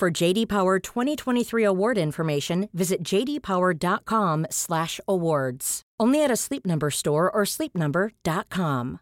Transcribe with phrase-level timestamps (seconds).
[0.00, 5.82] For JD Power 2023 award information, visit jdpower.com/awards.
[6.00, 9.00] Only at a Sleep Number store or sleepnumber.com.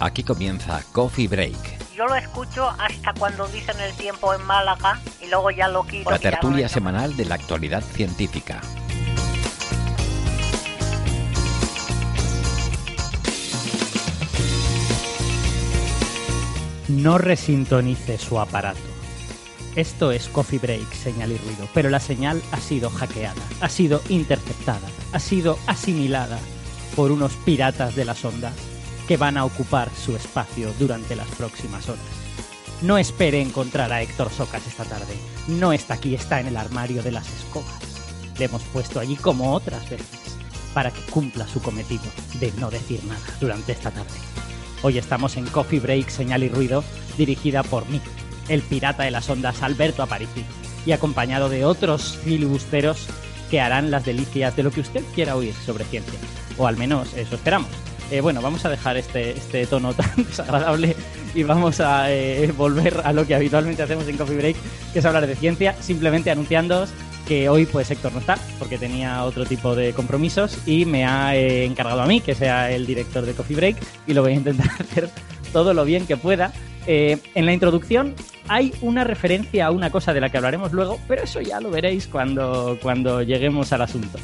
[0.00, 5.28] Aquí comienza Coffee Break, Yo lo escucho hasta cuando dicen el tiempo en Málaga y
[5.28, 6.10] luego ya lo quito.
[6.10, 8.60] la tertulia semanal de la actualidad científica.
[16.88, 18.80] No resintonice su aparato.
[19.76, 24.02] Esto es Coffee Break, señal y ruido, pero la señal ha sido hackeada, ha sido
[24.08, 26.40] interceptada, ha sido asimilada
[26.96, 28.71] por unos piratas de las ondas
[29.12, 32.02] que van a ocupar su espacio durante las próximas horas.
[32.80, 35.14] No espere encontrar a Héctor Socas esta tarde.
[35.48, 37.76] No está aquí, está en el armario de las escobas.
[38.38, 40.38] Le hemos puesto allí como otras veces
[40.72, 42.04] para que cumpla su cometido
[42.40, 44.08] de no decir nada durante esta tarde.
[44.80, 46.82] Hoy estamos en Coffee Break, Señal y Ruido,
[47.18, 48.00] dirigida por mí,
[48.48, 50.46] el pirata de las ondas Alberto Aparici,
[50.86, 53.08] y acompañado de otros filibusteros
[53.50, 56.18] que harán las delicias de lo que usted quiera oír sobre ciencia.
[56.56, 57.68] O al menos eso esperamos.
[58.10, 60.94] Eh, bueno, vamos a dejar este, este tono tan desagradable
[61.34, 64.56] y vamos a eh, volver a lo que habitualmente hacemos en Coffee Break,
[64.92, 66.90] que es hablar de ciencia, simplemente anunciándoos
[67.26, 71.36] que hoy pues Héctor no está, porque tenía otro tipo de compromisos y me ha
[71.36, 74.36] eh, encargado a mí que sea el director de Coffee Break y lo voy a
[74.36, 75.08] intentar hacer
[75.52, 76.52] todo lo bien que pueda.
[76.84, 78.16] En la introducción
[78.48, 81.70] hay una referencia a una cosa de la que hablaremos luego, pero eso ya lo
[81.70, 84.18] veréis cuando, cuando lleguemos al asunto.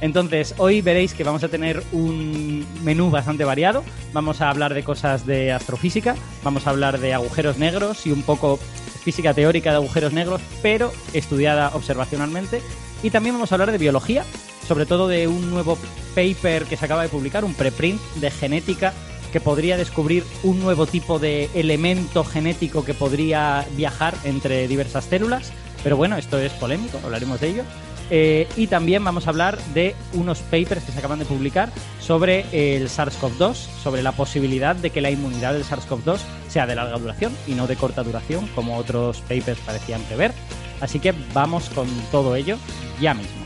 [0.00, 3.82] Entonces, hoy veréis que vamos a tener un menú bastante variado.
[4.12, 8.22] Vamos a hablar de cosas de astrofísica, vamos a hablar de agujeros negros y un
[8.22, 8.58] poco
[9.02, 12.60] física teórica de agujeros negros, pero estudiada observacionalmente.
[13.02, 14.24] Y también vamos a hablar de biología,
[14.66, 15.78] sobre todo de un nuevo
[16.14, 18.92] paper que se acaba de publicar, un preprint de genética
[19.32, 25.52] que podría descubrir un nuevo tipo de elemento genético que podría viajar entre diversas células.
[25.82, 27.62] Pero bueno, esto es polémico, hablaremos de ello.
[28.10, 32.40] Eh, y también vamos a hablar de unos papers que se acaban de publicar sobre
[32.52, 36.18] el SARS-CoV-2, sobre la posibilidad de que la inmunidad del SARS-CoV-2
[36.48, 40.32] sea de larga duración y no de corta duración, como otros papers parecían prever.
[40.80, 42.58] Así que vamos con todo ello
[43.00, 43.44] ya mismo.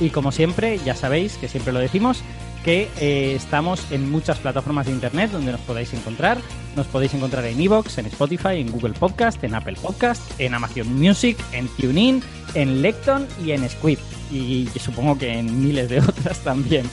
[0.00, 2.22] Y como siempre, ya sabéis que siempre lo decimos,
[2.64, 6.38] que eh, estamos en muchas plataformas de internet donde nos podáis encontrar.
[6.76, 10.92] Nos podéis encontrar en Evox, en Spotify, en Google Podcast, en Apple Podcast, en Amazon
[10.94, 12.22] Music, en TuneIn,
[12.54, 13.98] en Lecton y en Squid.
[14.30, 16.88] Y, y supongo que en miles de otras también.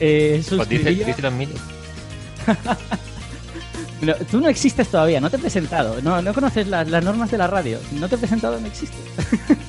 [0.00, 1.12] Eh, Pues dice, dice.
[4.02, 7.30] No, tú no existes todavía, no te he presentado, no, no conoces las, las normas
[7.30, 8.98] de la radio, no te he presentado, no existes.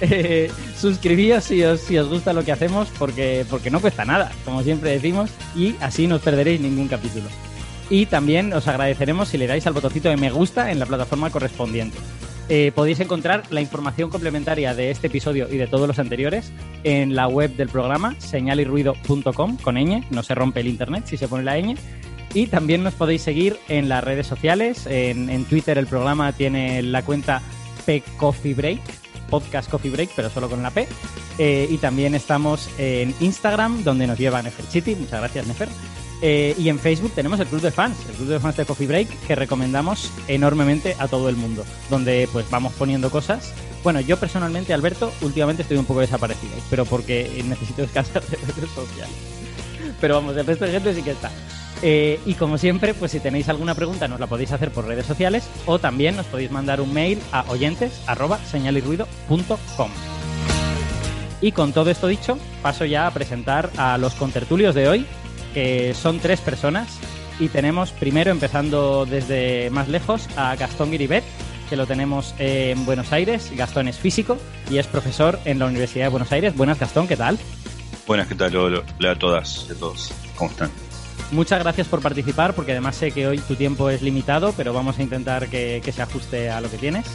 [0.00, 4.30] Eh, suscribíos si os, si os gusta lo que hacemos porque, porque no cuesta nada,
[4.44, 7.26] como siempre decimos, y así no os perderéis ningún capítulo.
[7.88, 11.30] Y también os agradeceremos si le dais al botoncito de me gusta en la plataforma
[11.30, 11.96] correspondiente.
[12.48, 16.52] Eh, podéis encontrar la información complementaria de este episodio y de todos los anteriores
[16.84, 21.26] en la web del programa, señalirruido.com, con ñ, no se rompe el internet si se
[21.26, 21.76] pone la ñ.
[22.34, 24.86] Y también nos podéis seguir en las redes sociales.
[24.86, 27.40] En, en Twitter el programa tiene la cuenta
[27.86, 28.02] P
[29.28, 30.88] Podcast Coffee Break, pero solo con la P.
[31.38, 34.94] Eh, y también estamos en Instagram, donde nos lleva Neferchiti.
[34.94, 35.68] Muchas gracias, Nefer.
[36.22, 38.86] Eh, y en Facebook tenemos el club de fans, el club de fans de Coffee
[38.86, 43.52] Break, que recomendamos enormemente a todo el mundo, donde pues vamos poniendo cosas.
[43.84, 48.70] Bueno, yo personalmente, Alberto, últimamente estoy un poco desaparecido, pero porque necesito descansar de redes
[48.74, 49.14] sociales.
[50.00, 51.30] Pero vamos, el resto de gente sí que está.
[51.82, 55.06] Eh, y como siempre, pues si tenéis alguna pregunta nos la podéis hacer por redes
[55.06, 58.38] sociales o también nos podéis mandar un mail a oyentes arroba.
[61.42, 65.06] Y con todo esto dicho, paso ya a presentar a los contertulios de hoy,
[65.94, 66.98] son tres personas.
[67.38, 71.22] Y tenemos primero, empezando desde más lejos, a Gastón Guiribet,
[71.68, 73.52] que lo tenemos en Buenos Aires.
[73.54, 74.38] Gastón es físico
[74.70, 76.56] y es profesor en la Universidad de Buenos Aires.
[76.56, 77.38] Buenas, Gastón, ¿qué tal?
[78.06, 78.56] Buenas, ¿qué tal?
[78.56, 80.12] Hola a todas y a todos.
[80.36, 80.70] ¿Cómo están?
[81.32, 84.98] Muchas gracias por participar, porque además sé que hoy tu tiempo es limitado, pero vamos
[84.98, 87.06] a intentar que, que se ajuste a lo que tienes.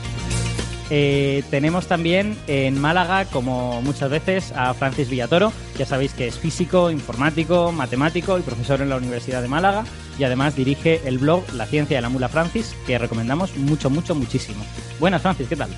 [0.93, 5.53] Eh, tenemos también en Málaga, como muchas veces, a Francis Villatoro.
[5.77, 9.85] Ya sabéis que es físico, informático, matemático y profesor en la Universidad de Málaga.
[10.19, 14.15] Y además dirige el blog La Ciencia de la Mula Francis, que recomendamos mucho, mucho,
[14.15, 14.65] muchísimo.
[14.99, 15.69] Buenas, Francis, ¿qué tal?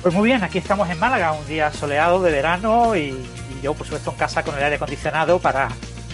[0.00, 3.74] Pues muy bien, aquí estamos en Málaga, un día soleado de verano y, y yo,
[3.74, 5.70] por supuesto, en casa con el aire acondicionado para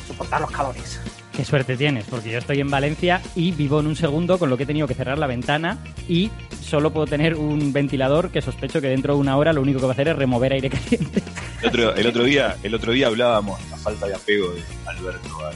[0.07, 0.99] soportar los calores.
[1.39, 4.57] Qué suerte tienes, porque yo estoy en Valencia y vivo en un segundo, con lo
[4.57, 8.81] que he tenido que cerrar la ventana y solo puedo tener un ventilador que sospecho
[8.81, 11.23] que dentro de una hora lo único que va a hacer es remover aire caliente.
[11.63, 14.63] El otro, el otro día, el otro día hablábamos de la falta de apego de
[14.87, 15.55] Alberto al,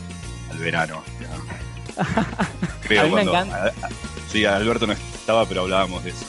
[0.53, 1.03] al verano.
[2.83, 3.57] Creo A mí me cuando- encanta.
[3.65, 3.91] a- a-
[4.31, 6.25] sí, Alberto no estaba, pero hablábamos de eso.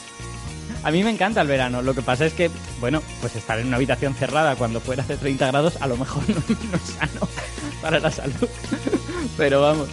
[0.83, 3.68] A mí me encanta el verano, lo que pasa es que, bueno, pues estar en
[3.68, 7.27] una habitación cerrada cuando fuera hace 30 grados a lo mejor no, no es sano
[7.81, 8.50] para la salud.
[9.38, 9.88] Pero vamos.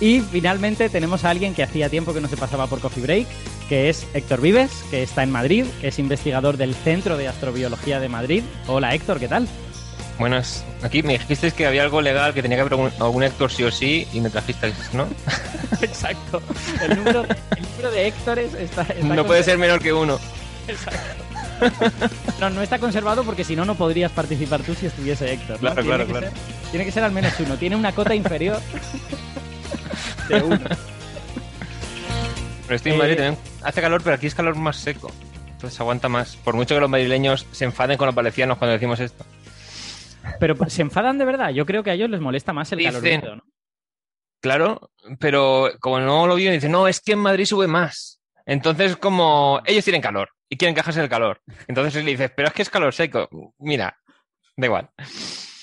[0.00, 3.26] Y finalmente tenemos a alguien que hacía tiempo que no se pasaba por Coffee Break,
[3.68, 8.08] que es Héctor Vives, que está en Madrid, es investigador del Centro de Astrobiología de
[8.08, 8.42] Madrid.
[8.68, 9.48] Hola Héctor, ¿qué tal?
[10.18, 10.64] Buenas.
[10.82, 13.70] Aquí me dijisteis que había algo legal que tenía que haber algún, Héctor sí o
[13.70, 15.06] sí y me trajisteis, ¿no?
[15.80, 16.42] Exacto.
[16.82, 18.82] El número el número de Héctores está...
[18.82, 20.18] está No puede ser menor que uno.
[22.40, 25.56] No, no está conservado porque si no, no podrías participar tú si estuviese Héctor.
[25.56, 25.58] ¿no?
[25.74, 26.26] Claro, Tiene claro, que claro.
[26.28, 27.56] ser- tiene que ser al menos uno.
[27.56, 28.60] Tiene una cota inferior
[30.28, 30.60] de uno.
[32.64, 33.38] Pero estoy en Eh, Madrid también.
[33.64, 35.10] Hace calor, pero aquí es calor más seco.
[35.50, 36.36] Entonces aguanta más.
[36.36, 39.24] Por mucho que los madrileños se enfaden con los valencianos cuando decimos esto.
[40.38, 41.50] Pero se enfadan de verdad.
[41.50, 43.42] Yo creo que a ellos les molesta más el calor Dicen- húmedo, ¿no?
[44.40, 48.20] Claro, pero como no lo viven, dicen, no, es que en Madrid sube más.
[48.46, 51.42] Entonces, como ellos tienen calor y quieren quejarse del calor.
[51.66, 53.28] Entonces le dices, pero es que es calor seco.
[53.58, 53.98] Mira,
[54.56, 54.90] da igual.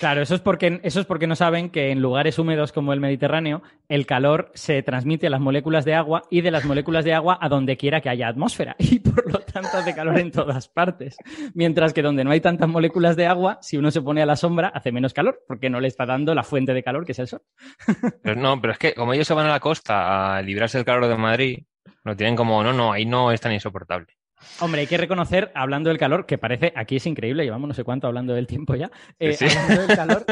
[0.05, 2.99] Claro, eso es, porque, eso es porque no saben que en lugares húmedos como el
[2.99, 7.15] Mediterráneo el calor se transmite a las moléculas de agua y de las moléculas de
[7.15, 10.67] agua a donde quiera que haya atmósfera y por lo tanto hace calor en todas
[10.67, 11.17] partes.
[11.55, 14.35] Mientras que donde no hay tantas moléculas de agua, si uno se pone a la
[14.35, 17.19] sombra hace menos calor porque no le está dando la fuente de calor que es
[17.19, 17.41] el sol.
[18.21, 20.85] Pero no, pero es que como ellos se van a la costa a librarse del
[20.85, 21.63] calor de Madrid,
[22.03, 24.13] lo tienen como, no, no, ahí no es tan insoportable.
[24.59, 27.83] Hombre, hay que reconocer, hablando del calor, que parece, aquí es increíble, llevamos no sé
[27.83, 28.89] cuánto hablando del tiempo ya.
[29.19, 29.45] Eh, Sí.
[29.45, 30.25] Hablando del calor,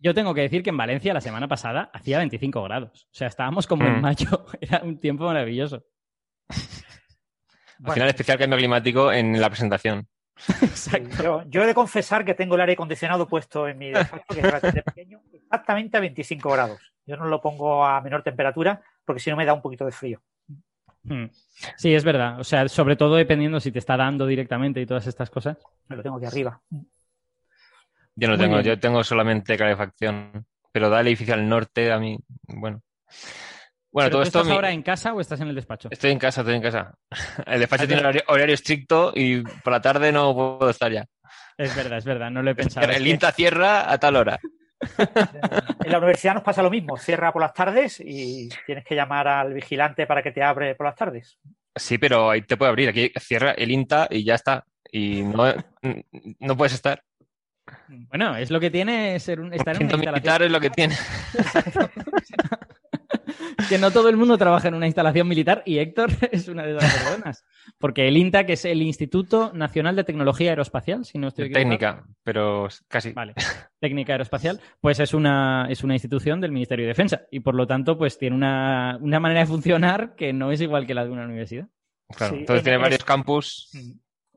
[0.00, 3.04] yo tengo que decir que en Valencia la semana pasada hacía 25 grados.
[3.06, 4.00] O sea, estábamos como en Mm.
[4.00, 4.46] mayo.
[4.60, 5.84] Era un tiempo maravilloso.
[7.84, 10.06] Al final, especial cambio climático en la presentación.
[10.62, 11.22] Exacto.
[11.22, 14.40] Yo, yo he de confesar que tengo el aire acondicionado puesto en mi despacho, que
[14.40, 16.80] es relativamente pequeño, exactamente a 25 grados.
[17.06, 19.92] Yo no lo pongo a menor temperatura porque si no me da un poquito de
[19.92, 20.22] frío.
[21.02, 21.26] Mm.
[21.76, 22.38] Sí, es verdad.
[22.40, 25.56] O sea, sobre todo dependiendo si te está dando directamente y todas estas cosas.
[25.88, 26.60] Me lo tengo aquí arriba.
[28.16, 28.66] Yo no Muy tengo, bien.
[28.66, 30.44] yo tengo solamente calefacción.
[30.72, 32.16] Pero da el edificio al norte a mí,
[32.46, 32.80] bueno.
[33.92, 34.38] Bueno, ¿Pero todo tú esto.
[34.38, 35.88] estás mi- ahora en casa o estás en el despacho?
[35.90, 36.94] Estoy en casa, estoy en casa.
[37.44, 41.04] El despacho Ah, tiene horario, horario estricto y por la tarde no puedo estar ya.
[41.58, 42.88] Es verdad, es verdad, no lo he pensado.
[42.88, 44.38] El INTA cierra a tal hora.
[45.84, 46.96] En la universidad nos pasa lo mismo.
[46.96, 50.86] Cierra por las tardes y tienes que llamar al vigilante para que te abre por
[50.86, 51.38] las tardes.
[51.74, 52.88] Sí, pero ahí te puede abrir.
[52.88, 54.64] Aquí cierra el INTA y ya está.
[54.90, 55.54] Y no,
[56.40, 57.02] no puedes estar.
[57.88, 60.46] Bueno, es lo que tiene ser un, estar en una Siento militar instalación.
[60.46, 60.96] es lo que tiene.
[63.68, 66.76] que no todo el mundo trabaja en una instalación militar y Héctor es una de
[66.76, 67.44] esas personas.
[67.78, 71.64] Porque el INTA, que es el Instituto Nacional de Tecnología Aeroespacial, si no estoy equivocado.
[71.64, 73.12] Técnica, pero casi.
[73.12, 73.34] Vale,
[73.80, 77.66] técnica aeroespacial, pues es una, es una institución del Ministerio de Defensa y por lo
[77.66, 81.10] tanto pues tiene una, una manera de funcionar que no es igual que la de
[81.10, 81.68] una universidad.
[82.16, 82.34] Claro.
[82.34, 83.70] Sí, Entonces en- tiene en- varios campus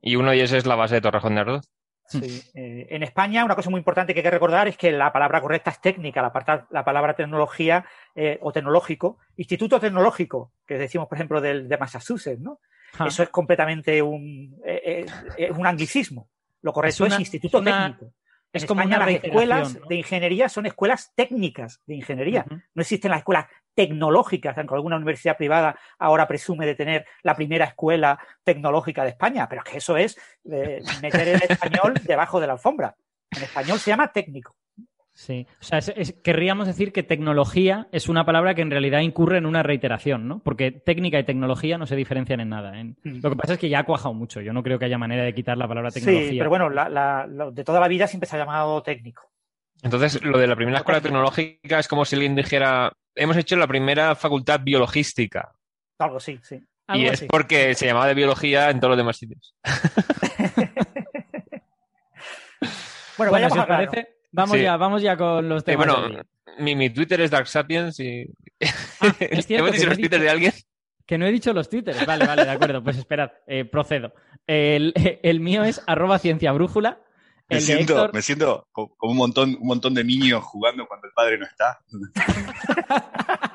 [0.01, 1.69] y uno de ellos es la base de Torrejón de Ardoz.
[2.05, 2.43] Sí.
[2.53, 5.41] Eh, en España, una cosa muy importante que hay que recordar es que la palabra
[5.41, 9.17] correcta es técnica, la, parta- la palabra tecnología eh, o tecnológico.
[9.37, 12.59] Instituto tecnológico, que decimos, por ejemplo, del, de Massachusetts, ¿no?
[12.93, 13.07] Ja.
[13.07, 15.05] Eso es completamente un, eh,
[15.37, 16.29] eh, un anglicismo.
[16.61, 18.13] Lo correcto Es instituto una- técnico.
[18.53, 19.87] Es como España una las escuelas ¿no?
[19.87, 22.45] de ingeniería son escuelas técnicas de ingeniería.
[22.73, 27.65] No existen las escuelas tecnológicas, aunque alguna universidad privada ahora presume de tener la primera
[27.65, 30.17] escuela tecnológica de España, pero es que eso es
[30.49, 32.95] eh, meter el español debajo de la alfombra.
[33.31, 34.55] En español se llama técnico.
[35.15, 38.99] Sí, o sea, es- es- querríamos decir que tecnología es una palabra que en realidad
[39.01, 40.39] incurre en una reiteración, ¿no?
[40.39, 42.79] Porque técnica y tecnología no se diferencian en nada.
[42.79, 42.83] ¿eh?
[43.03, 43.19] Mm.
[43.21, 44.41] Lo que pasa es que ya ha cuajado mucho.
[44.41, 46.29] Yo no creo que haya manera de quitar la palabra tecnología.
[46.31, 49.29] Sí, pero bueno, la- la- lo de toda la vida siempre se ha llamado técnico.
[49.83, 53.67] Entonces, lo de la primera escuela tecnológica es como si alguien dijera, hemos hecho la
[53.67, 55.51] primera facultad biologística.
[55.99, 56.55] Algo sí, sí.
[56.55, 57.25] y Algo es así.
[57.27, 59.53] porque se llamaba de biología en todos los demás sitios.
[63.15, 63.91] Bueno, Bueno, vayamos si grano.
[63.91, 64.63] parece, vamos, Sí.
[64.63, 65.87] ya, vamos ya con los Sí, temas.
[65.87, 66.23] bueno, del día.
[66.59, 68.25] mi, mi Twitter es Dark Sapiens y...
[68.99, 70.53] Ah, es cierto ¿Hemos que dicho los Twitter de alguien?
[71.05, 72.05] que no he dicho los twitters.
[72.05, 72.81] Vale, vale, de acuerdo.
[72.81, 74.13] Pues esperad, eh, procedo.
[74.47, 76.19] El, el mío es arroba.
[76.23, 81.07] Me siento, Héctor- me siento co- como un montón, un montón de niños jugando cuando
[81.07, 81.77] el padre no está.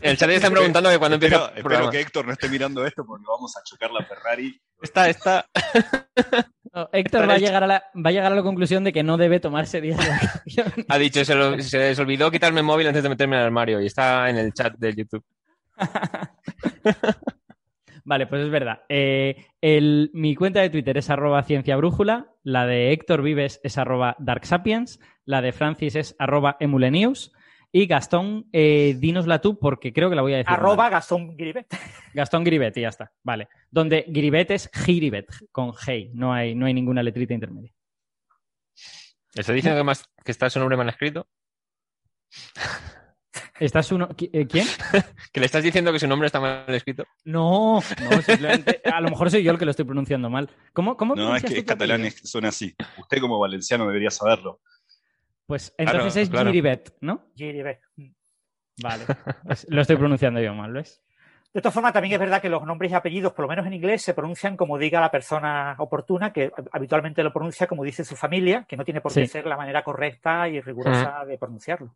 [0.00, 3.04] El chat ya están preguntando que cuando empieza Espero, que Héctor no esté mirando esto
[3.06, 4.60] porque vamos a chocar la Ferrari.
[4.80, 5.46] Está, está.
[6.74, 9.02] No, Héctor va a, llegar a la, va a llegar a la conclusión de que
[9.02, 10.86] no debe tomarse días de vacaciones.
[10.88, 13.46] Ha dicho, se, lo- se les olvidó quitarme el móvil antes de meterme en el
[13.46, 15.24] armario y está en el chat de YouTube.
[18.04, 18.80] Vale, pues es verdad.
[18.88, 24.16] Eh, el- mi cuenta de Twitter es arroba cienciabrújula, la de Héctor Vives es arroba
[24.18, 27.32] darksapiens, la de Francis es arroba emulenews
[27.72, 30.52] y Gastón, eh, dínosla tú porque creo que la voy a decir.
[30.52, 30.90] Arroba mal.
[30.90, 31.66] Gastón Gribet.
[32.14, 33.10] Gastón Gribet y ya está.
[33.22, 33.48] Vale.
[33.70, 36.10] Donde Gribet es Giribet, con Hey.
[36.12, 37.72] No hay, no hay ninguna letrita intermedia.
[39.34, 41.26] ¿Está diciendo que, más, que está su nombre mal escrito?
[43.58, 44.08] ¿Estás uno?
[44.18, 44.66] eh, ¿Quién?
[45.32, 47.04] ¿Que le estás diciendo que su nombre está mal escrito?
[47.24, 48.82] No, no, simplemente.
[48.84, 50.50] A lo mejor soy yo el que lo estoy pronunciando mal.
[50.74, 52.74] ¿Cómo, cómo No, es que es catalán, es, suena así.
[52.98, 54.60] Usted como valenciano debería saberlo.
[55.52, 56.50] Pues entonces Claro, es claro.
[56.50, 57.26] Giribet, ¿no?
[57.36, 57.80] Gribet.
[58.82, 59.04] Vale.
[59.44, 61.04] Pues lo estoy pronunciando yo mal, ¿ves?
[61.52, 63.74] De todas formas, también es verdad que los nombres y apellidos, por lo menos en
[63.74, 68.16] inglés, se pronuncian como diga la persona oportuna, que habitualmente lo pronuncia como dice su
[68.16, 69.32] familia, que no tiene por qué Sí.
[69.32, 71.94] ser la manera correcta y rigurosa de pronunciarlo.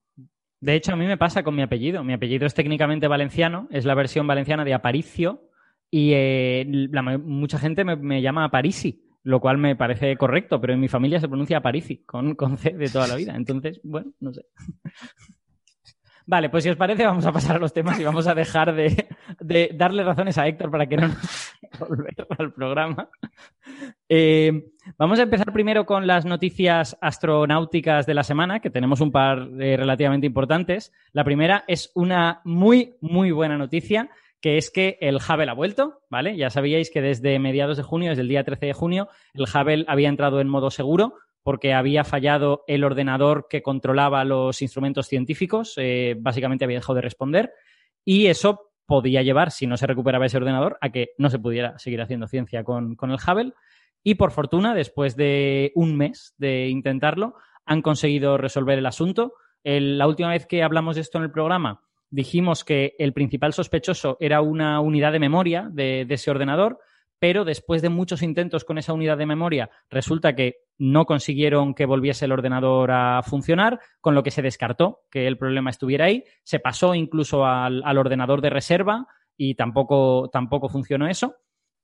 [0.61, 2.05] De hecho, a mí me pasa con mi apellido.
[2.05, 5.49] Mi apellido es técnicamente valenciano, es la versión valenciana de Aparicio
[5.91, 10.73] y eh, la mucha gente me, me llama Aparisi, lo cual me parece correcto, pero
[10.73, 13.35] en mi familia se pronuncia Aparici, con, con C de toda la vida.
[13.35, 14.47] Entonces, bueno, no sé.
[16.29, 18.73] Vale, pues si os parece, vamos a pasar a los temas y vamos a dejar
[18.73, 19.09] de,
[19.41, 21.55] de darle razones a Héctor para que no nos
[21.89, 23.09] volver al programa.
[24.09, 29.11] Eh, vamos a empezar primero con las noticias astronáuticas de la semana, que tenemos un
[29.11, 30.93] par eh, relativamente importantes.
[31.13, 34.09] La primera es una muy, muy buena noticia,
[34.41, 36.37] que es que el Hubble ha vuelto, ¿vale?
[36.37, 39.85] Ya sabíais que desde mediados de junio, desde el día 13 de junio, el Hubble
[39.89, 45.75] había entrado en modo seguro porque había fallado el ordenador que controlaba los instrumentos científicos,
[45.77, 47.53] eh, básicamente había dejado de responder,
[48.05, 51.79] y eso podía llevar, si no se recuperaba ese ordenador, a que no se pudiera
[51.79, 53.53] seguir haciendo ciencia con, con el Hubble.
[54.03, 59.35] Y por fortuna, después de un mes de intentarlo, han conseguido resolver el asunto.
[59.65, 64.17] La última vez que hablamos de esto en el programa, dijimos que el principal sospechoso
[64.21, 66.79] era una unidad de memoria de, ese ordenador,
[67.19, 71.87] pero después de muchos intentos con esa unidad de memoria, resulta que no consiguieron que
[71.87, 76.25] volviese el ordenador a funcionar, con lo que se descartó que el problema estuviera ahí.
[76.43, 81.37] Se pasó incluso al, al ordenador de reserva y tampoco, tampoco funcionó eso.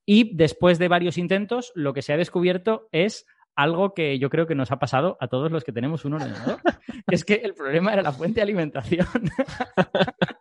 [0.05, 4.47] Y después de varios intentos, lo que se ha descubierto es algo que yo creo
[4.47, 6.59] que nos ha pasado a todos los que tenemos un ordenador,
[7.07, 9.07] que es que el problema era la fuente de alimentación.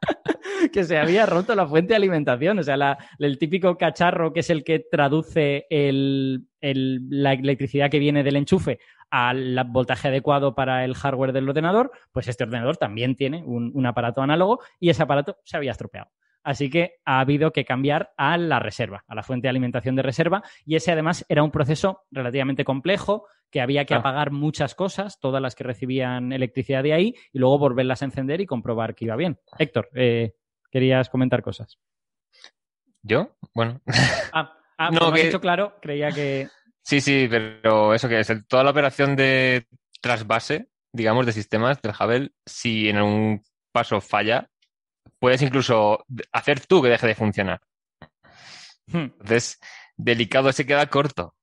[0.72, 4.42] que se había roto la fuente de alimentación, o sea, la- el típico cacharro que
[4.42, 10.56] es el que traduce el- el- la electricidad que viene del enchufe al voltaje adecuado
[10.56, 14.90] para el hardware del ordenador, pues este ordenador también tiene un, un aparato análogo y
[14.90, 16.10] ese aparato se había estropeado.
[16.44, 20.02] Así que ha habido que cambiar a la reserva, a la fuente de alimentación de
[20.02, 23.98] reserva, y ese además era un proceso relativamente complejo, que había que Ah.
[23.98, 28.42] apagar muchas cosas, todas las que recibían electricidad de ahí, y luego volverlas a encender
[28.42, 29.40] y comprobar que iba bien.
[29.60, 30.34] Héctor, eh,
[30.72, 31.78] querías comentar cosas.
[33.04, 33.36] ¿Yo?
[33.54, 33.82] Bueno.
[34.34, 36.48] Ah, ah No, como has que- dicho claro, creía que...
[36.84, 39.68] Sí, sí, pero eso que es el- toda la operación de
[40.02, 44.50] trasvase, digamos, de sistemas del Hubble, si en un paso falla,
[45.22, 47.62] puedes incluso hacer tú que deje de funcionar.
[48.88, 48.98] Hmm.
[49.22, 49.60] Entonces,
[49.96, 51.36] delicado se queda corto.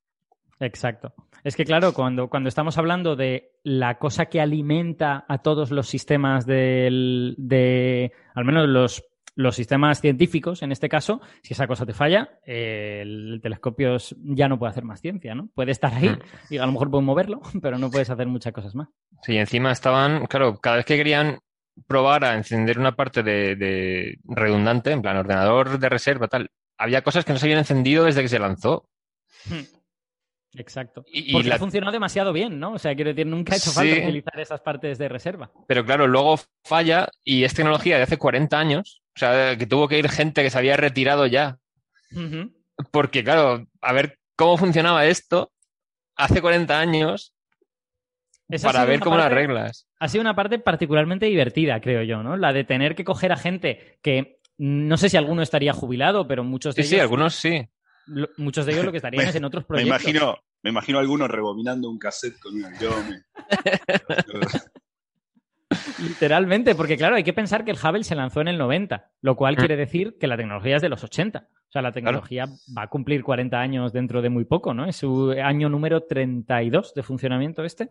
[0.61, 1.15] Exacto.
[1.45, 5.89] Es que, claro, cuando, cuando estamos hablando de la cosa que alimenta a todos los
[5.89, 9.05] sistemas del, de, al menos los,
[9.37, 14.17] los sistemas científicos, en este caso, si esa cosa te falla, eh, el telescopio es-
[14.19, 15.49] ya no puede hacer más ciencia, ¿no?
[15.55, 16.19] Puede estar ahí Hmm.
[16.51, 18.89] y a lo mejor puedes moverlo, pero no puedes hacer muchas cosas más.
[19.23, 21.39] Sí, encima estaban, claro, cada vez que querían
[21.87, 27.03] probar a encender una parte de, de redundante, en plan ordenador de reserva, tal, había
[27.03, 28.89] cosas que no se habían encendido desde que se lanzó.
[30.55, 31.05] Exacto.
[31.13, 32.73] Y- y Porque la- funcionó demasiado bien, ¿no?
[32.73, 33.77] O sea, quiero decir, nunca ha hecho Sí.
[33.77, 35.51] falta utilizar esas partes de reserva.
[35.67, 39.89] Pero claro, luego falla y es tecnología de hace 40 años, o sea, que tuvo
[39.89, 41.59] que ir gente que se había retirado ya.
[42.91, 45.53] Porque claro, a ver cómo funcionaba esto
[46.17, 47.35] hace 40 años
[48.49, 49.89] Esa para sido ver una cómo las parte- reglas.
[49.99, 52.37] ha sido una parte particularmente divertida, creo yo, ¿no?
[52.37, 56.45] La de tener que coger a gente que no sé si alguno estaría jubilado, pero
[56.45, 57.69] muchos de Sí, sí, ellos, algunos sí.
[58.07, 60.03] lo- muchos de ellos lo que estarían Me- es en otros Me proyectos.
[60.03, 63.25] imagino, me imagino a alguno rebobinando un cassette con un avión.
[66.01, 69.37] Literalmente, porque claro, hay que pensar que el Hubble se lanzó en el 90, lo
[69.37, 71.49] cual quiere decir que la tecnología es de los 80.
[71.51, 74.87] O sea, la tecnología va a cumplir 40 años dentro de muy poco, ¿no?
[74.87, 77.91] Es su año número 32 de funcionamiento este,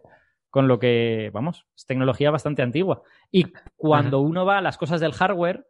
[0.49, 3.01] con lo que, vamos, es tecnología bastante antigua.
[3.31, 5.65] Y cuando uno va a las cosas del hardware,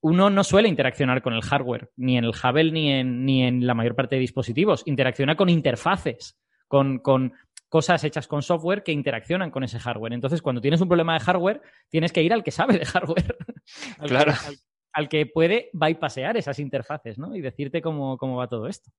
[0.00, 3.66] uno no suele interaccionar con el hardware, ni en el Hubble ni en, ni en
[3.66, 4.82] la mayor parte de dispositivos.
[4.86, 7.32] Interacciona con interfaces, con, con
[7.68, 10.12] cosas hechas con software que interaccionan con ese hardware.
[10.12, 13.36] Entonces, cuando tienes un problema de hardware, tienes que ir al que sabe de hardware.
[13.98, 14.32] al, Claro.
[14.32, 14.56] que, al-
[14.92, 17.34] al que puede bypassear esas interfaces, ¿no?
[17.34, 18.90] Y decirte cómo, cómo va todo esto.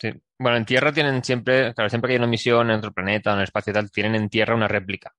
[0.00, 0.10] Sí.
[0.38, 3.38] Bueno, en Tierra tienen siempre, claro, siempre que hay una misión en otro planeta en
[3.38, 5.12] el espacio y tal, tienen en Tierra una réplica.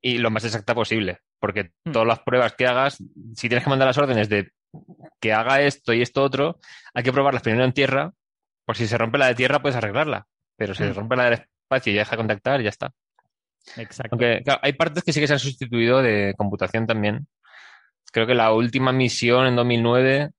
[0.00, 1.92] Y lo más exacta posible, porque Hmm.
[1.92, 2.96] todas las pruebas que hagas,
[3.34, 4.50] si tienes que mandar las órdenes de
[5.20, 6.58] que haga esto y esto otro,
[6.94, 8.12] hay que probarlas primero en Tierra,
[8.64, 10.94] por si se rompe la de Tierra puedes arreglarla, pero si se Hmm.
[10.96, 12.92] rompe la del espacio y deja de contactar, ya está.
[13.76, 14.08] Exacto.
[14.16, 17.28] Aunque claro, hay partes que sí que se han sustituido de computación también.
[18.12, 20.30] Creo que la última misión en 2009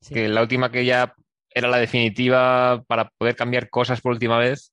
[0.00, 0.12] Sí.
[0.14, 1.14] que la última que ya
[1.58, 4.72] era la definitiva para poder cambiar cosas por última vez,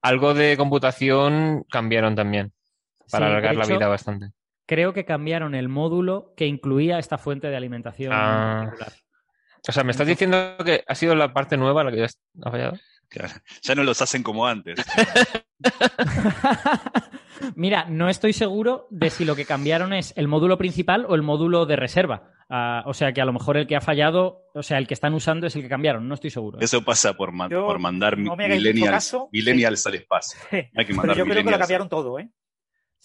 [0.00, 2.52] algo de computación cambiaron también
[3.10, 4.30] para Sí, alargar la vida bastante.
[4.66, 8.72] Creo que cambiaron el módulo que incluía esta fuente de alimentación Ah.
[9.68, 12.06] O sea, ¿me estás diciendo que ha sido la parte nueva la que ya
[12.42, 12.78] ha fallado?
[13.08, 13.34] Claro.
[13.62, 14.76] Ya no los hacen como antes.
[17.56, 21.22] Mira, no estoy seguro de si lo que cambiaron es el módulo principal o el
[21.22, 22.30] módulo de reserva.
[22.48, 24.94] Ah, o sea que a lo mejor el que ha fallado, o sea, el que
[24.94, 26.58] están usando es el que cambiaron, no estoy seguro.
[26.60, 26.64] ¿eh?
[26.64, 30.40] Eso pasa por, ma- Yo- por mandar no millennials, al espacio.
[30.76, 32.28] Hay que Pero yo creo que lo cambiaron todo, ¿eh?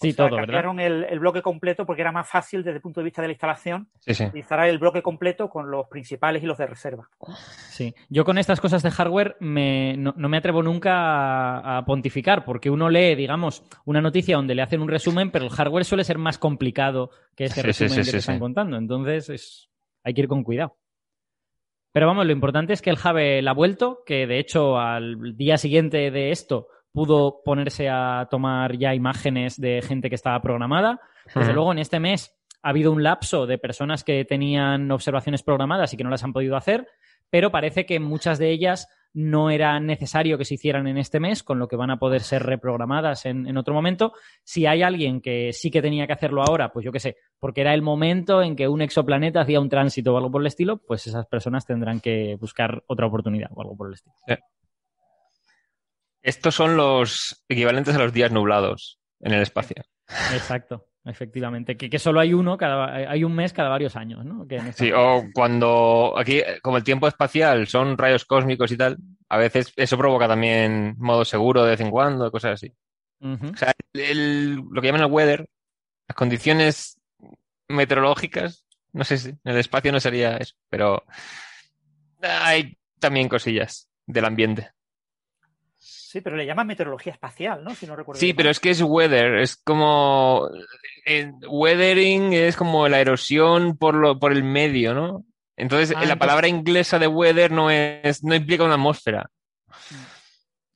[0.00, 0.46] Sí, sea, todo, ¿verdad?
[0.46, 3.26] cambiaron el, el bloque completo porque era más fácil desde el punto de vista de
[3.28, 4.24] la instalación Sí, sí.
[4.26, 7.08] utilizar el bloque completo con los principales y los de reserva.
[7.70, 7.92] Sí.
[8.08, 12.44] Yo con estas cosas de hardware me- no, no me atrevo nunca a, a pontificar,
[12.44, 16.04] porque uno lee, digamos, una noticia donde le hacen un resumen, pero el hardware suele
[16.04, 18.76] ser más complicado que ese Sí, resumen sí, que sí, te están contando.
[18.76, 19.68] Entonces, es-
[20.04, 20.76] hay que ir con cuidado.
[21.92, 25.58] Pero vamos, lo importante es que el Hubble ha vuelto, que de hecho al día
[25.58, 31.00] siguiente de esto pudo ponerse a tomar ya imágenes de gente que estaba programada.
[31.32, 35.94] Desde luego, en este mes ha habido un lapso de personas que tenían observaciones programadas
[35.94, 36.88] y que no las han podido hacer,
[37.30, 41.44] pero parece que muchas de ellas no era necesario que se hicieran en este mes,
[41.44, 44.12] con lo que van a poder ser reprogramadas en, en otro momento.
[44.42, 47.60] Si hay alguien que sí que tenía que hacerlo ahora, pues yo qué sé, porque
[47.60, 50.78] era el momento en que un exoplaneta hacía un tránsito o algo por el estilo,
[50.78, 54.16] pues esas personas tendrán que buscar otra oportunidad o algo por el estilo.
[56.22, 59.76] Estos son los equivalentes a los días nublados en el espacio.
[60.32, 61.76] Exacto, efectivamente.
[61.76, 64.46] Que, que solo hay uno, cada, hay un mes cada varios años, ¿no?
[64.46, 68.96] Que Sí, o cuando aquí, como el tiempo espacial son rayos cósmicos y tal,
[69.28, 72.72] a veces eso provoca también modo seguro de vez en cuando, cosas así.
[73.20, 75.48] O sea, el- lo que llaman el weather,
[76.08, 76.98] las condiciones
[77.68, 81.04] meteorológicas, no sé si en el espacio no sería eso, pero
[82.22, 84.70] hay también cosillas del ambiente.
[86.10, 87.74] Sí, pero le llaman meteorología espacial, ¿no?
[87.74, 88.36] Si no recuerdo Sí, bien.
[88.36, 90.48] pero es que es weather, es como
[91.04, 95.26] eh, weathering es como la erosión por lo, por el medio, ¿no?
[95.54, 99.28] Entonces, Ah, la entonces- palabra inglesa de weather no es, no implica una atmósfera.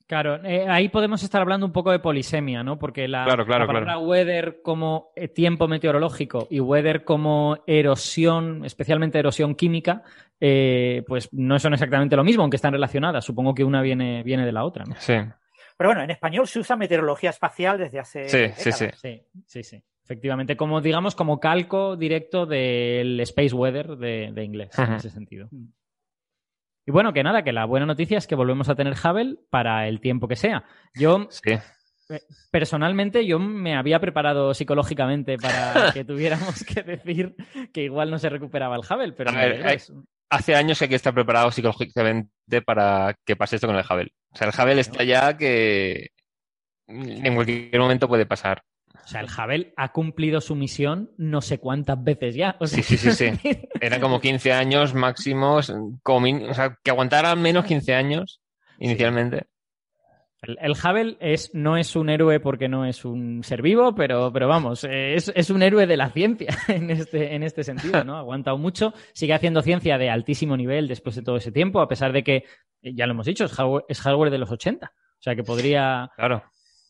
[0.05, 2.77] Claro, eh, ahí podemos estar hablando un poco de polisemia, ¿no?
[2.77, 4.07] Porque la, Claro, claro, la palabra claro.
[4.07, 10.03] weather como eh, tiempo meteorológico y weather como erosión, especialmente erosión química,
[10.41, 13.23] eh, pues no son exactamente lo mismo, aunque están relacionadas.
[13.23, 14.95] Supongo que una viene, viene de la otra, ¿no?
[14.99, 15.13] Sí,
[15.77, 18.27] Pero bueno, en español se usa meteorología espacial desde hace.
[18.27, 18.59] Sí, décadas.
[18.61, 18.87] sí, sí.
[18.93, 19.83] Sí, sí, sí.
[20.03, 25.47] Efectivamente, como digamos, como calco directo del space weather de, de inglés, en ese sentido.
[26.85, 29.87] Y bueno, que nada, que la buena noticia es que volvemos a tener Hubble para
[29.87, 30.65] el tiempo que sea.
[30.95, 31.51] Yo sí.
[32.51, 37.35] Personalmente, yo me había preparado psicológicamente para que tuviéramos que decir
[37.73, 39.91] que igual no se recuperaba el Hubble, pero A ver, hay- es-
[40.29, 44.13] Hace años que hay que estar preparado psicológicamente para que pase esto con el Hubble.
[44.31, 46.09] O sea, el Hubble está ya que
[46.87, 48.63] en cualquier momento puede pasar.
[49.03, 52.55] O sea, el Hubble ha cumplido su misión no sé cuántas veces ya.
[52.59, 53.59] O sea, Sí, sí, sí, sí.
[53.81, 58.41] Eran como 15 años máximos, o sea, que aguantara al menos 15 años
[58.79, 59.47] inicialmente.
[60.41, 64.31] El, el Hubble es, no es un héroe porque no es un ser vivo, pero,
[64.33, 68.03] pero vamos, eh, es, es un héroe de la ciencia en este, en este sentido,
[68.03, 68.17] ¿no?
[68.17, 71.87] Ha aguantado mucho, sigue haciendo ciencia de altísimo nivel después de todo ese tiempo, a
[71.87, 72.43] pesar de que,
[72.81, 74.87] eh, ya lo hemos dicho, es hardware, es hardware de los 80.
[74.87, 76.43] O sea que podría, Claro.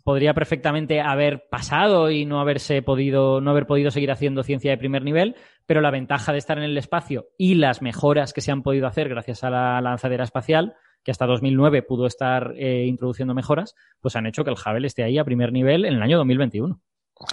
[0.03, 4.77] Podría perfectamente haber pasado y no haberse podido, no haber podido seguir haciendo ciencia de
[4.77, 5.35] primer nivel,
[5.65, 8.87] pero la ventaja de estar en el espacio y las mejoras que se han podido
[8.87, 14.15] hacer gracias a la lanzadera espacial, que hasta 2009 pudo estar eh, introduciendo mejoras, pues
[14.15, 16.79] han hecho que el Hubble esté ahí a primer nivel en el año 2021.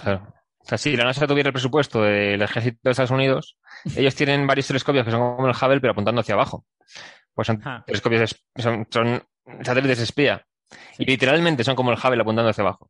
[0.03, 0.33] Claro.
[0.59, 3.57] O sea, si la NASA tuviera el presupuesto del ejército de Estados Unidos,
[3.95, 6.65] ellos tienen varios telescopios que son como el Hubble, pero apuntando hacia abajo.
[7.33, 7.83] Pues son Ah.
[7.85, 9.23] telescopios, es- son, son
[9.63, 10.45] satélites espía.
[10.97, 12.89] Y literalmente son como el Hubble apuntando hacia abajo.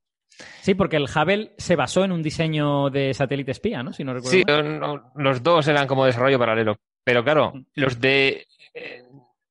[0.62, 3.94] Sí, porque el Hubble se basó en un diseño de satélite espía, ¿no?
[3.94, 6.78] Si no recuerdo Sí, no- los dos eran como desarrollo paralelo.
[7.04, 7.62] Pero claro, Mm.
[7.76, 9.04] los de eh,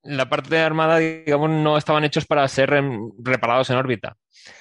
[0.04, 2.70] la parte de armada, digamos, no estaban hechos para ser
[3.18, 4.16] reparados en órbita.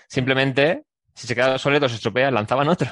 [0.07, 0.83] Simplemente,
[1.15, 2.89] si se quedaba obsoleto o se estropea, lanzaban otro.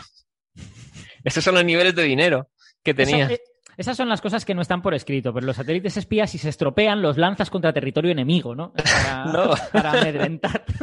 [1.24, 2.50] Esos son los niveles de dinero
[2.84, 3.30] que tenía.
[3.78, 6.50] Esas son las cosas que no están por escrito, pero los satélites espías, si se
[6.50, 8.74] estropean, los lanzas contra territorio enemigo, ¿no?
[8.74, 9.52] Para, No.
[9.72, 10.64] para amedrentar.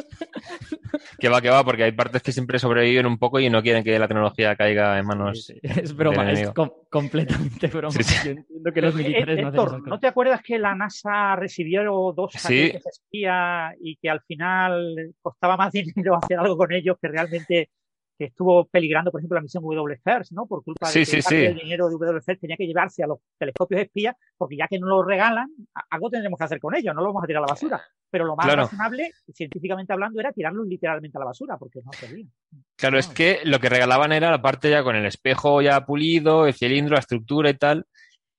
[1.19, 3.83] Que va, que va, porque hay partes que siempre sobreviven un poco y no quieren
[3.83, 5.47] que la tecnología caiga en manos.
[5.47, 5.81] Sí, sí.
[5.81, 7.91] Es broma, del es com- completamente broma.
[7.93, 8.17] Sí, sí.
[8.27, 11.83] Yo entiendo que los Eh, militares no hacen ¿no te acuerdas que la NASA recibió
[12.15, 12.39] dos Sí.
[12.39, 17.71] satélites espía y que al final costaba más dinero hacer algo con ellos que realmente
[18.17, 20.47] que estuvo peligrando, por ejemplo, la misión WFIRST, ¿no?
[20.47, 21.43] Por culpa Sí, de que sí, parte sí.
[21.43, 24.87] del dinero de WFIRST tenía que llevarse a los telescopios espías, porque ya que no
[24.87, 25.49] lo regalan,
[25.91, 27.83] algo tendremos que hacer con ellos, no lo vamos a tirar a la basura.
[28.11, 28.63] Pero lo más Claro.
[28.63, 32.31] razonable, científicamente hablando, era tirarlos literalmente a la basura, porque no servían.
[32.77, 36.47] Claro, es que lo que regalaban era la parte ya con el espejo ya pulido,
[36.47, 37.87] el cilindro, la estructura y tal.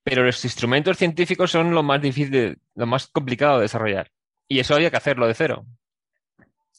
[0.04, 4.12] Pero los instrumentos científicos son lo más difícil, lo más complicado de desarrollar.
[4.48, 5.66] Y eso había que hacerlo de cero.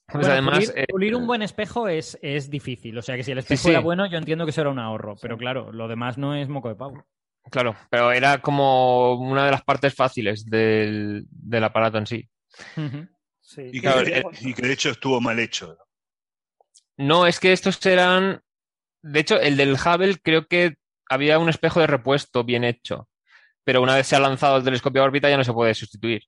[0.06, 2.96] Pues Bueno, además, pulir, eh, pulir un buen espejo es, es difícil.
[2.96, 3.70] O sea que si el espejo sí.
[3.70, 5.16] era bueno, yo entiendo que eso era un ahorro.
[5.20, 7.04] Pero claro, lo demás no es moco de pavo.
[7.50, 12.28] claro, pero era como una de las partes fáciles del, del aparato en sí.
[13.40, 13.62] Sí.
[13.72, 15.76] Y que, Claro, de, y que de hecho estuvo mal hecho.
[16.96, 18.42] No, es que estos eran.
[19.02, 20.76] De hecho, el del Hubble creo que
[21.08, 23.08] había un espejo de repuesto bien hecho.
[23.64, 26.22] Pero una vez se ha lanzado el telescopio a órbita ya no se puede sustituir.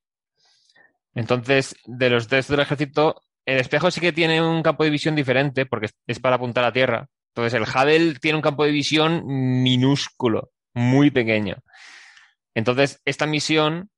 [1.15, 5.15] Entonces, de los tres del ejército, el espejo sí que tiene un campo de visión
[5.17, 7.07] diferente porque es- para apuntar a tierra.
[7.35, 11.57] Entonces, el Hubble tiene un campo de visión minúsculo, muy pequeño.
[12.55, 13.91] Entonces, esta misión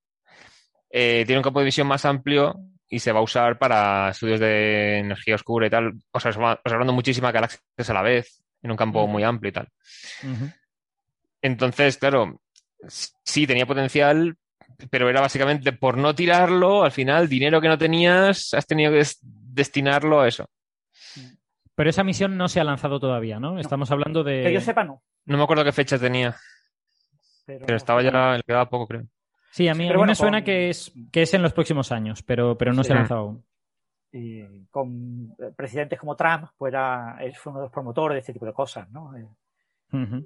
[0.91, 2.57] eh, tiene un campo de visión más amplio
[2.89, 6.61] y se va a usar para estudios de energía oscura y tal, o sea, observa-
[6.65, 9.69] observando muchísimas galaxias a la vez, en un campo muy amplio y tal.
[11.43, 12.41] Entonces, claro,
[12.89, 14.37] sí tenía potencial,
[14.91, 19.01] pero era básicamente por no tirarlo, al final, dinero que no tenías, has tenido que
[19.53, 20.47] destinarlo a eso.
[21.75, 23.59] Pero esa misión no se ha lanzado todavía, ¿no?
[23.59, 24.43] Estamos hablando de.
[24.43, 25.03] Que yo sepa, no.
[25.25, 26.37] No me acuerdo qué fecha tenía,
[27.47, 29.03] Pero, pero estaba ya, le quedaba poco, creo.
[29.53, 31.43] Sí, a mí, a Pero mí bueno, me suena con- que, es, que es en
[31.43, 32.89] los próximos años, pero, pero no Sí.
[32.89, 33.45] se ha lanzado aún.
[34.13, 38.33] y con presidentes como Trump, pues era, él fue uno de los promotores de este
[38.33, 39.17] tipo de cosas, ¿no?
[39.17, 39.27] Eh,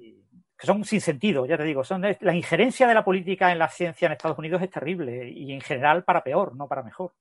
[0.01, 0.15] y-
[0.57, 3.67] que son sin sentido, ya te digo, son la injerencia de la política en la
[3.67, 7.11] ciencia en Estados Unidos es terrible y en general para peor, no para mejor.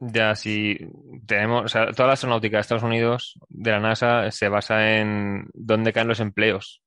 [0.00, 0.78] Ya, sí,
[1.26, 5.48] tenemos, o sea, toda la astronáutica de Estados Unidos, de la NASA, se basa en
[5.52, 6.82] dónde caen los empleos,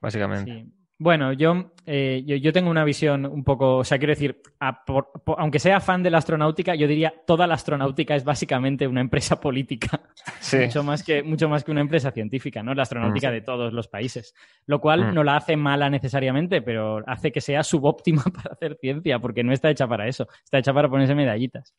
[0.00, 0.66] básicamente.
[1.00, 4.84] Bueno, yo, eh, yo, yo tengo una visión un poco, o sea, quiero decir, a
[4.84, 8.84] por- por- aunque sea fan de la astronáutica, yo diría toda la astronáutica es básicamente
[8.88, 10.00] una empresa política,
[10.40, 12.74] Sí, mucho más que mucho más que una empresa científica, ¿no?
[12.74, 13.32] La astronáutica Mm.
[13.32, 14.34] de todos los países,
[14.66, 15.14] lo cual Mm.
[15.14, 19.52] no la hace mala necesariamente, pero hace que sea subóptima para hacer ciencia, porque no
[19.52, 21.74] está hecha para eso, está hecha para ponerse medallitas.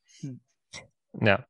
[1.12, 1.46] ya.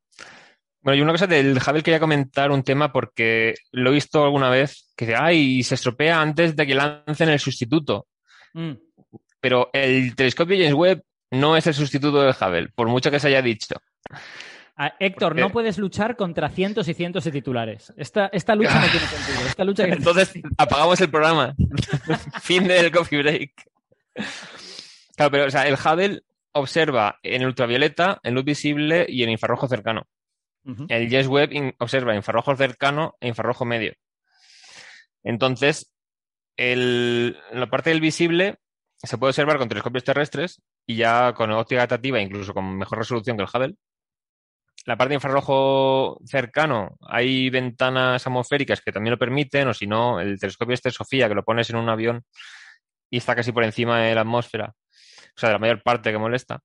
[0.81, 4.49] Bueno, y una cosa del Hubble quería comentar un tema porque lo he visto alguna
[4.49, 8.07] vez que dice, ay, se estropea antes de que lancen el sustituto.
[8.53, 8.71] Mm.
[9.41, 13.27] Pero el telescopio James Webb no es el sustituto del Hubble, por mucho que se
[13.27, 13.75] haya dicho.
[14.77, 17.93] Ah, Héctor, Porque- no puedes luchar contra cientos y cientos de titulares.
[17.97, 19.47] Esta, esta lucha no tiene sentido.
[19.47, 21.53] Esta lucha que- Entonces apagamos el programa.
[22.41, 23.51] fin del coffee break.
[25.15, 26.21] Claro, pero o sea, el Hubble
[26.53, 30.07] observa en ultravioleta, en luz visible y en infrarrojo cercano.
[30.88, 33.93] El Webb in- observa infrarrojo cercano e infrarrojo medio.
[35.23, 35.93] Entonces,
[36.58, 38.58] la parte del visible
[38.97, 43.38] se puede observar con telescopios terrestres y ya con óptica adaptativa, incluso con mejor resolución
[43.38, 43.75] que el Hubble.
[44.86, 50.19] La parte de infrarrojo cercano, hay ventanas atmosféricas que también lo permiten, o si no,
[50.19, 52.23] el telescopio este Sofía, que lo pones en un avión
[53.10, 56.17] y está casi por encima de la atmósfera, o sea, de la mayor parte que
[56.17, 56.60] molesta.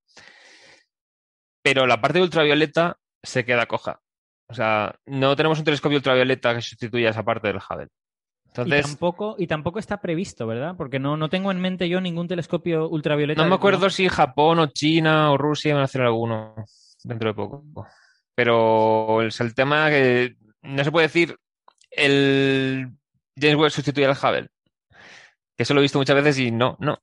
[1.62, 4.00] Pero la parte de ultravioleta se queda coja.
[4.48, 7.88] O sea, no tenemos un telescopio ultravioleta que sustituya esa parte del Hubble.
[7.88, 10.74] Y Entonces, tampoco, y tampoco está previsto, ¿verdad?
[10.76, 13.42] Porque no, no tengo en mente yo ningún telescopio ultravioleta.
[13.42, 16.54] no me acuerdo si Japón o China o Rusia van a hacer alguno
[17.02, 17.64] dentro de poco.
[18.34, 21.36] Pero es el tema que no se puede decir
[21.90, 22.92] el
[23.36, 24.48] James Webb sustituye al Hubble.
[25.56, 27.00] Que eso lo he visto muchas veces y no, no.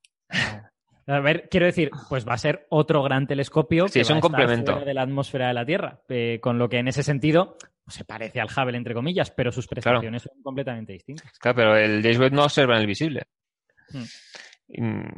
[1.08, 4.14] A ver, quiero decir, pues va a ser otro gran telescopio Sí, que es va
[4.14, 4.72] un a estar complemento.
[4.74, 6.02] fuera de la atmósfera de la Tierra.
[6.10, 9.68] Eh, con lo que en ese sentido se parece al Hubble, entre comillas, pero sus
[9.68, 11.32] prestaciones son completamente distintas.
[11.40, 13.24] Claro, pero el James Webb no observa en el visible.
[13.92, 14.04] Hmm.
[14.84, 15.10] Mm,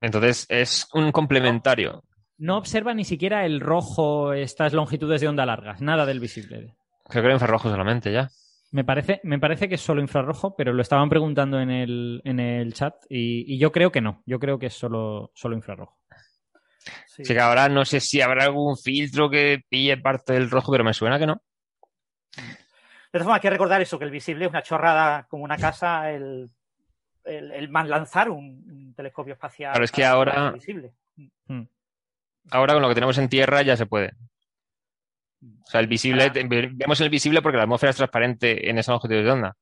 [0.00, 2.04] Entonces es un complementario.
[2.38, 6.74] No observa ni siquiera el rojo, estas longitudes de onda largas, nada del visible.
[7.08, 8.30] Creo que era infrarrojo solamente ya.
[8.72, 12.40] Me parece, me parece que es solo infrarrojo, pero lo estaban preguntando en el, en
[12.40, 14.22] el chat y, y yo creo que no.
[14.26, 15.98] Yo creo que es solo, solo infrarrojo.
[17.06, 17.22] Sí.
[17.22, 20.84] Así que ahora no sé si habrá algún filtro que pille parte del rojo, pero
[20.84, 21.42] me suena que no.
[22.34, 25.58] De todas formas, hay que recordar eso, que el visible es una chorrada como una
[25.58, 26.50] casa, el,
[27.24, 29.72] el, el man- lanzar un, un telescopio espacial.
[29.72, 30.94] Claro, es que ahora- visible.
[31.46, 31.64] Hmm.
[32.50, 34.14] Ahora con lo que tenemos en tierra ya se puede.
[35.66, 38.92] O sea, el visible, te- vemos el visible porque la atmósfera es transparente en esa
[38.92, 39.56] longitud de onda.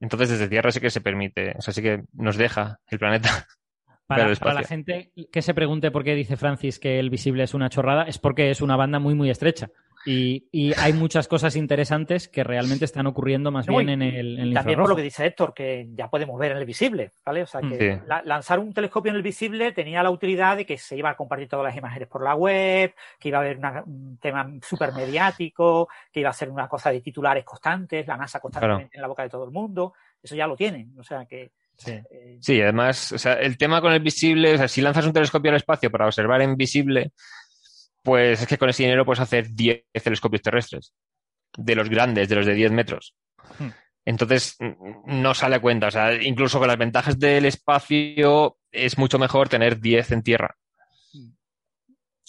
[0.00, 3.28] Entonces desde tierra sí que se permite, o sea, sí que nos deja el planeta.
[4.04, 7.54] Para, para la gente que se pregunte por qué dice Francis que el visible es
[7.54, 9.70] una chorrada, es porque es una banda muy, muy estrecha.
[10.04, 14.38] Y, y hay muchas cosas interesantes que realmente están ocurriendo más No, bien en el,
[14.38, 17.12] en el También por lo que dice Héctor, que ya podemos ver en el visible,
[17.24, 17.42] ¿vale?
[17.44, 18.00] O sea, que Sí.
[18.08, 21.16] la- lanzar un telescopio en el visible tenía la utilidad de que se iba a
[21.16, 24.92] compartir todas las imágenes por la web, que iba a haber una- un tema súper
[24.92, 29.08] mediático, que iba a ser una cosa de titulares constantes, la NASA constantemente en la
[29.08, 29.94] boca de todo el mundo.
[30.20, 30.92] Eso ya lo tienen.
[30.98, 31.92] O sea, que Sí.
[31.92, 35.12] eh, Sí, además, o sea, el tema con el visible, o sea, si lanzas un
[35.12, 37.12] telescopio al espacio para observar en visible,
[38.02, 40.94] pues es que con ese dinero puedes hacer 10 telescopios terrestres,
[41.56, 43.14] de los grandes, de los de 10 metros.
[43.58, 43.68] Hmm.
[44.04, 44.56] Entonces,
[45.06, 45.86] no sale a cuenta.
[45.86, 50.56] O sea, incluso con las ventajas del espacio, es mucho mejor tener 10 en tierra.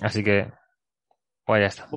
[0.01, 0.51] Así que,
[1.45, 1.88] pues ya está.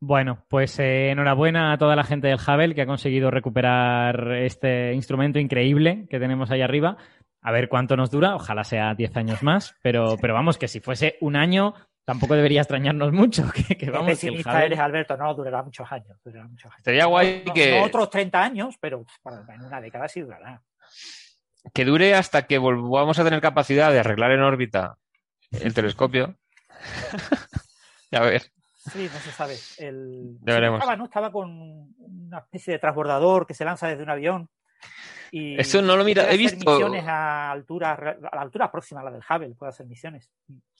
[0.00, 4.92] Bueno, pues eh, enhorabuena a toda la gente del Hubble que ha conseguido recuperar este
[4.92, 6.96] instrumento increíble que tenemos ahí arriba.
[7.40, 10.80] A ver cuánto nos dura, ojalá sea 10 años más, pero, pero vamos, que si
[10.80, 13.44] fuese un año, tampoco debería extrañarnos mucho.
[13.54, 15.16] Que, que vamos, que el eres, Alberto.
[15.16, 16.18] No, durará muchos años.
[16.24, 16.82] Durará muchos años.
[16.84, 20.62] Sería guay No- que, no otros 30 años, pero bueno, en una década sí durará.
[21.72, 24.96] que dure hasta que volvamos a tener capacidad de arreglar en órbita
[25.50, 26.36] el telescopio.
[28.10, 28.42] ya a ver.
[28.92, 29.56] Sí, no se sabe.
[29.78, 30.36] El...
[30.42, 30.78] Ya veremos.
[30.78, 31.04] Estaba, ¿no?
[31.04, 34.50] Estaba con una especie de transbordador que se lanza desde un avión.
[35.36, 39.04] Y Eso no lo mira- he visto- misiones a altura, a la altura próxima a
[39.04, 40.30] la del Hubble, puede hacer misiones.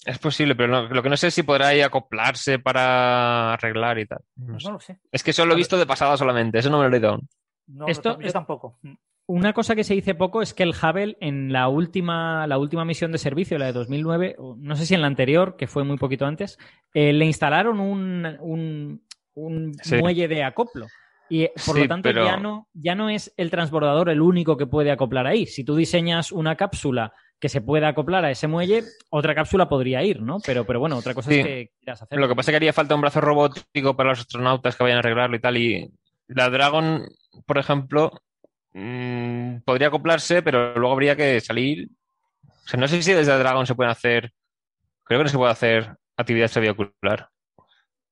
[0.07, 3.99] Es posible, pero no- lo que no sé es si podrá ahí acoplarse para arreglar
[3.99, 4.21] y tal.
[4.37, 4.67] No sé.
[4.69, 5.01] No lo sé.
[5.11, 7.09] Es que eso lo he visto de pasada solamente, eso no me lo he leído
[7.11, 7.29] aún.
[7.67, 8.79] No, Esto- yo tampoco.
[9.27, 12.85] Una cosa que se dice poco es que el Hubble en la última, la última
[12.85, 15.83] misión de servicio, la de 2009, o no sé si en la anterior, que fue
[15.83, 16.59] muy poquito antes,
[16.93, 19.03] eh, le instalaron un, un,
[19.35, 19.97] un Sí.
[19.97, 20.87] muelle de acoplo.
[21.29, 24.21] Y eh, por Sí, lo tanto pero- ya, no, ya no es el transbordador el
[24.21, 25.47] único que puede acoplar ahí.
[25.47, 30.03] Si tú diseñas una cápsula que se pueda acoplar a ese muelle, otra cápsula podría
[30.03, 30.39] ir, ¿no?
[30.47, 31.41] Pero, pero bueno, otra cosa Sí.
[31.41, 32.19] es que quieras hacer.
[32.19, 34.97] Lo que pasa es que haría falta un brazo robótico para los astronautas que vayan
[34.97, 35.57] a arreglarlo y tal.
[35.57, 35.91] Y
[36.29, 37.05] la Dragon,
[37.47, 38.13] por ejemplo,
[38.73, 41.89] mm, podría acoplarse, pero luego habría que salir.
[42.47, 44.33] O sea, no sé si desde la Dragon se pueden hacer.
[45.05, 47.29] Creo que no se puede hacer actividad extravehicular.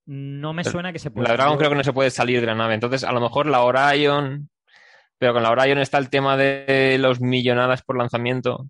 [0.07, 1.29] No me suena que se pueda.
[1.29, 2.75] La Dragon creo que no se puede salir de la nave.
[2.75, 4.49] Entonces, a lo mejor la Orion.
[5.19, 8.67] Pero con la Orion está el tema de los millonadas por lanzamiento.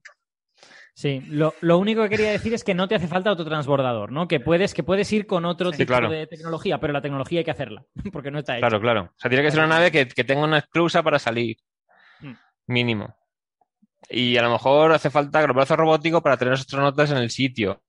[0.94, 4.12] Sí, lo, lo único que quería decir es que no te hace falta otro transbordador,
[4.12, 4.28] ¿no?
[4.28, 6.10] Que puedes, que puedes ir con otro Sí, tipo claro.
[6.10, 8.68] de tecnología, pero la tecnología hay que hacerla, porque no está hecha.
[8.68, 9.02] Claro, claro.
[9.04, 11.56] O sea, tiene que ser una nave que, que tenga una esclusa para salir.
[12.20, 12.32] Mm.
[12.66, 13.16] Mínimo.
[14.10, 17.30] Y a lo mejor hace falta el brazo robótico para tener los astronautas en el
[17.30, 17.82] sitio.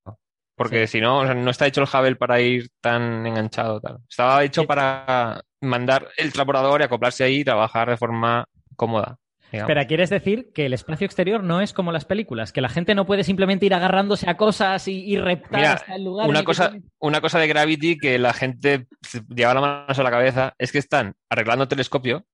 [0.56, 3.80] Porque si no, o sea, no está hecho el Hubble para ir tan enganchado.
[3.82, 3.98] Tal.
[4.08, 4.68] Estaba hecho Sí.
[4.68, 9.18] para mandar el transbordador y acoplarse ahí y trabajar de forma cómoda.
[9.52, 9.70] digamos.
[9.70, 12.52] Espera, ¿quieres decir que el espacio exterior no es como las películas?
[12.52, 15.94] Que la gente no puede simplemente ir agarrándose a cosas y, y reptar Mira, hasta
[15.96, 16.28] el lugar.
[16.28, 18.88] una que cosa, una cosa de Gravity que la gente
[19.30, 22.26] lleva la mano a la cabeza es que están arreglando el telescopio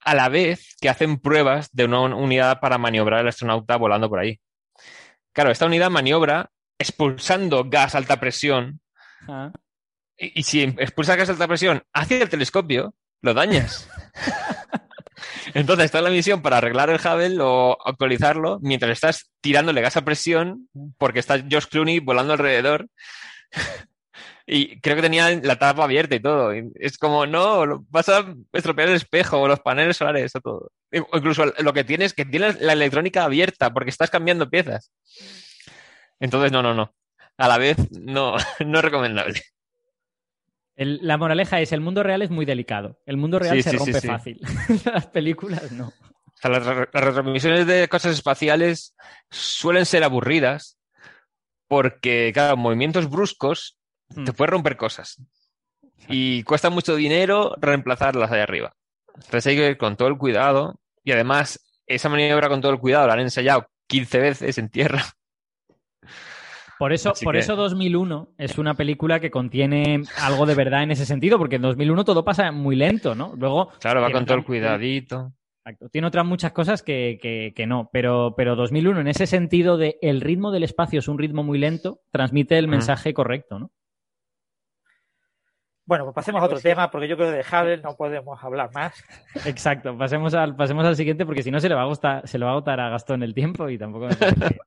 [0.00, 4.08] a la vez que hacen pruebas de una un- unidad para maniobrar el astronauta volando
[4.08, 4.40] por ahí.
[5.32, 8.80] Claro, esta unidad maniobra expulsando gas a alta presión
[9.28, 9.52] Ah.
[10.16, 13.88] y, y si expulsas gas a alta presión hacia el telescopio, lo dañas.
[15.54, 20.04] Entonces, está la misión para arreglar el Hubble o actualizarlo mientras estás tirándole gas a
[20.04, 22.88] presión porque está Josh Clooney volando alrededor.
[24.48, 26.54] Y creo que tenía la tapa abierta y todo.
[26.54, 30.70] Y es como, no, vas a estropear el espejo o los paneles solares o todo.
[31.10, 34.92] O incluso lo que tienes, que tienes la electrónica abierta porque estás cambiando piezas.
[36.20, 36.94] Entonces, no, no, no.
[37.38, 39.40] A la vez, no, no es recomendable.
[40.74, 42.98] El- la moraleja es, el mundo real es muy delicado.
[43.06, 44.06] El mundo real Sí, se sí, rompe sí.
[44.08, 44.40] fácil.
[44.84, 45.88] Las películas no.
[45.88, 48.94] O sea, las, las retransmisiones de cosas espaciales
[49.30, 50.78] suelen ser aburridas
[51.66, 53.78] porque, claro, movimientos bruscos
[54.14, 54.34] te Mm.
[54.36, 55.16] pueden romper cosas.
[56.08, 58.76] Y cuesta mucho dinero reemplazarlas ahí arriba.
[59.14, 60.78] Entonces hay que ir con todo el cuidado.
[61.02, 65.02] Y además, esa maniobra con todo el cuidado la han ensayado 15 veces en tierra.
[66.78, 70.82] Por eso, Así por que- eso 2001 es una película que contiene algo de verdad
[70.82, 73.32] en ese sentido, porque en 2001 todo pasa muy lento, ¿no?
[73.38, 75.32] Luego Claro, va con todo el cuidadito.
[75.64, 75.88] Exacto.
[75.88, 79.98] Tiene otras muchas cosas que, que- que no, pero, pero 2001 en ese sentido de
[80.02, 83.70] el ritmo del espacio es un ritmo muy lento, transmite el mensaje correcto, ¿no?
[85.86, 88.70] Bueno, pues pasemos a otro tema, porque yo creo que de Hubble no podemos hablar
[88.74, 89.02] más.
[89.46, 89.96] Exacto.
[89.96, 92.44] Pasemos al, pasemos al siguiente porque si no se le va a gustar, se le
[92.44, 94.10] va a agotar a Gastón el tiempo y tampoco me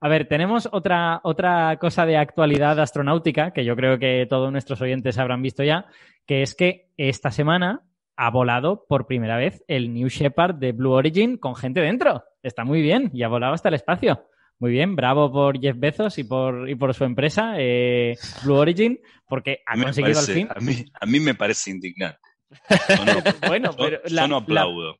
[0.00, 4.80] A ver, tenemos otra, otra cosa de actualidad astronáutica que yo creo que todos nuestros
[4.82, 5.86] oyentes habrán visto ya,
[6.26, 7.82] que es que esta semana
[8.16, 12.24] ha volado por primera vez el New Shepard de Blue Origin con gente dentro.
[12.42, 14.26] Está muy bien y ha volado hasta el espacio.
[14.58, 18.98] Muy bien, bravo por Jeff Bezos y por, y por su empresa, eh, Blue Origin,
[19.28, 20.48] porque ha conseguido parece- al fin.
[20.54, 22.18] A mí, a mí me parece indignante.
[23.06, 24.92] No, Bueno, pero yo la- no aplaudo.
[24.92, 24.96] La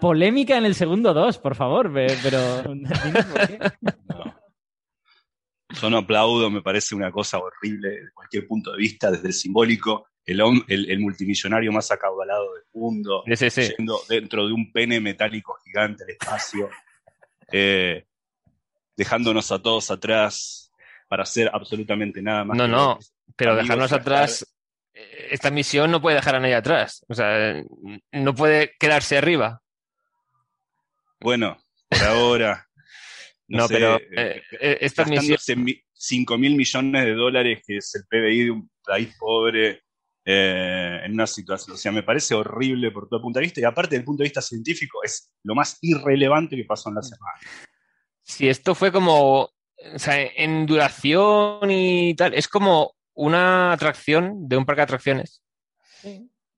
[0.00, 2.62] polémica en el segundo 2, por favor, pe- pero...
[2.62, 3.58] dinos por qué.
[4.08, 4.34] No.
[5.80, 9.32] Yo no aplaudo, me parece una cosa horrible desde cualquier punto de vista, desde el
[9.32, 13.74] simbólico, el, el, el multimillonario más acaudalado del mundo, Sí, sí, sí.
[13.78, 16.68] yendo dentro de un pene metálico gigante al espacio,
[17.52, 18.04] eh,
[18.96, 20.70] dejándonos a todos atrás
[21.08, 22.56] para hacer absolutamente nada más.
[22.56, 22.98] No, que no.
[23.34, 24.54] Pero dejarnos atrás,
[24.92, 27.04] esta misión no puede dejar a nadie atrás.
[27.08, 27.62] O sea,
[28.12, 29.61] no puede quedarse arriba.
[31.22, 31.58] Bueno,
[31.88, 32.66] por ahora.
[33.48, 35.34] No, sé, pero eh, eh, eh, esta misión...
[35.36, 39.82] gastándose mi- 5 mil millones de dólares, que es el PBI de un país pobre,
[40.24, 41.74] eh, en una situación.
[41.74, 43.60] O sea, me parece horrible por todo punto de vista.
[43.60, 46.96] Y aparte, desde el punto de vista científico, es lo más irrelevante que pasó en
[46.96, 47.34] la semana.
[48.22, 54.56] Si esto fue como, o sea, en duración y tal, es como una atracción de
[54.56, 55.42] un parque de atracciones.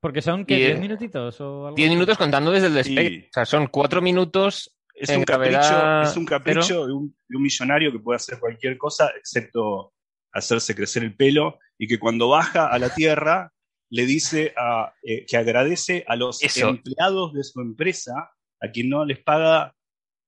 [0.05, 0.59] Porque son, ¿qué?
[0.59, 1.95] Y, eh, ¿10 minutitos o algo 10 así?
[1.95, 3.25] minutos contando desde el despegue.
[3.27, 7.37] O sea, son 4 minutos Es un capricho, gravedad es un capricho de, un, de
[7.37, 9.93] un millonario que puede hacer cualquier cosa excepto
[10.31, 13.51] hacerse crecer el pelo y que cuando baja a la tierra
[13.89, 16.69] le dice a, eh, que agradece a los Eso.
[16.69, 18.13] empleados de su empresa
[18.61, 19.73] a quien no les paga,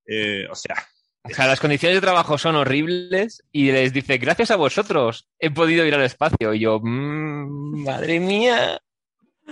[0.07, 0.75] eh, o sea,
[1.23, 5.51] O sea, las condiciones de trabajo son horribles y les dice, gracias a vosotros he
[5.51, 6.53] podido ir al espacio.
[6.53, 8.81] Y yo, "Mm, madre mía,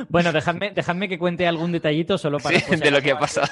[0.09, 2.59] Bueno, dejadme, dejadme que cuente algún detallito solo para...
[2.59, 3.47] Sí, pues, de lo que ha pasado.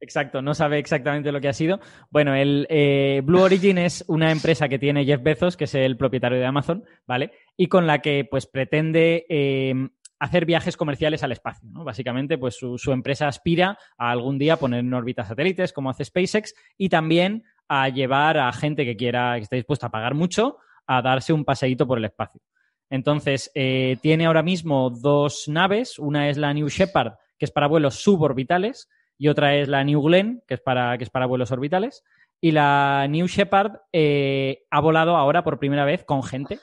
[0.00, 1.80] Exacto, no sabe exactamente lo que ha sido.
[2.10, 5.96] Bueno, el eh, Blue Origin es una empresa que tiene Jeff Bezos, que es el
[5.96, 7.32] propietario de Amazon, ¿vale?
[7.56, 9.74] Y con la que pues pretende eh,
[10.20, 11.82] hacer viajes comerciales al espacio, ¿no?
[11.82, 16.04] Básicamente, pues su, su empresa aspira a algún día poner en órbita satélites, como hace
[16.04, 20.58] SpaceX, y también a llevar a gente que quiera, que esté dispuesta a pagar mucho,
[20.86, 22.40] a darse un paseíto por el espacio.
[22.90, 25.98] Entonces, eh, tiene ahora mismo dos naves.
[25.98, 30.02] Una es la New Shepard, que es para vuelos suborbitales, y otra es la New
[30.02, 32.04] Glenn, que es para, que es para vuelos orbitales.
[32.40, 36.58] Y la New Shepard eh, ha volado ahora por primera vez con gente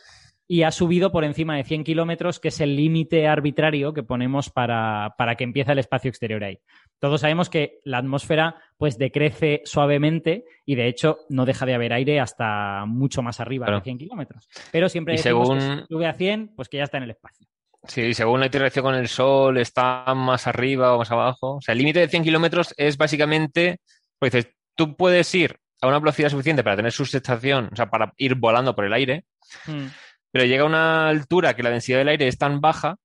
[0.48, 4.50] y ha subido por encima de 100 kilómetros, que es el límite arbitrario que ponemos
[4.50, 6.60] para, para que empiece el espacio exterior ahí.
[7.00, 11.94] Todos sabemos que la atmósfera pues decrece suavemente y de hecho no deja de haber
[11.94, 13.80] aire hasta mucho más arriba Claro.
[13.80, 14.48] de 100 kilómetros.
[14.72, 17.04] Pero siempre Y decimos que según- si sube a 100, pues que ya está en
[17.04, 17.48] el espacio.
[17.84, 21.56] Sí, según la interacción con el Sol, está más arriba o más abajo.
[21.58, 23.80] O sea, el límite de 100 kilómetros es básicamente,
[24.20, 28.12] pues dices, tú puedes ir a una velocidad suficiente para tener sustentación, o sea, para
[28.18, 29.26] ir volando por el aire,
[29.68, 29.86] Mm.
[30.32, 32.98] pero llega a una altura que la densidad del aire es tan baja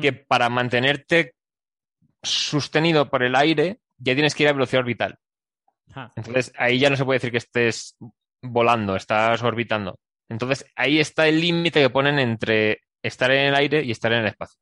[0.00, 0.18] que Mm.
[0.26, 1.34] para mantenerte
[2.24, 5.18] sostenido por el aire ya tienes que ir a velocidad orbital.
[5.94, 6.10] Ah.
[6.16, 7.96] Entonces ahí ya no se puede decir que estés
[8.42, 9.98] volando, estás orbitando.
[10.28, 14.20] Entonces ahí está el límite que ponen entre estar en el aire y estar en
[14.20, 14.60] el espacio.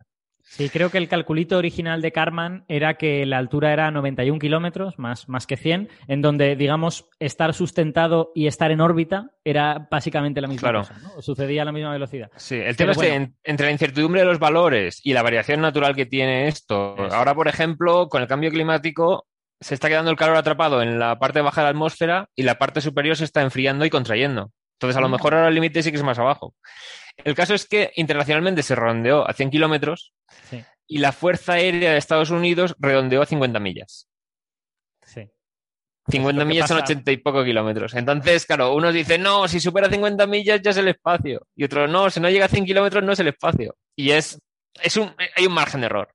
[0.55, 4.99] Sí, creo que el calculito original de Karman era que la altura era 91 kilómetros,
[4.99, 10.43] más, más que 100, en donde, digamos, estar sustentado y estar en órbita era básicamente
[10.43, 10.79] la misma Claro.
[10.81, 11.23] cosa, ¿no?
[11.23, 12.31] Sucedía a la misma velocidad.
[12.37, 15.23] Sí, el Pero tema es que en- entre la incertidumbre de los valores y la
[15.23, 17.17] variación natural que tiene esto, Eso.
[17.17, 19.27] ahora, por ejemplo, con el cambio climático,
[19.59, 22.59] se está quedando el calor atrapado en la parte baja de la atmósfera y la
[22.59, 24.50] parte superior se está enfriando y contrayendo.
[24.79, 26.55] Entonces, a lo mejor ahora el límite sí que es más abajo.
[27.19, 30.13] El caso es que internacionalmente se redondeó a 100 kilómetros
[30.48, 34.08] Sí, y la Fuerza Aérea de Estados Unidos redondeó a 50 millas.
[35.04, 35.29] sí.
[36.10, 36.92] 50 lo que millas son pasa.
[36.92, 37.94] 80 y poco kilómetros.
[37.94, 41.46] Entonces, claro, unos dicen, no, si supera 50 millas ya es el espacio.
[41.54, 43.77] Y otros, no, si no llega a 100 kilómetros no es el espacio.
[43.94, 44.40] Y es,
[44.83, 46.13] es un, hay un margen de error.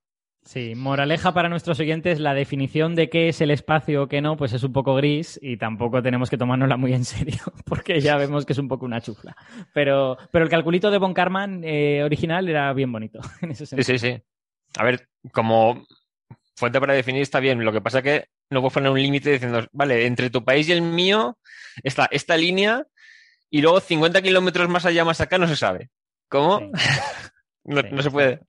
[0.48, 4.38] Sí, moraleja para nuestros oyentes, la definición de qué es el espacio o qué no,
[4.38, 8.16] pues es un poco gris y tampoco tenemos que tomárnosla muy en serio, porque ya
[8.16, 9.36] vemos que es un poco una chufla.
[9.74, 13.20] Pero, pero el calculito de Von Karman eh, original era bien bonito.
[13.42, 13.98] En ese Sí, sentido.
[14.00, 14.22] sí, sí.
[14.78, 15.84] A ver, como
[16.56, 17.64] fuente para definir está bien.
[17.66, 20.70] Lo que pasa es que no puedes poner un límite diciendo, vale, entre tu país
[20.70, 21.38] y el mío
[21.84, 22.86] está esta línea
[23.50, 25.90] y luego 50 kilómetros más allá, más acá, no se sabe.
[26.30, 26.60] ¿Cómo?
[26.60, 26.72] Sí.
[27.66, 27.88] no, Sí.
[27.92, 28.40] no se puede.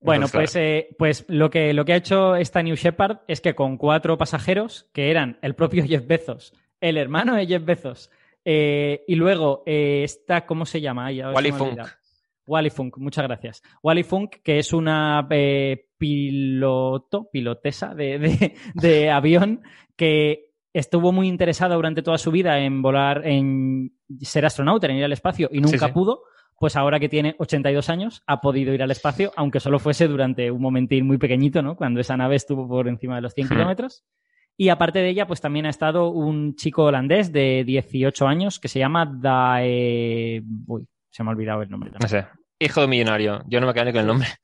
[0.00, 3.40] Bueno, Entonces, pues, eh, pues lo, que, lo que ha hecho esta New Shepard es
[3.40, 8.10] que con cuatro pasajeros, que eran el propio Jeff Bezos, el hermano de Jeff Bezos,
[8.44, 11.10] eh, y luego eh, esta, ¿cómo se llama?
[11.10, 11.80] Se Wally Funk.
[12.46, 13.62] Wally Funk, muchas gracias.
[13.82, 19.62] Wally Funk, que es una eh, piloto, pilotesa de, de- de avión
[19.96, 25.04] que estuvo muy interesada durante toda su vida en volar, en ser astronauta, en ir
[25.04, 25.92] al espacio y nunca sí.
[25.92, 26.22] pudo.
[26.60, 30.50] Pues ahora que tiene 82 años, ha podido ir al espacio, aunque solo fuese durante
[30.50, 31.74] un momentín muy pequeñito, ¿no?
[31.74, 33.54] Cuando esa nave estuvo por encima de los 100 Ujú.
[33.54, 34.04] kilómetros.
[34.58, 38.68] Y aparte de ella, pues también ha estado un chico holandés de 18 años que
[38.68, 40.42] se llama Dae...
[40.66, 41.92] Uy, se me ha olvidado el nombre.
[41.98, 42.26] No sé.
[42.58, 43.42] Hijo de millonario.
[43.48, 44.28] Yo no me quedo ni con el nombre.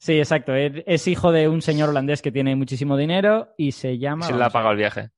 [0.00, 0.54] Sí, exacto.
[0.54, 4.32] Es, es hijo de un señor holandés que tiene muchísimo dinero y se llama Se
[4.32, 5.10] le ha pagado el viaje.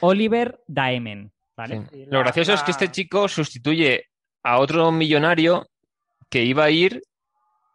[0.00, 1.32] Oliver Daemen.
[1.56, 1.82] ¿vale?
[1.90, 2.04] Sí.
[2.06, 4.04] Lo la- gracioso es que este chico sustituye
[4.44, 5.66] a otro millonario
[6.32, 7.02] que iba a ir,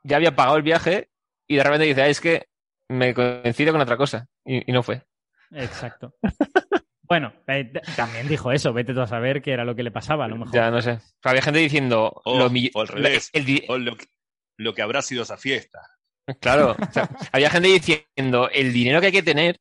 [0.04, 1.10] ya había pagado el viaje
[1.48, 2.48] y de repente dice, "Ah, es que
[2.90, 4.28] me coincide con otra cosa.
[4.46, 5.04] Y, y no fue.
[5.52, 6.14] Exacto.
[7.04, 8.74] bueno, eh, también dijo eso.
[8.74, 10.54] Vete tú a saber qué era lo que le pasaba, a lo mejor.
[10.56, 10.92] Ya no sé.
[10.94, 13.30] O sea, había gente diciendo, O- lo mi- o al revés.
[13.34, 14.08] el O lo, que-
[14.58, 15.80] lo que habrá sido esa fiesta.
[16.42, 19.60] Claro, o sea, había gente diciendo el dinero que hay que tener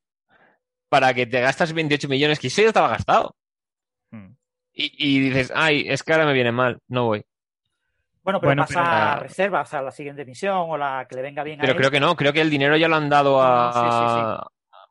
[0.89, 3.37] para que te gastas 28 millones, que eso ya estaba gastado.
[4.13, 4.33] Mm.
[4.73, 7.25] Y, y dices, ay, es que ahora me viene mal, no voy.
[8.27, 11.22] Bueno, pero Bueno, pasa pero- a reservas, a la siguiente misión o la que le
[11.22, 11.79] venga bien a Pero él.
[11.79, 14.45] creo que no, creo que el dinero ya lo han dado a...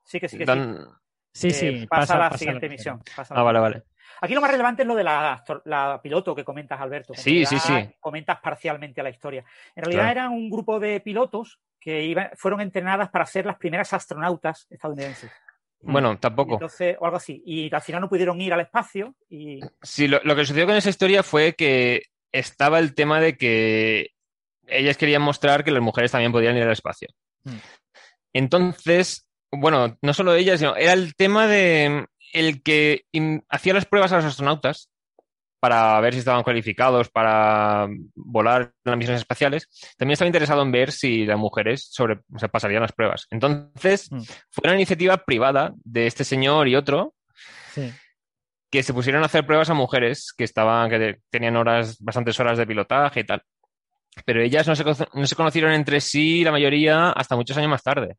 [0.05, 0.47] Sí, que sí, que sí.
[0.47, 0.88] dan-
[1.33, 1.88] Sí, Eh, sí.
[1.88, 3.03] pasa, a la pasa siguiente la- misión.
[3.13, 3.83] pasa Ah, la vale, vale.
[4.21, 7.11] Aquí lo más relevante es lo de la, piloto que comentas, Alberto.
[7.11, 7.73] que Sí, sí, sí.
[7.99, 9.43] Comentas parcialmente a la historia.
[9.75, 10.19] En realidad Claro.
[10.21, 15.29] eran un grupo de pilotos que iban- fueron entrenadas para ser las primeras astronautas estadounidenses.
[15.81, 16.53] Bueno, tampoco.
[16.53, 17.43] Entonces, o algo así.
[17.45, 20.75] Y al final no pudieron ir al espacio y Sí, lo, lo que sucedió con
[20.77, 22.03] esa historia fue que
[22.39, 24.11] estaba el tema de que
[24.67, 27.07] ellas querían mostrar que las mujeres también podían ir al espacio.
[27.43, 27.57] Mm.
[28.33, 33.05] Entonces, bueno, no solo ellas, sino era el tema de el que
[33.49, 34.89] hacía las pruebas a los astronautas
[35.61, 39.67] para ver si estaban cualificados para volar en las misiones espaciales,
[39.97, 43.25] también estaba interesado en ver si las mujeres sobre, o sea, pasarían las pruebas.
[43.31, 44.21] Entonces, Mm.
[44.51, 47.15] fue una iniciativa privada de este señor y otro
[47.73, 47.91] Sí.
[48.72, 52.39] Que se pusieron a hacer pruebas a mujeres que estaban, que te- tenían horas, bastantes
[52.39, 53.41] horas de pilotaje y tal.
[54.26, 57.84] Pero ellas no se, no se conocieron entre sí, la mayoría, hasta muchos años más
[57.84, 58.16] tarde.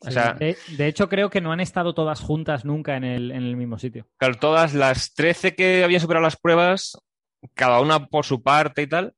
[0.00, 3.30] O sea, de, de hecho, creo que no han estado todas juntas nunca en el,
[3.32, 4.06] en el mismo sitio.
[4.16, 6.96] claro, todas las 13 que habían superado las pruebas,
[7.54, 9.12] cada una por su parte y tal,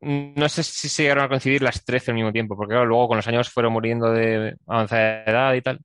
[0.00, 3.08] no sé si se llegaron a coincidir las 13 al mismo tiempo, porque claro, luego
[3.08, 5.78] con los años fueron muriendo de avanzada edad y tal.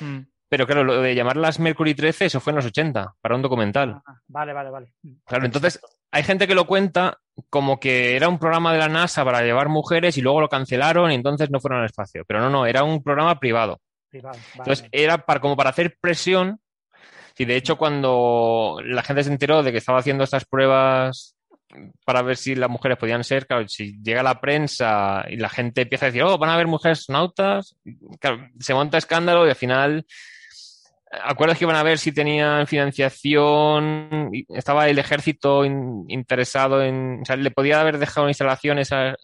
[0.00, 0.18] Mm.
[0.54, 4.00] Pero claro, lo de llamarlas Mercury 13, eso fue en los 80, para un documental.
[4.06, 4.92] Ah, vale, vale, vale.
[5.26, 5.80] Claro, entonces
[6.12, 7.18] hay gente que lo cuenta
[7.50, 11.10] como que era un programa de la NASA para llevar mujeres y luego lo cancelaron
[11.10, 12.22] y entonces no fueron al espacio.
[12.24, 13.80] Pero no, no, era un programa privado.
[14.08, 14.58] Privado, vale.
[14.58, 16.60] Entonces era para, como para hacer presión.
[17.36, 21.34] Y de hecho, cuando la gente se enteró de que estaba haciendo estas pruebas
[22.04, 25.82] para ver si las mujeres podían ser, claro, si llega la prensa y la gente
[25.82, 27.74] empieza a decir, oh, van a haber mujeres astronautas,
[28.20, 30.06] claro, se monta escándalo y al final
[31.22, 37.20] acuerdas que iban a ver si tenían financiación, y estaba el ejército in- interesado en,
[37.22, 39.14] o sea, le podía haber dejado instalaciones a,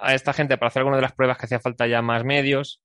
[0.00, 2.80] a esta gente para hacer alguna de las pruebas que hacía falta ya más medios.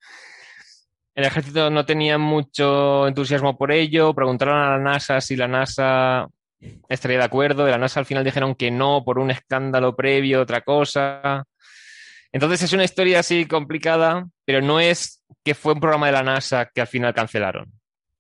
[1.16, 6.28] El ejército no tenía mucho entusiasmo por ello, preguntaron a la NASA si la NASA
[6.88, 10.42] estaría de acuerdo, de la NASA al final dijeron que no por un escándalo previo,
[10.42, 11.44] otra cosa.
[12.32, 16.24] Entonces es una historia así complicada, pero no es que fue un programa de la
[16.24, 17.79] NASA que al final cancelaron.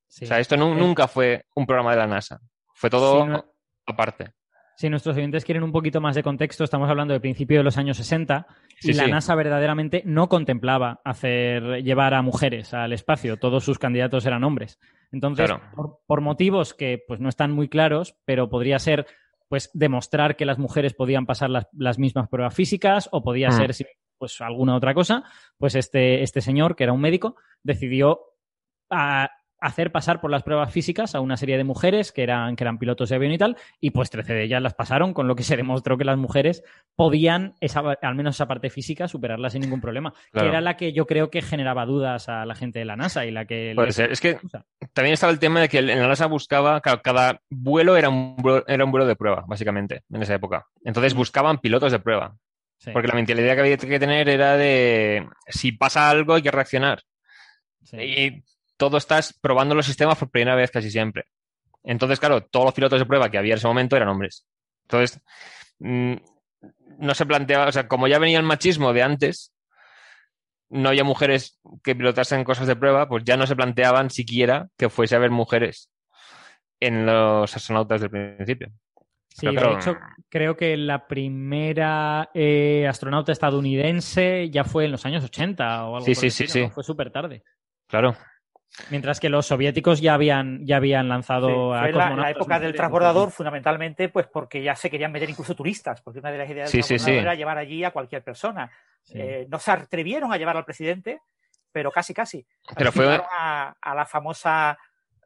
[0.09, 0.25] Sí.
[0.25, 2.41] O sea, esto Eh, nunca fue un programa de la NASA.
[2.73, 3.45] Fue todo no-
[3.85, 4.33] aparte.
[4.75, 7.77] Si nuestros oyentes quieren un poquito más de contexto, estamos hablando de principio de los
[7.77, 8.47] años 60
[8.79, 9.11] Sí, y la sí.
[9.11, 13.37] NASA verdaderamente no contemplaba hacer llevar a mujeres al espacio.
[13.37, 14.79] Todos sus candidatos eran hombres.
[15.11, 15.63] Entonces, Claro.
[15.75, 19.05] por, por motivos que pues no están muy claros, pero podría ser
[19.49, 23.51] pues demostrar que las mujeres podían pasar las, las mismas pruebas físicas o podía Mm.
[23.51, 23.75] ser
[24.17, 25.23] pues alguna otra cosa,
[25.57, 28.19] pues este, este señor, que era un médico, decidió
[28.91, 29.29] ah,
[29.61, 32.77] hacer pasar por las pruebas físicas a una serie de mujeres que eran, que eran
[32.79, 35.43] pilotos de avión y tal, y pues 13 de ellas las pasaron, con lo que
[35.43, 36.63] se demostró que las mujeres
[36.95, 40.13] podían, esa, al menos esa parte física, superarla sin ningún problema.
[40.31, 40.45] Claro.
[40.45, 43.25] Que era la que yo creo que generaba dudas a la gente de la NASA
[43.25, 43.73] y la que...
[43.75, 44.11] Puede les- ser.
[44.11, 44.37] Es que
[44.93, 48.63] también estaba el tema de que en la NASA buscaba, cada vuelo era un vuelo,
[48.67, 50.67] era un vuelo de prueba, básicamente, en esa época.
[50.83, 52.35] Entonces buscaban pilotos de prueba.
[52.77, 56.51] Sí, Porque la mentalidad que había que tener era de si pasa algo hay que
[56.51, 57.01] reaccionar.
[57.83, 57.97] sí.
[57.97, 58.43] Y
[58.79, 61.25] todo estás probando los sistemas por primera vez casi siempre.
[61.83, 64.47] Entonces, claro, todos los pilotos de prueba que había en ese momento eran hombres.
[64.83, 65.21] Entonces,
[65.79, 66.13] mm,
[66.99, 69.53] no se planteaba, o sea, como ya venía el machismo de antes,
[70.69, 74.89] no había mujeres que pilotasen cosas de prueba, pues ya no se planteaban siquiera que
[74.89, 75.91] fuese a haber mujeres
[76.79, 78.71] en los astronautas del principio.
[79.27, 79.97] Sí, Pero claro, de hecho,
[80.29, 86.05] creo que la primera eh, astronauta estadounidense ya fue en los años 80 o algo
[86.05, 86.49] Sí, el sí, sí, ¿no?
[86.49, 86.73] sí.
[86.73, 87.43] Fue súper tarde.
[87.87, 88.15] Claro.
[88.89, 92.59] Mientras que los soviéticos ya habían, ya habían Sí, lanzado a fue la, la época
[92.59, 96.49] del transbordador, fundamentalmente, pues porque ya se querían meter incluso turistas, porque una de las
[96.49, 97.25] ideas del Sí, sí, transbordador sí.
[97.25, 98.71] era llevar allí a cualquier persona.
[99.03, 99.17] Sí.
[99.19, 101.19] Eh, no se atrevieron a llevar al presidente,
[101.71, 102.45] pero casi, casi.
[102.75, 104.77] Pero fue- Llevaron a, a la famosa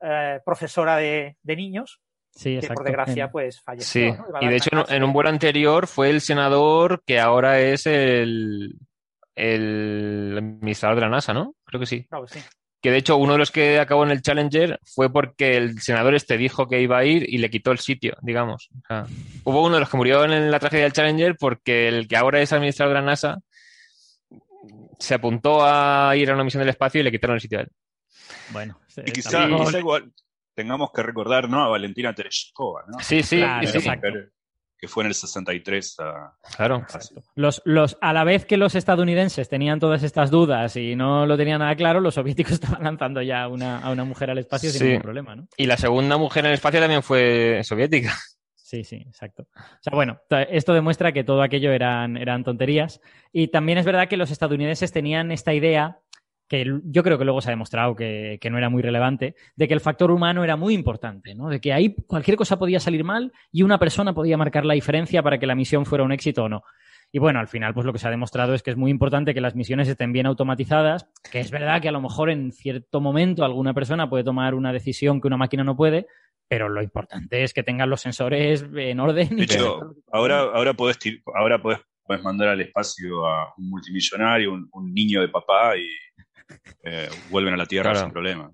[0.01, 2.01] eh, profesora de, de niños,
[2.35, 4.13] Sí, que por desgracia, pues falleció.
[4.15, 7.59] Sí, y de hecho en- clase en un vuelo anterior fue el senador que ahora
[7.59, 8.79] es el,
[9.35, 11.55] el administrador de la NASA, ¿no?
[11.65, 12.05] Creo que sí.
[12.05, 12.45] Claro que sí.
[12.83, 16.15] Que de hecho uno de los que acabó en el Challenger fue porque el senador
[16.15, 18.69] este dijo que iba a ir y le quitó el sitio, digamos.
[18.83, 19.05] O sea,
[19.45, 22.41] hubo uno de los que murió en la tragedia del Challenger porque el que ahora
[22.41, 23.39] es administrador de la NASA
[24.99, 27.61] se apuntó a ir a una misión del espacio y le quitaron el sitio a
[27.61, 27.69] él.
[28.49, 29.47] Bueno, Y quizá,
[29.79, 30.11] igual
[30.53, 31.63] tengamos que recordar ¿no?
[31.63, 32.99] a Valentina Tereshkova, ¿no?
[32.99, 34.09] Sí, sí, Claro, sí, exacto.
[34.83, 36.85] Que fue en el 63 a, claro.
[37.35, 41.37] Los, los, a la vez que los estadounidenses tenían todas estas dudas y no lo
[41.37, 44.87] tenían nada claro, los soviéticos estaban lanzando ya una, a una mujer al espacio sin
[44.87, 45.47] ningún problema, ¿no?
[45.55, 48.13] Y la segunda mujer en el espacio también fue soviética.
[48.57, 49.43] Sí, sí, exacto.
[49.53, 50.19] O sea, bueno,
[50.49, 52.99] esto demuestra que todo aquello eran, eran tonterías.
[53.31, 55.99] Y también es verdad que los estadounidenses tenían esta idea,
[56.53, 59.67] que yo creo que luego se ha demostrado que, que no era muy relevante, de
[59.67, 61.49] que el factor humano era muy importante, ¿no?
[61.49, 65.23] De que ahí cualquier cosa podía salir mal y una persona podía marcar la diferencia
[65.23, 66.63] para que la misión fuera un éxito o no.
[67.11, 69.33] Y bueno, al final, pues lo que se ha demostrado es que es muy importante
[69.33, 73.01] que las misiones estén bien automatizadas, que es verdad que a lo mejor en cierto
[73.01, 76.05] momento alguna persona puede tomar una decisión que una máquina no puede,
[76.47, 79.37] pero lo importante es que tengan los sensores en orden.
[79.37, 80.99] De y hecho, ahora, ahora podés,
[81.33, 85.87] ahora podés, podés mandar al espacio a un multimillonario, un, un niño de papá y
[86.83, 88.05] eh, vuelven a la Tierra Claro.
[88.07, 88.51] sin problema.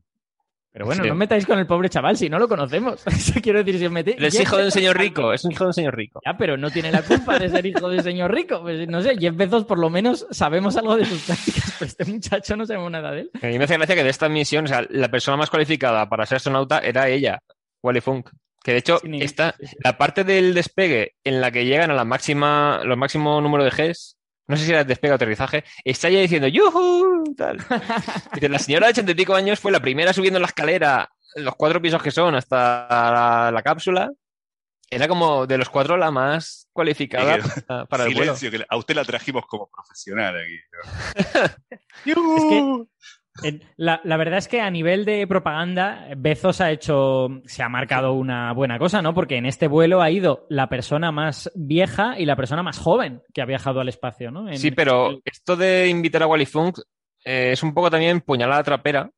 [0.71, 1.09] Pero bueno, Sí.
[1.09, 3.01] no metáis con el pobre chaval si no lo conocemos.
[3.07, 4.17] Eso quiero decir, si os metéis...
[4.19, 6.19] Es Jeff hijo de un señor rico, es un hijo de un señor rico.
[6.23, 8.61] Ya, pero no tiene la culpa de ser hijo de señor rico.
[8.61, 12.05] Pues, no sé, Jeff Bezos por lo menos sabemos algo de sus prácticas, pero este
[12.05, 13.31] muchacho no sabemos nada de él.
[13.41, 16.07] A mí me hace gracia que de esta misión, o sea, la persona más cualificada
[16.07, 17.39] para ser astronauta era ella,
[17.81, 18.29] Wally Funk.
[18.63, 19.75] Que de hecho, Sí, ni- está sí, sí.
[19.83, 23.71] la parte del despegue en la que llegan a la máxima, los máximo número de
[23.71, 24.17] Gs,
[24.49, 27.35] no sé si era despegue o aterrizaje, está ella diciendo ¡Yuhu!
[27.37, 27.57] Tal.
[28.33, 31.55] Dice, la señora de ochenta y pico años fue la primera subiendo la escalera, los
[31.55, 34.11] cuatro pisos que son, hasta la, la cápsula.
[34.91, 38.35] Era como de los cuatro la más cualificada que- para, para el vuelo.
[38.35, 40.59] Silencio, que a usted la trajimos como profesional aquí.
[42.05, 42.13] Es
[42.49, 42.89] que en-
[43.77, 48.13] la, la verdad es que a nivel de propaganda, Bezos ha hecho, se ha marcado
[48.13, 49.13] una buena cosa, ¿no?
[49.13, 53.21] Porque en este vuelo ha ido la persona más vieja y la persona más joven
[53.33, 54.47] que ha viajado al espacio, ¿no?
[54.47, 56.79] En- Sí, pero esto de invitar a Wally Funk
[57.25, 59.09] eh, es un poco también puñalada trapera,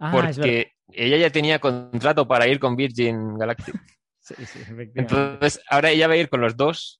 [0.00, 3.74] Ah, porque ella ya tenía contrato para ir con Virgin Galactic.
[4.26, 5.00] Sí, sí, efectivamente.
[5.14, 6.98] Entonces, ahora ella va a ir con los dos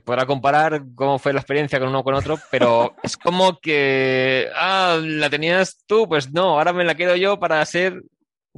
[0.00, 4.98] podrá comparar cómo fue la experiencia con uno con otro, pero es como que, ah,
[5.02, 8.02] la tenías tú, pues no, ahora me la quedo yo para ser,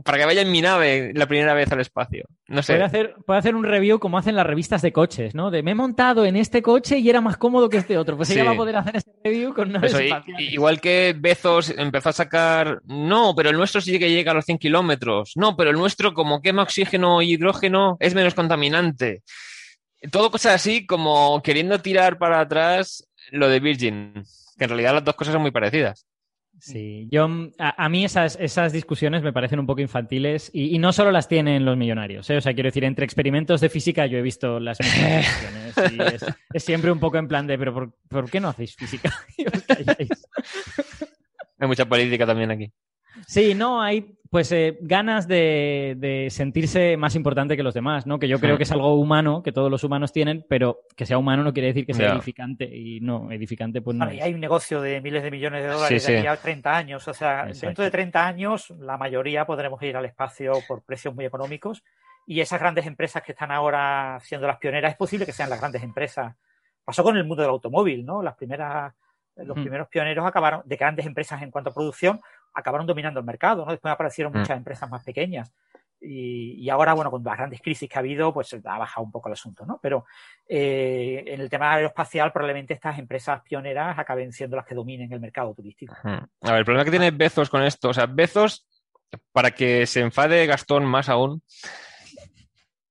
[0.05, 2.25] para que vaya en mi nave la primera vez al espacio.
[2.49, 2.75] No sé.
[2.75, 5.51] Puede hacer, puede hacer un review como hacen las revistas de coches, ¿no?
[5.51, 8.17] De me he montado en este coche y era más cómodo que este otro.
[8.17, 8.47] Pues ella Sí.
[8.47, 10.03] va a poder hacer ese review con naves Eso,
[10.39, 14.45] igual que Bezos empezó a sacar, no, pero el nuestro sí que llega a los
[14.45, 19.23] 100 kilómetros, no, pero el nuestro como quema oxígeno y hidrógeno es menos contaminante.
[20.11, 24.13] Todo cosas así como queriendo tirar para atrás lo de Virgin,
[24.57, 26.07] que en realidad las dos cosas son muy parecidas.
[26.59, 27.29] Sí, yo
[27.59, 31.13] a, a mí esas, esas discusiones me parecen un poco infantiles y, y no solo
[31.13, 32.39] las tienen los millonarios, ¿eh?
[32.39, 35.27] o sea, quiero decir, entre experimentos de física yo he visto las mismas
[35.77, 38.49] discusiones y es, es siempre un poco en plan de, pero ¿por, por qué no
[38.49, 39.13] hacéis física?
[39.37, 40.09] Y os calláis.
[41.59, 42.73] Hay mucha política también aquí.
[43.27, 48.19] Sí, no, hay pues eh, ganas de, de sentirse más importante que los demás, ¿no?
[48.19, 51.17] Que yo creo que es algo humano, que todos los humanos tienen, pero que sea
[51.17, 52.67] humano no quiere decir que sea edificante.
[52.67, 54.25] Y no, edificante pues no Bueno, y es.
[54.27, 56.19] hay un negocio de miles de millones de dólares Sí, de sí.
[56.19, 57.09] aquí a 30 años.
[57.09, 57.67] O sea, Exacto.
[57.67, 61.83] dentro de 30 años, la mayoría podremos ir al espacio por precios muy económicos.
[62.27, 65.61] Y esas grandes empresas que están ahora siendo las pioneras, es posible que sean las
[65.61, 66.35] grandes empresas.
[66.85, 68.23] Pasó con el mundo del automóvil, ¿no?
[68.23, 68.93] Las primeras,
[69.37, 72.21] los primeros pioneros acabaron, de grandes empresas en cuanto a producción,
[72.57, 73.71] acabaron dominando el mercado, ¿no?
[73.71, 74.39] Después aparecieron Hmm.
[74.39, 75.53] muchas empresas más pequeñas.
[76.01, 79.11] Y, y ahora, bueno, con las grandes crisis que ha habido, pues ha bajado un
[79.11, 79.79] poco el asunto, ¿no?
[79.81, 80.05] Pero
[80.47, 85.21] eh, en el tema aeroespacial, probablemente estas empresas pioneras acaben siendo las que dominen el
[85.21, 85.95] mercado turístico.
[86.03, 86.25] Hmm.
[86.43, 88.67] A ver, el problema que tiene Bezos con esto, o sea, Bezos,
[89.33, 91.43] para que se enfade Gastón más aún,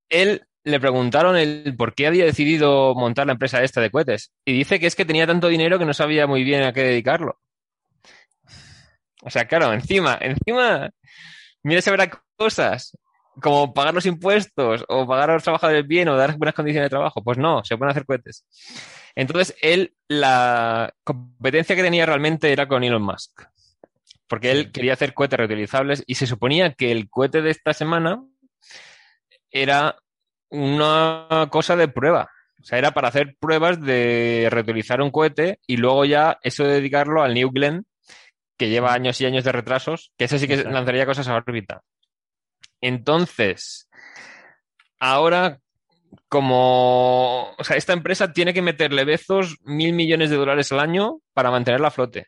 [0.09, 4.53] él le preguntaron el por qué había decidido montar la empresa esta de cohetes y
[4.53, 7.39] dice que es que tenía tanto dinero que no sabía muy bien a qué dedicarlo.
[9.25, 10.91] O sea, claro, encima, encima,
[11.63, 12.95] mira si habrá cosas
[13.41, 16.95] como pagar los impuestos o pagar a los trabajadores bien o dar buenas condiciones de
[16.95, 17.23] trabajo.
[17.23, 18.45] Pues no, se pueden hacer cohetes.
[19.15, 23.41] Entonces, él, la competencia que tenía realmente era con Elon Musk.
[24.27, 28.23] Porque él quería hacer cohetes reutilizables y se suponía que el cohete de esta semana
[29.49, 29.97] era
[30.49, 32.29] una cosa de prueba.
[32.61, 36.75] O sea, era para hacer pruebas de reutilizar un cohete y luego ya eso de
[36.75, 37.85] dedicarlo al New Glenn,
[38.57, 40.73] que lleva años y años de retrasos, que ese sí que Exacto.
[40.73, 41.81] lanzaría cosas a órbita.
[42.81, 43.89] Entonces,
[44.99, 45.59] ahora,
[46.29, 51.19] como, o sea, esta empresa tiene que meterle bezos mil millones de dólares al año
[51.33, 52.27] para mantenerla a flote,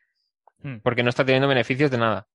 [0.61, 0.77] Hmm.
[0.83, 2.27] porque no está teniendo beneficios de nada.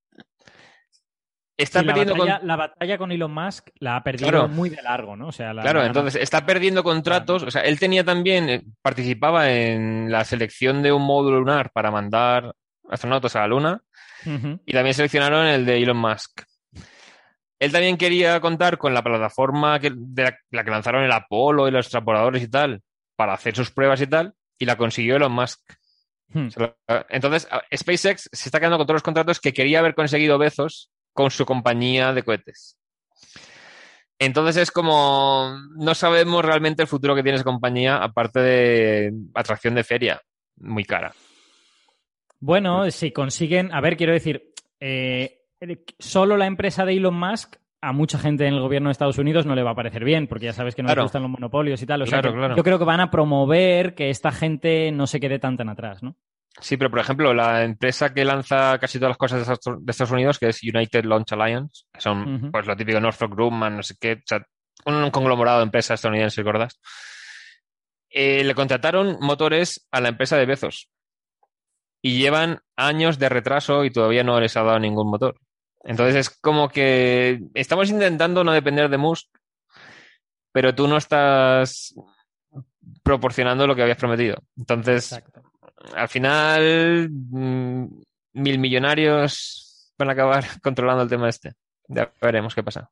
[1.57, 4.49] Está Sí, la, perdiendo con- batalla, la batalla con Elon Musk la ha perdido Claro.
[4.49, 5.28] muy de largo, ¿no?
[5.28, 7.43] O sea, la- Claro, la- entonces está perdiendo contratos.
[7.43, 11.90] O sea, él tenía también, eh, participaba en la selección de un módulo lunar para
[11.90, 12.55] mandar
[12.93, 13.82] astronautas a la Luna
[14.24, 16.43] y también seleccionaron el de Elon Musk.
[17.59, 21.68] Él también quería contar con la plataforma que, de la, la que lanzaron el Apolo
[21.68, 22.82] y los transportadores y tal
[23.16, 25.61] para hacer sus pruebas y tal y la consiguió Elon Musk.
[26.28, 26.49] Hmm.
[27.09, 31.30] Entonces, SpaceX se está quedando con todos los contratos que quería haber conseguido Bezos con
[31.30, 32.78] su compañía de cohetes.
[34.18, 39.74] Entonces es como no sabemos realmente el futuro que tiene esa compañía, aparte de atracción
[39.74, 40.20] de feria,
[40.57, 41.12] muy cara.
[42.45, 45.45] Bueno, si consiguen, a ver, quiero decir, eh,
[46.01, 49.47] solo la empresa de Elon Musk a mucha gente en el gobierno de Estados Unidos
[49.47, 51.03] no le va a parecer bien, porque ya sabes que no Claro.
[51.03, 52.03] les gustan los monopolios y tal.
[52.03, 55.38] O sea, Claro, yo creo que van a promover que esta gente no se quede
[55.38, 56.16] tan tan atrás, ¿no?
[56.61, 60.38] Sí, pero por ejemplo, la empresa que lanza casi todas las cosas de Estados- Unidos,
[60.40, 64.14] que es United Launch Alliance, que son pues lo típico Northrop Grumman, no sé qué,
[64.14, 64.45] o sea,
[64.86, 66.80] un conglomerado de empresas estadounidenses gordas,
[68.11, 70.88] eh, le contrataron motores a la empresa de Bezos
[72.03, 75.37] y llevan años de retraso y todavía no les ha dado ningún motor.
[75.85, 79.29] Entonces es como que estamos intentando no depender de Musk,
[80.53, 81.95] pero tú no estás
[83.03, 84.37] proporcionando lo que habías prometido.
[84.57, 85.43] Entonces, Exacto.
[85.95, 87.87] al final, mm,
[88.35, 91.53] mil millonarios van a acabar controlando el tema este.
[91.89, 92.91] Ya veremos qué pasa.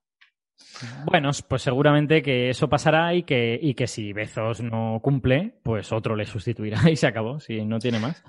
[1.04, 5.92] Bueno, pues seguramente que eso pasará y que, y que si Bezos no cumple, pues
[5.92, 8.22] otro le sustituirá y se acabó, si no tiene más.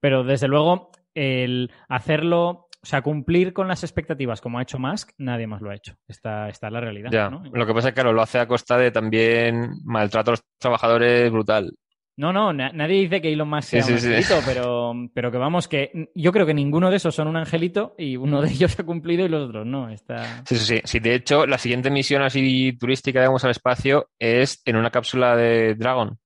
[0.00, 5.10] Pero desde luego, el hacerlo, o sea, cumplir con las expectativas como ha hecho Musk,
[5.18, 5.94] nadie más lo ha hecho.
[6.06, 7.10] Está, está la realidad.
[7.12, 7.28] Ya.
[7.30, 7.42] ¿no?
[7.52, 10.42] Lo que pasa es que, claro, lo hace a costa de también maltrato a los
[10.60, 11.72] trabajadores brutal.
[12.16, 14.14] No, no, na- nadie dice que Elon Musk Sí, sea un sí, sí.
[14.14, 17.94] angelito, pero, pero que vamos, que yo creo que ninguno de esos son un angelito
[17.96, 19.88] y uno de ellos ha cumplido y los otros no.
[19.88, 20.42] Está...
[20.44, 20.80] Sí, sí, sí.
[20.84, 25.36] Sí, de hecho, la siguiente misión así turística, digamos, al espacio es en una cápsula
[25.36, 26.18] de Dragon.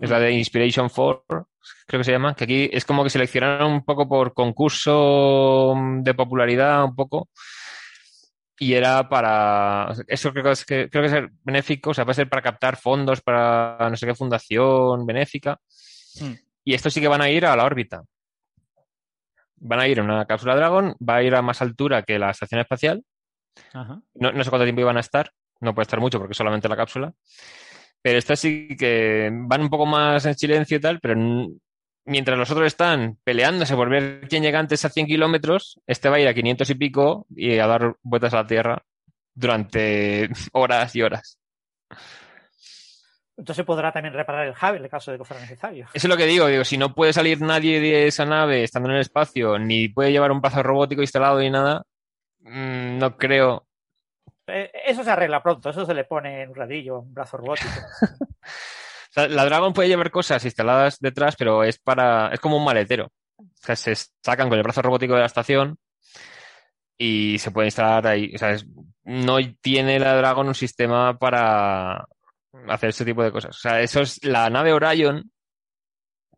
[0.00, 1.48] Es la de Inspiration 4,
[1.86, 6.14] creo que se llama, que aquí es como que seleccionaron un poco por concurso de
[6.14, 7.28] popularidad, un poco.
[8.58, 9.92] Y era para.
[10.06, 12.76] Eso creo que es, que, creo que es benéfico, o sea, puede ser para captar
[12.76, 15.60] fondos para no sé qué fundación benéfica.
[16.20, 16.32] Hmm.
[16.64, 18.02] Y estos sí que van a ir a la órbita.
[19.56, 22.30] Van a ir en una cápsula Dragon, va a ir a más altura que la
[22.30, 23.04] estación espacial.
[23.72, 24.00] Ajá.
[24.14, 25.30] No, no sé cuánto tiempo iban a estar,
[25.60, 27.12] no puede estar mucho porque solamente la cápsula.
[28.06, 31.16] Pero estas sí que van un poco más en silencio y tal, pero
[32.04, 36.14] mientras los otros están peleándose por ver quién llega antes a 100 kilómetros, este va
[36.14, 38.82] a ir a 500 y pico y a dar vueltas a la Tierra
[39.34, 41.40] durante horas y horas.
[43.36, 45.86] Entonces podrá también reparar el Hubble en caso de que fuera necesario.
[45.92, 48.88] Eso es lo que digo, digo, si no puede salir nadie de esa nave estando
[48.88, 51.82] en el espacio, ni puede llevar un brazo robótico instalado ni nada,
[52.38, 53.66] mm, no creo.
[54.48, 57.68] Eh, Eso se arregla pronto, eso se le pone en un ratillo, un brazo robótico.
[59.16, 63.06] La Dragon puede llevar cosas instaladas detrás, pero es para, es como un maletero.
[63.38, 65.78] O sea, se sacan con el brazo robótico de la estación
[66.98, 68.32] y se puede instalar ahí.
[68.34, 68.66] O sea, es-
[69.04, 72.04] no tiene la Dragon un sistema para
[72.68, 73.56] hacer ese tipo de cosas.
[73.56, 75.30] O sea, eso es la nave Orion,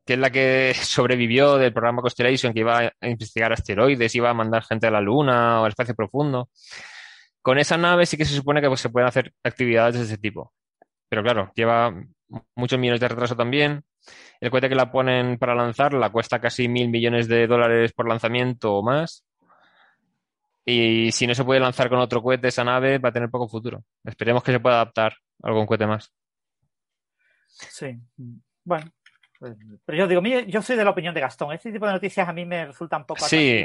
[0.04, 4.34] que es la que sobrevivió del programa Constellation, que iba a investigar asteroides, iba a
[4.34, 6.48] mandar gente a la Luna o al espacio profundo.
[7.48, 10.18] Con esa nave sí que se supone que pues, se pueden hacer actividades de ese
[10.18, 10.52] tipo.
[11.08, 11.90] Pero claro, lleva
[12.54, 13.84] muchos millones de retraso también.
[14.38, 18.74] El cohete que la ponen para lanzarla cuesta casi mil millones de dólares por lanzamiento
[18.74, 19.24] o más.
[20.66, 23.48] Y si no se puede lanzar con otro cohete, esa nave va a tener poco
[23.48, 23.82] futuro.
[24.04, 26.12] Esperemos que se pueda adaptar a algún cohete más.
[27.46, 27.96] Sí.
[28.62, 28.90] Bueno.
[29.38, 31.52] pues, Pero yo digo, yo soy de la opinión de Gastón.
[31.52, 33.64] Este tipo de noticias a mí me resultan poco Sí.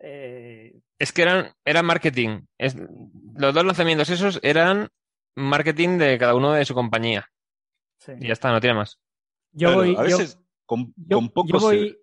[0.00, 2.40] Eh, Es que eran, eran marketing.
[2.58, 2.76] Es,
[3.36, 4.88] los dos lanzamientos esos eran
[5.36, 7.28] marketing de cada uno de su compañía.
[7.98, 8.12] sí.
[8.20, 8.98] Y ya está, no tiene más.
[9.52, 11.98] Yo Claro, voy, a yo- veces con, yo, con poco yo se- voy,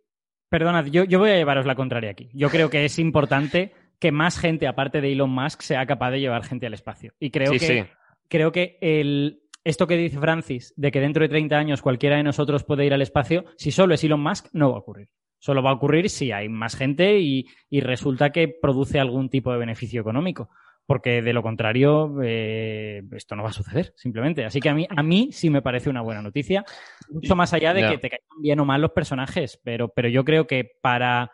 [0.49, 2.29] perdonad, yo, yo voy a llevaros la contraria aquí.
[2.33, 6.19] Yo creo que es importante que más gente, aparte de Elon Musk, sea capaz de
[6.19, 7.13] llevar gente al espacio.
[7.19, 7.89] Y creo sí, que, sí.
[8.29, 12.23] creo que el, esto que dice Francis, de que dentro de 30 años cualquiera de
[12.23, 15.09] nosotros puede ir al espacio, si solo es Elon Musk, no va a ocurrir.
[15.41, 19.51] Solo va a ocurrir si hay más gente y, y resulta que produce algún tipo
[19.51, 20.49] de beneficio económico.
[20.85, 24.45] Porque de lo contrario, eh, esto no va a suceder, simplemente.
[24.45, 26.63] Así que a mí, a mí sí me parece una buena noticia.
[27.09, 29.59] Mucho más allá de que te caigan bien o mal los personajes.
[29.63, 31.31] Pero, pero yo creo que para.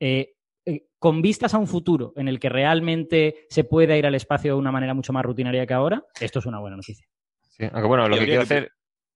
[0.00, 0.34] eh,
[0.66, 4.52] eh, con vistas a un futuro en el que realmente se pueda ir al espacio
[4.54, 7.06] de una manera mucho más rutinaria que ahora, esto es una buena noticia.
[7.48, 8.72] Sí, Aunque bueno, lo que que- hacer,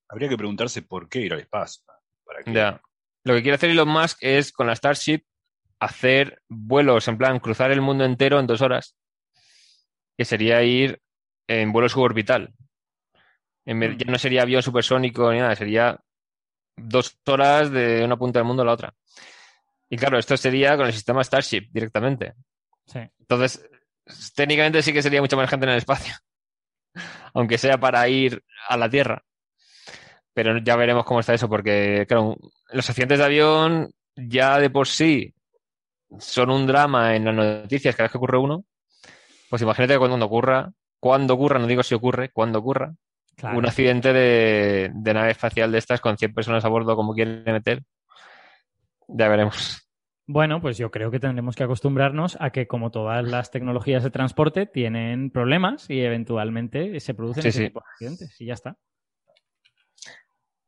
[0.08, 1.82] Habría que preguntarse por qué ir al espacio.
[2.24, 2.52] ¿Para qué?
[2.52, 2.80] ya,
[3.24, 5.24] lo que quiere hacer Elon Musk es con la Starship
[5.80, 8.96] hacer vuelos, en plan, cruzar el mundo entero en dos horas,
[10.16, 11.00] que sería ir
[11.48, 12.54] en vuelo suborbital.
[13.66, 15.98] En vez, ya no sería avión supersónico ni nada, sería
[16.76, 18.94] dos horas de una punta del mundo a la otra.
[19.88, 22.34] Y claro, esto sería con el sistema Starship directamente.
[22.86, 23.00] Sí.
[23.18, 23.68] Entonces,
[24.34, 26.14] técnicamente sí que sería mucha más gente en el espacio.
[27.34, 29.22] Aunque sea para ir a la Tierra.
[30.34, 32.36] Pero ya veremos cómo está eso, porque, claro,
[32.72, 35.32] los accidentes de avión ya de por sí
[36.18, 38.64] son un drama en las noticias cada vez que ocurre uno.
[39.48, 42.94] Pues imagínate cuando ocurra, cuando ocurra, no digo si ocurre, cuando ocurra,
[43.36, 43.58] Claro.
[43.58, 47.42] un accidente de, de nave espacial de estas con 100 personas a bordo, como quieren
[47.46, 47.82] meter.
[49.08, 49.80] Ya veremos.
[50.26, 54.10] Bueno, pues yo creo que tendremos que acostumbrarnos a que, como todas las tecnologías de
[54.10, 57.64] transporte, tienen problemas y eventualmente se producen Sí, ese sí.
[57.66, 58.40] tipo de accidentes.
[58.40, 58.76] Y ya está.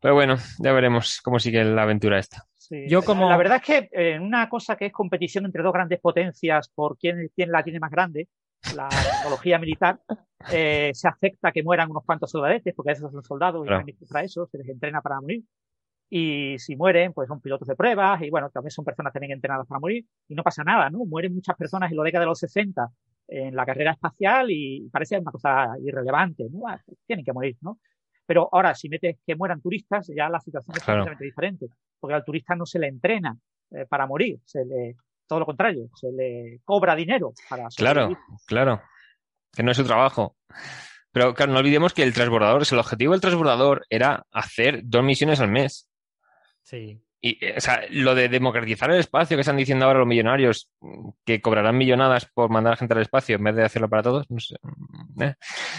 [0.07, 2.45] Pero bueno, ya veremos cómo sigue la aventura esta.
[2.55, 2.85] Sí.
[2.89, 5.99] Yo como- La verdad es que en una cosa que es competición entre dos grandes
[5.99, 8.29] potencias por quién, quién la tiene más grande,
[8.77, 8.89] la
[9.51, 9.99] tecnología militar,
[10.53, 13.85] eh, se acepta que mueran unos cuantos soldadetes, porque esos son soldados y Claro.
[14.09, 15.43] para eso, se les entrena para morir.
[16.09, 19.67] Y si mueren, pues son pilotos de pruebas y bueno, también son personas también entrenadas
[19.67, 21.05] para morir y no pasa nada, ¿no?
[21.05, 22.87] Mueren muchas personas en la década de los 60
[23.27, 26.69] en la carrera espacial y parece una cosa irrelevante, ¿no?
[26.69, 27.81] Ah, Tienen que morir, ¿no?
[28.27, 31.01] Pero ahora, si metes que mueran turistas, ya la situación es Claro.
[31.01, 31.67] completamente diferente,
[32.01, 33.37] porque al turista no se le entrena
[33.71, 34.97] eh, para morir, se le,
[35.27, 38.11] todo lo contrario, se le cobra dinero para Claro,
[38.47, 38.83] claro.
[39.53, 40.37] Que no es su trabajo.
[41.13, 45.41] Pero claro, no olvidemos que el transbordador, el objetivo del transbordador era hacer dos misiones
[45.41, 45.89] al mes.
[46.63, 47.01] Sí.
[47.23, 50.71] Y, eh, o sea, lo de democratizar el espacio que están diciendo ahora los millonarios,
[51.25, 54.31] que cobrarán millonadas por mandar a gente al espacio en vez de hacerlo para todos,
[54.31, 54.57] no sé.
[54.63, 55.35] mm, eh.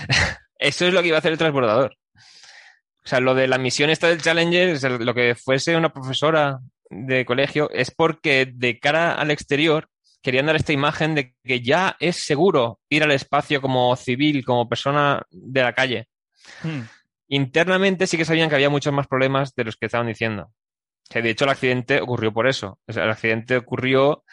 [0.59, 1.95] Eso es lo que iba a hacer el transbordador.
[3.07, 5.93] O sea, lo de la misión esta del Challenger, o sea, lo que fuese una
[5.93, 9.87] profesora de colegio, es porque de cara al exterior
[10.21, 14.67] querían dar esta imagen de que ya es seguro ir al espacio como civil, como
[14.67, 16.09] persona de la calle
[16.63, 16.81] Hmm.
[17.27, 20.51] internamente sí que sabían que había muchos más problemas de los que estaban diciendo.
[21.09, 22.79] Que de hecho el accidente ocurrió por eso.
[22.87, 24.23] O sea, el accidente ocurrió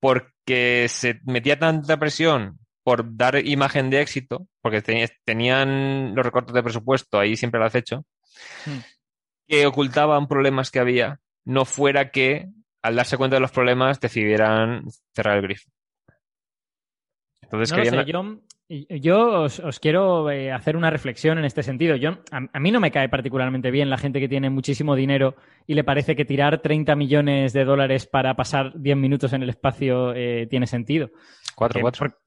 [0.00, 6.54] porque se metía tanta presión por dar imagen de éxito, porque te- tenían los recortes
[6.54, 8.04] de presupuesto ahí siempre lo has hecho,
[9.48, 12.48] que ocultaban problemas que había, no fuera que
[12.82, 15.70] al darse cuenta de los problemas decidieran cerrar el grifo.
[17.42, 18.04] Entonces No lo querían...
[18.04, 18.40] sé, yo,
[18.96, 21.96] yo os, os quiero eh, hacer una reflexión en este sentido.
[21.96, 25.36] Yo, a, a mí no me cae particularmente bien la gente que tiene muchísimo dinero
[25.66, 29.50] y le parece que tirar 30 millones de dólares para pasar 10 minutos en el
[29.50, 31.10] espacio eh, tiene sentido.
[31.54, 32.08] Cuatro, cuatro.
[32.08, 32.18] por-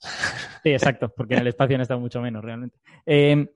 [0.64, 2.78] Sí, exacto, porque en el espacio han estado mucho menos realmente.
[3.06, 3.54] Eh,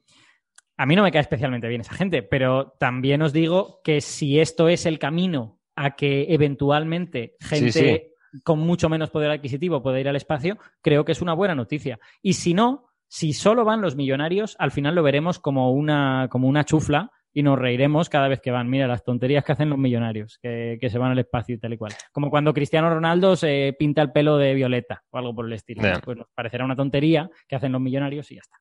[0.77, 4.39] a mí no me cae especialmente bien esa gente, pero también os digo que si
[4.39, 8.39] esto es el camino a que eventualmente gente sí.
[8.43, 11.99] con mucho menos poder adquisitivo pueda ir al espacio, creo que es una buena noticia.
[12.21, 16.47] Y si no, si solo van los millonarios, al final lo veremos como una, como
[16.47, 18.69] una chufla y nos reiremos cada vez que van.
[18.69, 21.71] Mira, las tonterías que hacen los millonarios, que, que se van al espacio y tal
[21.71, 21.93] y cual.
[22.11, 25.81] Como cuando Cristiano Ronaldo se pinta el pelo de violeta o algo por el estilo.
[26.03, 28.57] Pues nos parecerá una tontería que hacen los millonarios y ya está.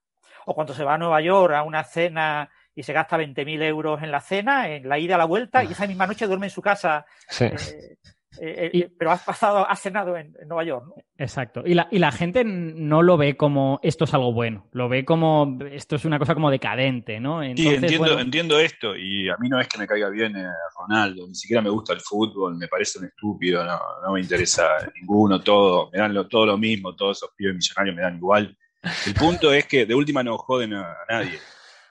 [0.47, 4.01] O cuando se va a Nueva York a una cena y se gasta 20.000 euros
[4.01, 6.51] en la cena, en la ida a la vuelta, y esa misma noche duerme en
[6.51, 7.05] su casa.
[7.29, 7.47] Sí.
[7.47, 7.97] eh,
[8.41, 10.95] eh, eh, pero has pasado, has cenado en, en Nueva York, ¿no?
[11.17, 11.63] Exacto.
[11.67, 15.05] Y la, y la gente no lo ve como esto es algo bueno, lo ve
[15.05, 17.43] como esto es una cosa como decadente, ¿no?
[17.43, 20.37] Sí, Entonces, entiendo, bueno, entiendo esto, y a mí no es que me caiga bien
[20.37, 20.47] eh,
[20.79, 24.69] Ronaldo, ni siquiera me gusta el fútbol, me parece un estúpido, no, no me interesa
[25.01, 28.57] ninguno, todo, me dan lo- todo lo mismo, todos esos pibes millonarios me dan igual.
[29.07, 31.39] El punto es que de última no joden a, a nadie.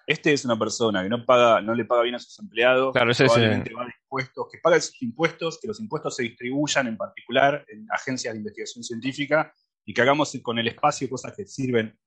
[0.06, 3.12] Este es una persona que no paga, no le paga bien a sus empleados, Claro,
[3.12, 6.98] ese es, probablemente va impuestos, que paga sus impuestos, que los impuestos se distribuyan en
[6.98, 9.54] particular en agencias de investigación científica
[9.86, 11.98] y que hagamos con el espacio cosas que sirven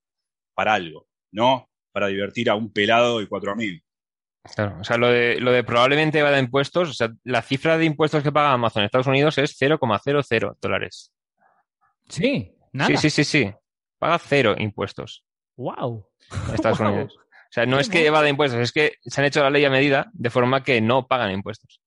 [0.54, 3.82] para algo, no para divertir a un pelado y cuatro amigos.
[4.54, 7.76] Claro, o sea, lo de, lo de probablemente va de impuestos, o sea, la cifra
[7.76, 11.12] de impuestos que paga Amazon en Estados Unidos es 0,00 dólares.
[12.08, 12.88] sí, nada.
[12.88, 13.52] Sí, sí, sí, sí.
[13.98, 15.24] Paga cero impuestos
[15.56, 16.06] Wow.
[16.48, 16.88] en Estados Wow.
[16.88, 17.16] Unidos.
[17.18, 19.70] O sea, no es que evada impuestos, es que se han hecho la ley a
[19.70, 21.80] medida de forma que no pagan impuestos.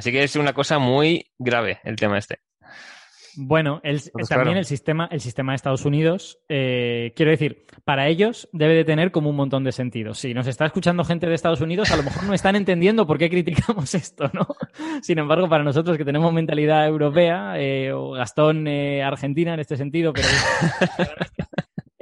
[0.00, 2.38] Así que es una cosa muy grave el tema este.
[3.36, 4.58] Bueno, el- Pues también claro.
[4.60, 9.10] el sistema, el sistema de Estados Unidos, eh, quiero decir, para ellos debe de tener
[9.12, 10.14] como un montón de sentido.
[10.14, 13.18] Si nos está escuchando gente de Estados Unidos, a lo mejor no están entendiendo por
[13.18, 14.46] qué criticamos esto, ¿no?
[15.02, 19.76] Sin embargo, para nosotros que tenemos mentalidad europea, eh, o Gastón eh, Argentina en este
[19.76, 20.26] sentido, pero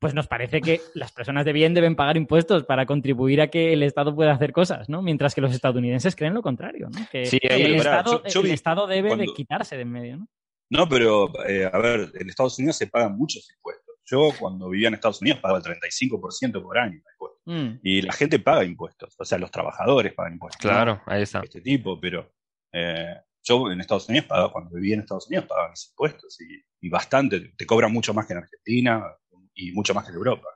[0.00, 3.74] pues nos parece que las personas de bien deben pagar impuestos para contribuir a que
[3.74, 5.02] el Estado pueda hacer cosas, ¿no?
[5.02, 7.06] Mientras que los estadounidenses creen lo contrario, ¿no?
[7.12, 10.16] Que Sí, ahí- el, Estado, yo- yo el Estado debe de quitarse de en medio,
[10.16, 10.28] ¿no?
[10.70, 13.96] No, pero eh, a ver, en Estados Unidos se pagan muchos impuestos.
[14.06, 17.42] Yo cuando vivía en Estados Unidos pagaba el 35% por año de impuestos.
[17.44, 17.80] Mm.
[17.82, 20.64] Y la gente paga impuestos, o sea, los trabajadores pagan impuestos.
[20.64, 20.70] ¿no?
[20.70, 21.40] Claro, ahí está.
[21.40, 22.32] Este tipo, pero
[22.72, 26.86] eh, yo en Estados Unidos pagaba, cuando vivía en Estados Unidos pagaba mis impuestos y,
[26.86, 29.04] y bastante, te cobran mucho más que en Argentina
[29.54, 30.46] y mucho más que en Europa.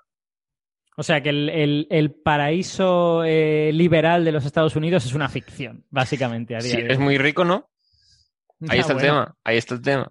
[0.97, 5.29] O sea que el, el- el paraíso eh, liberal de los Estados Unidos es una
[5.29, 6.55] ficción, básicamente.
[6.55, 7.05] A día Sí, de es hoy.
[7.05, 7.69] muy rico, ¿no?
[8.69, 10.11] Ahí Ah, está el tema, ahí está el tema.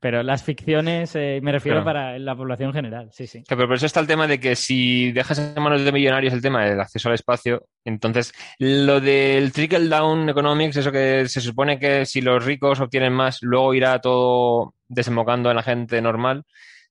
[0.00, 1.84] Pero las ficciones, eh, me refiero Claro.
[1.84, 3.44] para la población general, sí, sí.
[3.46, 6.40] Pero por eso está el tema de que si dejas en manos de millonarios el
[6.40, 11.78] tema del acceso al espacio, entonces lo del trickle down economics, eso que se supone
[11.78, 16.44] que si los ricos obtienen más, luego irá todo desembocando en la gente normal,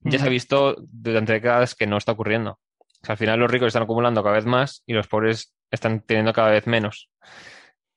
[0.04, 2.52] ya se ha visto durante décadas que no está ocurriendo.
[2.80, 6.00] O sea, al final los ricos están acumulando cada vez más y los pobres están
[6.00, 7.10] teniendo cada vez menos.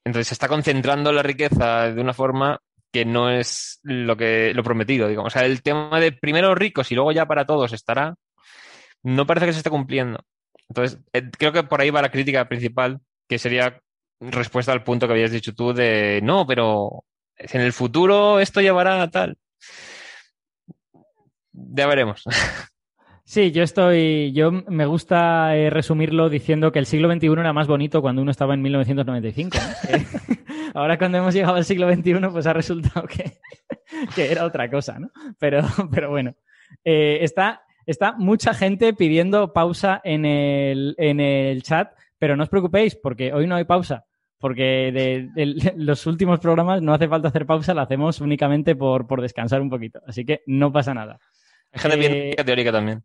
[0.04, 2.60] Entonces se está concentrando la riqueza de una forma
[2.92, 5.34] que no es lo que lo prometido, digamos.
[5.34, 8.16] O sea, el tema de primero ricos y luego ya para todos estará,
[9.04, 10.24] no parece que se esté cumpliendo.
[10.70, 13.80] Entonces, eh, creo que por ahí va la crítica principal, que sería
[14.20, 17.04] respuesta al punto que habías dicho tú de no, pero
[17.38, 19.38] en el futuro esto llevará a tal.
[21.56, 22.24] Ya veremos.
[23.28, 24.32] Sí, yo estoy.
[24.34, 28.30] Yo me gusta eh, resumirlo diciendo que el siglo XXI era más bonito cuando uno
[28.30, 29.58] estaba en 1995.
[29.58, 29.90] ¿no?
[29.90, 30.06] Que
[30.76, 33.40] ahora, cuando hemos llegado al siglo XXI, pues ha resultado que,
[34.16, 35.10] que era otra cosa, ¿no?
[35.40, 36.36] Pero, pero bueno.
[36.84, 42.50] Eh, está, está mucha gente pidiendo pausa en el, en el chat, pero no os
[42.50, 44.06] preocupéis, porque hoy no hay pausa.
[44.38, 49.08] Porque de, de los últimos programas no hace falta hacer pausa, la hacemos únicamente por,
[49.08, 50.00] por descansar un poquito.
[50.06, 51.20] Así que no pasa nada.
[51.76, 53.04] Hay gente Eh, bien teórica también.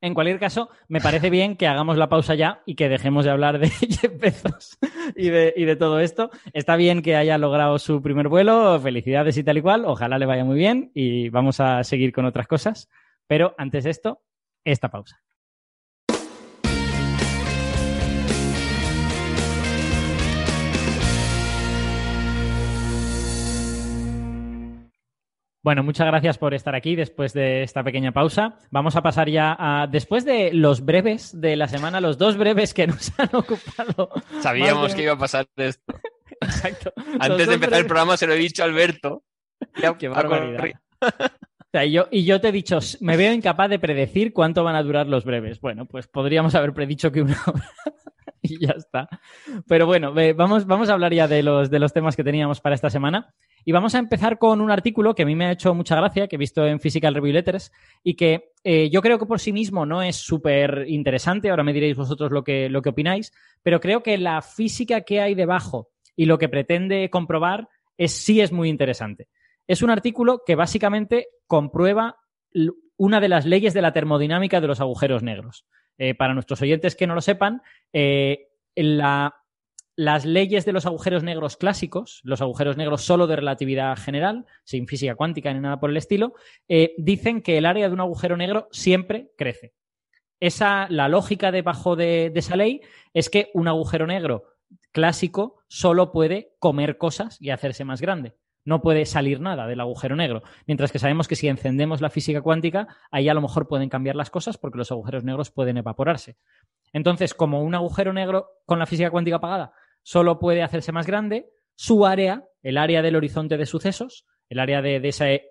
[0.00, 3.30] En cualquier caso, me parece bien que hagamos la pausa ya y que dejemos de
[3.30, 4.76] hablar de Jeff Bezos
[5.14, 6.30] y de, y de todo esto.
[6.52, 10.26] Está bien que haya logrado su primer vuelo, felicidades y tal y cual, ojalá le
[10.26, 12.88] vaya muy bien y vamos a seguir con otras cosas.
[13.28, 14.22] Pero antes de esto,
[14.64, 15.22] esta pausa.
[25.62, 28.58] Bueno, muchas gracias por estar aquí después de esta pequeña pausa.
[28.70, 32.74] Vamos a pasar ya a, después de los breves de la semana, los dos breves
[32.74, 34.10] que nos han ocupado.
[34.40, 35.94] Sabíamos de- que iba a pasar esto.
[36.40, 36.92] Exacto.
[37.20, 39.22] Antes de empezar el programa se lo he dicho a Alberto.
[39.98, 40.64] Qué barbaridad.
[41.00, 44.74] O sea, yo, y yo te he dicho, me veo incapaz de predecir cuánto van
[44.74, 45.60] a durar los breves.
[45.60, 47.64] Bueno, pues podríamos haber predicho que una hora
[48.52, 49.08] y ya está.
[49.66, 52.74] Pero bueno, vamos, vamos a hablar ya de los, de los temas que teníamos para
[52.74, 53.34] esta semana.
[53.64, 56.26] Y vamos a empezar con un artículo que a mí me ha hecho mucha gracia,
[56.26, 57.70] que he visto en Physical Review Letters,
[58.02, 61.72] y que eh, yo creo que por sí mismo no es súper interesante, ahora me
[61.72, 63.32] diréis vosotros lo que, lo que opináis,
[63.62, 68.40] pero creo que la física que hay debajo y lo que pretende comprobar es, sí
[68.40, 69.28] es muy interesante.
[69.68, 72.16] Es un artículo que básicamente comprueba
[72.96, 75.66] una de las leyes de la termodinámica de los agujeros negros.
[76.04, 79.36] Eh, para nuestros oyentes que no lo sepan, eh, la,
[79.94, 84.88] las leyes de los agujeros negros clásicos, los agujeros negros solo de relatividad general, sin
[84.88, 86.34] física cuántica ni nada por el estilo,
[86.66, 89.74] eh, dicen que el área de un agujero negro siempre crece.
[90.40, 92.80] Esa, la lógica debajo de, de esa ley
[93.14, 94.42] es que un agujero negro
[94.90, 98.34] clásico solo puede comer cosas y hacerse más grande.
[98.64, 100.42] No puede salir nada del agujero negro.
[100.66, 104.16] Mientras que sabemos que si encendemos la física cuántica, ahí a lo mejor pueden cambiar
[104.16, 106.36] las cosas porque los agujeros negros pueden evaporarse.
[106.92, 111.48] Entonces, como un agujero negro con la física cuántica apagada solo puede hacerse más grande,
[111.74, 115.42] su área, el área del horizonte de sucesos, el área de, esa eh,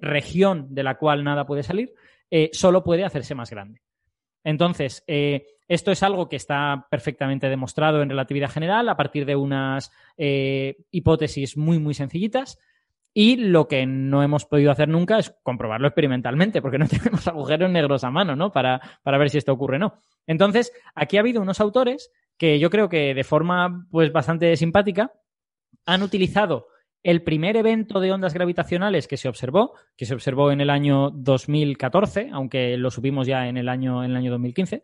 [0.00, 1.92] región de la cual nada puede salir,
[2.30, 3.80] eh, solo puede hacerse más grande.
[4.44, 9.36] Entonces, eh, esto es algo que está perfectamente demostrado en relatividad general a partir de
[9.36, 12.58] unas hipótesis muy, muy sencillitas.
[13.12, 17.70] Y lo que no hemos podido hacer nunca es comprobarlo experimentalmente, porque no tenemos agujeros
[17.70, 18.52] negros a mano, ¿no?
[18.52, 20.02] Para, para ver si esto ocurre o no.
[20.26, 25.12] Entonces, aquí ha habido unos autores que yo creo que de forma pues bastante simpática
[25.84, 26.68] han utilizado
[27.02, 31.10] el primer evento de ondas gravitacionales que se observó, que se observó en el año
[31.10, 34.82] 2014, aunque lo supimos ya en el año, en el año 2015,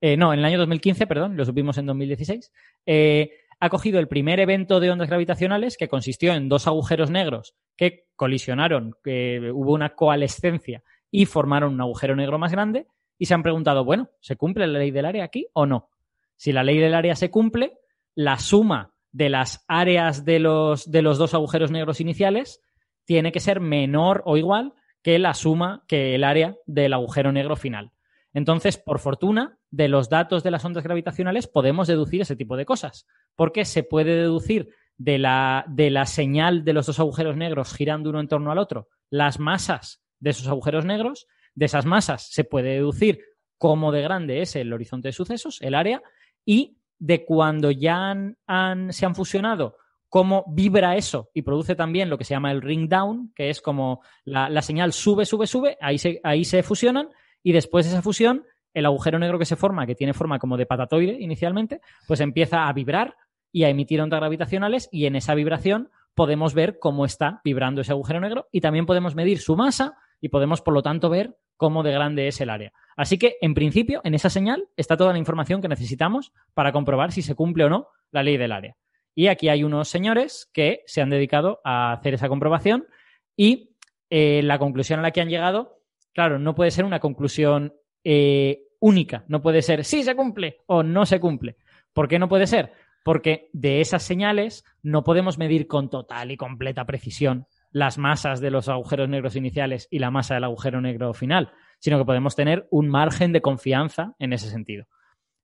[0.00, 2.52] eh, no, en el año 2015, perdón, lo supimos en 2016,
[2.86, 7.54] eh, ha cogido el primer evento de ondas gravitacionales que consistió en dos agujeros negros
[7.76, 12.86] que colisionaron, que hubo una coalescencia y formaron un agujero negro más grande
[13.18, 15.88] y se han preguntado, bueno, ¿se cumple la ley del área aquí o no?
[16.36, 17.78] Si la ley del área se cumple,
[18.14, 22.60] la suma de las áreas de los, de los dos agujeros negros iniciales
[23.04, 27.56] tiene que ser menor o igual que la suma que el área del agujero negro
[27.56, 27.92] final.
[28.34, 32.66] Entonces, por fortuna, de los datos de las ondas gravitacionales podemos deducir ese tipo de
[32.66, 37.72] cosas, porque se puede deducir de la, de la señal de los dos agujeros negros
[37.74, 42.28] girando uno en torno al otro las masas de esos agujeros negros, de esas masas
[42.30, 43.20] se puede deducir
[43.58, 46.02] cómo de grande es el horizonte de sucesos, el área,
[46.44, 49.76] y de cuando ya han, se han fusionado,
[50.08, 53.60] cómo vibra eso y produce también lo que se llama el ring down, que es
[53.60, 57.08] como la, señal sube, sube, sube, ahí se, ahí se fusionan
[57.42, 60.56] y después de esa fusión, el agujero negro que se forma, que tiene forma como
[60.56, 63.16] de patatoide inicialmente, pues empieza a vibrar
[63.52, 67.92] y a emitir ondas gravitacionales y en esa vibración podemos ver cómo está vibrando ese
[67.92, 71.84] agujero negro y también podemos medir su masa y podemos, por lo tanto, ver cómo
[71.84, 72.72] de grande es el área.
[72.96, 77.12] Así que, en principio, en esa señal está toda la información que necesitamos para comprobar
[77.12, 78.76] si se cumple o no la ley del área.
[79.14, 82.88] Y aquí hay unos señores que se han dedicado a hacer esa comprobación
[83.36, 83.76] y
[84.10, 85.80] eh, la conclusión a la que han llegado,
[86.12, 87.72] claro, no puede ser una conclusión
[88.02, 91.56] eh, única, no puede ser sí se cumple o no se cumple.
[91.92, 92.72] ¿Por qué no puede ser?
[93.04, 98.50] Porque de esas señales no podemos medir con total y completa precisión las masas de
[98.50, 102.66] los agujeros negros iniciales y la masa del agujero negro final, sino que podemos tener
[102.70, 104.86] un margen de confianza en ese sentido.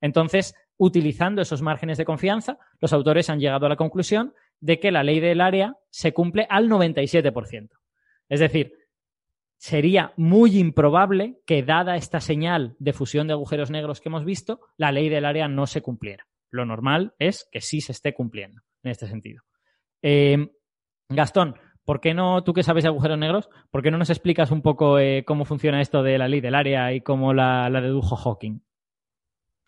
[0.00, 4.90] Entonces, utilizando esos márgenes de confianza, los autores han llegado a la conclusión de que
[4.90, 7.70] la ley del área se cumple al 97%.
[8.28, 8.72] Es decir,
[9.58, 14.60] sería muy improbable que, dada esta señal de fusión de agujeros negros que hemos visto,
[14.76, 16.26] la ley del área no se cumpliera.
[16.50, 19.42] Lo normal es que sí se esté cumpliendo en este sentido.
[20.02, 20.50] Eh,
[21.08, 21.54] Gastón,
[21.84, 24.62] ¿Por qué no, tú que sabes de agujeros negros, por qué no nos explicas un
[24.62, 28.60] poco eh, cómo funciona esto de la ley del área y cómo la, dedujo Hawking?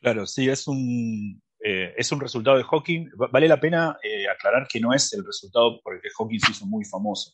[0.00, 3.10] Claro, sí, es un, eh, es un resultado de Hawking.
[3.32, 6.52] Vale la pena eh, aclarar que no es el resultado por el que Hawking se
[6.52, 7.32] hizo muy famoso.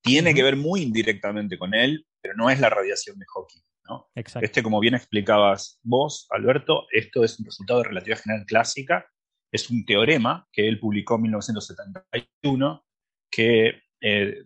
[0.00, 3.62] Tiene que ver muy indirectamente con él, pero no es la radiación de Hawking.
[3.88, 4.10] ¿no?
[4.14, 9.06] Este, como bien explicabas vos, Alberto, esto es un resultado de relatividad general clásica.
[9.50, 12.84] Es un teorema que él publicó en 1971
[13.30, 14.44] que eh,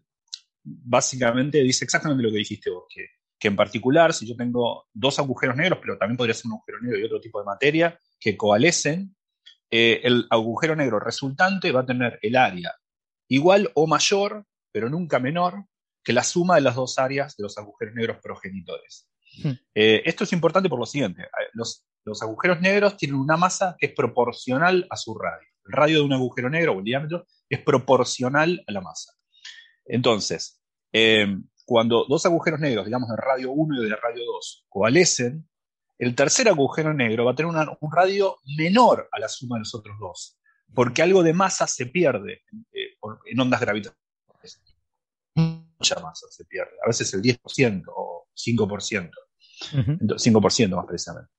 [0.63, 3.09] básicamente dice exactamente lo que dijiste vos, que,
[3.49, 6.99] en particular, si yo tengo dos agujeros negros, pero también podría ser un agujero negro
[6.99, 9.15] y otro tipo de materia, que coalescen,
[9.71, 12.73] eh, el agujero negro resultante va a tener el área
[13.29, 15.65] igual o mayor, pero nunca menor,
[16.03, 19.09] que la suma de las dos áreas de los agujeros negros progenitores.
[19.43, 19.53] Hmm.
[19.75, 23.87] Eh, esto es importante por lo siguiente, los, los agujeros negros tienen una masa que
[23.87, 25.49] es proporcional a su radio.
[25.65, 29.13] El radio de un agujero negro o el diámetro es proporcional a la masa.
[29.87, 30.61] Entonces,
[30.93, 35.49] em, cuando dos agujeros negros, digamos de radio 1 y de radio 2, coalescen,
[35.99, 39.74] el tercer agujero negro va a tener un radio menor a la suma de los
[39.74, 40.39] otros dos,
[40.74, 44.62] porque algo de masa se pierde eh, en ondas gravitacionales.
[45.34, 49.11] Mucha masa se pierde, a veces el 10% o 5%,
[49.72, 51.30] 5% más precisamente.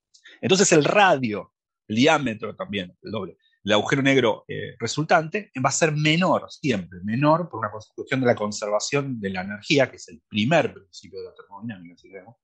[0.41, 1.53] Entonces el radio,
[1.87, 3.37] el diámetro también, el doble,
[3.67, 8.25] el agujero negro eh, resultante va a ser menor, siempre menor, por una cuestión de
[8.25, 12.37] la conservación de la energía, que es el primer principio de la termodinámica, si vemos,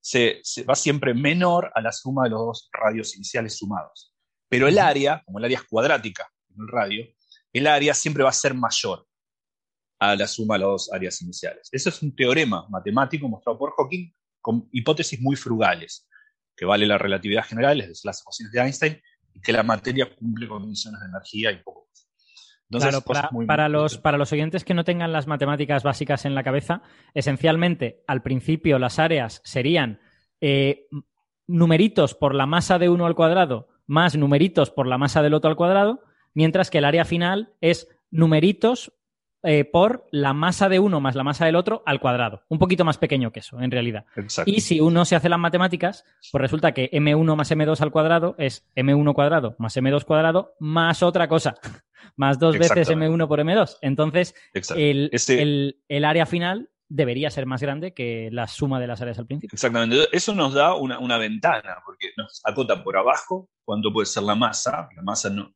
[0.00, 4.12] se, va siempre menor a la suma de los dos radios iniciales sumados.
[4.48, 7.06] Pero el área, como el área es cuadrática, en el radio,
[7.52, 9.06] el área siempre va a ser mayor
[10.00, 11.68] a la suma de las dos áreas iniciales.
[11.70, 16.08] Eso es un teorema matemático mostrado por Hawking con hipótesis muy frugales,
[16.56, 19.00] que vale la relatividad general, es las ecuaciones de Einstein,
[19.38, 22.08] y que la materia cumple condiciones de energía y poco más.
[22.70, 26.42] claro, para, para los, para los oyentes que no tengan las matemáticas básicas en la
[26.42, 26.82] cabeza,
[27.14, 30.00] esencialmente al principio las áreas serían
[30.40, 30.86] eh,
[31.46, 35.50] numeritos por la masa de uno al cuadrado más numeritos por la masa del otro
[35.50, 38.92] al cuadrado, mientras que el área final es numeritos
[39.48, 42.42] eh, por la masa de uno más la masa del otro al cuadrado.
[42.48, 44.04] Un poquito más pequeño que eso, en realidad.
[44.44, 48.34] Y si uno se hace las matemáticas, pues resulta que m1 más m2 al cuadrado
[48.36, 51.54] es m1 cuadrado más m2 cuadrado más otra cosa,
[52.16, 53.78] más dos veces m1 por m2.
[53.80, 54.34] Entonces,
[54.76, 59.26] el, el área final debería ser más grande que la suma de las áreas al
[59.26, 59.54] principio.
[59.54, 60.08] Exactamente.
[60.12, 64.90] Eso nos da una, ventana, porque nos acota por abajo cuánto puede ser la masa,
[64.94, 65.54] la masa no,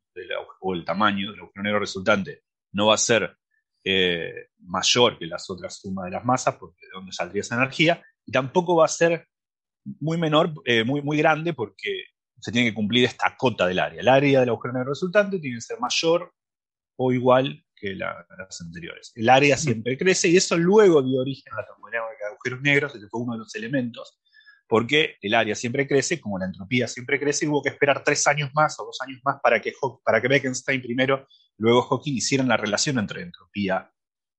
[0.61, 3.37] o el tamaño del agujero negro resultante no va a ser
[3.85, 8.03] eh, mayor que las otras sumas de las masas, porque de dónde saldría esa energía,
[8.25, 9.27] y tampoco va a ser
[10.01, 12.05] muy menor, eh, muy, muy grande, porque
[12.41, 14.01] se tiene que cumplir esta cota del área.
[14.01, 16.33] El área del agujero negro resultante tiene que ser mayor
[16.97, 19.13] o igual que las anteriores.
[19.15, 22.93] El área siempre crece y eso luego dio origen a la termodinámica de agujeros negros,
[22.93, 24.21] que fue uno de los elementos,
[24.69, 28.27] porque el área siempre crece, como la entropía siempre crece, y hubo que esperar tres
[28.27, 29.73] años más o dos años más para que,
[30.05, 31.27] para que Bekenstein primero,
[31.59, 33.93] luego Hawking hicieran la relación entre entropía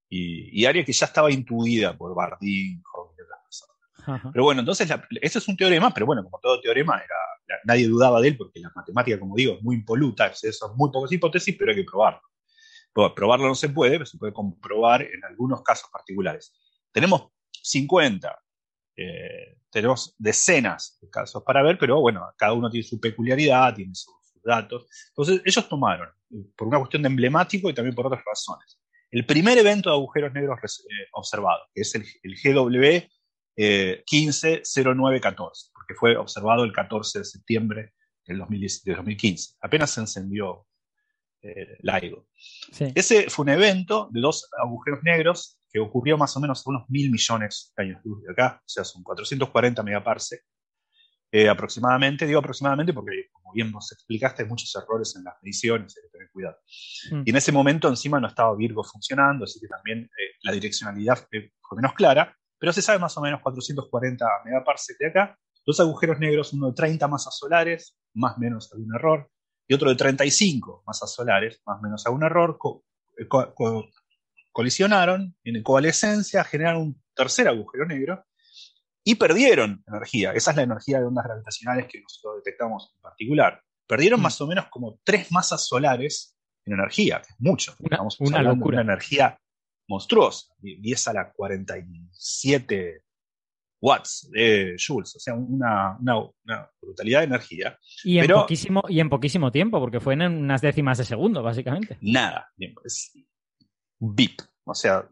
[0.10, 4.32] y, área que ya estaba intuida por Bardeen, Hawking y otras personas.
[4.32, 4.90] Pero bueno, entonces,
[5.22, 7.16] ese es un teorema, pero bueno, como todo teorema, era,
[7.66, 11.12] nadie dudaba de él porque la matemática, como digo, es muy impoluta, son muy pocas
[11.12, 12.22] hipótesis, pero hay que probarlo.
[12.94, 16.54] Probarlo no se puede, pero se puede comprobar en algunos casos particulares.
[16.92, 17.30] Tenemos
[17.64, 18.40] 50,
[18.96, 23.96] eh, tenemos decenas de casos para ver, pero bueno, cada uno tiene su peculiaridad, tiene
[23.96, 24.14] sus,
[24.46, 24.86] datos.
[25.10, 26.10] Entonces, ellos tomaron,
[26.56, 28.80] por una cuestión de emblemático y también por otras razones,
[29.12, 33.08] el primer evento de agujeros negros eh, observado, que es el, GW
[33.56, 37.94] 150914, porque fue observado el 14 de septiembre
[38.26, 39.56] del, 2015.
[39.62, 40.66] Apenas se encendió
[41.44, 42.28] eh, LIGO.
[42.96, 46.90] Ese fue un evento de dos agujeros negros que ocurrió más o menos a unos
[46.90, 50.42] mil millones de años luz de acá, o sea, son 440 megaparsec
[51.34, 52.28] eh, aproximadamente.
[52.28, 56.10] Digo aproximadamente porque, como bien vos explicaste, hay muchos errores en las mediciones, hay que
[56.10, 56.58] tener cuidado.
[57.12, 57.24] Mm.
[57.26, 61.28] Y en ese momento encima no estaba Virgo funcionando, así que también eh, la direccionalidad
[61.28, 65.36] fue menos clara, pero se sabe más o menos 440 megaparsec de acá.
[65.66, 69.28] Dos agujeros negros, uno de 30 masas solares, más o menos algún error,
[69.68, 72.60] y otro de 35 masas solares, más o menos a un error,
[73.18, 73.28] eh,
[74.52, 78.24] colisionaron en coalescencia, generaron un tercer agujero negro
[79.04, 80.32] y perdieron energía.
[80.32, 83.62] Esa es la energía de ondas gravitacionales que nosotros detectamos en particular.
[83.88, 84.24] Perdieron mm.
[84.24, 87.76] más o menos como tres masas solares en energía, que es mucho.
[87.84, 88.82] Estamos una, locura.
[88.82, 89.38] una energía
[89.88, 93.04] monstruosa, 10 a la 47
[93.82, 95.98] watts de joules, o sea, una,
[96.82, 97.78] brutalidad de energía.
[98.06, 101.98] Y en, poquísimo, y en poquísimo tiempo, porque fue en unas décimas de segundo, básicamente.
[102.00, 102.50] Nada,
[102.86, 103.12] es
[104.00, 105.06] VIP, o sea,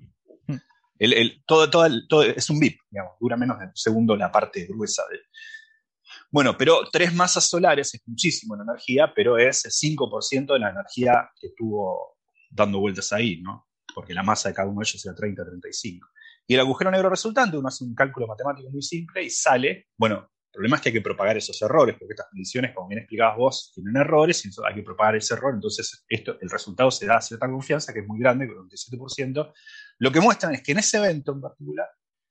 [1.02, 5.20] es un VIP, digamos, dura menos de un segundo la parte gruesa de...
[6.30, 10.70] Bueno, pero tres masas solares es muchísimo en energía, pero es el 5% de la
[10.70, 12.18] energía que estuvo
[12.50, 13.68] dando vueltas ahí, ¿no?
[13.94, 16.08] Porque la masa de cada uno de ellos era 30, 35.
[16.48, 20.30] Y el agujero negro resultante, uno hace un cálculo matemático muy simple y sale, bueno,
[20.52, 23.38] el problema es que hay que propagar esos errores, porque estas mediciones, como bien explicabas
[23.38, 27.18] vos, tienen errores y hay que propagar ese error, entonces esto, el resultado se da
[27.18, 29.54] a cierta confianza, que es muy grande, con un 97%.
[30.02, 31.88] Lo que muestran es que en ese evento en particular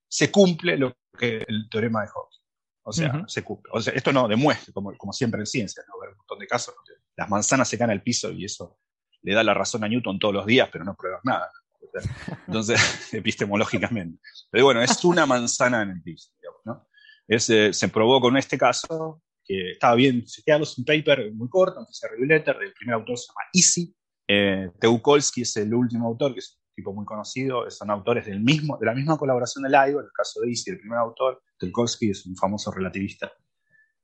[0.08, 2.40] se cumple lo que el teorema de Hawking.
[2.82, 3.70] O sea, se cumple.
[3.72, 6.02] O sea, esto no demuestra, como, como siempre en ciencia, ¿no?
[6.02, 6.74] Hay un montón de casos
[7.16, 8.78] las manzanas se caen al piso y eso
[9.22, 11.48] le da la razón a Newton todos los días, pero no pruebas nada.
[12.48, 12.80] Entonces,
[13.14, 14.18] epistemológicamente.
[14.50, 16.30] Pero bueno, es una manzana en el piso,
[16.64, 16.88] ¿no?
[17.28, 21.78] Eh, se probó con este caso, que estaba bien chequeado, es un paper muy corto,
[21.78, 23.94] aunque sea review letter, del primer autor se llama Easy.
[24.26, 28.76] Eh, Teukolsky es el último autor, que es tipo muy conocido, son autores del mismo,
[28.78, 31.42] de la misma colaboración de LIGO, en el caso de Easy, el primer autor.
[31.58, 33.30] Teukolsky es un famoso relativista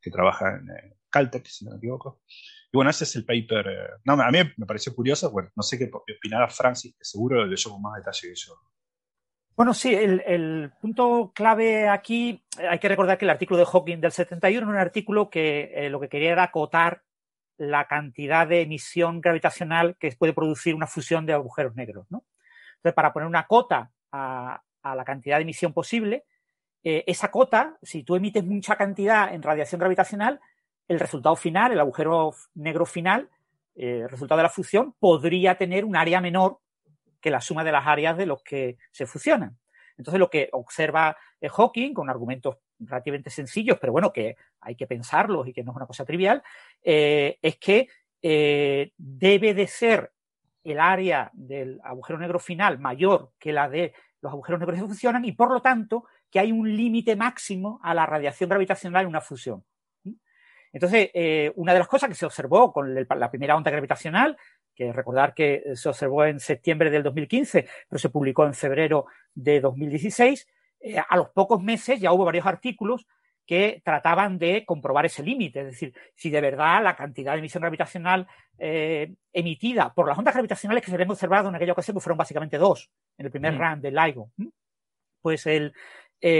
[0.01, 2.21] que trabaja en eh, Caltech, si no me equivoco.
[2.73, 3.67] Y bueno, ese es el paper.
[3.69, 5.31] Eh, no, a mí me pareció curioso.
[5.31, 8.55] Bueno, no sé qué opinará Francis, que seguro lo leyó con más detalle que yo.
[9.57, 14.01] Bueno, sí, el, punto clave aquí, eh, hay que recordar que el artículo de Hawking
[14.03, 17.03] del 71 era un artículo que eh, lo que quería era acotar
[17.57, 22.07] la cantidad de emisión gravitacional que puede producir una fusión de agujeros negros.
[22.11, 22.27] ¿no?
[22.77, 26.25] Entonces, para poner una cota a, la cantidad de emisión posible,
[26.85, 30.39] esa cota, si tú emites mucha cantidad en radiación gravitacional,
[30.89, 33.29] el resultado final, el agujero negro final,
[33.75, 36.61] eh, el resultado de la fusión podría tener un área menor
[37.21, 39.59] que la suma de las áreas de los que se fusionan.
[39.99, 44.87] Entonces, lo que observa eh, Hawking, con argumentos relativamente sencillos, pero bueno, que hay que
[44.87, 46.43] pensarlos y que no es una cosa trivial,
[46.83, 47.89] eh, es que
[48.99, 50.11] debe de ser
[50.67, 55.25] el área del agujero negro final mayor que la de los agujeros negros que fusionan
[55.25, 59.21] y por lo tanto que hay un límite máximo a la radiación gravitacional en una
[59.21, 59.65] fusión.
[60.73, 64.37] Entonces, eh, una de las cosas que se observó con la primera onda gravitacional,
[64.75, 69.61] que recordar que se observó en septiembre del 2015, pero se publicó en febrero de
[69.61, 70.47] 2016,
[70.81, 73.07] eh, a los pocos meses ya hubo varios artículos
[73.47, 77.61] que trataban de comprobar ese límite, es decir, si de verdad la cantidad de emisión
[77.61, 78.27] gravitacional
[78.59, 82.19] eh, emitida por las ondas gravitacionales que se habían observado en aquella ocasión, que fueron
[82.19, 83.59] básicamente dos, en el primer mm.
[83.59, 84.31] run del LIGO,
[85.23, 85.73] pues el,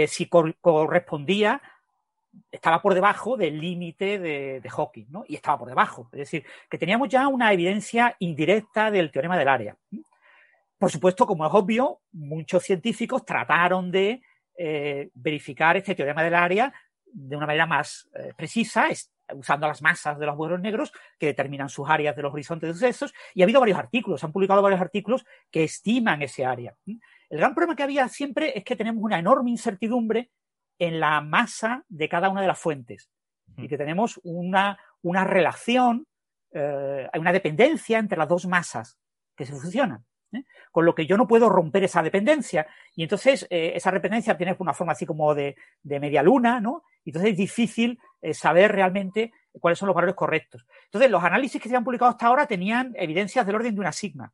[0.07, 1.61] si correspondía
[2.51, 5.23] estaba por debajo del límite de, Hawking, ¿no?
[5.27, 6.09] Y estaba por debajo.
[6.11, 9.75] Es decir, que teníamos ya una evidencia indirecta del teorema del área.
[10.77, 14.21] Por supuesto, como es obvio, muchos científicos trataron de
[14.57, 16.73] eh, verificar este teorema del área
[17.13, 18.87] de una manera más eh, precisa,
[19.33, 22.73] usando las masas de los agujeros negros que determinan sus áreas de los horizontes de
[22.73, 26.75] sucesos, y ha habido varios artículos, se han publicado varios artículos que estiman ese área.
[26.85, 30.31] El gran problema que había siempre es que tenemos una enorme incertidumbre
[30.79, 33.09] en la masa de cada una de las fuentes
[33.57, 36.07] y que tenemos una, una relación,
[36.51, 38.97] eh, hay una dependencia entre las dos masas
[39.35, 40.05] que se fusionan.
[40.31, 40.43] ¿eh?
[40.71, 42.67] Con lo que yo no puedo romper esa dependencia.
[42.95, 46.83] Y entonces eh, esa dependencia tiene una forma así como de, de media luna, ¿no?
[47.07, 47.99] Y entonces es difícil
[48.33, 49.31] saber realmente
[49.61, 50.65] cuáles son los valores correctos.
[50.83, 53.93] Entonces, los análisis que se han publicado hasta ahora tenían evidencias del orden de una
[53.93, 54.33] sigma.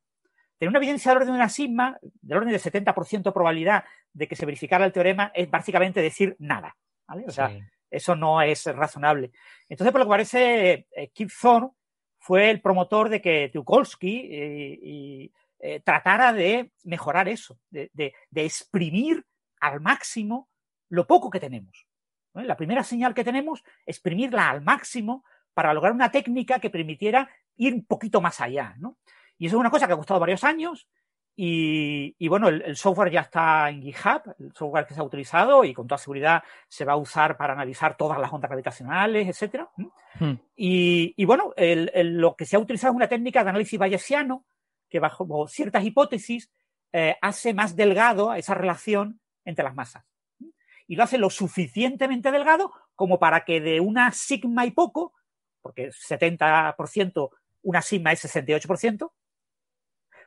[0.58, 4.28] Tener una evidencia del orden de una sigma, del orden del 70% de probabilidad de
[4.28, 6.76] que se verificara el teorema, es básicamente decir nada.
[7.08, 7.26] ¿vale?
[7.28, 7.52] O sea,
[7.94, 9.32] eso no es razonable.
[9.70, 11.70] Entonces, por lo que parece, eh, Kip Thorne
[12.18, 15.30] fue el promotor de que Tukolsky eh,
[15.60, 19.24] eh, tratara de mejorar eso, de, exprimir
[19.60, 20.50] al máximo
[20.90, 21.86] lo poco que tenemos.
[22.34, 25.24] La primera señal que tenemos, exprimirla al máximo
[25.54, 28.76] para lograr una técnica que permitiera ir un poquito más allá.
[28.78, 28.98] ¿no?
[29.38, 30.88] Y eso es una cosa que ha costado varios años.
[31.36, 35.74] Y, bueno, el, software ya está en GitHub, el software que se ha utilizado y
[35.74, 39.66] con toda seguridad se va a usar para analizar todas las ondas gravitacionales, etc.
[40.20, 40.34] Hmm.
[40.56, 44.46] Y, bueno, lo que se ha utilizado es una técnica de análisis bayesiano
[44.88, 46.52] que bajo ciertas hipótesis
[46.92, 50.06] eh, hace más delgado esa relación entre las masas.
[50.88, 55.14] Y lo hace lo suficientemente delgado como para que de una sigma y poco,
[55.62, 57.30] porque 70%,
[57.64, 59.12] una sigma es 68%,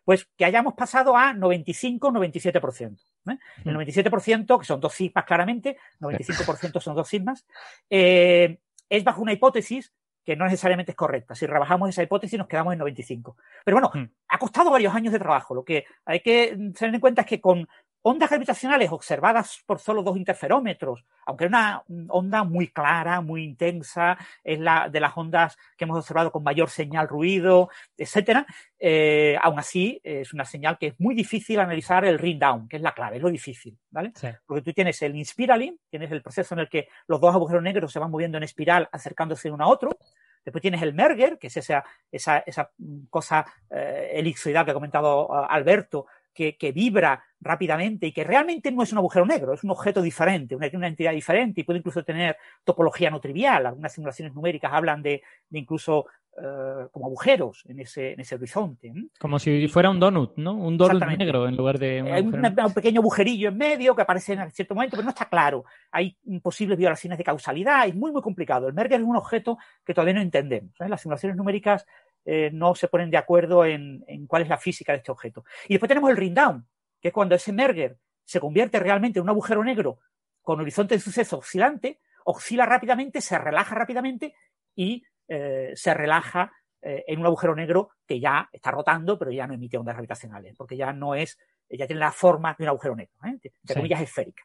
[0.04, 2.96] pues que hayamos pasado a 95-97%.
[3.28, 3.38] ¿eh?
[3.64, 7.44] El 97%, que son dos sigmas claramente, 95% son dos sigmas,
[7.90, 8.58] eh,
[8.88, 9.92] es bajo una hipótesis
[10.24, 11.34] que no necesariamente es correcta.
[11.36, 13.36] Si rebajamos esa hipótesis nos quedamos en 95.
[13.64, 15.54] Pero bueno, ha costado varios años de trabajo.
[15.54, 17.68] Lo que hay que tener en cuenta es que con
[18.08, 24.16] Ondas gravitacionales observadas por solo dos interferómetros, aunque es una onda muy clara, muy intensa,
[24.44, 28.46] es la de las ondas que hemos observado con mayor señal ruido, etcétera,
[28.78, 32.76] eh, aún así es una señal que es muy difícil analizar el ring down, que
[32.76, 34.12] es la clave, es lo difícil, ¿vale?
[34.46, 37.90] Porque tú tienes el inspiraling, tienes el proceso en el que los dos agujeros negros
[37.90, 39.98] se van moviendo en espiral acercándose uno a otro,
[40.46, 42.70] Después tienes el merger, que es esa, esa, esa
[43.10, 46.06] cosa eh, elipsoidal que ha comentado uh, Alberto,
[46.36, 50.54] que, vibra rápidamente y que realmente no es un agujero negro, es un objeto diferente,
[50.54, 53.66] una, una entidad diferente y puede incluso tener topología no trivial.
[53.66, 56.06] Algunas simulaciones numéricas hablan de, incluso
[56.38, 58.92] eh, como agujeros en ese, en ese horizonte.
[59.18, 60.52] Como si fuera un donut, ¿no?
[60.52, 64.50] Un donut negro en lugar de un, un, pequeño agujerillo en medio que aparece en
[64.50, 65.64] cierto momento, pero no está claro.
[65.90, 68.68] Hay posibles violaciones de causalidad, es muy, muy complicado.
[68.68, 70.78] El merger es un objeto que todavía no entendemos.
[70.78, 70.88] ¿eh?
[70.90, 71.86] Las simulaciones numéricas
[72.28, 75.44] eh, no se ponen de acuerdo en, cuál es la física de este objeto.
[75.68, 76.66] Y después tenemos el ring down,
[77.00, 80.00] que es cuando ese merger se convierte realmente en un agujero negro
[80.42, 84.34] con horizonte de suceso oscilante, oscila rápidamente, se relaja rápidamente
[84.74, 89.46] y eh, se relaja eh, en un agujero negro que ya está rotando, pero ya
[89.46, 91.38] no emite ondas gravitacionales, porque ya no es,
[91.70, 94.42] ya tiene la forma de un agujero negro, entre comillas esférica.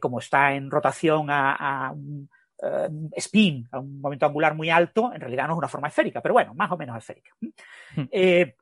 [0.00, 2.28] como está en rotación a, un
[2.60, 6.20] eh, spin, a un momento angular muy alto, en realidad no es una forma esférica,
[6.20, 7.30] pero bueno, más o menos esférica.
[7.40, 8.04] Hmm.
[8.10, 8.56] Eh,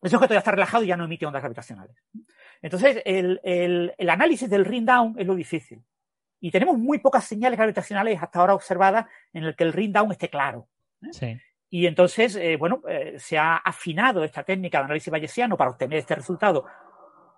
[0.00, 1.96] ese objeto ya está relajado y ya no emite ondas gravitacionales.
[2.60, 5.82] Entonces, el, el, análisis del ring down es lo difícil.
[6.40, 10.12] Y tenemos muy pocas señales gravitacionales hasta ahora observadas en el que el ring down
[10.12, 10.68] esté claro.
[11.20, 11.40] ¿eh?
[11.70, 12.82] Y entonces, bueno,
[13.16, 16.66] se ha afinado esta técnica de análisis bayesiano para obtener este resultado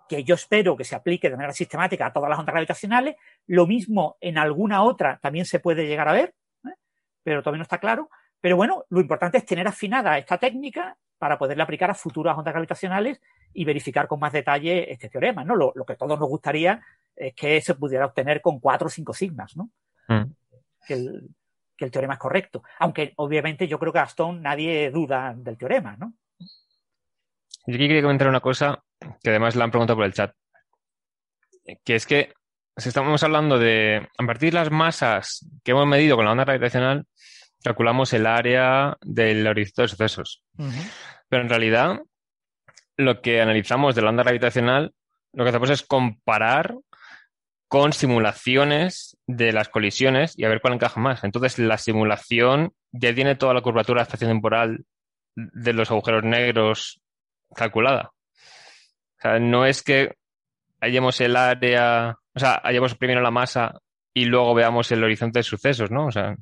[0.07, 3.15] que yo espero que se aplique de manera sistemática a todas las ondas gravitacionales.
[3.45, 6.33] Lo mismo en alguna otra también se puede llegar a ver,
[6.65, 6.75] ¿eh?
[7.23, 8.09] pero todavía no está claro.
[8.39, 12.53] Pero bueno, lo importante es tener afinada esta técnica para poderla aplicar a futuras ondas
[12.53, 13.19] gravitacionales
[13.53, 15.55] y verificar con más detalle este teorema, ¿no?
[15.55, 16.81] Lo, lo que todos nos gustaría
[17.15, 19.71] es que se pudiera obtener con cuatro o cinco sigmas, ¿no?
[20.07, 20.31] Mm.
[20.85, 21.29] Que, el,
[21.75, 22.63] que el teorema es correcto.
[22.79, 26.13] Aunque obviamente yo creo que a Stone nadie duda del teorema, ¿no?
[27.65, 30.33] Yo aquí quería comentar una cosa que además la han preguntado por el chat.
[31.83, 32.33] Que es que
[32.77, 36.45] si estamos hablando de, a partir de las masas que hemos medido con la onda
[36.45, 37.05] gravitacional,
[37.63, 40.43] calculamos el área del horizonte de sucesos.
[41.27, 41.99] Pero en realidad,
[42.95, 44.93] lo que analizamos de la onda gravitacional,
[45.33, 46.75] lo que hacemos es comparar
[47.67, 51.23] con simulaciones de las colisiones y a ver cuál encaja más.
[51.23, 54.85] Entonces, la simulación ya tiene toda la curvatura espacio-temporal
[55.35, 57.01] de los agujeros negros
[57.53, 58.11] calculada.
[59.17, 60.13] O sea, no es que
[60.81, 63.79] hallemos el área, o sea, hallemos primero la masa
[64.13, 66.05] y luego veamos el horizonte de sucesos, ¿no?
[66.07, 66.35] O sea,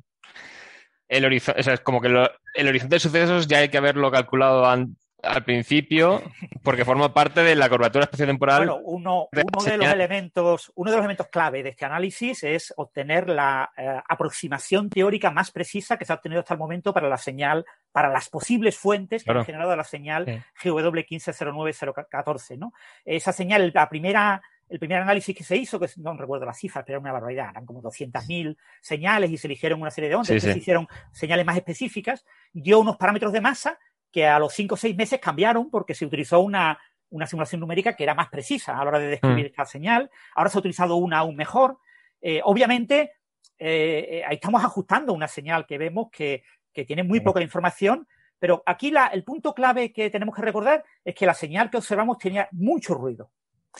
[1.08, 3.78] el horizonte, o sea, es como que lo- el horizonte de sucesos ya hay que
[3.78, 6.22] haberlo calculado an- al principio
[6.62, 8.58] porque forma parte de la curvatura espaciotemporal.
[8.66, 12.44] Bueno, uno, de uno de los elementos, uno de los elementos clave de este análisis
[12.44, 16.92] es obtener la eh, aproximación teórica más precisa que se ha obtenido hasta el momento
[16.92, 19.40] para la señal, para las posibles fuentes que Claro.
[19.40, 20.26] han generado la señal
[20.60, 20.68] Sí.
[20.68, 22.72] GW1509014, ¿no?
[23.04, 26.84] Esa señal, la primera, el primer análisis que se hizo, que no recuerdo las cifras,
[26.86, 30.28] pero era una barbaridad, eran como 200.000 señales y se eligieron una serie de ondas,
[30.28, 30.52] Sí, sí.
[30.52, 33.78] se hicieron señales más específicas, dio unos parámetros de masa
[34.16, 36.78] que a los 5 o 6 meses cambiaron porque se utilizó una,
[37.10, 39.48] una simulación numérica que era más precisa a la hora de describir Mm.
[39.48, 40.10] esta señal.
[40.34, 41.76] Ahora se ha utilizado una aún mejor.
[42.22, 43.12] Eh, obviamente,
[43.58, 48.08] eh, eh, ahí estamos ajustando una señal que vemos que, que tiene muy poca información,
[48.38, 51.76] pero aquí la- el punto clave que tenemos que recordar es que la señal que
[51.76, 53.30] observamos tenía mucho ruido,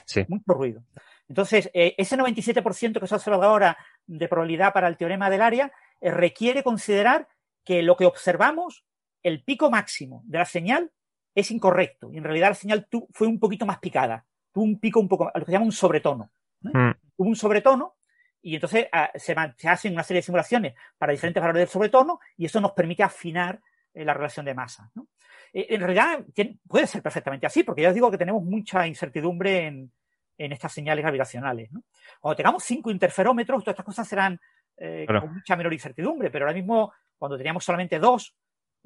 [0.05, 0.27] Sí.
[0.29, 0.83] mucho ruido.
[1.31, 5.41] Entonces, eh, ese 97% que se ha observado ahora de probabilidad para el teorema del
[5.41, 5.73] área
[6.03, 7.27] eh, requiere considerar
[7.65, 8.85] que lo que observamos,
[9.29, 10.91] el pico máximo de la señal,
[11.35, 12.11] es incorrecto.
[12.13, 14.25] Y en realidad la señal tu- fue un poquito más picada.
[14.53, 16.31] Tuvo un pico un poco, lo que se llama un sobretono.
[16.61, 16.91] Mm.
[17.17, 17.97] Tuvo un sobretono
[18.41, 19.35] y entonces ah, se,
[19.69, 23.61] hacen una serie de simulaciones para diferentes valores del sobretono y eso nos permite afinar
[23.93, 24.91] eh, la relación de masa.
[24.95, 25.09] ¿no?
[25.53, 26.25] Eh, en realidad
[26.67, 29.93] puede ser perfectamente así, porque ya os digo que tenemos mucha incertidumbre en,
[30.39, 31.71] en estas señales gravitacionales.
[31.73, 31.83] ¿no?
[32.21, 34.41] Cuando tengamos cinco interferómetros, todas estas cosas serán
[34.79, 35.23] eh, Claro.
[35.23, 38.35] con mucha menor incertidumbre, pero ahora mismo, cuando teníamos solamente dos,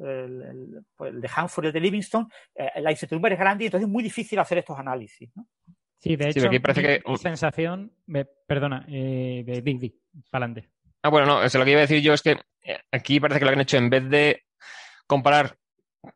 [0.01, 3.65] el, el- pues, el de Hanford y el de Livingston, eh, la incertidumbre es grande
[3.65, 5.31] y entonces es muy difícil hacer estos análisis.
[5.37, 5.47] ¿no?
[5.99, 9.75] Sí, de Sí, hecho, porque parece mi- que- mi sensación, me- perdona, eh, de- di,
[9.79, 10.01] di,
[10.31, 10.69] pa'lante.
[11.03, 13.39] Ah, bueno, no, eso lo que iba a decir yo es que eh, aquí parece
[13.39, 14.43] que lo que han hecho en vez de
[15.07, 15.57] comparar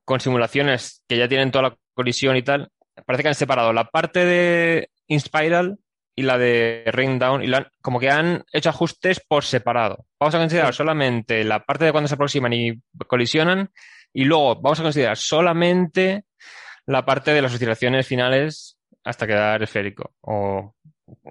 [0.05, 2.71] con simulaciones que ya tienen toda la colisión y tal,
[3.07, 5.79] parece que han separado la parte de InSpiral
[6.17, 10.07] y la de Ring Down y la como que han hecho ajustes por separado.
[10.21, 10.79] Vamos a considerar Sí.
[10.79, 13.71] solamente la parte de cuando se aproximan y colisionan
[14.13, 16.25] y luego vamos a considerar solamente
[16.87, 20.75] la parte de las oscilaciones finales hasta quedar esférico o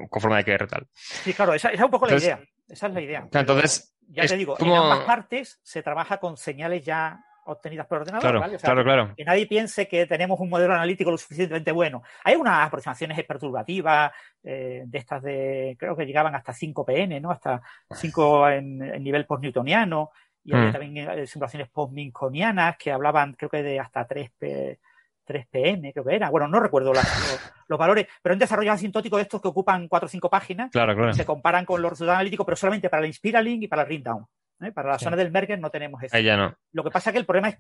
[0.10, 0.88] con forma de QR tal.
[0.94, 2.48] Sí, claro, esa, esa es un poco Entonces- la idea.
[2.68, 3.28] Esa es la idea.
[3.32, 8.00] entonces, ya te digo, como- en ambas partes se trabaja con señales ya obtenidas por
[8.00, 8.22] ordenador.
[8.22, 8.56] Claro, ¿vale?
[8.56, 9.14] O sea, claro, claro.
[9.16, 12.04] que nadie piense que tenemos un modelo analítico lo suficientemente bueno.
[12.24, 14.12] Hay unas aproximaciones perturbativas
[14.44, 17.32] eh, de estas de, creo que llegaban hasta 5 PN, ¿no?
[17.32, 17.62] Hasta
[17.92, 20.12] 5 en, en nivel post-newtoniano.
[20.46, 20.72] Y había Mm.
[20.74, 24.80] también eh, simulaciones post-minconianas que hablaban, creo que de hasta 3, P,
[25.24, 26.30] 3 PM, creo que era.
[26.30, 29.88] Bueno, no recuerdo las- los, los valores, pero un desarrollo asintótico de estos que ocupan
[29.88, 31.14] 4 o 5 páginas Claro, claro.
[31.14, 34.04] se comparan con los resultados analíticos, pero solamente para el Inspiraling y para el Ring
[34.04, 34.26] Down.
[34.66, 34.72] ¿Eh?
[34.72, 35.06] Para la Sí.
[35.06, 36.16] zona del Merger no tenemos eso.
[36.16, 36.56] Ahí ya no.
[36.72, 37.58] Lo que pasa es que el problema es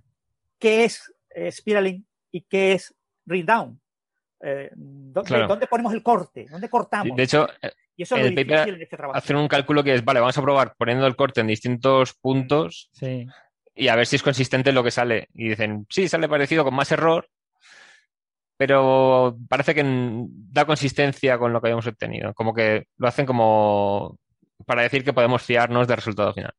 [0.60, 2.94] qué es eh, spiraling y qué es
[3.26, 3.80] ring down.
[4.42, 5.48] Eh, ¿dónde, Claro.
[5.48, 6.46] dónde ponemos el corte?
[6.50, 7.16] ¿Dónde cortamos?
[7.16, 7.48] De hecho,
[7.96, 9.18] y eso es lo el paper difícil en este trabajo.
[9.18, 12.90] hacen un cálculo que es, vale, vamos a probar poniendo el corte en distintos puntos
[12.94, 13.26] Sí.
[13.74, 15.30] y a ver si es consistente lo que sale.
[15.34, 17.30] Y dicen, sí, sale parecido con más error,
[18.58, 22.34] pero parece que da consistencia con lo que habíamos obtenido.
[22.34, 24.18] Como que lo hacen como
[24.66, 26.54] para decir que podemos fiarnos del resultado final.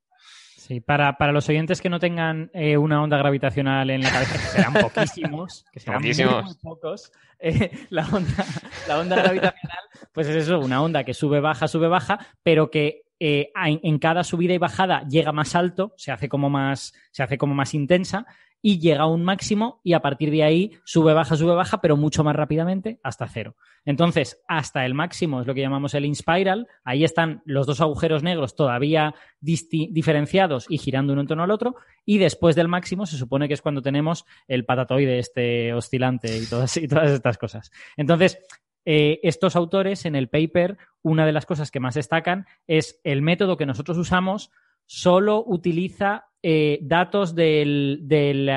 [0.66, 4.32] Sí, para, para los oyentes que no tengan eh, una onda gravitacional en la cabeza,
[4.32, 6.45] que serán poquísimos, que serán muy, Poquísimos.
[6.45, 8.45] muy pocos, eh, la, onda,
[8.89, 9.78] la onda gravitacional,
[10.12, 14.24] pues es eso, una onda que sube, baja, sube, baja, pero que eh, en, cada
[14.24, 18.27] subida y bajada llega más alto, se hace como más, se hace como más intensa
[18.66, 21.99] y llega a un máximo y a partir de ahí sube, baja, sube, baja, pero
[21.99, 23.57] mucho más rápidamente hasta cero.
[23.85, 26.66] Entonces, hasta el máximo es lo que llamamos el inspiral.
[26.82, 31.77] Ahí están los dos agujeros negros todavía diferenciados y girando uno en torno al otro.
[32.07, 36.47] Y después del máximo se supone que es cuando tenemos el patatoide este oscilante y
[36.47, 37.70] todas estas cosas.
[37.99, 38.39] Entonces,
[38.85, 43.23] eh, estos autores en el paper, una de las cosas que más destacan es el
[43.23, 44.51] método que nosotros usamos
[44.86, 48.51] solo utiliza eh, datos del, del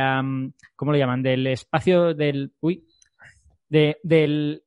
[0.75, 1.23] ¿cómo lo llaman?
[1.23, 2.85] Del espacio del, uy,
[3.69, 4.63] de- del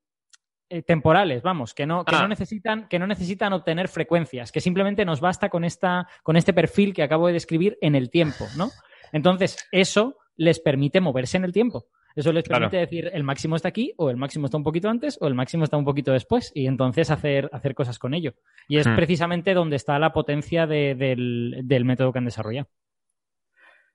[0.71, 2.23] eh, temporales, vamos, que no, que Ah.
[2.23, 6.53] no necesitan, que no necesitan obtener frecuencias, que simplemente nos basta con esta, con este
[6.55, 8.71] perfil que acabo de describir en el tiempo, ¿no?
[9.13, 11.87] Entonces, eso les permite moverse en el tiempo.
[12.17, 12.69] Eso les Claro.
[12.71, 15.35] permite decir el máximo está aquí, o el máximo está un poquito antes, o el
[15.35, 18.35] máximo está un poquito después, y entonces hacer, hacer cosas con ello.
[18.69, 18.97] Y es Hmm.
[18.97, 22.69] precisamente donde está la potencia de- del, del método que han desarrollado.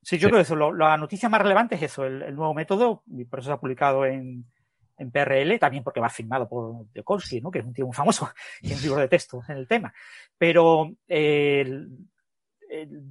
[0.01, 0.31] Sí, yo Sí.
[0.31, 3.25] creo que eso, lo- la noticia más relevante es eso, el, el nuevo método, y
[3.25, 4.45] por eso se ha publicado en,
[4.97, 7.51] en PRL, también porque va firmado por Dekolsky, ¿no?
[7.51, 8.29] que es un tío muy famoso,
[8.61, 9.93] tiene un libro de texto en el tema.
[10.37, 11.89] Pero eh, el-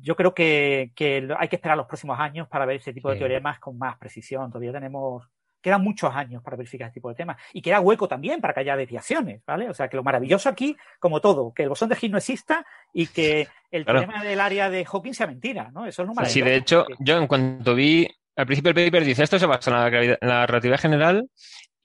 [0.01, 0.93] yo creo que,
[1.39, 3.21] hay que esperar los próximos años para ver ese tipo de Sí.
[3.21, 4.51] teoremas con más precisión.
[4.51, 5.27] Todavía tenemos,
[5.61, 7.37] quedan muchos años para verificar este tipo de temas.
[7.53, 9.69] Y queda hueco también para que haya desviaciones, ¿vale?
[9.71, 12.67] O sea, que lo maravilloso aquí, como todo, que el bosón de Higgs no exista
[12.93, 14.01] y que el Claro.
[14.01, 15.87] teorema del área de Hawking sea mentira, ¿no?
[15.87, 16.45] Eso es lo Sí, maravilloso.
[16.51, 18.07] de hecho, yo en cuanto vi
[18.37, 21.29] al principio el paper dice esto se basa en la, gravidad- en la relatividad general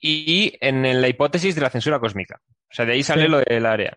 [0.01, 2.39] y en la hipótesis de la censura cósmica.
[2.45, 3.27] O sea, de ahí sale Sí.
[3.29, 3.95] lo del área.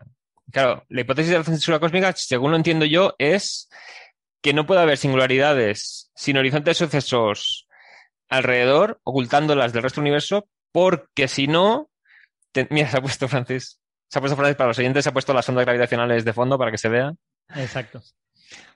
[0.51, 3.69] Claro, la hipótesis de la censura cósmica, según lo entiendo yo, es
[4.41, 7.67] que no puede haber singularidades sin horizonte de sucesos
[8.29, 11.89] alrededor, ocultándolas del resto del universo, porque si no,
[12.51, 13.79] te- mira, se ha puesto Francis,
[14.09, 16.57] se ha puesto Francis para los oyentes, se ha puesto las ondas gravitacionales de fondo
[16.57, 17.13] para que se vea.
[17.55, 18.01] Exacto.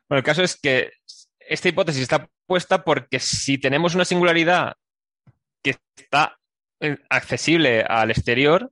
[0.08, 0.92] Bueno, el caso es que
[1.40, 4.74] esta hipótesis está puesta porque si tenemos una singularidad
[5.62, 6.38] que está
[6.80, 8.72] eh, accesible al exterior,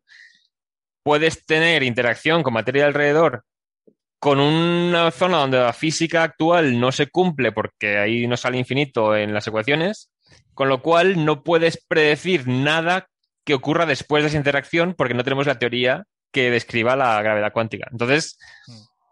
[1.05, 3.45] puedes tener interacción con materia alrededor
[4.17, 9.15] con una zona donde la física actual no se cumple porque ahí no sale infinito
[9.15, 10.09] en las ecuaciones,
[10.55, 13.07] con lo cual no puedes predecir nada
[13.43, 17.53] que ocurra después de esa interacción porque no tenemos la teoría que describa la gravedad
[17.53, 17.87] cuántica.
[17.91, 18.39] Entonces,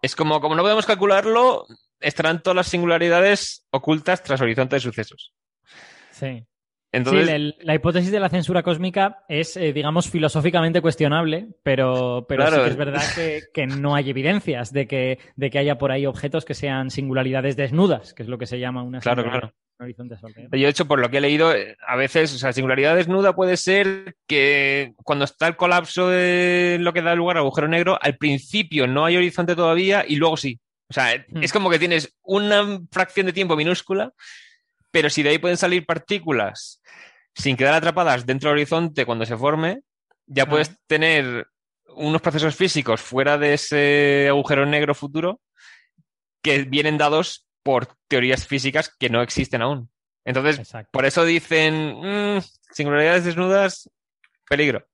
[0.01, 1.67] es como, como no podemos calcularlo,
[1.99, 5.31] estarán todas las singularidades ocultas tras horizonte de sucesos.
[6.09, 6.43] Sí.
[6.93, 12.25] Entonces, sí, el- la hipótesis de la censura cósmica es, eh, digamos, filosóficamente cuestionable, pero,
[12.29, 12.57] pero Claro.
[12.57, 15.91] sí que es verdad que, que no hay evidencias de que, de que haya por
[15.91, 19.51] ahí objetos que sean singularidades desnudas, que es lo que se llama una Claro, claro.
[19.79, 20.51] horizonte alrededor.
[20.51, 23.35] Yo, de hecho, por lo que he leído, eh, a veces, o sea, singularidad desnuda
[23.35, 27.97] puede ser que cuando está el colapso de lo que da lugar al agujero negro,
[27.99, 30.59] al principio no hay horizonte todavía y luego sí.
[30.89, 31.41] O sea, Hmm.
[31.41, 34.13] es como que tienes una fracción de tiempo minúscula,
[34.93, 36.79] pero si de ahí pueden salir partículas
[37.35, 39.81] sin quedar atrapadas dentro del horizonte cuando se forme,
[40.27, 40.49] ya Ah.
[40.49, 41.47] puedes tener
[41.95, 45.41] unos procesos físicos fuera de ese agujero negro futuro
[46.43, 49.89] que vienen dados por teorías físicas que no existen aún.
[50.25, 50.89] Entonces, Exacto.
[50.91, 51.95] por eso dicen
[52.37, 52.41] "Mm,
[52.71, 53.89] singularidades desnudas,
[54.47, 54.85] peligro.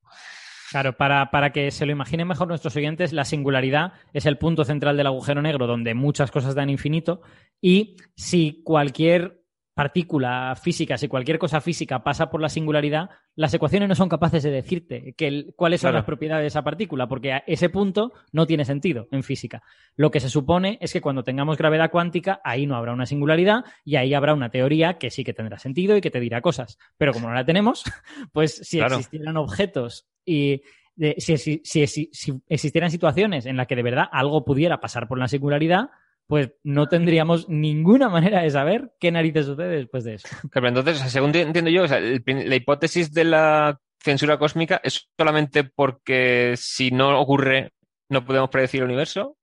[0.72, 4.64] Claro, para, para que se lo imaginen mejor nuestros oyentes, la singularidad es el punto
[4.64, 7.22] central del agujero negro donde muchas cosas dan infinito
[7.60, 9.39] y si cualquier
[9.84, 14.44] partícula física, si cualquier cosa física pasa por la singularidad, las ecuaciones no son capaces
[14.44, 16.00] de decirte que el- cuáles son Claro.
[16.00, 19.64] las propiedades de esa partícula, porque a ese punto no tiene sentido en física.
[19.96, 23.64] Lo que se supone es que cuando tengamos gravedad cuántica, ahí no habrá una singularidad
[23.86, 26.78] y ahí habrá una teoría que sí que tendrá sentido y que te dirá cosas.
[26.98, 27.84] Pero como no la tenemos,
[28.34, 28.98] pues si Claro.
[28.98, 30.62] existieran objetos y
[30.98, 34.82] de- si, si- si- si- si existieran situaciones en las que de verdad algo pudiera
[34.82, 35.90] pasar por la singularidad,
[36.30, 40.28] pues no tendríamos ninguna manera de saber qué narices sucede después de eso.
[40.54, 45.10] Pero entonces, según entiendo yo, o sea, el la hipótesis de la censura cósmica es
[45.18, 47.74] solamente porque si no ocurre,
[48.10, 49.38] no podemos predecir el universo.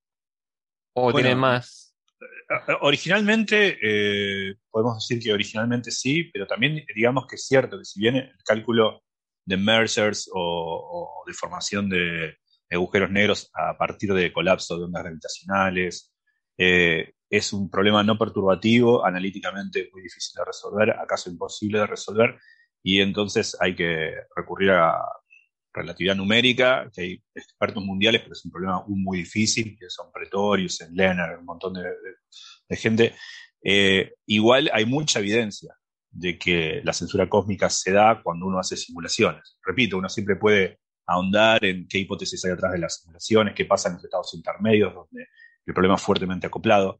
[0.93, 1.93] ¿O Bueno, tiene más?
[2.21, 7.83] Eh, Originalmente, eh, podemos decir que originalmente sí, pero también digamos que es cierto que
[7.83, 9.03] si bien el cálculo
[9.45, 12.37] de mergers o, o de formación de
[12.71, 16.13] agujeros negros a partir de colapso de ondas gravitacionales
[16.57, 22.39] eh, es un problema no perturbativo, analíticamente muy difícil de resolver, acaso imposible de resolver,
[22.81, 24.97] y entonces hay que recurrir a
[25.73, 30.81] relatividad numérica, que hay expertos mundiales, pero es un problema muy difícil, que son Pretorius,
[30.91, 33.13] Lehner, un montón de, gente.
[33.61, 35.75] Eh, igual hay mucha evidencia
[36.09, 39.57] de que la censura cósmica se da cuando uno hace simulaciones.
[39.63, 43.89] Repito, uno siempre puede ahondar en qué hipótesis hay atrás de las simulaciones, qué pasa
[43.89, 45.27] en los estados intermedios, donde
[45.67, 46.99] el problema es fuertemente acoplado.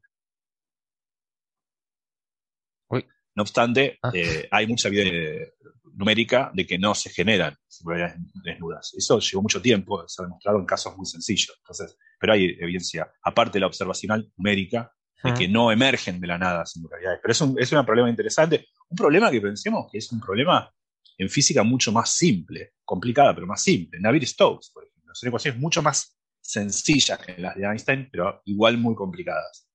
[2.88, 3.06] Uy.
[3.34, 4.10] No obstante, Ah.
[4.14, 5.52] eh, hay mucha evidencia
[5.94, 8.94] numérica de que no se generan singularidades desnudas.
[8.96, 11.56] Eso llevó mucho tiempo, se ha demostrado en casos muy sencillos.
[11.58, 14.92] Entonces, pero hay evidencia, aparte de la observacional numérica,
[15.24, 17.18] de que no emergen de la nada singularidades.
[17.20, 18.66] Pero es un, es un problema interesante.
[18.88, 20.72] Un problema que pensemos que es un problema
[21.16, 23.98] en física mucho más simple, complicada, pero más simple.
[23.98, 26.16] Navier-Stokes, por ejemplo, son ecuaciones mucho más
[26.48, 29.68] sencillas que las de Einstein, pero igual muy complicadas.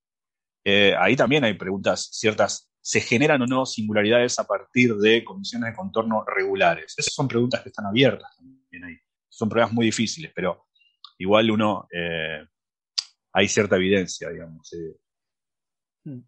[0.64, 2.70] eh, ahí también hay preguntas ciertas.
[2.80, 6.94] ¿Se generan o no singularidades a partir de condiciones de contorno regulares?
[6.98, 8.96] Esas son preguntas que están abiertas también ahí.
[9.28, 10.66] Son pruebas muy difíciles, pero
[11.18, 12.44] igual uno, eh,
[13.32, 14.70] hay cierta evidencia, digamos.
[16.04, 16.20] Mm.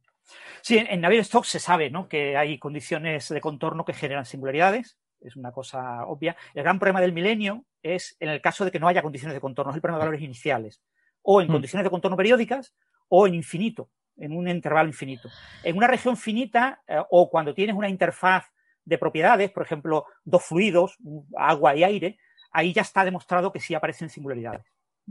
[0.63, 2.09] Sí, en Navier-Stokes se sabe ¿no?
[2.09, 6.37] que hay condiciones de contorno que generan singularidades, es una cosa obvia.
[6.55, 7.65] El gran problema del milenio
[7.95, 10.07] es en el caso de que no haya condiciones de contorno, es el problema de
[10.07, 10.83] valores iniciales,
[11.23, 11.53] o en mm.
[11.53, 12.75] condiciones de contorno periódicas,
[13.09, 15.29] o en infinito, en un intervalo infinito.
[15.63, 18.47] En una región finita, eh, o cuando tienes una interfaz
[18.85, 20.97] de propiedades, por ejemplo, dos fluidos,
[21.37, 22.19] agua y aire,
[22.53, 24.65] ahí ya está demostrado que sí aparecen singularidades.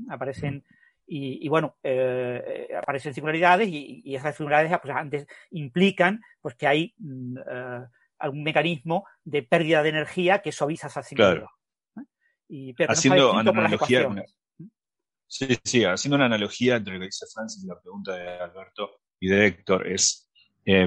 [0.09, 0.63] Aparecen
[1.07, 6.95] y, bueno, eh, eh, aparecen singularidades y, esas singularidades pues, antes implican pues, que hay
[6.97, 7.85] mm, eh,
[8.17, 10.89] algún mecanismo de pérdida de energía que suaviza
[12.87, 14.09] haciendo una analogía.
[15.27, 19.01] Sí, sí, haciendo una analogía entre lo que dice Francis y la pregunta de Alberto
[19.19, 20.29] y de Héctor, es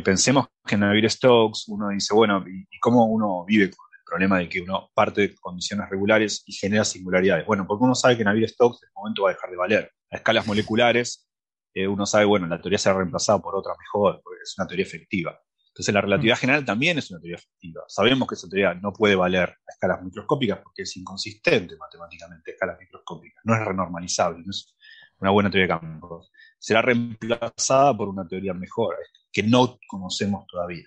[0.04, 4.04] pensemos que en Navier Stokes uno dice, bueno, ¿y, ¿y, cómo uno vive con el
[4.04, 7.46] problema de que uno parte de condiciones regulares y genera singularidades?
[7.46, 9.92] Bueno, porque uno sabe que Navier Stokes en el momento va a dejar de valer
[10.10, 11.28] a escalas moleculares,
[11.74, 14.66] eh, uno sabe, bueno, la teoría se ha reemplazado por otra mejor, porque es una
[14.66, 15.40] teoría efectiva.
[15.78, 16.40] Entonces la relatividad mm.
[16.40, 17.84] general también es una teoría efectiva.
[17.86, 22.54] Sabemos que esa teoría no puede valer a escalas microscópicas porque es inconsistente matemáticamente a
[22.54, 23.40] escalas microscópicas.
[23.44, 24.74] No es renormalizable, no es
[25.20, 26.32] una buena teoría de campos.
[26.58, 28.96] Será reemplazada por una teoría mejor,
[29.30, 30.84] que no conocemos todavía.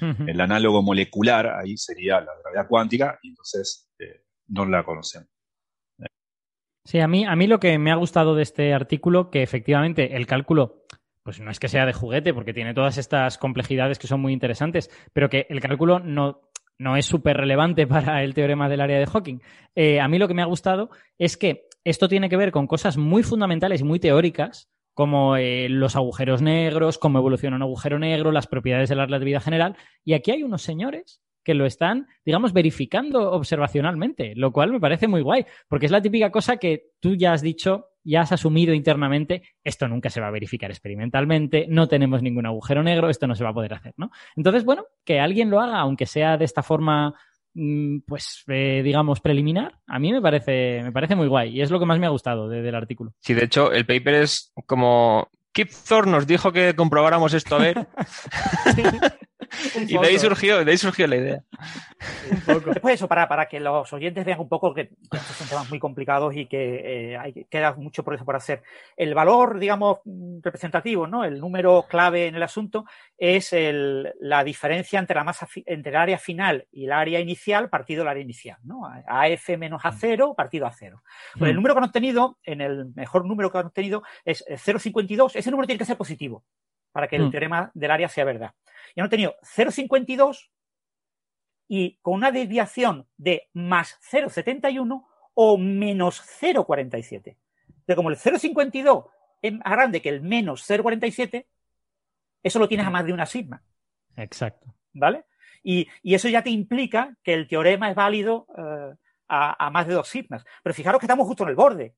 [0.00, 5.28] El análogo molecular ahí sería la gravedad cuántica y entonces eh, no la conocemos.
[6.86, 10.16] Sí, a mí, a mí lo que me ha gustado de este artículo, que efectivamente
[10.16, 10.79] el cálculo,
[11.22, 14.32] pues no es que sea de juguete, porque tiene todas estas complejidades que son muy
[14.32, 16.40] interesantes, pero que el cálculo no,
[16.78, 19.40] no es súper relevante para el teorema del área de Hawking.
[19.74, 22.66] Eh, a mí lo que me ha gustado es que esto tiene que ver con
[22.66, 27.98] cosas muy fundamentales y muy teóricas, como eh, los agujeros negros, cómo evoluciona un agujero
[27.98, 29.76] negro, las propiedades de la relatividad general.
[30.04, 35.08] Y aquí hay unos señores que lo están, digamos, verificando observacionalmente, lo cual me parece
[35.08, 38.74] muy guay, porque es la típica cosa que tú ya has dicho, ya has asumido
[38.74, 43.34] internamente, esto nunca se va a verificar experimentalmente, no tenemos ningún agujero negro, esto no
[43.34, 44.10] se va a poder hacer, ¿no?
[44.36, 47.14] Entonces, bueno, que alguien lo haga, aunque sea de esta forma
[47.54, 51.70] mm, pues eh, digamos preliminar a mí me parece me parece muy guay y es
[51.70, 55.28] lo que más me ha gustado del artículo sí de hecho el paper es como
[55.52, 57.88] Kip Thorne nos dijo que comprobáramos esto a ver
[59.76, 61.42] y de ahí, surgió, de ahí surgió la idea.
[62.46, 65.78] Después eso, para, para que los oyentes vean un poco que estos son temas muy
[65.78, 68.62] complicados y que eh, hay, queda mucho por eso por hacer.
[68.96, 69.98] El valor, digamos,
[70.42, 71.24] representativo, ¿no?
[71.24, 72.84] El número clave en el asunto
[73.18, 77.68] es el, la diferencia entre la masa entre el área final y el área inicial
[77.68, 78.82] partido del área inicial, ¿no?
[78.86, 81.02] AF menos A0 partido a 0.
[81.38, 81.56] Pues el mm.
[81.56, 85.32] número que han obtenido, en el mejor número que han obtenido, es 0,52.
[85.34, 86.44] Ese número tiene que ser positivo
[86.92, 87.30] para que el mm.
[87.30, 88.54] teorema del área sea verdad
[88.94, 90.50] y han obtenido 0,52
[91.68, 97.02] y con una desviación de más 0,71 o menos 0,47.
[97.02, 99.08] Entonces, como el 0,52
[99.42, 101.46] es más grande que el menos 0,47,
[102.42, 103.62] eso lo tienes a más de una sigma.
[104.16, 104.74] Exacto.
[104.92, 105.24] ¿Vale?
[105.62, 108.96] Y, eso ya te implica que el teorema es válido eh,
[109.28, 110.44] a, más de dos sigmas.
[110.62, 111.94] Pero fijaros que estamos justo en el borde.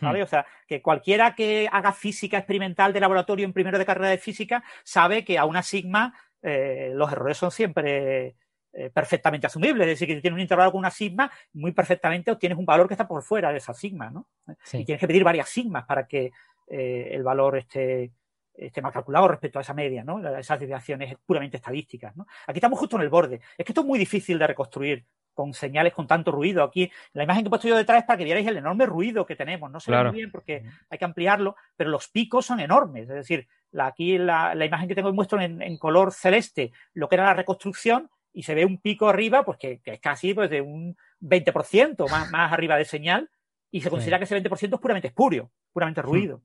[0.00, 0.20] ¿Vale?
[0.20, 0.24] Hmm.
[0.24, 4.18] O sea, que cualquiera que haga física experimental de laboratorio en primero de carrera de
[4.18, 8.36] física sabe que a una sigma eh, los errores son siempre
[8.78, 9.86] eh, perfectamente asumibles.
[9.86, 12.86] Es decir, que si tienes un intervalo con una sigma, muy perfectamente obtienes un valor
[12.86, 14.26] que está por fuera de esa sigma, ¿no?
[14.72, 16.30] Y tienes que pedir varias sigmas para que
[16.68, 18.12] eh, el valor esté,
[18.52, 20.18] esté más calculado respecto a esa media, ¿no?
[20.36, 22.26] Esas desviaciones puramente estadísticas, ¿no?
[22.46, 23.40] Aquí estamos justo en el borde.
[23.56, 25.06] Es que esto es muy difícil de reconstruir
[25.36, 26.64] con señales con tanto ruido.
[26.64, 29.26] Aquí la imagen que he puesto yo detrás es para que vierais el enorme ruido
[29.26, 29.70] que tenemos.
[29.70, 33.02] No se ve muy bien porque hay que ampliarlo, pero los picos son enormes.
[33.02, 33.46] Es decir,
[33.78, 37.34] aquí la, la, imagen que tengo muestro en, en, color celeste lo que era la
[37.34, 42.10] reconstrucción y se ve un pico arriba, pues que, es casi pues, de un 20%
[42.10, 43.30] más, más arriba de señal
[43.70, 46.42] y se considera que ese 20% es puramente espurio, puramente ruido.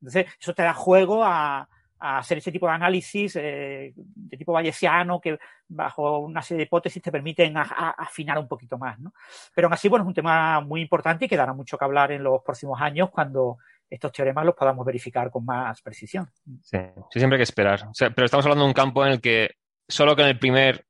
[0.00, 4.52] Entonces, eso te da juego a, a hacer ese tipo de análisis eh, de tipo
[4.52, 8.98] bayesiano que bajo una serie de hipótesis te permiten afinar un poquito más.
[8.98, 9.12] ¿no?
[9.54, 12.12] Pero aún así, bueno, es un tema muy importante y que dará mucho que hablar
[12.12, 13.58] en los próximos años cuando
[13.88, 16.28] estos teoremas los podamos verificar con más precisión.
[16.62, 16.78] Sí,
[17.10, 17.88] siempre hay que esperar.
[18.14, 19.52] pero estamos hablando de un campo en el que
[19.88, 20.84] solo con el primer,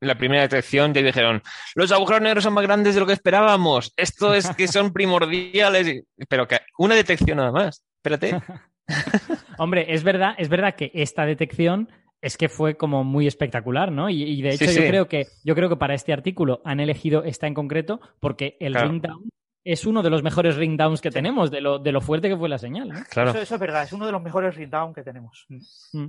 [0.00, 1.42] la primera detección ya dijeron,
[1.74, 6.04] los agujeros negros son más grandes de lo que esperábamos, esto es que son primordiales,
[6.28, 7.84] pero que una detección nada más.
[7.96, 8.40] Espérate.
[9.60, 11.90] Hombre, es verdad, es verdad que esta detección
[12.22, 14.08] es que fue como muy espectacular, ¿no?
[14.08, 17.46] Y, de hecho yo creo que yo creo que para este artículo han elegido esta
[17.46, 19.28] en concreto porque el ring down
[19.62, 22.38] es uno de los mejores ring downs que tenemos, de lo, de lo fuerte que
[22.38, 22.90] fue la señal.
[23.10, 23.30] Claro.
[23.30, 25.46] Eso, eso es verdad, es uno de los mejores ring down que tenemos.
[25.92, 26.06] Mm.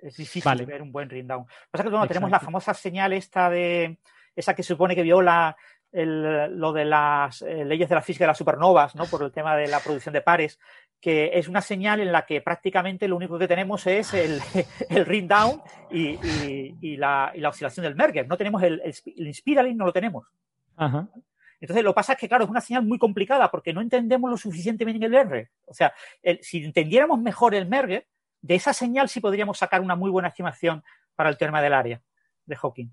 [0.00, 0.64] Es difícil Vale.
[0.64, 1.44] ver un buen ring down.
[1.70, 3.98] Pasa que bueno, tenemos la famosa señal esta de
[4.34, 5.54] esa que supone que viola
[5.92, 9.04] el- lo de las eh, leyes de la física de las supernovas, ¿no?
[9.06, 10.58] Por el tema de la producción de pares,
[11.00, 14.40] que es una señal en la que prácticamente lo único que tenemos es el,
[14.90, 18.26] el ring down y, y- y la, y la oscilación del Merger.
[18.26, 20.26] No tenemos el, el, sp- el spiraling, no lo tenemos.
[20.76, 21.08] Ajá.
[21.60, 24.30] Entonces, lo que pasa es que, claro, es una señal muy complicada porque no entendemos
[24.30, 25.50] lo suficientemente el Merger.
[25.66, 25.92] O sea,
[26.22, 28.06] el- si entendiéramos mejor el Merger,
[28.40, 30.84] de esa señal sí podríamos sacar una muy buena estimación
[31.16, 32.00] para el teorema del área
[32.46, 32.88] de Hawking.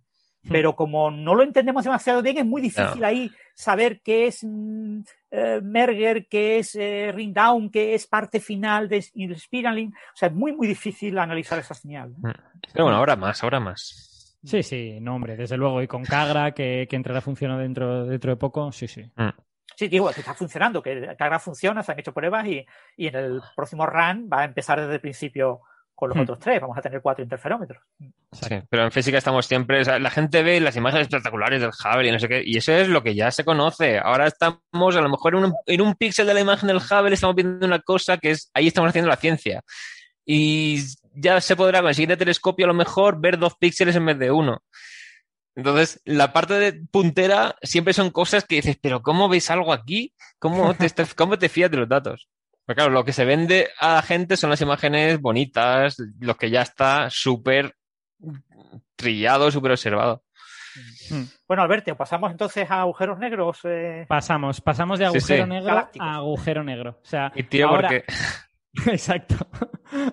[0.50, 5.00] Pero como no lo entendemos demasiado bien, es muy difícil ahí saber qué es mm,
[5.32, 9.90] eh, Merger, qué es eh, ring down, qué es parte final de spiraling.
[9.90, 12.14] O sea, es muy, muy difícil analizar esa señal.
[12.18, 12.34] ¿no?
[12.74, 14.38] Pero bueno, ahora más, ahora más.
[14.44, 15.82] Sí, sí, no, hombre, desde luego.
[15.82, 19.04] Y con Cagra, que, que entrará a funcionar dentro, dentro de poco, sí, sí.
[19.76, 22.66] Sí, digo, que está funcionando, que Cagra funciona, se han hecho pruebas y,
[22.96, 25.62] y en el próximo run va a empezar desde el principio
[25.96, 26.22] con los Hmm.
[26.22, 26.62] otros tres.
[26.62, 27.82] Vamos a tener cuatro interferómetros.
[28.32, 31.70] Sí, pero en física estamos siempre, o sea, la gente ve las imágenes espectaculares del
[31.72, 33.98] Hubble y no sé qué, y eso es lo que ya se conoce.
[33.98, 37.14] Ahora estamos, a lo mejor en un, en un píxel de la imagen del Hubble
[37.14, 39.62] estamos viendo una cosa que es, ahí estamos haciendo la ciencia.
[40.26, 40.80] Y
[41.14, 44.20] ya se podrá con el siguiente telescopio a lo mejor ver dos píxeles en vez
[44.20, 44.60] de uno.
[45.56, 50.14] Entonces, la parte de puntera siempre son cosas que dices, pero ¿cómo ves algo aquí?
[50.40, 52.28] ¿Cómo te, estás- cómo te fías de los datos?
[52.66, 56.50] Pero claro, lo que se vende a la gente son las imágenes bonitas, lo que
[56.50, 57.76] ya está súper
[58.96, 60.24] trillado, súper observado.
[61.48, 63.60] Bueno, Alberto, pasamos entonces a agujeros negros.
[63.64, 65.50] eh, Pasamos, pasamos de Sí, agujero sí.
[65.50, 66.08] negro Galácticos.
[66.08, 67.00] a agujero negro.
[67.02, 68.04] O sea, Y tío, ahora, porque
[68.92, 69.36] Exacto.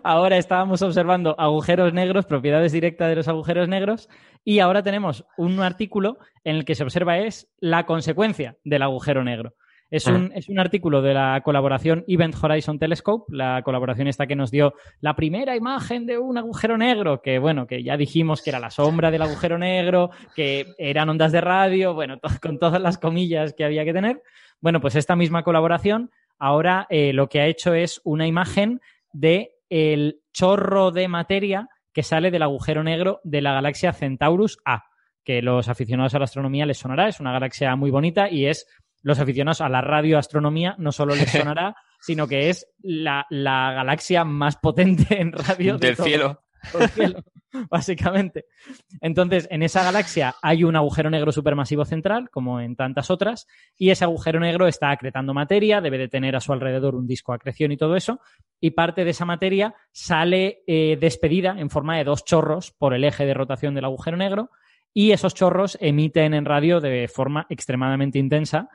[0.04, 4.08] Ahora estábamos observando agujeros negros, propiedades directas de los agujeros negros,
[4.44, 9.24] y ahora tenemos un artículo en el que se observa es la consecuencia del agujero
[9.24, 9.54] negro.
[9.92, 14.34] Es un, es un artículo de la colaboración Event Horizon Telescope, la colaboración esta que
[14.34, 18.50] nos dio la primera imagen de un agujero negro, que bueno, que ya dijimos que
[18.50, 22.80] era la sombra del agujero negro, que eran ondas de radio, bueno, to- con todas
[22.80, 24.22] las comillas que había que tener.
[24.60, 28.80] Bueno, pues esta misma colaboración ahora eh, lo que ha hecho es una imagen
[29.12, 34.84] de el chorro de materia que sale del agujero negro de la galaxia Centaurus A,
[35.24, 38.66] que los aficionados a la astronomía les sonará, es una galaxia muy bonita y es
[39.02, 44.24] los aficionados a la radioastronomía no solo les sonará, sino que es la, la galaxia
[44.24, 46.42] más potente en radio de del todo- cielo.
[46.72, 47.24] todo el cielo,
[47.70, 48.46] básicamente.
[49.00, 53.46] Entonces, en esa galaxia hay un agujero negro supermasivo central, como en tantas otras,
[53.76, 57.32] y ese agujero negro está acretando materia, debe de tener a su alrededor un disco
[57.32, 58.20] de acreción y todo eso,
[58.60, 63.04] y parte de esa materia sale eh, despedida en forma de dos chorros por el
[63.04, 64.50] eje de rotación del agujero negro,
[64.94, 68.68] y esos chorros emiten en radio de forma extremadamente intensa.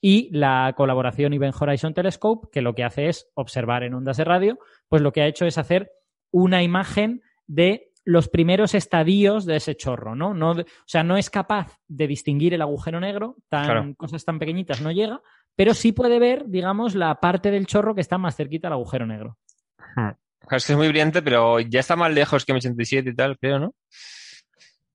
[0.00, 4.24] Y la colaboración Event Horizon Telescope, que lo que hace es observar en ondas de
[4.24, 4.58] radio,
[4.88, 5.90] pues lo que ha hecho es hacer
[6.30, 10.32] una imagen de los primeros estadios de ese chorro, ¿no?
[10.32, 13.94] no o sea, no es capaz de distinguir el agujero negro, tan, Claro.
[13.96, 15.20] cosas tan pequeñitas no llega,
[15.54, 19.06] pero sí puede ver, digamos, la parte del chorro que está más cerquita al agujero
[19.06, 19.36] negro.
[19.76, 20.16] Claro,
[20.56, 23.58] es que es muy brillante, pero ya está más lejos que M87 y tal, creo,
[23.58, 23.74] ¿no?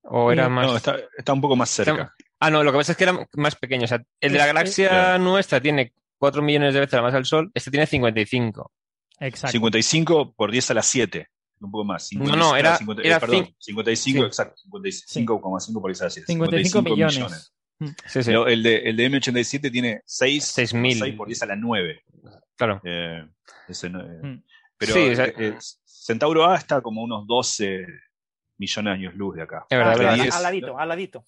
[0.03, 0.67] O era Eh, más.
[0.67, 2.13] No, está, está un poco más cerca.
[2.45, 3.85] Ah, no, lo que pasa es que era más pequeño.
[3.85, 5.23] O sea, el de la galaxia Claro.
[5.23, 8.71] nuestra tiene 4 millones de veces la masa del Sol, este tiene 55.
[9.19, 9.51] Exacto.
[9.53, 11.27] 55 por 10 a la 7.
[11.61, 12.09] Un poco más.
[12.13, 14.25] No, no, era- 50 era perdón, cin- 55, Sí.
[14.25, 14.61] exacto.
[14.69, 16.25] 55,5 por 10 a la 7.
[16.27, 17.53] 55 millones.
[17.79, 18.19] Sí, sí.
[18.25, 20.99] Pero el de, el de M87 tiene 6, 6.000.
[20.99, 22.03] 6 por 10 a la 9.
[22.55, 22.81] Claro.
[22.83, 23.25] Eh,
[23.67, 24.43] ese eh, Mm.
[24.77, 25.53] Pero Sí, o sea- eh, eh,
[25.85, 27.85] Centauro A está como unos 12
[28.57, 29.65] millones de años luz de acá.
[29.69, 30.13] Es verdad, ah, es verdad.
[30.13, 30.35] al- 10.
[30.35, 31.25] al ladito, al ladito.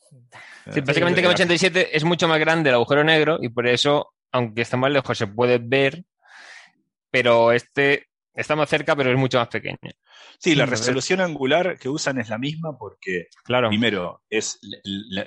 [0.73, 4.61] Sí, básicamente que M87 es mucho más grande el agujero negro y por eso, aunque
[4.61, 6.03] está más lejos, se puede ver,
[7.11, 9.77] pero este está más cerca, pero es mucho más pequeño.
[10.39, 13.69] Sí, la Entonces- resolución angular que usan es la misma porque, Claro.
[13.69, 14.59] primero, es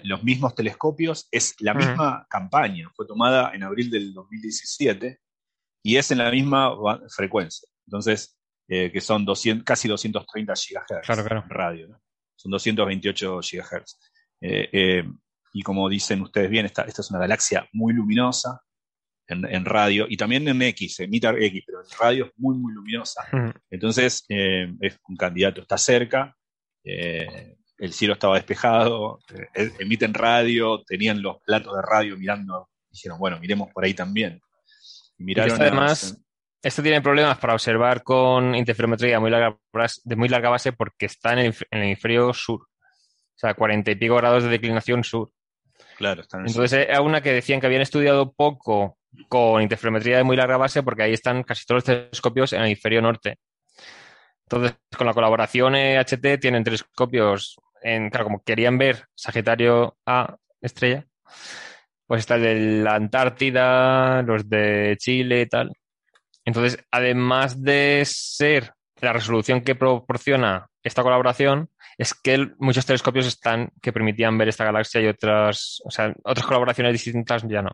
[0.05, 5.18] los mismos telescopios, es la misma campaña, fue tomada en abril del 2017
[5.82, 6.72] y es en la misma
[7.14, 7.68] frecuencia.
[7.86, 8.36] Entonces,
[8.72, 11.42] eh, que son 200, casi 230 GHz Claro, claro.
[11.44, 12.01] en radio, ¿no?
[12.36, 13.98] son 228 GHz.
[14.40, 15.05] Eh, eh,
[15.52, 18.62] y como dicen ustedes bien, esta, esta es una galaxia muy luminosa
[19.26, 22.72] en, en radio y también en X, emite X, pero en radio es muy, muy
[22.72, 23.22] luminosa.
[23.68, 26.36] Entonces, eh, es un candidato, está cerca,
[26.84, 29.18] eh, el cielo estaba despejado,
[29.55, 34.40] eh, emiten radio, tenían los platos de radio mirando, dijeron, bueno, miremos por ahí también.
[35.18, 36.16] Y miraron además-
[36.62, 39.57] Este tiene problemas para observar con interferometría muy larga,
[40.05, 42.61] de muy larga base porque está en el, en el hemisferio sur.
[42.62, 45.31] O sea, cuarenta y pico grados de declinación sur.
[45.97, 46.49] Claro, están en.
[46.49, 50.82] Entonces, era una que decían que habían estudiado poco con interferometría de muy larga base
[50.82, 53.39] porque ahí están casi todos los telescopios en el hemisferio norte.
[54.43, 61.07] Entonces, con la colaboración EHT tienen telescopios, en, claro, como querían ver Sagitario A estrella,
[62.07, 65.73] pues está el de la Antártida, los de Chile y tal.
[66.45, 71.69] Entonces, además de ser la resolución que proporciona esta colaboración,
[71.99, 76.47] es que muchos telescopios están que permitían ver esta galaxia y otras, o sea, otras
[76.47, 77.71] colaboraciones distintas ya no.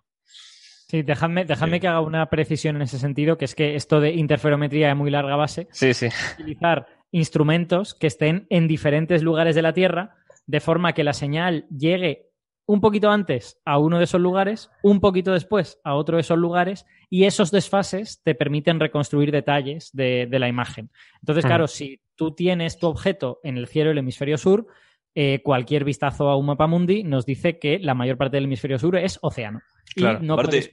[0.89, 1.81] Sí, dejadme, dejadme Sí.
[1.81, 5.11] que haga una precisión en ese sentido, que es que esto de interferometría de muy
[5.11, 6.09] larga base Sí, sí.
[6.35, 10.15] utilizar instrumentos que estén en diferentes lugares de la Tierra,
[10.47, 12.27] de forma que la señal llegue
[12.67, 16.37] un poquito antes a uno de esos lugares, un poquito después a otro de esos
[16.39, 20.91] lugares, y esos desfases te permiten reconstruir detalles de, de la imagen.
[21.21, 24.67] Entonces, claro, si tú tienes tu objeto en el cielo del hemisferio sur,
[25.15, 28.79] eh, cualquier vistazo a un mapa mundi nos dice que la mayor parte del hemisferio
[28.79, 29.61] sur es océano.
[29.95, 30.69] Claro, y no aparte,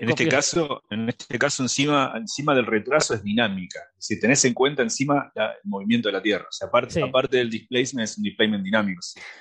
[0.00, 3.80] En este caso, en este caso encima, encima del retraso es dinámica.
[3.98, 6.44] Si tenés en cuenta encima la- el movimiento de la Tierra.
[6.48, 7.00] O sea, aparte, Sí.
[7.02, 9.00] aparte del displacement es un displacement dinámico.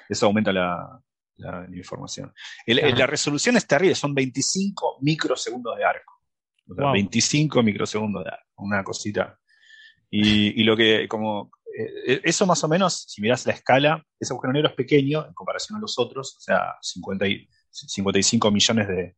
[0.09, 0.99] Eso aumenta la,
[1.39, 2.33] la- la información.
[2.65, 2.95] El- Ajá.
[2.95, 6.13] la resolución es terrible, son 25 microsegundos de arco.
[6.69, 6.93] O sea, Wow.
[6.93, 8.45] 25 microsegundos de arco.
[8.57, 9.39] Una cosita.
[10.11, 14.33] Y, y lo que, como, eh, eso más o menos, si mirás la escala, ese
[14.33, 18.87] agujero negro es pequeño en comparación a los otros, o sea, 50 y- 55 millones
[18.87, 19.15] de,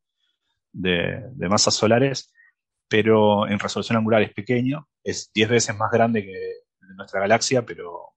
[0.73, 2.34] de, de masas solares,
[2.88, 6.34] pero en resolución angular es pequeño, es 10 veces más grande que
[6.95, 8.14] nuestra galaxia, pero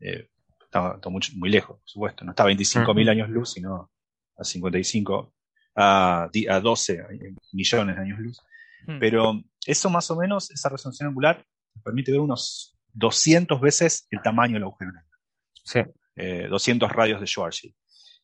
[0.00, 0.28] eh,
[0.66, 0.98] está,
[1.34, 2.24] muy lejos, por supuesto.
[2.24, 3.10] No está a 25 mil Ujú.
[3.12, 3.90] años luz, sino
[4.36, 5.32] a 55,
[5.76, 7.04] a, a 12
[7.52, 8.40] millones de años luz.
[8.86, 8.98] Hmm.
[9.00, 11.44] Pero eso más o menos, esa resolución angular,
[11.82, 15.18] permite ver unos 200 veces el tamaño del agujero negro.
[15.64, 15.80] Sí.
[16.16, 17.74] Eh, 200 radios de Schwarzschild.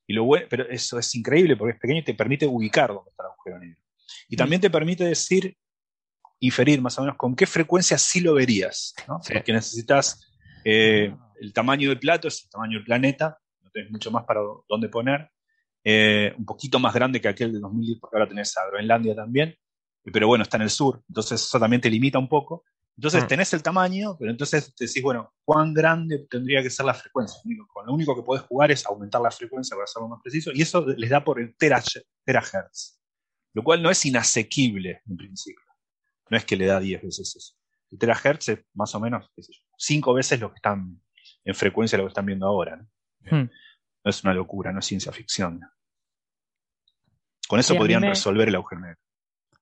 [0.07, 3.11] Y lo bue- pero eso es increíble porque es pequeño y te permite ubicar dónde
[3.11, 3.81] está el agujero negro.
[4.29, 5.57] Y también te permite decir,
[6.41, 8.95] inferir más o menos con qué frecuencia sí lo verías.
[9.07, 9.21] ¿no?
[9.23, 9.33] Sí.
[9.35, 10.27] Porque necesitas
[10.65, 14.41] eh, el tamaño del plato, es el tamaño del planeta, no tenés mucho más para
[14.69, 15.31] dónde poner.
[15.85, 19.57] Eh, un poquito más grande que aquel de 2010, porque ahora tenés a Groenlandia también,
[20.13, 22.65] pero bueno, está en el sur, entonces eso también te limita un poco.
[22.97, 23.27] Entonces Mm.
[23.27, 27.41] tenés el tamaño, pero entonces te decís, bueno, ¿cuán grande tendría que ser la frecuencia?
[27.45, 30.53] Lo único- lo único que podés jugar es aumentar la frecuencia para hacerlo más preciso,
[30.55, 31.83] y eso les da por el tera-
[32.25, 33.01] terahertz,
[33.55, 35.65] lo cual no es inasequible en principio.
[36.31, 37.55] No es que le da 10 veces eso.
[37.91, 41.01] El terahertz es más o menos, qué sé yo, 5 veces lo que están
[41.45, 42.77] en frecuencia lo que están viendo ahora.
[42.77, 43.37] ¿no?
[43.39, 43.51] Hmm.
[44.05, 45.61] No es una locura, no es ciencia ficción.
[47.49, 48.99] Con eso Sí, podrían me- resolver el agujero negro.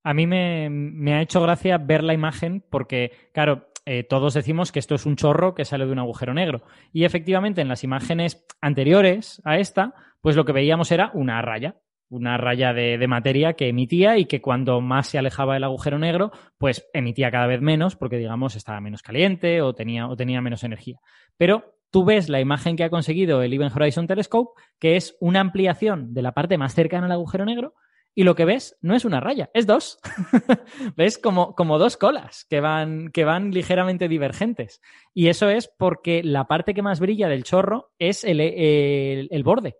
[0.02, 4.72] A mí me, me ha hecho gracia ver la imagen porque, claro, eh, todos decimos
[4.72, 6.62] que esto es un chorro que sale de un agujero negro.
[6.92, 11.76] Y efectivamente, en las imágenes anteriores a esta, pues lo que veíamos era una raya,
[12.10, 15.98] una raya de, de materia que emitía y que cuando más se alejaba del agujero
[15.98, 20.40] negro, pues emitía cada vez menos porque, digamos, estaba menos caliente o tenía, o tenía
[20.42, 20.98] menos energía.
[21.38, 25.40] Pero tú ves la imagen que ha conseguido el Event Horizon Telescope, que es una
[25.40, 27.74] ampliación de la parte más cercana al agujero negro,
[28.12, 30.00] y lo que ves no es una raya, es dos.
[30.96, 34.80] ves como, como dos colas que van, que van ligeramente divergentes.
[35.14, 39.42] Y eso es porque la parte que más brilla del chorro es el, el- el
[39.44, 39.76] borde.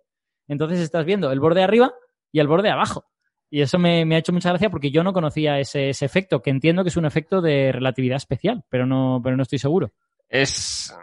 [0.47, 1.93] Entonces estás viendo el borde arriba
[2.31, 3.05] y el borde abajo.
[3.49, 6.41] Y eso me, me ha hecho mucha gracia porque yo no conocía ese, ese efecto,
[6.41, 9.91] que entiendo que es un efecto de relatividad especial, pero no, pero no estoy seguro.
[10.29, 10.95] Es.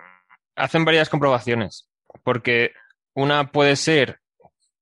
[0.56, 1.88] Hacen varias comprobaciones.
[2.24, 2.72] Porque
[3.14, 4.20] una puede ser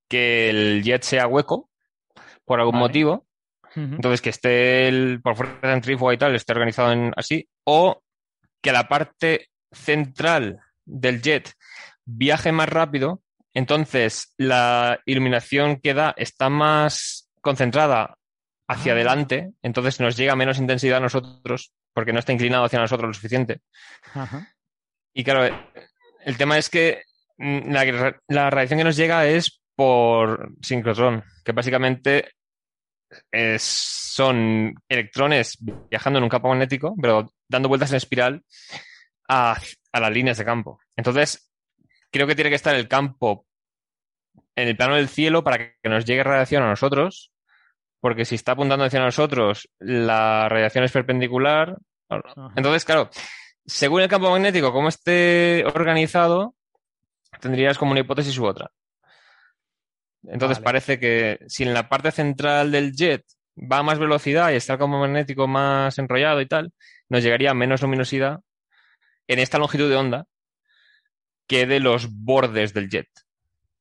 [0.07, 1.69] que el jet sea hueco
[2.45, 2.87] por algún Vale.
[2.87, 3.27] motivo.
[3.75, 7.47] Entonces, que esté el, por fuerza centrífuga y tal, esté organizado en, así.
[7.63, 8.01] O
[8.59, 11.53] que la parte central del jet
[12.05, 13.21] viaje más rápido.
[13.57, 18.15] Entonces, la iluminación que da está más concentrada
[18.69, 18.95] hacia Ah.
[18.95, 19.53] adelante.
[19.63, 23.61] Entonces, nos llega menos intensidad a nosotros porque no está inclinado hacia nosotros lo suficiente.
[24.13, 24.53] Ajá.
[25.11, 25.57] Y claro,
[26.23, 27.01] el tema es que
[27.37, 32.33] mm, la, la radiación que nos llega es por sincrotrón, que básicamente
[33.31, 35.57] es- son electrones
[35.89, 38.43] viajando en un campo magnético, pero dando vueltas en espiral
[39.27, 39.57] a,
[39.93, 40.79] a las líneas de campo.
[40.95, 41.51] Entonces,
[42.11, 43.46] creo que tiene que estar el campo
[44.57, 47.31] en el plano del cielo para que nos llegue radiación a nosotros,
[48.01, 51.77] porque si está apuntando hacia nosotros, la radiación es perpendicular.
[52.55, 53.09] Entonces, claro,
[53.65, 56.55] según el campo magnético, como esté organizado,
[57.39, 58.71] tendrías como una hipótesis u otra.
[60.23, 60.63] Entonces Vale.
[60.63, 63.23] parece que si en la parte central del jet
[63.59, 66.73] va a más velocidad y está el campo magnético más enrollado y tal,
[67.09, 68.39] nos llegaría menos luminosidad
[69.27, 70.25] en esta longitud de onda
[71.47, 73.07] que de los bordes del jet.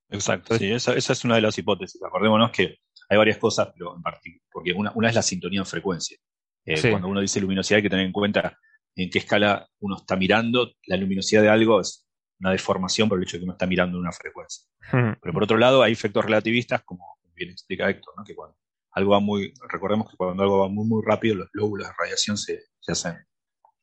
[0.09, 2.01] Exacto, sí, esa, esa, es una de las hipótesis.
[2.03, 2.79] Acordémonos que
[3.09, 4.03] hay varias cosas, pero en
[4.51, 6.19] porque una, una, es la sintonía en frecuencia.
[6.65, 8.59] Eh, cuando uno dice luminosidad hay que tener en cuenta
[8.97, 10.73] en qué escala uno está mirando.
[10.87, 12.07] La luminosidad de algo es
[12.41, 14.65] una deformación por el hecho de que uno está mirando una frecuencia.
[14.91, 18.25] Pero por otro lado hay efectos relativistas, como bien explica Héctor, ¿no?
[18.25, 18.57] que cuando
[18.93, 22.39] algo va muy, recordemos que cuando algo va muy, muy rápido, los lóbulos de radiación
[22.39, 23.17] se, se hacen,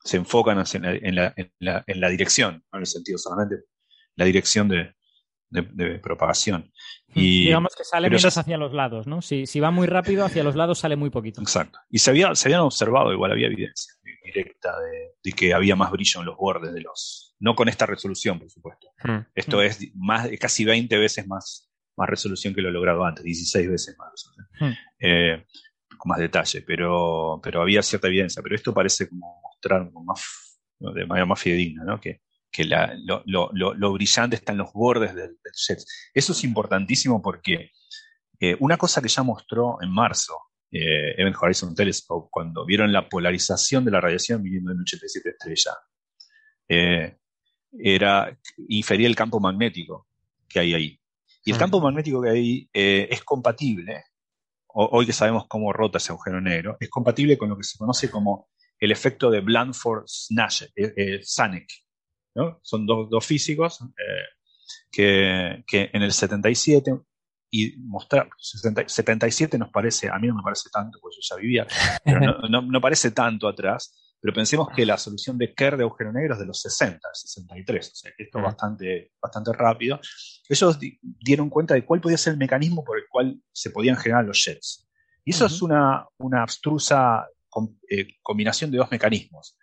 [0.04, 3.58] se enfocan en la, en la, en la dirección, no en el sentido solamente,
[4.16, 4.96] la dirección de,
[5.54, 6.72] de, propagación.
[7.10, 7.20] Hmm.
[7.20, 9.22] Y, Digamos que sale menos hacia los lados, ¿no?
[9.22, 11.42] Si, si, va muy rápido, hacia los lados sale muy poquito.
[11.42, 11.80] Exacto.
[11.90, 13.94] Y se, había, se habían observado, igual había evidencia
[14.24, 17.36] directa de, que había más brillo en los bordes de los...
[17.40, 18.88] No con esta resolución, por supuesto.
[19.04, 19.20] Hmm.
[19.36, 19.62] Esto hmm.
[19.62, 24.12] es más, casi 20 veces más, más resolución que lo logrado antes, 16 veces más
[24.12, 24.78] resolución.
[25.00, 25.46] Eh,
[25.98, 28.42] con más detalle, pero, pero había cierta evidencia.
[28.42, 32.00] Pero esto parece como mostrar más, de manera más fidedigna, ¿no?
[32.00, 32.22] Que,
[32.54, 35.80] que lo, brillante está en los bordes del, jet.
[36.14, 37.72] Eso es importantísimo porque
[38.40, 40.38] eh, una cosa que ya mostró en marzo
[40.72, 45.72] eh, Event Horizon Telescope, cuando vieron la polarización de la radiación viniendo en 87 estrella,
[46.70, 47.18] eh,
[47.72, 48.38] era,
[48.70, 50.08] infería el campo magnético
[50.48, 51.00] que hay ahí.
[51.46, 54.06] Y el campo magnético que hay ahí es compatible,
[54.68, 58.10] hoy que sabemos cómo rota ese agujero negro, es compatible con lo que se conoce
[58.10, 58.48] como
[58.80, 59.42] el efecto de
[62.36, 66.92] Blandford-Sanek, son dos, físicos eh, que, en el 77
[67.52, 71.68] y mostrar 77 nos parece, a mí no me parece tanto, porque yo ya vivía,
[72.04, 76.34] pero no, parece tanto atrás, pero pensemos que la solución de Kerr de agujero negro
[76.34, 80.00] es de los 60, 63, o sea que esto es bastante, bastante rápido.
[80.50, 84.26] Ellos dieron cuenta de cuál podía ser el mecanismo por el cual se podían generar
[84.26, 84.88] los jets.
[85.26, 87.28] Y eso es una, una abstrusa
[87.90, 89.58] eh, combinación de dos mecanismos.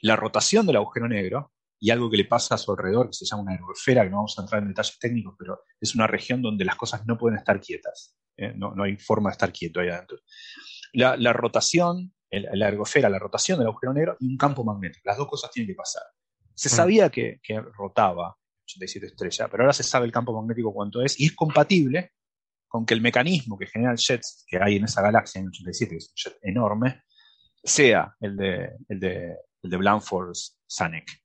[0.00, 1.52] La rotación del agujero negro,
[1.84, 4.16] y algo que le pasa a su alrededor, que se llama una aerosfera, que no
[4.16, 7.36] vamos a entrar en detalles técnicos, pero es una región donde las cosas no pueden
[7.36, 8.16] estar quietas.
[8.38, 8.54] ¿eh?
[8.56, 10.16] No, hay forma de estar quieto ahí adentro.
[10.94, 15.02] La, rotación, la ergosfera, la rotación del agujero negro y un campo magnético.
[15.04, 16.04] Las dos cosas tienen que pasar.
[16.54, 16.72] Se mm.
[16.72, 17.38] sabía que,
[17.76, 18.34] rotaba
[18.66, 22.12] 87 estrellas, pero ahora se sabe el campo magnético cuánto es y es compatible
[22.66, 25.90] con que el mecanismo que genera el jet que hay en esa galaxia en 87,
[25.90, 27.02] que es un jet enorme,
[27.62, 31.23] sea el de, el de, el de Blandford-Sanek.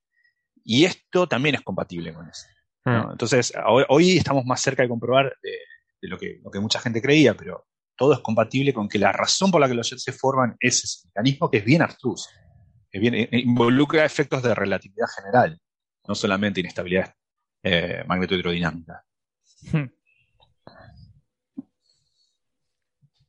[0.64, 2.46] Y esto también es compatible con eso.
[2.84, 3.12] Hmm.
[3.12, 3.52] Entonces,
[3.88, 7.66] hoy, estamos más cerca de comprobar de, lo, que, lo, que, mucha gente creía, pero
[7.96, 10.84] todo es compatible con que la razón por la que los jets se forman es
[10.84, 12.30] ese mecanismo que es bien abstruso,
[12.90, 15.60] que bien, eh, involucra efectos de relatividad general,
[16.08, 17.14] no solamente inestabilidad
[17.62, 19.04] eh, magnetohidrodinámica.
[19.72, 19.90] Hmm.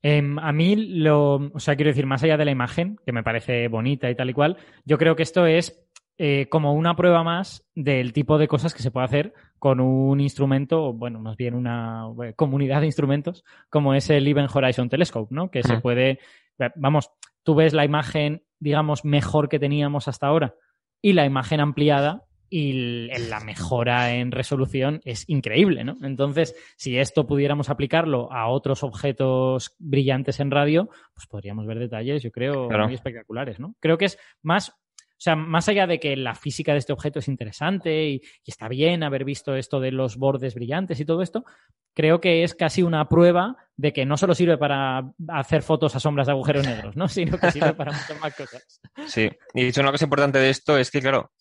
[0.04, 3.24] Em, a mí, lo, o sea, quiero decir, más allá de la imagen, que me
[3.24, 5.86] parece bonita y tal y cual, yo creo que esto es
[6.18, 10.20] eh, como una prueba más del tipo de cosas que se puede hacer con un
[10.20, 15.34] instrumento, bueno, más bien una eh, comunidad de instrumentos, como es el Event Horizon Telescope,
[15.34, 15.50] ¿no?
[15.50, 16.20] Que se puede,
[16.60, 17.12] eh, vamos,
[17.44, 20.56] tú ves la imagen, digamos, mejor que teníamos hasta ahora
[21.02, 25.96] y la imagen ampliada y la mejora en resolución es increíble, ¿no?
[26.02, 32.22] Entonces, si esto pudiéramos aplicarlo a otros objetos brillantes en radio, pues podríamos ver detalles,
[32.22, 33.76] yo creo, muy espectaculares, ¿no?
[33.80, 34.74] Creo que es más
[35.24, 39.04] sea, más allá de que la física de este objeto es interesante y, está bien
[39.04, 41.46] haber visto esto de los bordes brillantes y todo esto,
[41.94, 46.00] creo que es casi una prueba de que no solo sirve para hacer fotos a
[46.00, 47.08] sombras de agujeros negros, ¿no?
[47.10, 48.82] sino que sirve para muchas más cosas.
[49.08, 51.32] Sí, y dicho una cosa importante de esto es que, claro,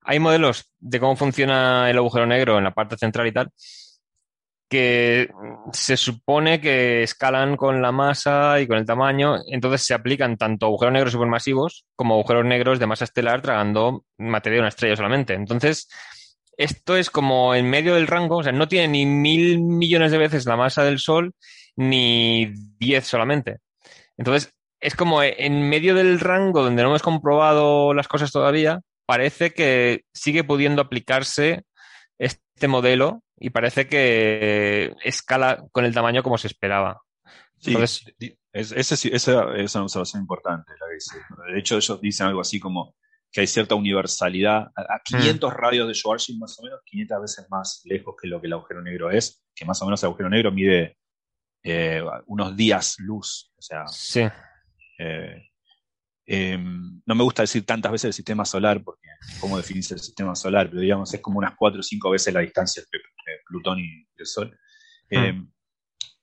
[0.00, 3.50] hay modelos de cómo funciona el agujero negro en la parte central y tal,
[4.72, 5.28] que
[5.74, 10.64] se supone que escalan con la masa y con el tamaño, entonces se aplican tanto
[10.64, 15.34] agujeros negros supermasivos como agujeros negros de masa estelar tragando materia de una estrella solamente.
[15.34, 15.90] Entonces,
[16.56, 20.16] esto es como en medio del rango, o sea, no tiene ni mil millones de
[20.16, 21.34] veces la masa del Sol,
[21.76, 23.58] ni diez solamente.
[24.16, 29.52] Entonces, es como en medio del rango donde no hemos comprobado las cosas todavía, parece
[29.52, 31.64] que sigue pudiendo aplicarse
[32.54, 37.02] este modelo y parece que escala con el tamaño como se esperaba.
[37.58, 37.76] Sí,
[38.52, 40.72] esa es una observación importante.
[41.52, 42.94] De hecho, ellos dicen algo así como
[43.30, 45.56] que hay cierta universalidad a, 500 mm.
[45.56, 48.82] radios de Schwarzschild más o menos, 500 veces más lejos que lo que el agujero
[48.82, 50.98] negro es, que más o menos el agujero negro mide
[51.62, 53.52] eh, unos días luz.
[53.56, 54.28] O sea, sí.
[54.98, 55.51] Eh,
[56.26, 59.08] em, no me gusta decir tantas veces el sistema solar, porque
[59.40, 62.40] cómo definirse el sistema solar, pero digamos es como unas 4 o 5 veces la
[62.40, 63.00] distancia entre
[63.46, 64.58] Plutón y el Sol,
[65.10, 65.16] hmm.
[65.16, 65.46] eh,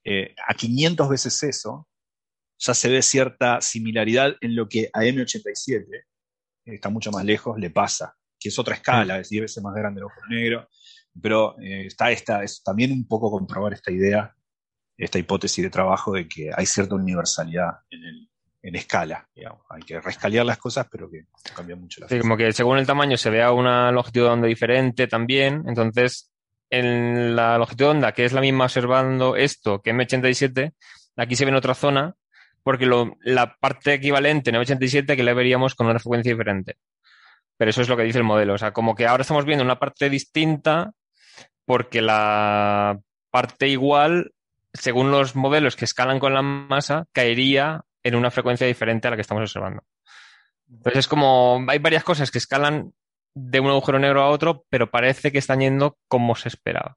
[0.04, 1.88] eh, a 500 veces eso,
[2.58, 5.86] ya se ve cierta similaridad en lo que a M87,
[6.64, 9.20] que está mucho más lejos, le pasa, que es otra escala, hmm.
[9.20, 10.68] es 10 veces más grande el ojo negro.
[11.20, 14.34] Pero eh, está esta, es también un poco comprobar esta idea,
[14.96, 18.29] esta hipótesis de trabajo de que hay cierta universalidad en, el,
[18.62, 19.28] en escala.
[19.34, 19.60] Digamos.
[19.70, 21.24] Hay que rescalear las cosas, pero que
[21.54, 24.46] cambia mucho la Sí, como que según el tamaño se vea una longitud de onda
[24.46, 25.64] diferente también.
[25.66, 26.30] Entonces,
[26.68, 30.72] en la longitud de onda, que es la misma observando esto que M87,
[31.16, 32.14] aquí se ve en otra zona,
[32.62, 36.76] porque lo- la parte equivalente en M87 que la veríamos con una frecuencia diferente.
[37.56, 38.54] Pero eso es lo que dice el modelo.
[38.54, 40.92] O sea, como que ahora estamos viendo una parte distinta
[41.64, 42.98] porque la
[43.30, 44.32] parte igual,
[44.72, 49.16] según los modelos que escalan con la masa, caería en una frecuencia diferente a la
[49.16, 49.82] que estamos observando.
[50.68, 52.92] Entonces es como, hay varias cosas que escalan
[53.34, 56.96] de un agujero negro a otro, pero parece que están yendo como se esperaba.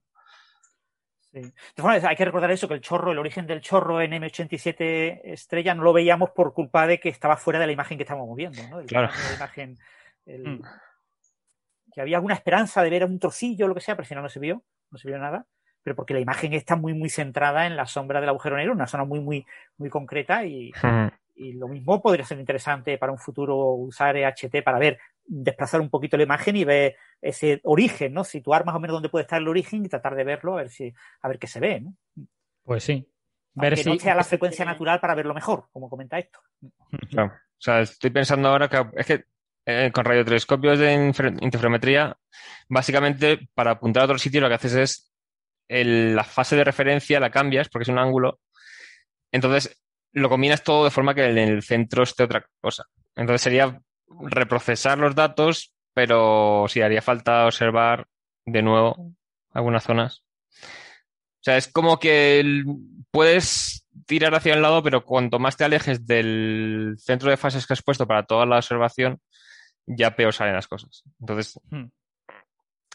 [1.32, 1.42] Sí.
[1.76, 5.74] Formas, hay que recordar eso, que el chorro, el origen del chorro en M87 estrella
[5.74, 8.62] no lo veíamos por culpa de que estaba fuera de la imagen que estábamos viendo,
[8.70, 8.84] ¿no?
[8.86, 9.10] Claro.
[9.30, 9.78] la imagen,
[10.26, 10.62] el- Mm.
[11.92, 14.24] Que había alguna esperanza de ver un trocillo o lo que sea, pero al final
[14.24, 15.46] no se vio, no se vio nada.
[15.84, 18.88] Pero porque la imagen está muy, muy centrada en la sombra del agujero negro, una
[18.88, 19.46] zona muy, muy,
[19.78, 21.12] muy concreta y, Ujú.
[21.36, 25.90] y lo mismo podría ser interesante para un futuro usar EHT para ver, desplazar un
[25.90, 28.24] poquito la imagen y ver ese origen, ¿no?
[28.24, 30.70] Situar más o menos dónde puede estar el origen y tratar de verlo, a ver
[30.70, 31.96] si, a ver qué se ve, ¿no?
[32.64, 33.08] Pues sí.
[33.56, 33.90] Ver Aunque si.
[33.90, 36.40] no sea la frecuencia natural para verlo mejor, como comenta esto.
[37.10, 37.34] Claro.
[37.36, 39.26] O sea, estoy pensando ahora que es que
[39.66, 40.94] eh, con radiotelescopios de
[41.40, 42.18] interferometría,
[42.68, 45.13] básicamente para apuntar a otro sitio lo que haces es
[45.68, 48.40] el- la fase de referencia la cambias porque es un ángulo.
[49.32, 49.80] Entonces
[50.12, 52.86] lo combinas todo de forma que en el centro esté otra cosa.
[53.16, 58.08] Entonces sería reprocesar los datos, pero sí haría falta observar
[58.46, 59.14] de nuevo
[59.52, 60.24] algunas zonas.
[60.62, 62.64] O sea, es como que
[63.12, 67.74] puedes tirar hacia un lado, pero cuanto más te alejes del centro de fases que
[67.74, 69.20] has puesto para toda la observación,
[69.86, 71.04] ya peor salen las cosas.
[71.20, 71.86] Entonces, Hmm.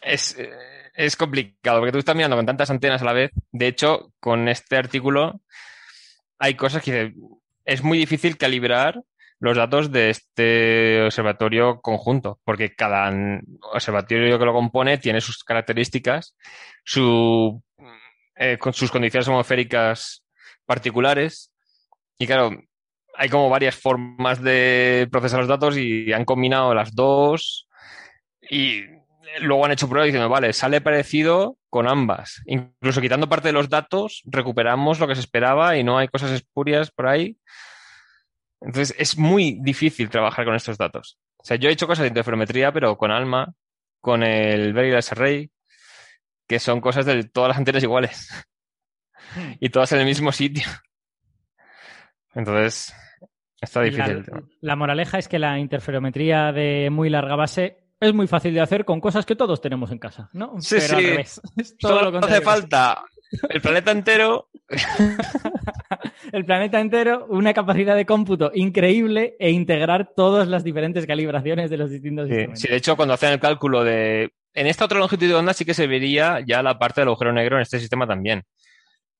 [0.02, 0.50] es, eh,
[0.98, 3.30] es complicado, porque tú estás mirando con tantas antenas a la vez.
[3.52, 5.40] De hecho, con este artículo
[6.40, 7.14] hay cosas que
[7.64, 9.00] es muy difícil calibrar
[9.38, 13.12] los datos de este observatorio conjunto, porque cada
[13.72, 16.34] observatorio que lo compone tiene sus características,
[16.84, 17.62] su,
[18.34, 20.24] eh, con sus condiciones atmosféricas
[20.66, 21.52] particulares.
[22.18, 22.50] Y claro,
[23.14, 27.68] hay como varias formas de procesar los datos y han combinado las dos
[28.50, 28.97] y
[29.40, 32.42] luego han hecho pruebas diciendo, vale, sale parecido con ambas.
[32.46, 36.30] Incluso quitando parte de los datos, recuperamos lo que se esperaba y no hay cosas
[36.32, 37.36] espurias por ahí.
[38.60, 41.18] Entonces es muy difícil trabajar con estos datos.
[41.36, 43.52] O sea, yo he hecho cosas de interferometría, pero con ALMA,
[44.00, 45.50] con el Veriless Array,
[46.46, 48.28] que son cosas de todas las antenas iguales
[49.34, 49.52] Hmm.
[49.60, 50.64] y todas en el mismo sitio.
[52.34, 52.94] Entonces,
[53.60, 54.24] está difícil.
[54.60, 58.84] La moraleja es que la interferometría de muy larga base es muy fácil de hacer
[58.84, 60.54] con cosas que todos tenemos en casa, ¿no?
[60.60, 61.10] Sí, Pero al sí.
[61.10, 61.40] revés.
[61.56, 63.02] Es todo Solo lo hace falta
[63.50, 64.48] el planeta entero.
[66.32, 71.76] El planeta entero, una capacidad de cómputo increíble e integrar todas las diferentes calibraciones de
[71.76, 72.60] los distintos Sí, instrumentos.
[72.60, 74.32] sí, de hecho, cuando hacen el cálculo de.
[74.54, 77.32] En esta otra longitud de onda sí que se vería ya la parte del agujero
[77.32, 78.42] negro en este sistema también.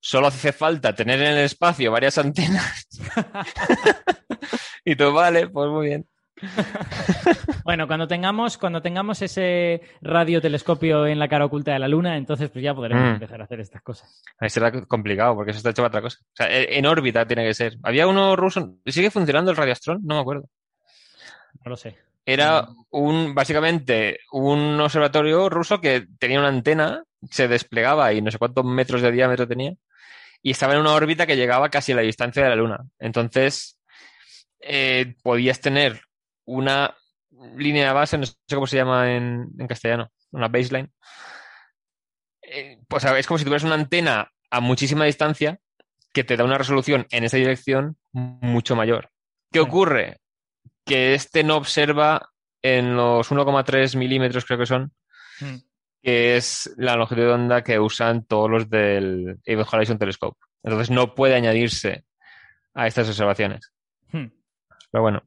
[0.01, 2.87] Solo hace falta tener en el espacio varias antenas.
[4.85, 6.07] y tú, vale, pues muy bien.
[7.65, 12.49] Bueno, cuando tengamos, cuando tengamos ese radiotelescopio en la cara oculta de la Luna, entonces
[12.51, 13.15] pues ya podremos Mm.
[13.15, 14.23] empezar a hacer estas cosas.
[14.39, 16.19] Ahí será complicado porque eso está hecho para otra cosa.
[16.23, 17.75] O sea, e- en órbita tiene que ser.
[17.83, 18.77] Había uno ruso.
[18.87, 20.01] ¿Sigue funcionando el Radioastron?
[20.05, 20.49] No me acuerdo.
[21.65, 21.97] No lo sé.
[22.25, 28.39] Era un, básicamente, un observatorio ruso que tenía una antena, se desplegaba y no sé
[28.39, 29.73] cuántos metros de diámetro tenía,
[30.43, 32.79] y estaba en una órbita que llegaba casi a la distancia de la Luna.
[32.99, 33.79] Entonces,
[34.61, 36.01] eh, podías tener
[36.49, 36.95] una
[37.57, 40.91] línea de base, no sé cómo se llama en, en castellano, una baseline.
[42.43, 45.61] Eh, pues es como si tuvieras una antena a muchísima distancia
[46.13, 49.11] que te da una resolución en esa dirección mucho mayor.
[49.53, 50.21] ¿Qué ocurre?
[50.85, 52.31] Que este no observa
[52.63, 54.93] en los 1,3 milímetros, creo que son,
[55.41, 55.57] Mm.
[56.03, 60.39] que es la longitud de onda que usan todos los del Event Horizon Telescope.
[60.63, 62.05] Entonces no puede añadirse
[62.75, 63.73] a estas observaciones.
[64.11, 64.27] Hmm.
[64.91, 65.23] Pero bueno,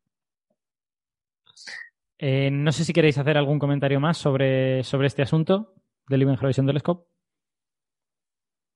[2.23, 5.73] Eh, no sé si queréis hacer algún comentario más sobre, sobre este asunto
[6.07, 7.09] del Event Horizon Telescope.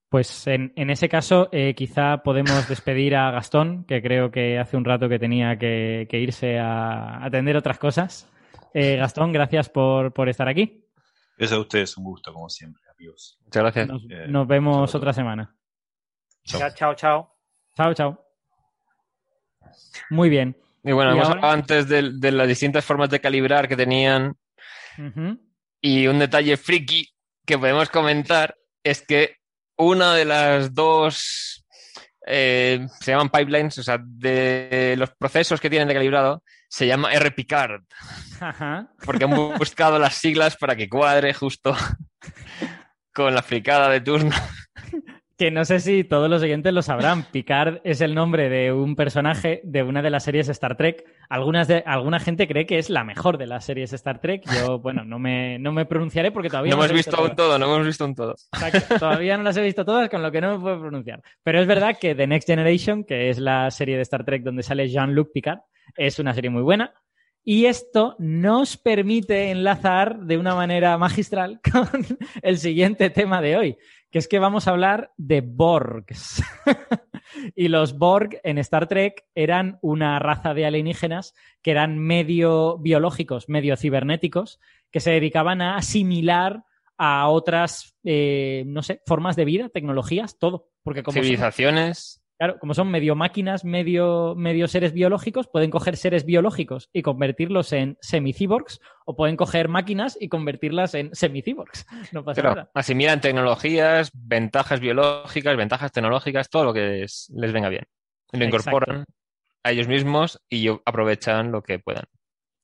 [0.10, 4.78] Pues en, en ese caso, eh, quizá podemos despedir a Gastón, que creo que hace
[4.78, 8.28] un rato que tenía que, que irse a atender otras cosas.
[8.74, 10.84] Eh, Gastón, gracias por, por estar aquí.
[11.38, 13.38] Es a ustedes un gusto, como siempre, amigos.
[13.44, 13.88] muchas gracias.
[13.88, 15.56] Nos, Eh, nos vemos otra semana.
[16.46, 16.62] Chao.
[16.74, 17.36] Chao, chao.
[17.76, 18.26] Chao, chao.
[20.10, 20.56] Muy bien.
[20.86, 24.36] Y bueno, hemos hablado antes de, de las distintas formas de calibrar que tenían
[25.82, 27.12] y un detalle friki
[27.46, 29.38] que podemos comentar es que
[29.78, 31.66] una de las dos
[32.26, 37.12] eh, se llaman pipelines, o sea, de los procesos que tienen de calibrado, se llama
[37.14, 37.84] RPCARD,
[38.40, 38.90] Ajá.
[39.06, 41.76] porque han buscado las siglas para que cuadre justo
[43.14, 44.36] con la fricada de turno.
[45.38, 47.26] Que no sé si todos los oyentes lo sabrán.
[47.30, 51.04] Picard es el nombre de un personaje de una de las series Star Trek.
[51.28, 54.44] Algunas de, alguna gente cree que es la mejor de las series Star Trek.
[54.50, 57.36] Yo, bueno, no me, no me pronunciaré porque todavía No no hemos visto aún todas.
[57.36, 58.36] todo, no hemos visto aún todo.
[58.98, 61.22] Todavía no las he visto todas, con lo que no me puedo pronunciar.
[61.44, 64.64] Pero es verdad que The Next Generation, que es la serie de Star Trek donde
[64.64, 65.60] sale Jean-Luc Picard,
[65.98, 66.94] es una serie muy buena.
[67.48, 71.88] Y esto nos permite enlazar de una manera magistral con
[72.42, 73.78] el siguiente tema de hoy,
[74.16, 76.42] que es que vamos a hablar de Borgs.
[77.54, 83.50] y los Borg en Star Trek eran una raza de alienígenas que eran medio biológicos,
[83.50, 86.64] medio cibernéticos, que se dedicaban a asimilar
[86.98, 90.70] a otras, eh, no sé, formas de vida, tecnologías, todo.
[90.82, 92.25] Porque como Civilizaciones.
[92.38, 97.72] Claro, como son medio máquinas, medio, medio seres biológicos, pueden coger seres biológicos y convertirlos
[97.74, 101.86] en semiciborgs, o pueden coger máquinas y convertirlas en semiciborgs.
[102.14, 102.72] No pasa nada.
[102.74, 107.86] asimilan tecnologías, ventajas biológicas, ventajas tecnológicas, todo lo que es- les venga bien.
[108.32, 108.46] Lo Exacto.
[108.70, 109.06] incorporan
[109.64, 112.06] a ellos mismos y aprovechan lo que puedan.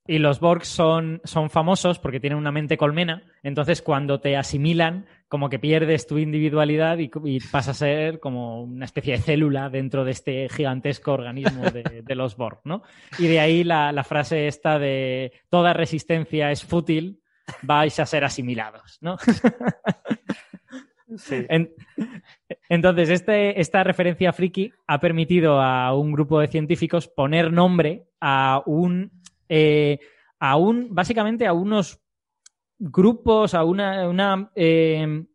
[0.07, 5.05] Y los Borgs son, son famosos porque tienen una mente colmena, entonces cuando te asimilan,
[5.27, 9.69] como que pierdes tu individualidad y, y pasas a ser como una especie de célula
[9.69, 12.81] dentro de este gigantesco organismo de, de los Borg, ¿no?
[13.19, 17.21] Y de ahí la, la frase esta de toda resistencia es fútil,
[17.61, 19.17] vais a ser asimilados, ¿no?
[21.17, 21.45] Sí.
[21.49, 21.69] En-
[22.69, 28.63] entonces, este- esta referencia friki ha permitido a un grupo de científicos poner nombre a
[28.65, 29.11] un,
[29.53, 29.99] eh,
[30.39, 31.99] a un básicamente a unos
[32.79, 35.25] grupos, a una, una, eh,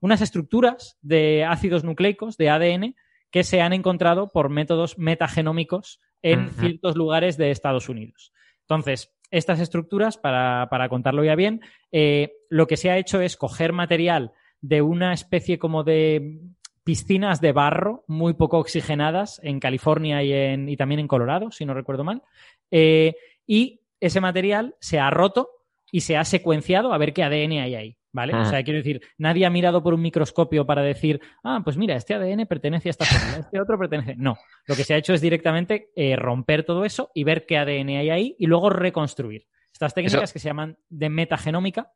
[0.00, 2.94] unas estructuras de ácidos nucleicos, de ADN,
[3.32, 8.32] que se han encontrado por métodos metagenómicos en ciertos lugares de Estados Unidos.
[8.60, 11.60] Entonces, estas estructuras, para, para contarlo ya bien,
[11.90, 16.40] eh, lo que se ha hecho es coger material de una especie como de
[16.84, 21.64] piscinas de barro muy poco oxigenadas en California y, en, y también en Colorado, si
[21.66, 22.22] no recuerdo mal.
[22.70, 25.48] Eh, y ese material se ha roto
[25.90, 27.98] y se ha secuenciado a ver qué ADN hay ahí.
[28.12, 28.32] ¿Vale?
[28.34, 28.42] Ah.
[28.42, 31.96] O sea, quiero decir, nadie ha mirado por un microscopio para decir, ah, pues mira,
[31.96, 34.14] este ADN pertenece a esta célula, este otro pertenece.
[34.16, 37.58] No, lo que se ha hecho es directamente eh, romper todo eso y ver qué
[37.58, 39.46] ADN hay ahí y luego reconstruir.
[39.70, 41.92] Estas técnicas Eso- que se llaman de metagenómica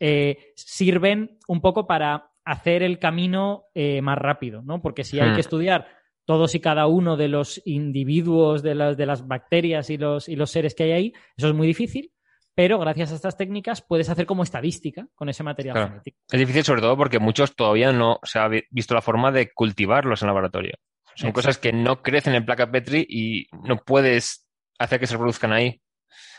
[0.00, 4.82] eh, sirven un poco para hacer el camino eh, más rápido, ¿no?
[4.82, 5.88] Porque si hay que estudiar
[6.24, 10.36] todos y cada uno de los individuos de las, de las bacterias y los, y
[10.36, 12.10] los seres que hay ahí, eso es muy difícil,
[12.54, 15.88] pero gracias a estas técnicas puedes hacer como estadística con ese material Claro.
[15.90, 16.18] genético.
[16.30, 19.52] Es difícil sobre todo porque muchos todavía no se ha vi- visto la forma de
[19.52, 20.74] cultivarlos en laboratorio.
[21.16, 21.34] Son Exacto.
[21.34, 24.48] cosas que no crecen en placa Petri y no puedes
[24.78, 25.80] hacer que se reproduzcan ahí.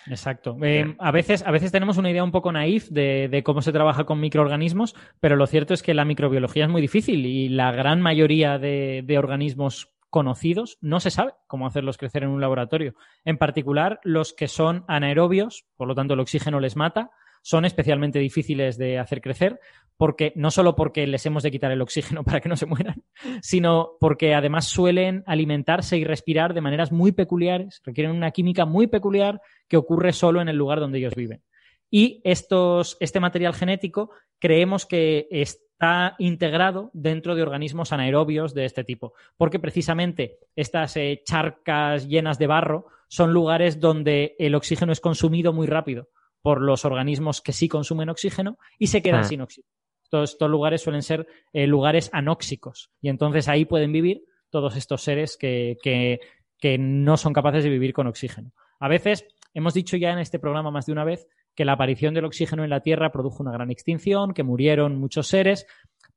[0.08, 0.58] Exacto.
[0.62, 3.72] Eh, a, veces, a veces tenemos una idea un poco naif de, de cómo se
[3.72, 7.72] trabaja con microorganismos, pero lo cierto es que la microbiología es muy difícil y la
[7.72, 12.94] gran mayoría de, de organismos conocidos no se sabe cómo hacerlos crecer en un laboratorio.
[13.26, 17.12] En particular, los que son anaerobios, por lo tanto el oxígeno les mata,
[17.42, 19.60] son especialmente difíciles de hacer crecer,
[19.98, 23.04] porque no solo porque les hemos de quitar el oxígeno para que no se mueran,
[23.42, 28.88] sino porque además suelen alimentarse y respirar de maneras muy peculiares, requieren una química muy
[28.88, 31.44] peculiar que ocurre solo en el lugar donde ellos viven.
[31.90, 38.84] Y estos, este material genético creemos que está integrado dentro de organismos anaerobios de este
[38.84, 45.00] tipo, porque precisamente estas eh, charcas llenas de barro son lugares donde el oxígeno es
[45.00, 46.10] consumido muy rápido
[46.42, 49.24] por los organismos que sí consumen oxígeno y se quedan Ah.
[49.24, 49.74] sin oxígeno.
[50.06, 55.02] Estos, estos lugares suelen ser eh, lugares anóxicos y entonces ahí pueden vivir todos estos
[55.02, 56.20] seres que, que-
[56.58, 58.52] que no son capaces de vivir con oxígeno.
[58.80, 62.14] A veces, hemos dicho ya en este programa más de una vez que la aparición
[62.14, 65.66] del oxígeno en la Tierra produjo una gran extinción, que murieron muchos seres,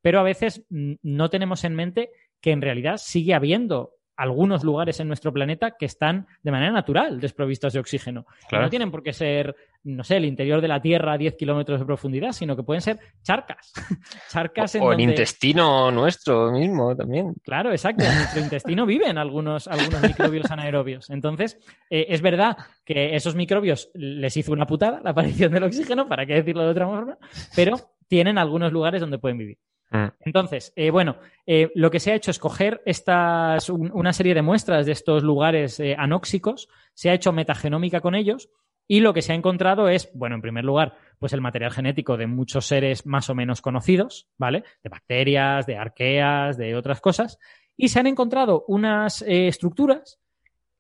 [0.00, 2.10] pero a veces mm, no tenemos en mente
[2.40, 7.20] que en realidad sigue habiendo algunos lugares en nuestro planeta que están de manera natural
[7.20, 8.26] desprovistos de oxígeno.
[8.48, 8.64] Claro.
[8.64, 9.54] No tienen por qué ser,
[9.84, 12.82] no sé, el interior de la Tierra a 10 kilómetros de profundidad, sino que pueden
[12.82, 13.72] ser charcas.
[14.28, 15.12] charcas en O el donde...
[15.12, 17.32] intestino nuestro mismo también.
[17.44, 18.04] Claro, exacto.
[18.04, 21.10] En nuestro intestino viven algunos, algunos microbios anaerobios.
[21.10, 21.56] Entonces,
[21.88, 26.26] eh, es verdad que esos microbios les hizo una putada la aparición del oxígeno, para
[26.26, 27.18] qué decirlo de otra forma,
[27.54, 27.76] pero
[28.08, 29.58] tienen algunos lugares donde pueden vivir.
[29.90, 30.06] Mm.
[30.20, 31.16] Entonces, eh, bueno,
[31.46, 34.92] eh, lo que se ha hecho es coger estas, un- una serie de muestras de
[34.92, 38.50] estos lugares eh, anóxicos, se ha hecho metagenómica con ellos
[38.86, 42.16] y lo que se ha encontrado es, bueno, en primer lugar, pues el material genético
[42.16, 44.64] de muchos seres más o menos conocidos, ¿vale?
[44.82, 47.38] De bacterias, de arqueas, de otras cosas,
[47.76, 50.20] y se han encontrado unas eh, estructuras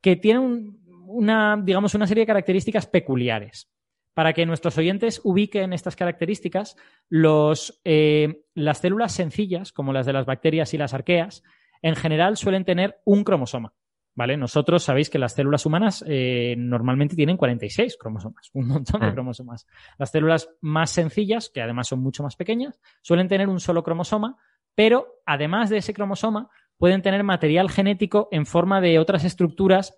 [0.00, 3.68] que tienen una, digamos, una serie de características peculiares.
[4.18, 6.76] Para que nuestros oyentes ubiquen estas características,
[7.08, 11.44] los, eh, las células sencillas, como las de las bacterias y las arqueas,
[11.82, 13.74] en general suelen tener un cromosoma.
[14.16, 14.36] ¿Vale?
[14.36, 19.12] Nosotros sabéis que las células humanas eh, normalmente tienen 46 cromosomas, un montón de Ah.
[19.12, 19.68] cromosomas.
[19.98, 24.36] Las células más sencillas, que además son mucho más pequeñas, suelen tener un solo cromosoma,
[24.74, 29.96] pero además de ese cromosoma, pueden tener material genético en forma de otras estructuras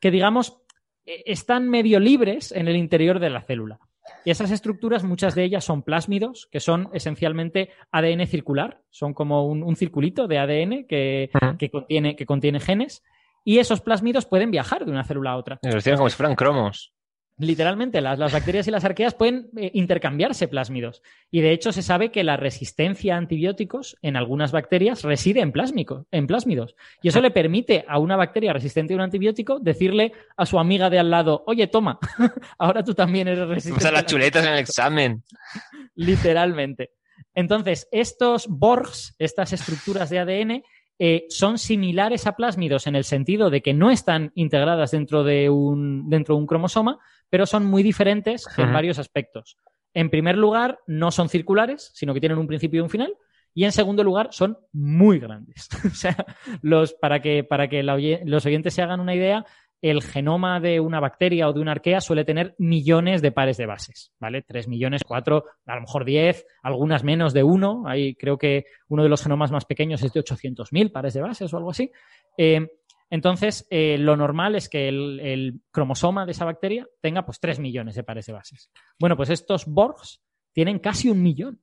[0.00, 0.61] que, digamos,
[1.06, 3.78] están medio libres en el interior de la célula.
[4.24, 9.46] Y esas estructuras, muchas de ellas son plásmidos, que son esencialmente ADN circular, son como
[9.46, 13.02] un, un circulito de ADN que, que contiene, que contiene genes,
[13.44, 15.58] y esos plásmidos pueden viajar de una célula a otra.
[15.62, 16.92] Los tienen como si fueran cromos.
[17.38, 21.02] Literalmente, las, las bacterias y las arqueas pueden eh, intercambiarse plásmidos.
[21.30, 25.50] Y de hecho, se sabe que la resistencia a antibióticos en algunas bacterias reside en,
[25.50, 26.76] plásmico, en plásmidos.
[27.02, 30.90] Y eso le permite a una bacteria resistente a un antibiótico decirle a su amiga
[30.90, 31.98] de al lado: Oye, toma,
[32.58, 33.80] ahora tú también eres resistente.
[33.80, 35.22] Pasan las chuletas en el examen.
[35.94, 36.92] literalmente.
[37.34, 40.62] Entonces, estos Borgs, estas estructuras de ADN,
[40.98, 45.50] eh, son similares a plásmidos en el sentido de que no están integradas dentro de
[45.50, 46.98] un, dentro de un cromosoma,
[47.32, 49.56] pero son muy diferentes en varios aspectos.
[49.94, 53.16] En primer lugar, no son circulares, sino que tienen un principio y un final.
[53.54, 55.66] Y en segundo lugar, son muy grandes.
[55.90, 56.14] o sea,
[56.60, 57.96] los, para que, para que la
[58.26, 59.46] los oyentes se hagan una idea,
[59.80, 63.64] el genoma de una bacteria o de una arquea suele tener millones de pares de
[63.64, 64.42] bases, ¿vale?
[64.42, 67.84] Tres millones, cuatro, a lo mejor diez, algunas menos de uno.
[67.86, 71.52] Ahí creo que uno de los genomas más pequeños es de 800.000 pares de bases
[71.52, 71.90] o algo así.
[72.36, 72.68] Eh,
[73.12, 77.94] entonces, eh, lo normal es que el, cromosoma de esa bacteria tenga pues 3 millones
[77.94, 78.70] de pares de bases.
[78.98, 80.22] Bueno, pues estos Borgs
[80.54, 81.60] tienen casi un millón,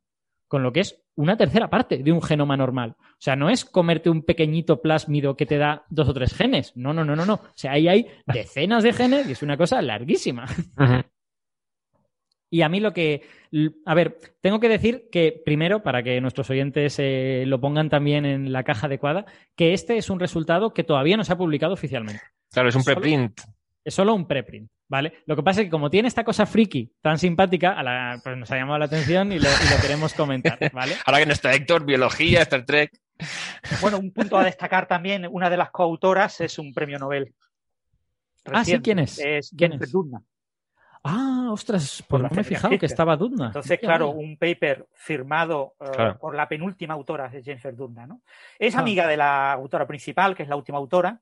[0.47, 2.95] con lo que es una tercera parte de un genoma normal.
[2.99, 6.77] O sea, no es comerte un pequeñito plásmido que te da dos o tres genes.
[6.77, 7.34] No, no, no, no, no.
[7.34, 10.45] O sea, ahí hay decenas de genes y es una cosa larguísima.
[10.77, 11.03] Ujú.
[12.51, 13.21] Y a mí lo que.
[13.85, 18.26] A ver, tengo que decir que, primero, para que nuestros oyentes eh, lo pongan también
[18.26, 21.73] en la caja adecuada, que este es un resultado que todavía no se ha publicado
[21.73, 22.21] oficialmente.
[22.51, 23.39] Claro, es un Solo- preprint.
[23.85, 25.13] Es solo un preprint, ¿vale?
[25.26, 28.35] Lo que pasa es que como tiene esta cosa friki tan simpática, a la- pues
[28.38, 30.95] nos ha llamado la atención y lo, y lo queremos comentar, ¿vale?
[31.05, 32.91] Ahora que no está Héctor, biología, Star Trek.
[33.81, 37.34] Bueno, un punto a destacar también, una de las coautoras es un premio Nobel.
[38.45, 38.80] Ah, sí.
[38.80, 39.19] ¿quién es?
[39.19, 39.91] Es ¿Quién es?
[41.03, 43.47] Ah, ostras, Por pues no me he fijado que estaba Dudna.
[43.47, 46.17] Entonces, claro, un paper firmado eh, Claro.
[46.19, 48.21] por la penúltima autora de Jennifer Doudna, ¿no?
[48.57, 48.80] Es Ah.
[48.80, 51.19] amiga de la autora principal, que es la última autora.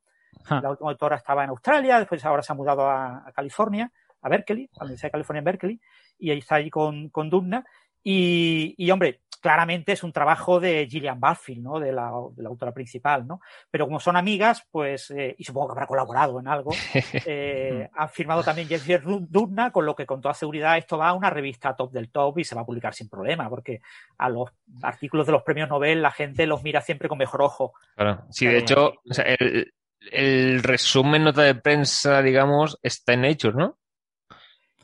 [0.49, 0.59] Ah.
[0.63, 3.91] La última autora estaba en Australia, después ahora se ha mudado a, a California,
[4.21, 5.81] a Berkeley, a la Universidad de California en Berkeley,
[6.19, 7.63] y ahí está ahí con, con Doudna.
[8.03, 11.79] Y, y, hombre, claramente es un trabajo de Gillian Barfield, ¿no?
[11.79, 13.41] De la, de la autora principal, ¿no?
[13.69, 16.71] Pero como son amigas, pues, eh, y supongo que habrá colaborado en algo,
[17.25, 21.13] eh, han firmado también Jennifer Doudna, con lo que con toda seguridad esto va a
[21.13, 23.81] una revista top del top y se va a publicar sin problema, porque
[24.17, 24.49] a los
[24.81, 27.73] artículos de los premios Nobel la gente los mira siempre con mejor ojo.
[27.95, 28.23] Claro.
[28.29, 29.73] Sí, de hecho, o sea, el,
[30.11, 33.77] el resumen nota de prensa, digamos, está en Nature, ¿no?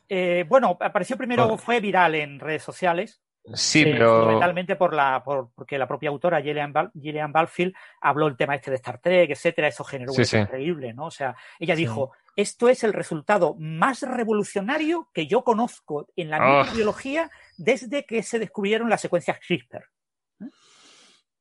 [0.09, 3.22] Eh, bueno, apareció primero, fue viral en redes sociales,
[3.53, 4.19] Sí, Sí, pero.
[4.21, 8.55] fundamentalmente por la, por, porque la propia autora Gillian, Bal- Gillian Balfield habló el tema
[8.55, 10.37] este de Star Trek, etcétera, eso generó un Sí, sí.
[10.37, 11.07] increíble, ¿no?
[11.07, 11.81] O sea, ella Sí.
[11.81, 16.59] dijo, esto es el resultado más revolucionario que yo conozco en la Oh.
[16.61, 19.83] microbiología desde que se descubrieron las secuencias CRISPR.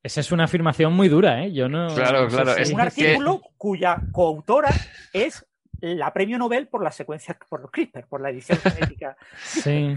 [0.03, 1.53] Esa es una afirmación muy dura, ¿eh?
[1.53, 1.87] Yo no.
[1.95, 4.71] Claro, claro, es un que- artículo cuya coautora
[5.13, 5.47] es
[5.81, 9.17] la premio Nobel por las secuencias, por CRISPR, por la edición genética.
[9.37, 9.97] Sí.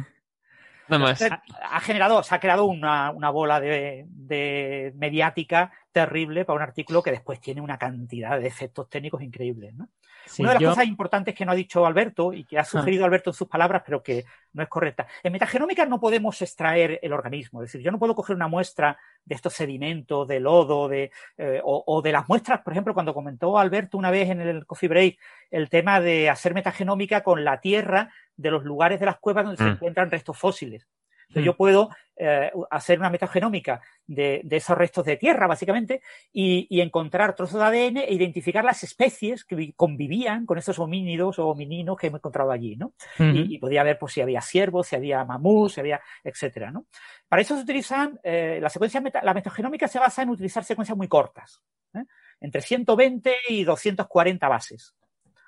[0.90, 1.42] Ha,
[1.72, 7.02] ha generado, se ha creado una, una bola de, de mediática terrible para un artículo
[7.02, 9.74] que después tiene una cantidad de efectos técnicos increíbles.
[9.74, 9.88] ¿no?
[10.26, 12.66] Sí, Una de las yo- cosas importantes que no ha dicho Alberto y que ha
[12.66, 15.08] sugerido Alberto en sus palabras, pero que no es correcta.
[15.24, 17.62] En metagenómica no podemos extraer el organismo.
[17.64, 21.62] Es decir, yo no puedo coger una muestra de estos sedimentos, de lodo, de, eh,
[21.64, 24.90] o, o de las muestras, por ejemplo, cuando comentó Alberto una vez en el Coffee
[24.90, 25.18] Break
[25.50, 29.58] el tema de hacer metagenómica con la tierra de los lugares de las cuevas donde
[29.58, 29.74] se Mm.
[29.76, 30.86] encuentran restos fósiles.
[31.28, 31.46] Entonces, Mm.
[31.46, 36.80] yo puedo eh, hacer una metagenómica de, de esos restos de tierra, básicamente, y, y
[36.80, 41.48] encontrar trozos de ADN e identificar las especies que vi- convivían con esos homínidos o
[41.50, 42.94] homininos que hemos encontrado allí, ¿no?
[43.36, 46.86] Y, y podía ver pues, si había ciervos, si había mamús, si había, etcétera, ¿no?
[47.28, 50.98] Para eso se utilizan, eh, la secuencia, meta- la metagenómica se basa en utilizar secuencias
[50.98, 51.62] muy cortas,
[51.96, 52.04] ¿eh?
[52.40, 54.96] entre 120 y 240 bases.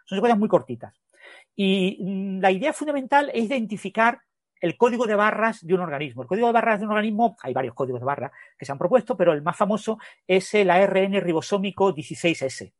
[0.03, 1.01] Son secuencias muy cortitas.
[1.55, 4.19] Y mm, la idea fundamental es identificar
[4.61, 6.21] el código de barras de un organismo.
[6.21, 8.77] El código de barras de un organismo, hay varios códigos de barras que se han
[8.77, 12.73] propuesto, pero el más famoso es el ARN ribosómico 16S.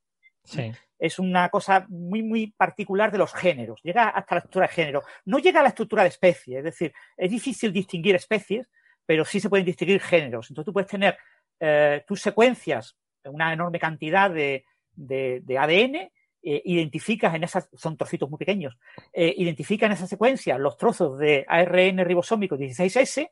[0.44, 0.72] Sí.
[1.00, 3.80] Es una cosa muy, muy particular de los géneros.
[3.84, 5.04] Llega hasta la estructura de género.
[5.26, 6.58] No llega a la estructura de especie.
[6.60, 8.68] Es decir, es difícil distinguir especies,
[9.06, 10.50] pero sí se pueden distinguir géneros.
[10.50, 11.18] Entonces tú puedes tener
[11.60, 16.12] eh, tus secuencias, una enorme cantidad de, de, de ADN,
[16.44, 18.78] eh, identificas en esas, son trocitos muy pequeños,
[19.12, 23.32] eh, identificas en esa secuencia los trozos de ARN ribosómico 16S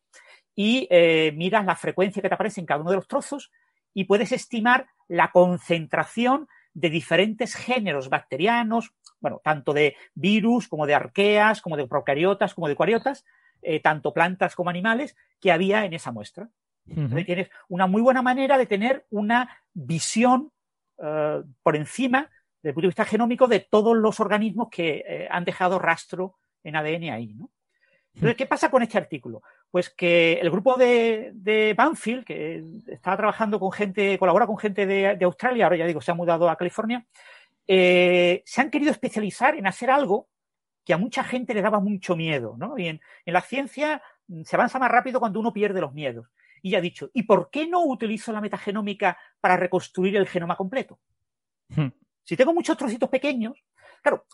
[0.55, 3.51] y eh, miras la frecuencia que te aparece en cada uno de los trozos
[3.93, 10.95] y puedes estimar la concentración de diferentes géneros bacterianos, bueno, tanto de virus como de
[10.95, 13.25] arqueas, como de procariotas, como de eucariotas,
[13.61, 16.49] eh, tanto plantas como animales, que había en esa muestra.
[16.87, 20.51] Entonces tienes una muy buena manera de tener una visión
[21.63, 22.29] por encima,
[22.65, 26.37] desde el punto de vista genómico, de todos los organismos que eh, han dejado rastro
[26.63, 27.35] en ADN ahí.
[27.35, 27.51] ¿no?
[28.15, 29.43] Entonces, ¿qué pasa con este artículo?
[29.69, 35.23] Pues que el grupo de, Banfield, que estaba trabajando con gente, colabora con gente de,
[35.23, 37.05] Australia, ahora ya digo, se ha mudado a California,
[37.67, 40.27] eh, se han querido especializar en hacer algo
[40.83, 42.79] que a mucha gente le daba mucho miedo, ¿no?
[42.79, 46.29] Y en, la ciencia mm, se avanza más rápido cuando uno pierde los miedos.
[46.63, 50.55] Y ya ha dicho, ¿y por qué no utilizo la metagenómica para reconstruir el genoma
[50.55, 50.97] completo?
[51.69, 51.89] Hmm.
[52.25, 53.63] Si tengo muchos trocitos pequeños,
[54.01, 54.25] claro,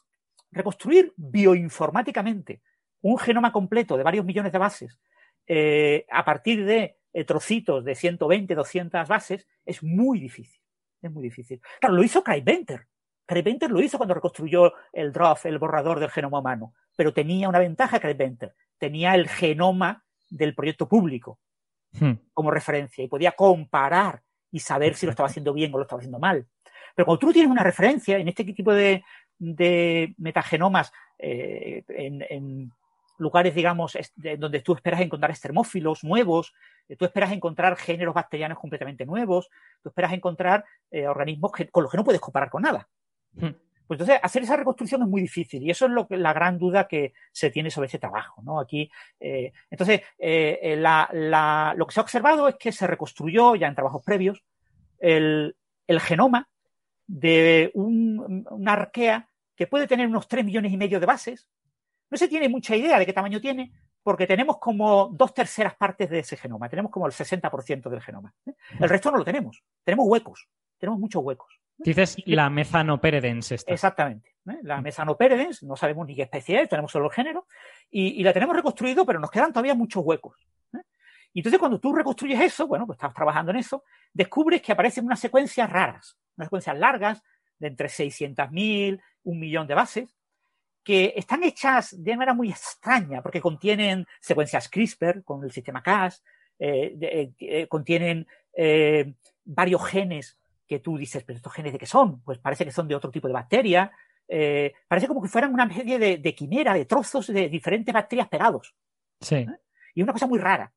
[0.51, 2.61] reconstruir bioinformáticamente
[3.01, 4.99] un genoma completo de varios millones de bases
[5.45, 10.59] eh, a partir de eh, trocitos de 120, 200 bases es muy difícil.
[11.01, 11.61] Es muy difícil.
[11.79, 12.87] Claro, lo hizo Craig Venter.
[13.25, 16.73] Craig Venter lo hizo cuando reconstruyó el draft, el borrador del genoma humano.
[16.95, 18.55] Pero tenía una ventaja Craig Venter.
[18.77, 21.39] Tenía el genoma del proyecto público
[21.99, 22.13] Hmm.
[22.33, 25.99] como referencia y podía comparar y saber si lo estaba haciendo bien o lo estaba
[25.99, 26.47] haciendo mal.
[26.95, 29.03] Pero cuando tú no tienes una referencia en este tipo de,
[29.37, 32.71] de metagenomas, eh, en, en,
[33.17, 33.95] lugares, digamos,
[34.39, 36.53] donde tú esperas encontrar estermófilos nuevos,
[36.89, 39.47] eh, tú esperas encontrar géneros bacterianos completamente nuevos,
[39.83, 42.89] tú esperas encontrar eh, organismos que- con los que no puedes comparar con nada.
[43.33, 43.49] Hmm.
[43.85, 46.57] Pues entonces, hacer esa reconstrucción es muy difícil y eso es lo que, la gran
[46.57, 48.41] duda que se tiene sobre ese trabajo.
[48.41, 48.59] ¿no?
[48.59, 48.89] Aquí,
[49.19, 53.67] eh, entonces, eh, la- la- lo que se ha observado es que se reconstruyó ya
[53.67, 54.43] en trabajos previos
[54.97, 55.55] el,
[55.87, 56.47] el genoma
[57.19, 61.47] de un- una arquea que puede tener unos 3 millones y medio de bases.
[62.09, 63.71] No se tiene mucha idea de qué tamaño tiene,
[64.01, 68.33] porque tenemos como dos terceras partes de ese genoma, tenemos como el 60% del genoma.
[68.45, 68.53] ¿eh?
[68.79, 70.47] El resto no lo tenemos, tenemos huecos,
[70.77, 71.59] tenemos muchos huecos.
[71.77, 73.71] Dices la mezanoperedens esta.
[73.73, 74.29] Exactamente.
[74.49, 74.59] ¿eh?
[74.63, 77.47] La Mesanoperedens, no sabemos ni qué especie es, tenemos solo el género,
[77.89, 80.37] y, y la tenemos reconstruido, pero nos quedan todavía muchos huecos.
[80.73, 80.81] ¿eh?
[81.33, 83.83] Y entonces cuando tú reconstruyes eso, bueno, pues estás trabajando en eso,
[84.13, 87.23] descubres que aparecen unas secuencias raras, unas secuencias largas,
[87.59, 90.17] de entre 600.000, un millón de bases,
[90.83, 96.23] que están hechas de manera muy extraña, porque contienen secuencias CRISPR con el sistema Cas,
[96.57, 99.13] eh, eh, eh, contienen eh,
[99.43, 102.21] varios genes que tú dices, pero estos genes de qué son?
[102.21, 103.91] Pues parece que son de otro tipo de bacteria.
[104.87, 108.73] parece como que fueran una especie de, de quimera, de trozos de diferentes bacterias pegados.
[109.19, 109.45] Sí.
[109.93, 110.73] Y es una cosa muy rara.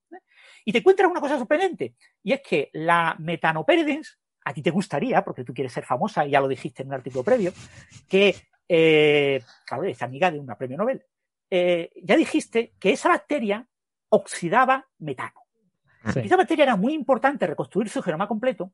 [0.64, 5.24] Y te encuentras una cosa sorprendente, y es que la metanoperedens, a ti te gustaría,
[5.24, 7.52] porque tú quieres ser famosa, y ya lo dijiste en un artículo previo,
[8.08, 8.34] que,
[8.68, 11.02] eh, claro, es amiga de una premio Nobel,
[11.50, 13.66] eh, ya dijiste que esa bacteria
[14.10, 15.40] oxidaba metano.
[16.12, 16.20] sí.
[16.22, 18.72] Y esa bacteria era muy importante reconstruir su genoma completo.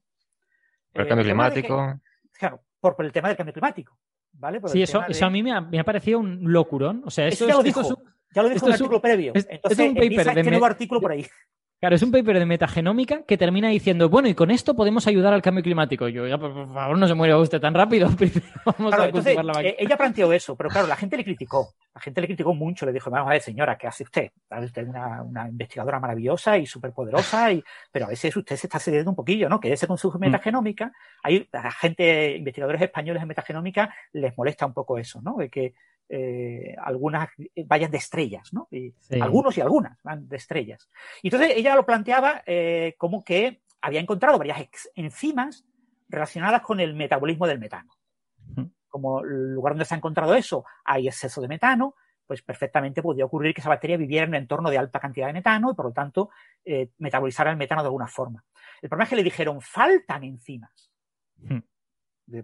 [0.93, 2.01] Por el eh, cambio que- climático.
[2.33, 3.97] claro, por, por el tema del cambio climático.
[4.33, 4.61] ¿Vale?
[4.61, 7.03] Por Sí, eso, tema de- eso a mí me ha, me ha parecido un locurón.
[7.05, 7.81] O sea, Eso eso, ya lo es, dijo.
[7.83, 9.33] es un- Ya lo dijo en un artículo previo.
[9.35, 11.27] es- es Entonces un paper de este me- nuevo artículo por ahí.
[11.81, 15.32] Claro, es un paper de metagenómica que termina diciendo, bueno, y con esto podemos ayudar
[15.32, 16.07] al cambio climático.
[16.09, 18.07] Y yo, ya, por favor, no se muera usted tan rápido.
[18.66, 19.62] Vamos Claro, a entonces, la vaca.
[19.62, 21.70] eh, ella planteó eso, pero claro, la gente le criticó.
[21.94, 22.85] La gente le criticó mucho.
[22.85, 24.31] Le dijo, vamos a ver, señora, ¿qué hace usted?
[24.51, 28.66] Usted es una, una investigadora maravillosa y súper poderosa, y, pero a veces usted se
[28.66, 29.59] está cediendo un poquillo, ¿no?
[29.59, 29.98] Quédese con Mm.
[29.98, 30.93] su metagenómica.
[31.23, 31.48] Hay
[31.81, 35.36] gente, investigadores españoles en metagenómica, les molesta un poco eso, ¿no?
[35.39, 35.73] De que
[36.12, 37.28] eh, algunas
[37.66, 38.66] vayan de estrellas, ¿no?
[38.70, 39.20] Y Sí.
[39.20, 40.91] Algunos y algunas van de estrellas.
[41.23, 45.65] Y entonces ella lo planteaba eh, como que había encontrado varias enzimas
[46.09, 47.93] relacionadas con el metabolismo del metano.
[48.89, 51.95] Como el lugar donde se ha encontrado eso hay exceso de metano,
[52.27, 55.32] pues perfectamente podría ocurrir que esa bacteria viviera en un entorno de alta cantidad de
[55.32, 56.31] metano y por lo tanto
[56.65, 58.45] eh, metabolizara el metano de alguna forma.
[58.82, 60.91] El problema es que le dijeron, faltan enzimas.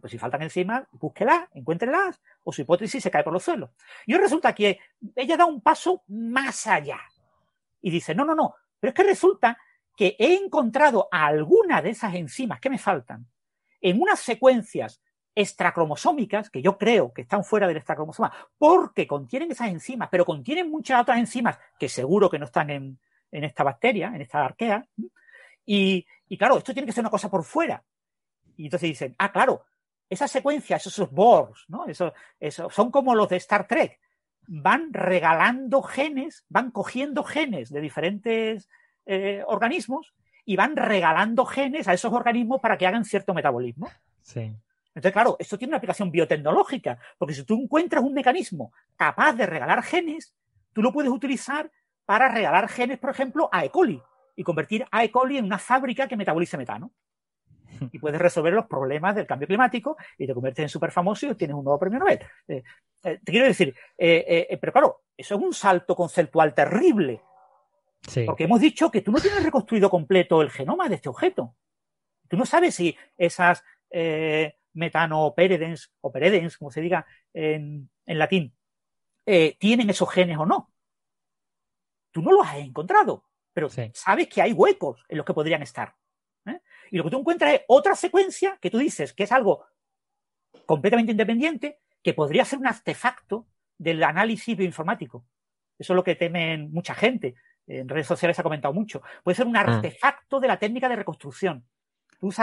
[0.01, 3.71] Pues si faltan enzimas, búsquelas, encuéntrenlas, o su hipótesis se cae por los suelos.
[4.05, 4.81] Y ahora resulta que
[5.15, 7.01] ella da un paso más allá.
[7.81, 9.59] Y dice, no, no, no, pero es que resulta
[9.97, 13.27] que he encontrado alguna de esas enzimas que me faltan
[13.81, 15.01] en unas secuencias
[15.35, 20.71] extracromosómicas, que yo creo que están fuera del extracromosoma, porque contienen esas enzimas, pero contienen
[20.71, 22.99] muchas otras enzimas que seguro que no están en,
[23.31, 24.87] en esta bacteria, en esta arquea.
[25.65, 27.85] Y, y, claro, esto tiene que ser una cosa por fuera.
[28.57, 29.65] Y entonces dicen, ah, claro,
[30.09, 31.87] esas secuencias, esos Borgs, ¿no?
[31.87, 34.01] Eso, eso, son como los de Star Trek.
[34.49, 38.69] Van regalando genes, van cogiendo genes de diferentes
[39.05, 40.15] eh, organismos
[40.45, 43.91] y van regalando genes a esos organismos para que hagan cierto metabolismo.
[44.21, 44.55] Sí.
[44.97, 49.45] Entonces, claro, esto tiene una aplicación biotecnológica, porque si tú encuentras un mecanismo capaz de
[49.45, 50.35] regalar genes,
[50.73, 51.71] tú lo puedes utilizar
[52.07, 53.71] para regalar genes, por ejemplo, a E.
[53.71, 54.01] coli
[54.37, 55.11] y convertir a E.
[55.11, 56.93] coli en una fábrica que metabolice metano.
[57.93, 61.35] Y puedes resolver los problemas del cambio climático y te conviertes en súper famoso y
[61.35, 62.21] tienes un nuevo premio Nobel.
[62.49, 62.63] Eh,
[63.05, 67.21] eh, te quiero decir, eh, pero claro, eso es un salto conceptual terrible.
[68.03, 68.25] Sí.
[68.25, 71.57] Porque hemos dicho que tú no tienes reconstruido completo el genoma de este objeto.
[72.29, 78.55] Tú no sabes si esas eh, metanoperedens o peredens, como se diga en, en latín,
[79.59, 80.73] tienen esos genes o no.
[82.13, 83.91] Tú no los has encontrado, pero Sí.
[83.93, 85.95] sabes que hay huecos en los que podrían estar.
[86.91, 89.67] Y lo que tú encuentras es otra secuencia que tú dices que es algo
[90.65, 93.47] completamente independiente, que podría ser un artefacto
[93.79, 95.25] del análisis bioinformático.
[95.79, 97.35] Eso es lo que temen mucha gente.
[97.67, 99.03] En redes sociales se ha comentado mucho.
[99.23, 101.67] Puede ser un artefacto de la técnica de reconstrucción.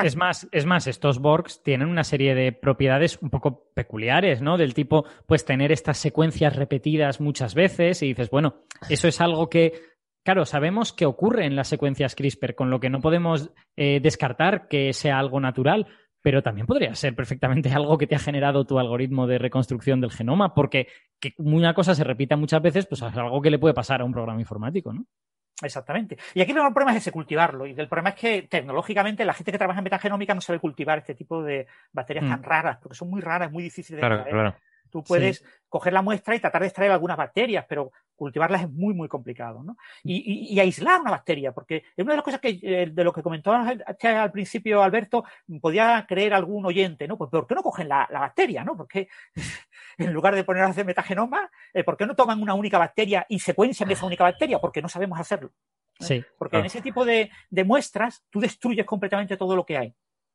[0.04, 4.58] Es más, es más, estos Borgs tienen una serie de propiedades un poco peculiares, ¿no?
[4.58, 9.50] Del tipo, pues tener estas secuencias repetidas muchas veces y dices, bueno, eso es algo
[9.50, 9.74] que,
[10.24, 14.68] claro, sabemos que ocurre en las secuencias CRISPR, con lo que no podemos eh, descartar
[14.68, 15.88] que sea algo natural,
[16.22, 20.12] pero también podría ser perfectamente algo que te ha generado tu algoritmo de reconstrucción del
[20.12, 20.88] genoma, porque
[21.20, 24.06] que una cosa se repita muchas veces, pues es algo que le puede pasar a
[24.06, 25.06] un programa informático, ¿no?
[25.62, 26.18] Exactamente.
[26.34, 27.66] Y aquí el problema es ese cultivarlo.
[27.66, 30.98] Y el problema es que tecnológicamente la gente que trabaja en metagenómica no sabe cultivar
[30.98, 32.30] este tipo de bacterias Mm.
[32.30, 34.56] tan raras, porque son muy raras, muy difíciles de Claro, claro.
[34.94, 38.94] Tú puedes coger la muestra y tratar de extraer algunas bacterias, pero cultivarlas es muy,
[38.94, 39.64] muy complicado.
[39.64, 39.76] ¿no?
[40.04, 43.04] Y, y- y aislar una bacteria, porque es una de las cosas que eh, de
[43.04, 45.26] lo que comentó al, al principio Alberto,
[45.60, 47.18] podía creer algún oyente, ¿no?
[47.18, 48.64] Pues ¿por qué no cogen la, la bacteria?
[48.64, 48.78] ¿no?
[48.78, 49.08] Porque
[49.98, 53.26] en lugar de poner a hacer metagenoma, eh, ¿por qué no toman una única bacteria
[53.28, 54.60] y secuencian esa única bacteria?
[54.60, 55.52] Porque no sabemos hacerlo.
[56.00, 56.24] Sí.
[56.38, 59.94] Porque en ese tipo de, de muestras tú destruyes completamente todo lo que hay,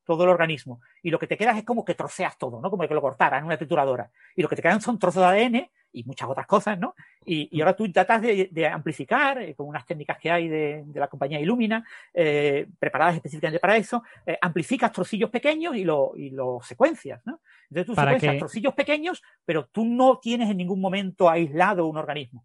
[0.09, 0.81] todo el organismo.
[1.03, 2.71] Y lo que te quedas es como que troceas todo, ¿no?
[2.71, 4.09] Como que lo cortaras en una trituradora.
[4.35, 6.95] Y lo que te quedan son trozos de ADN y muchas otras cosas, ¿no?
[7.23, 10.83] Y, y ahora tú tratas de, de amplificar eh, con unas técnicas que hay de,
[10.83, 16.13] de la compañía Illumina, eh, preparadas específicamente para eso, eh, amplificas trocillos pequeños y lo,
[16.15, 17.41] y lo secuencias, ¿no?
[17.69, 21.97] Entonces tú Para secuencias trocillos pequeños, pero tú no tienes en ningún momento aislado un
[21.97, 22.43] organismo.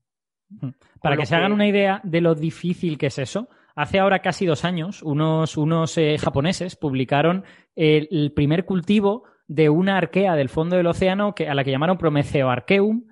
[1.01, 4.47] Para que se hagan una idea de lo difícil que es eso, hace ahora casi
[4.47, 7.45] dos años, unos, unos eh, japoneses publicaron
[7.75, 11.99] el, primer cultivo de una arquea del fondo del océano que, a la que llamaron
[11.99, 13.05] Prometheo arceum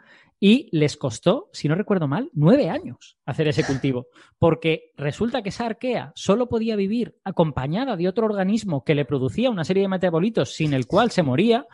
[0.44, 4.09] y les costó, si no recuerdo mal, nueve años hacer ese cultivo.
[4.39, 9.51] Porque resulta que esa arquea solo podía vivir acompañada de otro organismo que le producía
[9.51, 11.66] una serie de metabolitos sin el cual se moría.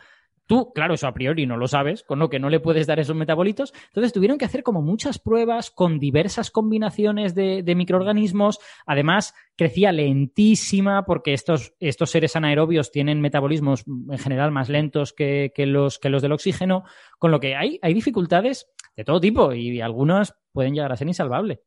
[0.49, 2.99] Tú, claro, eso a priori no lo sabes, con lo que no le puedes dar
[2.99, 3.71] esos metabolitos.
[3.89, 8.57] Entonces tuvieron que hacer como muchas pruebas con diversas combinaciones de, de microorganismos.
[8.87, 15.51] Además, crecía lentísima porque estos, estos seres anaerobios tienen metabolismos en general más lentos que,
[15.53, 16.83] que los, que los del oxígeno,
[17.19, 18.65] con lo que hay, hay dificultades
[18.95, 21.59] de todo tipo y algunas pueden llegar a ser insalvables.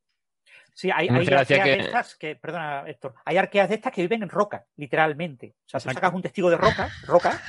[0.74, 4.02] Sí, hay, hay arqueas que- de estas que, perdona, Héctor, hay arqueas de estas que
[4.02, 5.54] viven en roca, literalmente.
[5.66, 5.94] O sea, Exacto.
[6.00, 7.40] sacas un testigo de roca, roca,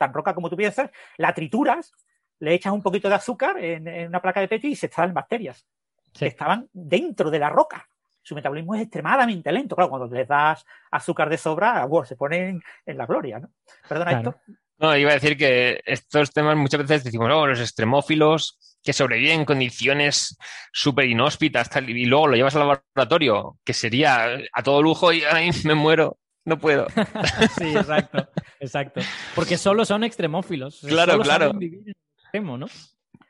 [0.00, 1.92] tan roca como tú piensas, la trituras,
[2.40, 5.12] le echas un poquito de azúcar en, en una placa de Petri y se extraen
[5.14, 5.66] bacterias
[6.12, 6.20] Sí.
[6.20, 7.86] que estaban dentro de la roca.
[8.22, 9.76] Su metabolismo es extremadamente lento.
[9.76, 13.50] Claro, cuando les das azúcar de sobra, bueno, se ponen en la gloria, ¿no?
[13.88, 14.30] Perdona, Claro.
[14.30, 14.56] Héctor.
[14.78, 19.40] No, iba a decir que estos temas muchas veces decimos, oh, los extremófilos que sobreviven
[19.40, 20.36] en condiciones
[20.72, 25.22] súper inhóspitas tal, y luego lo llevas al laboratorio, que sería a todo lujo y
[25.24, 26.86] ay, me muero, no puedo.
[27.58, 28.28] Sí, exacto,
[28.60, 29.00] exacto.
[29.34, 30.80] Porque solo son extremófilos.
[30.86, 31.44] Claro, Solo claro.
[31.46, 32.66] saben vivir en el extremo, ¿no?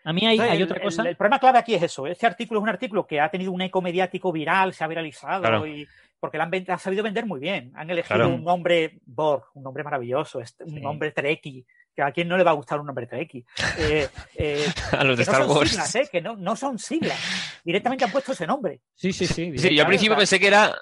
[0.05, 1.03] A mí hay, Entonces, hay el- otra el- cosa.
[1.09, 2.07] El, problema clave aquí es eso.
[2.07, 5.43] Este artículo es un artículo que ha tenido un eco mediático viral, se ha viralizado
[5.43, 5.67] Claro.
[5.67, 5.87] y
[6.19, 7.73] porque lo han, ven- han sabido vender muy bien.
[7.75, 8.35] Han elegido Claro.
[8.35, 10.81] un nombre Borg, un nombre maravilloso, un Sí.
[10.81, 11.67] nombre Trekkie.
[11.95, 13.45] Que a quién no le va a gustar un nombre Trekkie.
[13.79, 15.71] Eh, eh, A los de que no Star son Wars.
[15.71, 17.19] siglas, eh, que no, no son siglas.
[17.65, 18.81] Directamente han puesto ese nombre.
[18.95, 19.59] Sí, sí, sí.
[19.59, 20.75] Sí, yo al principio pensé que era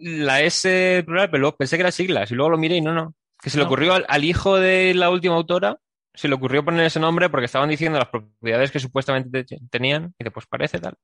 [0.00, 2.92] la S plural, pero luego pensé que era siglas y luego lo miré y no,
[2.92, 3.14] no.
[3.42, 3.68] Que se le No.
[3.68, 5.78] ocurrió al, al hijo de la última autora,
[6.14, 10.14] se le ocurrió poner ese nombre porque estaban diciendo las propiedades que supuestamente te- tenían
[10.18, 10.94] y después parece tal.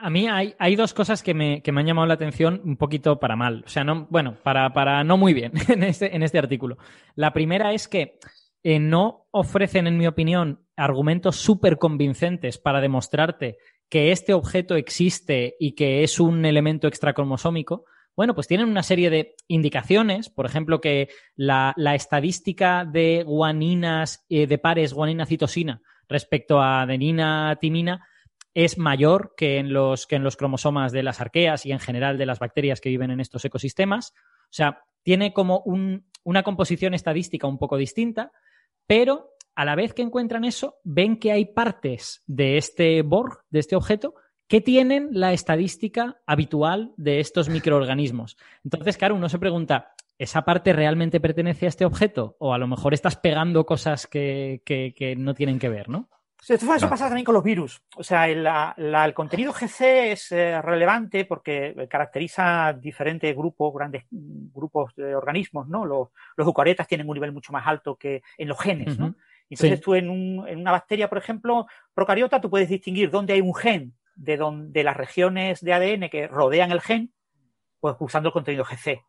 [0.00, 2.76] A mí hay, hay dos cosas que me, que me han llamado la atención un
[2.76, 3.64] poquito para mal.
[3.66, 6.78] O sea, no, bueno, para, para no muy bien en este, en este artículo.
[7.16, 8.18] La primera es que
[8.62, 13.58] eh, no ofrecen, en mi opinión, argumentos súper convincentes para demostrarte
[13.88, 17.84] que este objeto existe y que es un elemento extracromosómico,
[18.18, 24.48] bueno, pues tienen una serie de indicaciones, por ejemplo, que la, estadística de guaninas, eh,
[24.48, 28.04] de pares guanina-citosina respecto a adenina-timina
[28.54, 32.18] es mayor que en, los, que en los cromosomas de las arqueas y en general
[32.18, 34.14] de las bacterias que viven en estos ecosistemas.
[34.16, 35.62] O sea, tiene como
[36.24, 38.32] una composición estadística un poco distinta,
[38.88, 43.58] pero a la vez que encuentran eso, ven que hay partes de este Borg, de
[43.58, 44.14] este objeto,
[44.46, 48.36] que tienen la estadística habitual de estos microorganismos.
[48.62, 52.36] Entonces, claro, uno se pregunta, ¿esa parte realmente pertenece a este objeto?
[52.38, 54.62] O a lo mejor estás pegando cosas que,
[55.18, 56.08] no tienen que ver, ¿no?
[56.40, 57.82] Sí, eso pasa también con los virus.
[57.96, 65.16] O sea, el, contenido GC es eh, relevante porque caracteriza diferentes grupos, grandes grupos de
[65.16, 65.84] organismos, ¿no?
[65.84, 69.16] Los, los eucariotas tienen un nivel mucho más alto que en los genes, ¿no?
[69.50, 73.94] Entonces tú en, una bacteria, por ejemplo, procariota, tú puedes distinguir dónde hay un gen
[74.14, 77.12] de, donde, las regiones de ADN que rodean el gen,
[77.80, 79.00] pues usando el contenido GC.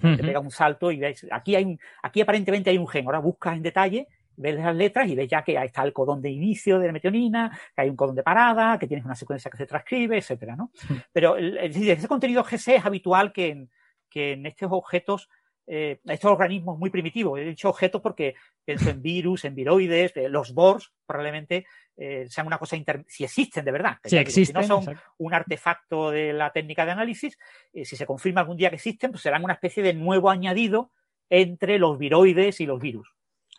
[0.00, 3.06] Te pega un salto y ves, aquí, hay aquí aparentemente hay un gen.
[3.06, 4.06] Ahora buscas en detalle,
[4.36, 6.92] ves las letras y ves ya que ahí está el codón de inicio de la
[6.92, 10.54] metionina, que hay un codón de parada, que tienes una secuencia que se transcribe, etcétera,
[10.54, 10.70] ¿no?
[11.12, 13.66] Pero ese contenido GC es habitual que
[14.08, 15.28] que en estos objetos
[15.70, 17.38] eh, estos organismos muy primitivos.
[17.38, 18.34] He dicho objetos porque
[18.64, 22.74] pienso en virus, en viroides, eh, los BORs probablemente eh, sean una cosa,
[23.06, 23.98] si existen de verdad.
[24.02, 27.38] Si, existen, si no son un artefacto de la técnica de análisis,
[27.74, 30.90] si se confirma algún día que existen, pues serán una especie de nuevo añadido
[31.28, 33.06] entre los viroides y los virus.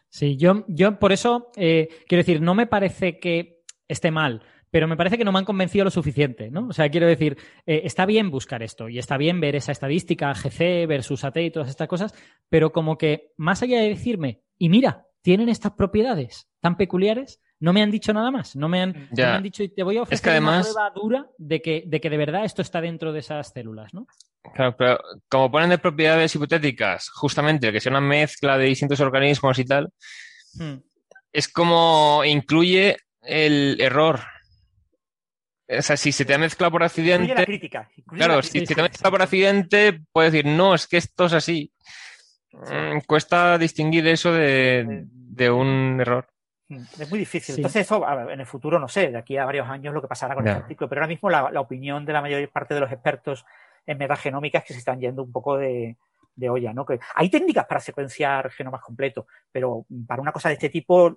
[0.10, 4.98] Sí, yo, yo por eso quiero decir, no me parece que esté mal pero me
[4.98, 6.68] parece que no me han convencido lo suficiente, ¿no?
[6.68, 10.34] O sea, quiero decir, eh, está bien buscar esto y está bien ver esa estadística
[10.34, 12.14] GC versus AT y todas estas cosas,
[12.50, 17.74] pero como que más allá de decirme, y mira, tienen estas propiedades tan peculiares, no
[17.74, 19.10] me han dicho nada más, no me han,
[19.44, 22.46] dicho, y te voy a ofrecer una prueba dura de que, de que de verdad
[22.46, 24.08] esto está dentro de esas células, ¿no?
[24.54, 29.60] Claro, pero como ponen de propiedades hipotéticas, justamente que sea una mezcla de distintos organismos
[29.60, 29.92] y tal,
[30.54, 30.76] hmm.
[31.34, 34.22] es como incluye el error
[35.78, 37.34] o sea, si se te ha mezclado por accidente.
[37.34, 37.90] La crítica.
[38.08, 41.34] Claro, si se te ha mezclado por accidente, puedes decir, no, es que esto es
[41.34, 41.72] así.
[42.52, 45.06] Mm, cuesta distinguir eso de,
[45.52, 46.28] un error.
[46.70, 47.56] Mm, es muy difícil.
[47.56, 50.34] Entonces, eso en el futuro no sé, de aquí a varios años lo que pasará
[50.34, 53.46] con este artículo, pero ahora mismo la, opinión de la mayor parte de los expertos
[53.86, 55.98] en metagenómica es que se están yendo un poco de,
[56.50, 56.86] olla, ¿no?
[56.86, 61.16] Que hay técnicas para secuenciar genomas completos, pero para una cosa de este tipo,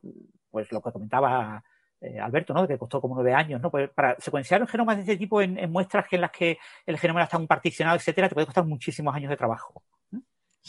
[0.51, 1.63] pues lo que comentaba
[2.03, 2.67] eh, Alberto, ¿no?
[2.67, 3.71] que costó como nueve años, ¿no?
[3.71, 7.23] Pues para secuenciar un genoma de este tipo en, muestras en las que el genoma
[7.23, 9.83] está un particionado, etcétera, te puede costar muchísimos años de trabajo.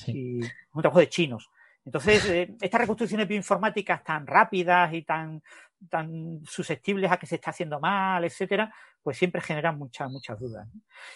[0.08, 1.50] Y un trabajo de chinos.
[1.86, 5.42] Entonces, eh, estas reconstrucciones bioinformáticas tan rápidas y tan,
[5.90, 10.68] tan susceptibles a que se está haciendo mal, etcétera, pues siempre generan muchas, muchas dudas.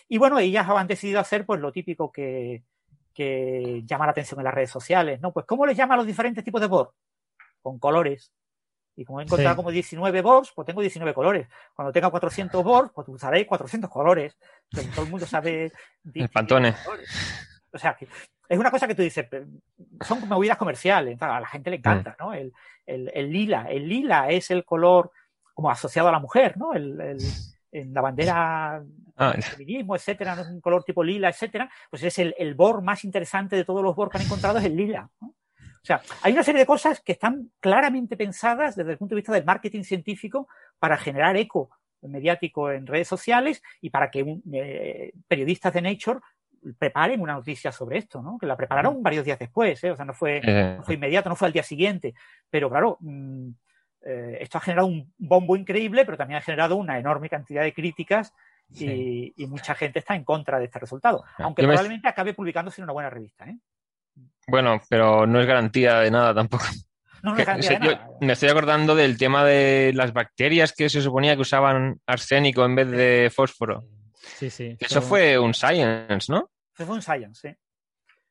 [0.10, 2.64] Y bueno, ellas han decidido hacer pues lo típico que,
[3.14, 5.32] que llama la atención en las redes sociales, ¿no?
[5.32, 6.90] Pues ¿cómo les llama a los diferentes tipos de board?
[7.62, 8.34] Con colores,
[8.98, 11.48] y como he encontrado como 19 bors, pues tengo 19 colores.
[11.76, 14.36] Cuando tenga 400 bors, pues usaré 400 colores.
[14.96, 15.72] todo el mundo sabe.
[16.16, 16.74] El pantone.
[17.72, 17.96] O sea,
[18.50, 19.28] es una cosa que tú dices,
[20.02, 21.22] son movidas comerciales.
[21.22, 22.16] A la gente le encanta.
[22.20, 22.34] ¿no?
[22.34, 22.52] El,
[23.32, 23.68] lila.
[23.70, 25.12] El lila es el color
[25.54, 26.74] como asociado a la mujer, ¿no?
[26.74, 27.20] El,
[27.72, 28.84] en la bandera
[29.18, 30.42] ah, del feminismo, etcétera, ¿no?
[30.42, 33.84] es un color tipo lila, etcétera, pues es el, el bor más interesante de todos
[33.84, 35.10] los bor que han encontrado es el lila.
[35.20, 35.36] ¿no?
[35.88, 39.22] O sea, hay una serie de cosas que están claramente pensadas desde el punto de
[39.22, 40.50] vista del marketing científico
[40.80, 41.70] para generar eco
[42.02, 46.20] mediático en redes sociales y para que eh, periodistas de Nature
[46.78, 48.38] preparen una noticia sobre esto, ¿no?
[48.38, 49.92] Que la prepararon varios días después, ¿eh?
[49.92, 52.14] O sea, no fue, no fue inmediato, no fue al día siguiente.
[52.50, 53.50] Pero claro, mm,
[54.02, 57.74] eh, esto ha generado un bombo increíble, pero también ha generado una enorme cantidad de
[57.74, 58.34] críticas
[58.76, 61.24] y, mucha gente está en contra de este resultado.
[61.38, 63.58] Aunque probablemente acabe publicándose en una buena revista, ¿eh?
[64.48, 66.66] Bueno, pero no es garantía de nada tampoco.
[67.22, 68.10] No, no es garantía de nada.
[68.22, 72.76] me estoy acordando del tema de las bacterias que se suponía que usaban arsénico en
[72.76, 73.86] vez de fósforo.
[74.22, 74.78] Sí, sí.
[74.80, 76.50] Eso fue un science, ¿no?
[76.74, 77.56] Eso fue un science, sí.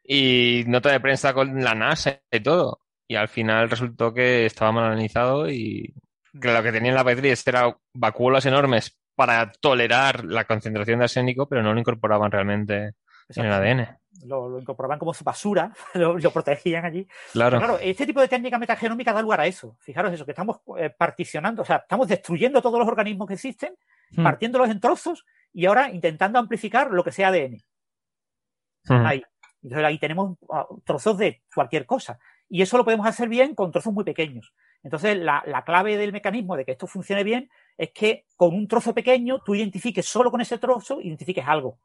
[0.04, 2.80] Y nota de prensa con la NASA y todo.
[3.08, 5.94] Y al final resultó que estaba mal analizado y
[6.40, 11.48] que lo que tenían las bacterias era vacuolas enormes para tolerar la concentración de arsénico,
[11.48, 12.92] pero no lo incorporaban realmente
[13.34, 17.06] en el ADN lo, incorporaban como su basura, lo, protegían allí.
[17.32, 17.58] Claro.
[17.58, 19.76] claro, este tipo de técnica metagenómica da lugar a eso.
[19.80, 23.74] Fijaros eso, que estamos eh, particionando, o sea, estamos destruyendo todos los organismos que existen,
[24.10, 24.22] hmm.
[24.22, 27.62] partiéndolos en trozos y ahora intentando amplificar lo que sea ADN.
[28.84, 29.06] Hmm.
[29.06, 29.22] Ahí.
[29.62, 32.18] Entonces ahí tenemos ah, trozos de cualquier cosa.
[32.48, 34.54] Y eso lo podemos hacer bien con trozos muy pequeños.
[34.84, 38.68] Entonces, la, la, clave del mecanismo de que esto funcione bien es que con un
[38.68, 41.80] trozo pequeño tú identifiques solo con ese trozo, identifiques algo.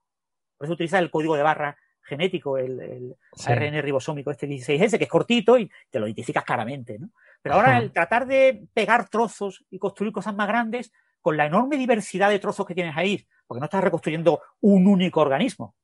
[0.56, 1.76] Por eso utilizas el código de barra
[2.12, 3.52] genético, el, el sí.
[3.52, 7.00] ARN ribosómico este 16S, que es cortito y te lo identificas claramente.
[7.00, 7.10] ¿no?
[7.42, 11.78] Pero ahora el tratar de pegar trozos y construir cosas más grandes, con la enorme
[11.78, 15.76] diversidad de trozos que tienes ahí, porque no estás reconstruyendo un único organismo.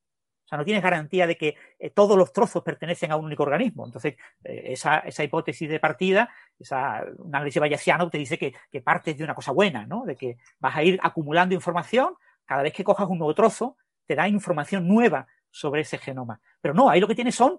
[0.44, 3.42] O sea, no tienes garantía de que eh, todos los trozos pertenecen a un único
[3.42, 3.86] organismo.
[3.86, 8.80] Entonces, eh, esa, esa, hipótesis de partida, esa, un análisis bayesiano te dice que, que,
[8.80, 10.04] partes de una cosa buena, ¿no?
[10.04, 12.14] De que vas a ir acumulando información,
[12.46, 13.76] cada vez que cojas un nuevo trozo,
[14.06, 16.40] te da información nueva sobre ese genoma.
[16.60, 17.58] Pero no, ahí lo que tienes son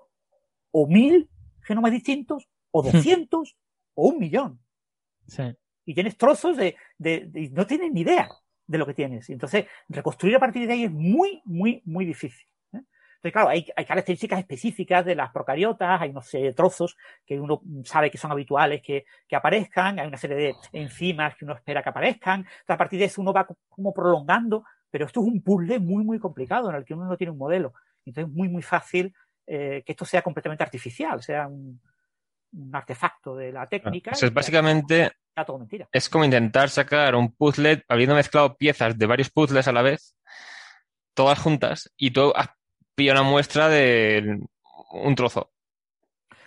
[0.71, 1.29] o mil
[1.61, 3.57] genomas distintos, o doscientos,
[3.93, 4.59] o un millón.
[5.27, 5.43] Sí.
[5.85, 8.29] Y tienes trozos de, de, de, no tienes ni idea
[8.67, 9.29] de lo que tienes.
[9.29, 12.47] Y entonces, reconstruir a partir de ahí es muy, muy, muy difícil.
[13.19, 16.95] Entonces, claro, hay, hay, características específicas de las procariotas, hay, no sé, trozos
[17.25, 21.43] que uno sabe que son habituales que, que, aparezcan, hay una serie de enzimas que
[21.43, 22.39] uno espera que aparezcan.
[22.39, 26.03] Entonces, a partir de eso uno va como prolongando, pero esto es un puzzle muy,
[26.03, 27.73] muy complicado en el que uno no tiene un modelo.
[28.05, 29.13] Entonces, es muy, muy fácil
[29.47, 31.81] eh, que esto sea completamente artificial, sea un,
[32.53, 34.11] un artefacto de la técnica.
[34.11, 35.11] Eso es básicamente.
[35.45, 35.87] Todo mentira.
[35.91, 40.17] Es como intentar sacar un puzzle habiendo mezclado piezas de varios puzzles a la vez,
[41.13, 42.49] todas juntas, y tú has
[42.99, 44.41] pilla una muestra de
[44.91, 45.53] un trozo.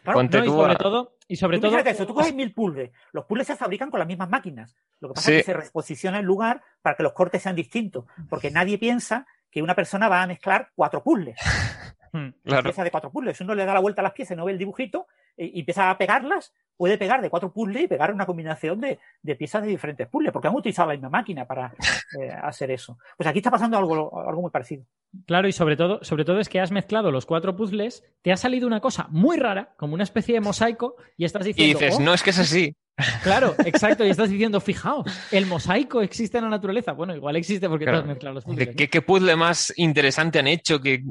[0.02, 0.76] Claro, no, y sobre a...
[0.76, 1.78] todo, y sobre tú todo.
[1.78, 2.90] Eso, tú coges mil puzzles.
[3.10, 4.76] Los puzzles se fabrican con las mismas máquinas.
[5.00, 5.32] Lo que pasa sí.
[5.32, 8.04] es que se reposiciona el lugar para que los cortes sean distintos.
[8.28, 11.38] Porque nadie piensa que una persona va a mezclar cuatro puzzles.
[12.44, 12.62] claro.
[12.64, 13.40] Piezas de cuatro puzzles.
[13.40, 15.06] Uno le da la vuelta a las piezas y no ve el dibujito
[15.36, 19.36] y empieza a pegarlas, puede pegar de cuatro puzzles y pegar una combinación de, de
[19.36, 21.72] piezas de diferentes puzzles, porque han utilizado la misma máquina para
[22.20, 22.98] eh, hacer eso.
[23.16, 24.84] Pues aquí está pasando algo, algo muy parecido.
[25.26, 28.36] Claro, y sobre todo, sobre todo es que has mezclado los cuatro puzzles, te ha
[28.36, 31.78] salido una cosa muy rara, como una especie de mosaico, y estás diciendo.
[31.78, 32.76] Y dices, oh, no, es que es así.
[33.22, 36.92] Claro, exacto, y estás diciendo, fijaos, el mosaico existe en la naturaleza.
[36.92, 38.00] Bueno, igual existe porque claro.
[38.00, 38.76] has mezclado los puzzles.
[38.76, 41.02] ¿Qué, ¿Qué puzzle más interesante han hecho que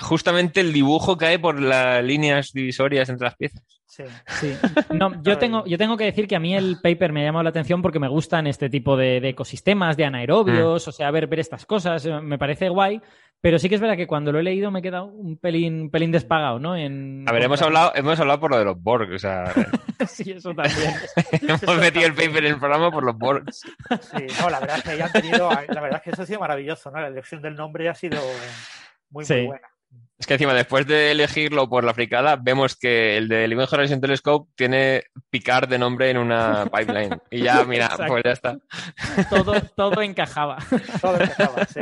[0.00, 3.62] justamente el dibujo cae por las líneas divisorias entre las piezas.
[3.86, 4.04] Sí.
[4.40, 4.56] sí.
[4.90, 7.44] No, yo tengo, yo tengo que decir que a mí el paper me ha llamado
[7.44, 10.90] la atención porque me gustan este tipo de, de ecosistemas, de anaerobios, mm.
[10.90, 13.00] o sea, ver, ver estas cosas, me parece guay.
[13.44, 15.82] Pero sí que es verdad que cuando lo he leído me he quedado un pelín,
[15.82, 16.74] un pelín despagado, ¿no?
[16.78, 17.28] En...
[17.28, 19.44] A ver, hemos hablado, hemos hablado por lo de los Borg, o sea.
[20.08, 20.94] sí, eso también.
[21.62, 23.44] hemos metido el paper en el programa por los Borg.
[23.52, 26.40] Sí, no, la verdad es que hayan tenido, la verdad es que eso ha sido
[26.40, 27.00] maravilloso, ¿no?
[27.00, 28.18] La elección del nombre ha sido
[29.10, 29.34] muy, sí.
[29.34, 29.73] muy buena.
[30.18, 34.00] Es que encima, después de elegirlo por la fricada, vemos que el de Event Horizon
[34.00, 37.20] Telescope tiene Picard de nombre en una pipeline.
[37.30, 38.06] Y ya, mira, Exacto.
[38.08, 38.58] pues ya está.
[39.28, 40.58] Todo, todo encajaba.
[41.00, 41.80] Todo encajaba, sí.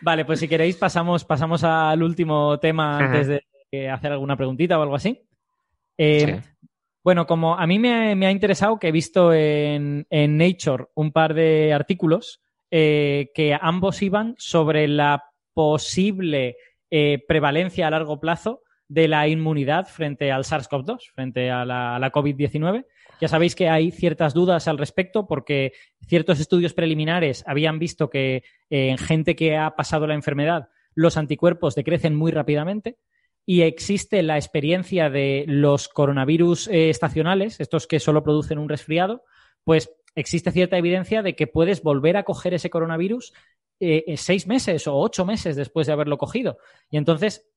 [0.00, 4.82] Vale, pues si queréis pasamos, pasamos al último tema antes de hacer alguna preguntita o
[4.82, 5.22] algo así.
[5.96, 6.50] Eh, sí.
[7.04, 11.12] Bueno, como a mí me, me, ha interesado que he visto en, en Nature un
[11.12, 16.56] par de artículos eh, que ambos iban sobre la posible
[16.94, 21.98] eh, prevalencia a largo plazo de la inmunidad frente al SARS-CoV-2, frente a la, a
[21.98, 22.84] la COVID-19.
[23.18, 25.72] Ya sabéis que hay ciertas dudas al respecto porque
[26.06, 31.16] ciertos estudios preliminares habían visto que eh, en gente que ha pasado la enfermedad los
[31.16, 32.98] anticuerpos decrecen muy rápidamente
[33.46, 39.24] y existe la experiencia de los coronavirus eh, estacionales, estos que solo producen un resfriado,
[39.64, 43.32] pues existe cierta evidencia de que puedes volver a coger ese coronavirus
[43.84, 46.58] eh, seis meses o ocho meses después de haberlo cogido.
[46.90, 47.48] Y entonces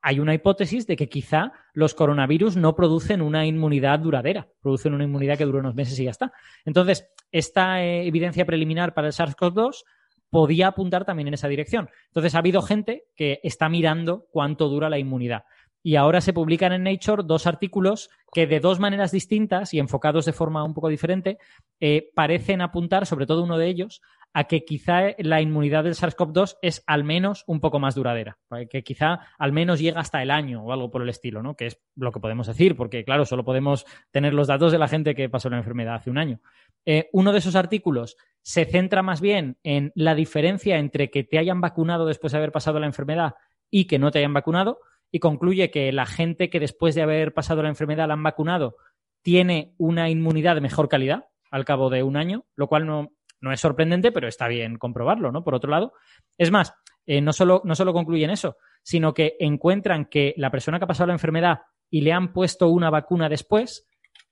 [0.00, 5.04] hay una hipótesis de que quizá los coronavirus no producen una inmunidad duradera, producen una
[5.04, 6.32] inmunidad que dura unos meses y ya está.
[6.64, 9.84] Entonces, esta eh, evidencia preliminar para el SARS-CoV-2
[10.30, 11.90] podía apuntar también en esa dirección.
[12.06, 15.44] Entonces, ha habido gente que está mirando cuánto dura la inmunidad.
[15.86, 20.24] Y ahora se publican en Nature dos artículos que de dos maneras distintas y enfocados
[20.24, 21.38] de forma un poco diferente
[21.78, 26.56] eh, parecen apuntar, sobre todo uno de ellos, a que quizá la inmunidad del SARS-CoV-2
[26.60, 28.36] es al menos un poco más duradera,
[28.68, 31.54] que quizá al menos llega hasta el año o algo por el estilo, ¿no?
[31.54, 34.88] Que es lo que podemos decir, porque claro, solo podemos tener los datos de la
[34.88, 36.40] gente que pasó la enfermedad hace un año.
[36.84, 41.38] Eh, uno de esos artículos se centra más bien en la diferencia entre que te
[41.38, 43.36] hayan vacunado después de haber pasado la enfermedad
[43.70, 47.34] y que no te hayan vacunado y concluye que la gente que después de haber
[47.34, 48.76] pasado la enfermedad la han vacunado
[49.22, 53.52] tiene una inmunidad de mejor calidad al cabo de un año, lo cual no, no
[53.52, 55.42] es sorprendente, pero está bien comprobarlo, ¿no?
[55.42, 55.92] Por otro lado,
[56.38, 56.74] es más,
[57.06, 60.88] eh, no, solo, no solo concluyen eso, sino que encuentran que la persona que ha
[60.88, 61.60] pasado la enfermedad
[61.90, 63.86] y le han puesto una vacuna después,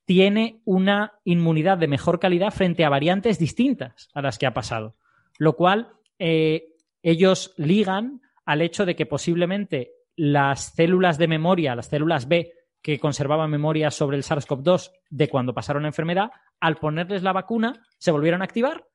[0.04, 4.96] tiene una inmunidad de mejor calidad frente a variantes distintas a las que ha pasado.
[5.38, 11.88] Lo cual eh, ellos ligan al hecho de que posiblemente las células de memoria, las
[11.88, 12.52] células B
[12.82, 17.82] que conservaban memoria sobre el SARS-CoV-2 de cuando pasaron la enfermedad, al ponerles la vacuna
[17.98, 18.86] se volvieron a activar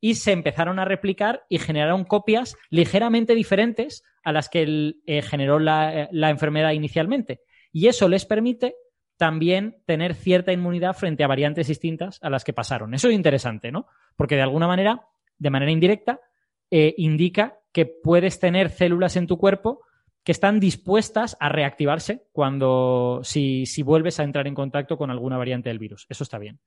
[0.00, 5.58] y se empezaron a replicar y generaron copias ligeramente diferentes a las que eh, generó
[5.58, 7.40] la, la enfermedad inicialmente.
[7.72, 8.74] Y eso les permite
[9.16, 12.94] también tener cierta inmunidad frente a variantes distintas a las que pasaron.
[12.94, 13.86] Eso es interesante, ¿no?
[14.14, 15.06] Porque de alguna manera,
[15.38, 16.20] de manera indirecta,
[16.70, 19.80] eh, indica que puedes tener células en tu cuerpo
[20.28, 25.38] que están dispuestas a reactivarse cuando si, si vuelves a entrar en contacto con alguna
[25.38, 26.04] variante del virus.
[26.10, 26.60] Eso está bien.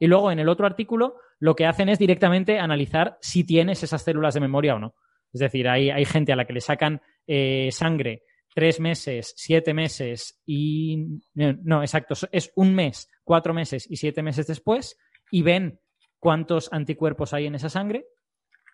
[0.00, 4.02] Y luego en el otro artículo lo que hacen es directamente analizar si tienes esas
[4.02, 4.96] células de memoria o no.
[5.32, 9.74] Es decir, hay, hay gente a la que le sacan eh, sangre tres meses, siete
[9.74, 11.20] meses y...
[11.34, 14.98] No, exacto, es un mes, cuatro meses y siete meses después
[15.30, 15.78] y ven
[16.18, 18.06] cuántos anticuerpos hay en esa sangre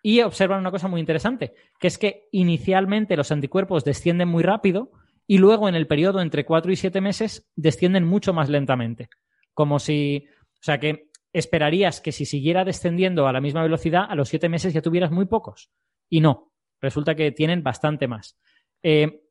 [0.01, 4.91] y observan una cosa muy interesante, que es que inicialmente los anticuerpos descienden muy rápido
[5.27, 9.09] y luego en el periodo entre cuatro y siete meses descienden mucho más lentamente.
[9.53, 10.25] Como si,
[10.59, 14.49] o sea que esperarías que si siguiera descendiendo a la misma velocidad, a los siete
[14.49, 15.71] meses ya tuvieras muy pocos.
[16.09, 18.37] Y no, resulta que tienen bastante más.
[18.83, 19.21] Eh,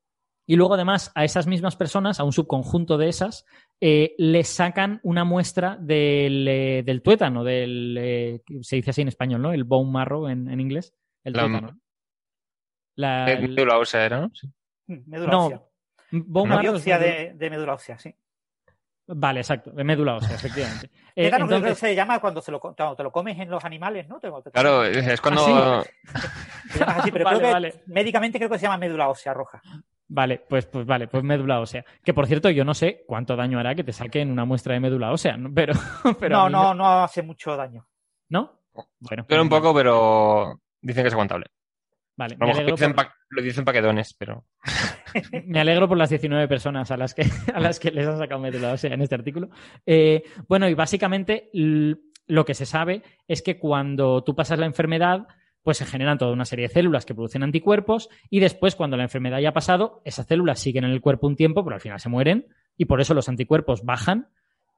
[0.47, 3.44] y luego, además, a esas mismas personas, a un subconjunto de esas,
[3.81, 9.09] eh, les sacan una muestra del, eh, del tuétano, del, eh, se dice así en
[9.09, 9.52] español, ¿no?
[9.52, 10.94] El bone marrow en, en inglés.
[11.25, 11.81] El La- tuétano.
[12.97, 14.31] La, Médula ósea era, ¿no?
[14.34, 14.47] Sí.
[14.89, 15.62] Mm, Médula no, ósea.
[16.10, 18.15] bone marrow Biopsia médula- de, de médula ósea, sí.
[19.12, 20.91] Vale, exacto, de médula ósea, efectivamente.
[21.17, 23.65] Eh, creo que entonces, se llama cuando, se lo, cuando te lo comes en los
[23.65, 24.20] animales, ¿no?
[24.20, 25.42] Te- te- Claro, es cuando...
[25.44, 25.84] Ah,
[26.70, 27.75] se llama así, pero Vale, creo que vale.
[27.86, 29.60] médicamente creo que se llama médula ósea roja.
[30.12, 31.84] Vale, pues, pues vale, pues médula ósea.
[32.05, 34.80] Que por cierto, yo no sé cuánto daño hará que te saquen una muestra de
[34.80, 35.50] médula ósea, ¿no?
[35.55, 35.72] pero,
[36.18, 37.86] pero no, no, me- no hace mucho daño.
[38.28, 38.60] ¿No?
[38.98, 41.47] Bueno, Pero un pues, poco, pero dicen que es aguantable.
[42.16, 44.44] Vale, me lo dicen por, pa- lo dicen paquetones, pero...
[45.47, 47.22] me alegro por las 19 personas a las que,
[47.55, 49.48] a las que les han sacado médula ósea en este artículo.
[49.86, 55.26] Eh, bueno, y básicamente lo que se sabe es que cuando tú pasas la enfermedad,
[55.62, 59.05] pues se generan toda una serie de células que producen anticuerpos y después, cuando la
[59.05, 62.00] enfermedad ya ha pasado, esas células siguen en el cuerpo un tiempo, pero al final
[62.00, 64.28] se mueren y por eso los anticuerpos bajan.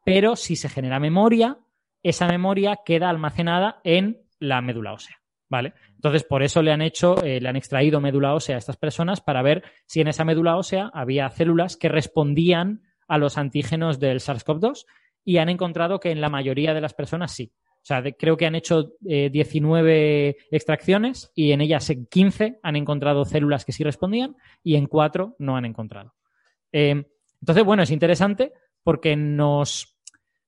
[0.04, 1.58] Pero si se genera memoria,
[2.02, 5.16] esa memoria queda almacenada en la médula ósea.
[5.48, 5.74] ¿Vale?
[5.96, 9.20] Entonces, por eso le han hecho, eh, le han extraído médula ósea a estas personas
[9.20, 14.20] para ver si en esa médula ósea había células que respondían a los antígenos del
[14.20, 14.86] SARS-CoV-2
[15.24, 17.52] y han encontrado que en la mayoría de las personas sí.
[17.82, 22.76] O sea, creo que han hecho eh, 19 extracciones y en ellas en 15 han
[22.76, 26.14] encontrado células que sí respondían y en 4 no han encontrado.
[26.70, 27.04] Eh,
[27.40, 28.52] entonces, bueno, es interesante
[28.84, 29.98] porque nos...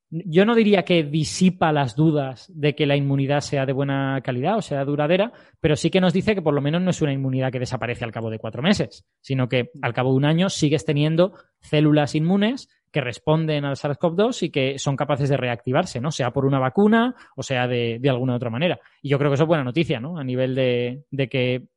[0.09, 4.57] Yo no diría que disipa las dudas de que la inmunidad sea de buena calidad
[4.57, 7.11] o sea duradera, pero sí que nos dice que por lo menos no es una
[7.11, 10.49] inmunidad que desaparece al cabo de cuatro meses, sino que al cabo de un año
[10.49, 16.11] sigues teniendo células inmunes que responden al SARS-CoV-2 y que son capaces de reactivarse, ¿no?
[16.13, 18.79] Sea por una vacuna o sea de, de alguna otra manera.
[19.01, 20.17] Y yo creo que eso es buena noticia, ¿no?
[20.17, 21.67] A nivel de, de que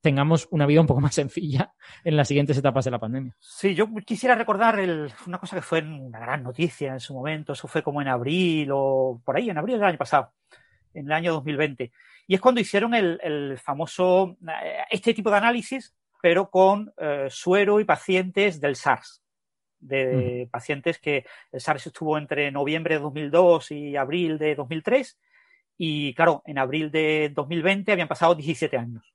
[0.00, 1.72] tengamos una vida un poco más sencilla
[2.04, 3.34] en las siguientes etapas de la pandemia.
[3.40, 4.78] Sí, yo quisiera recordar
[5.26, 8.68] una cosa que fue una gran noticia en su momento, eso fue como en abril
[8.72, 10.32] o por ahí, en abril del año pasado,
[10.94, 11.90] en el año 2020.
[12.28, 15.92] Y es cuando hicieron el, el famoso, eh, este tipo de análisis,
[16.22, 19.21] pero con eh, suero y pacientes del SARS,
[19.82, 25.18] de pacientes que el SARS estuvo entre noviembre de 2002 y abril de 2003.
[25.76, 29.12] Y claro, en abril de 2020 habían pasado 17 años.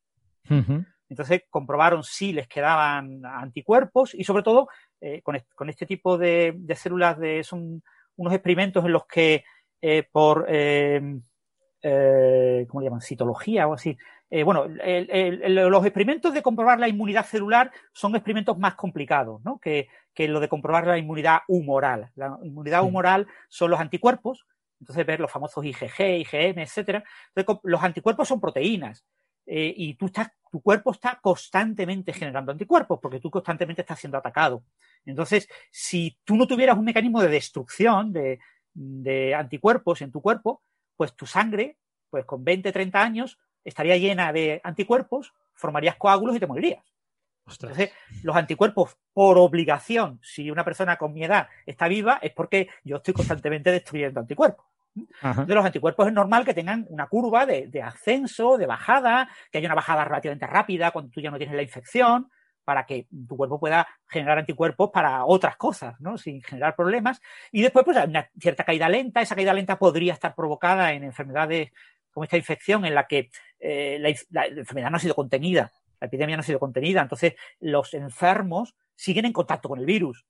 [1.10, 4.68] Entonces comprobaron si les quedaban anticuerpos y sobre todo
[5.00, 7.82] eh, con, est- con este tipo de, de células de son
[8.18, 9.44] unos experimentos en los que
[9.82, 11.00] eh, por eh,
[12.68, 13.02] ¿cómo le llaman?
[13.02, 13.98] citología o así.
[14.30, 18.75] Eh, bueno, el- el- el- los experimentos de comprobar la inmunidad celular son experimentos más
[18.75, 19.57] complicados, ¿no?
[19.59, 22.11] Que, que lo de comprobar la inmunidad humoral.
[22.15, 24.45] La inmunidad humoral son los anticuerpos,
[24.81, 27.03] entonces ver los famosos IgG, IgM, etcétera.
[27.35, 29.06] Entonces, los anticuerpos son proteínas
[29.45, 34.17] eh, y tú estás, tu cuerpo está constantemente generando anticuerpos porque tú constantemente estás siendo
[34.17, 34.64] atacado.
[35.06, 38.39] Entonces, si tú no tuvieras un mecanismo de destrucción de,
[38.73, 40.61] de anticuerpos en tu cuerpo,
[40.97, 41.77] pues tu sangre,
[42.09, 46.84] pues con 20, 30 años, estaría llena de anticuerpos, formarías coágulos y te morirías.
[47.45, 47.72] Ostras.
[47.72, 52.69] Entonces, los anticuerpos, por obligación, si una persona con mi edad está viva, es porque
[52.84, 54.66] yo estoy constantemente destruyendo anticuerpos.
[55.22, 55.45] Ajá.
[55.45, 59.60] De los anticuerpos es normal que tengan una curva de, de ascenso, de bajada, que
[59.60, 62.30] haya una bajada relativamente rápida cuando tú ya no tienes la infección,
[62.68, 66.18] para que tu cuerpo pueda generar anticuerpos para otras cosas, ¿no?
[66.18, 67.22] Sin generar problemas.
[67.50, 69.22] Y después, pues, hay una cierta caída lenta.
[69.22, 71.72] Esa caída lenta podría estar provocada en enfermedades
[72.11, 73.30] como esta infección, en la que
[73.60, 76.60] eh, la, inf- la- la enfermedad no ha sido contenida, la epidemia no ha sido
[76.60, 77.02] contenida.
[77.02, 80.26] Entonces, los enfermos siguen en contacto con el virus.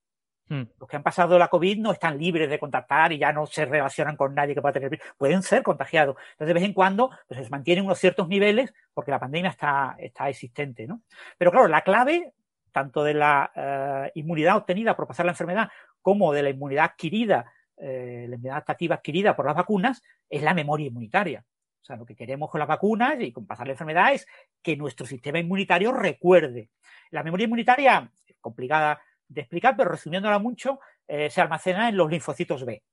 [0.50, 0.64] Hmm.
[0.80, 3.66] Los que han pasado la COVID no están libres de contactar y ya no se
[3.66, 5.06] relacionan con nadie que pueda tener virus.
[5.18, 6.16] Pueden ser contagiados.
[6.32, 9.98] Entonces, de vez en cuando pues, se mantienen unos ciertos niveles porque la pandemia está,
[10.00, 10.88] está existente.
[10.88, 11.02] ¿no?
[11.38, 12.32] Pero claro, la clave,
[12.72, 15.70] tanto de la eh, inmunidad obtenida por pasar la enfermedad
[16.02, 20.54] como de la inmunidad adquirida, eh, la inmunidad adaptativa adquirida por las vacunas, es la
[20.54, 21.44] memoria inmunitaria.
[21.82, 24.28] O sea, lo que queremos con las vacunas y con pasar la enfermedad es
[24.62, 26.70] que nuestro sistema inmunitario recuerde.
[27.12, 32.10] La memoria inmunitaria es complicada de explicar, pero resumiéndola mucho, eh, se almacena en los
[32.10, 32.84] linfocitos B.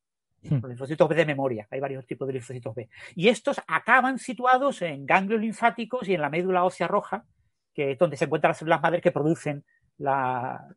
[0.43, 0.55] Hmm.
[0.61, 1.67] Los linfocitos B de memoria.
[1.71, 2.89] Hay varios tipos de linfocitos B.
[3.17, 7.25] Y estos acaban situados en ganglios linfáticos y en la médula ósea roja,
[7.73, 9.65] que es donde se encuentran las células madres que producen
[9.99, 10.69] la-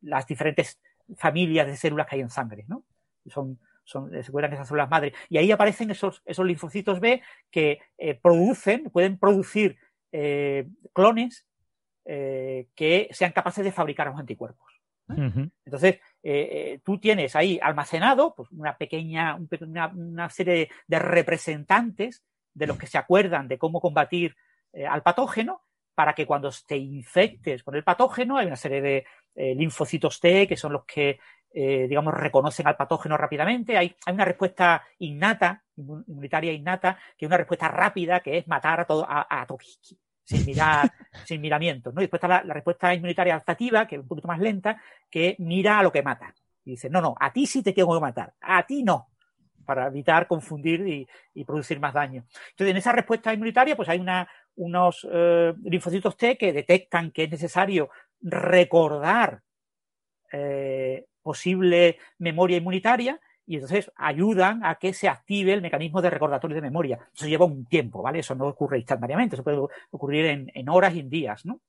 [0.00, 0.80] las diferentes
[1.16, 2.64] familias de células que hay en sangre.
[2.68, 2.84] ¿no?
[3.26, 5.14] Son, son, se encuentran esas células madres.
[5.28, 9.78] Y ahí aparecen esos, esos linfocitos B que eh, producen, pueden producir
[10.12, 11.46] eh, clones
[12.04, 14.72] eh, que sean capaces de fabricar los anticuerpos.
[15.66, 16.00] Entonces,
[16.82, 22.66] tú tienes ahí almacenado pues, una pequeña, un pe- una, una serie de representantes de
[22.66, 24.34] los que se acuerdan de cómo combatir
[24.88, 25.60] al patógeno
[25.94, 29.04] para que cuando te infectes con el patógeno hay una serie de
[29.34, 31.18] eh, linfocitos T que son los que,
[31.54, 33.76] eh, digamos, reconocen al patógeno rápidamente.
[33.78, 38.48] Hay, hay una respuesta innata, inmun- inmunitaria innata, que es una respuesta rápida, que es
[38.48, 39.58] matar a todo, a, a todo,
[40.24, 40.92] sin mirar,
[41.24, 42.00] sin miramientos, ¿no?
[42.00, 45.36] Y después está la, la respuesta inmunitaria adaptativa, que es un poquito más lenta, que
[45.38, 46.34] mira a lo que mata.
[46.64, 49.10] Y dice, no, no, a ti sí te tengo que matar, a ti no,
[49.64, 52.24] para evitar confundir y, y producir más daño.
[52.50, 57.24] Entonces, en esa respuesta inmunitaria, pues hay una, unos eh, linfocitos T que detectan que
[57.24, 59.40] es necesario recordar
[60.32, 66.54] eh, posible memoria inmunitaria y entonces ayudan a que se active el mecanismo de recordatorio
[66.54, 66.98] de memoria.
[67.12, 68.20] Eso lleva un tiempo, ¿vale?
[68.20, 69.58] Eso no ocurre instantáneamente, eso puede
[69.90, 71.60] ocurrir en, en horas y en días, ¿no?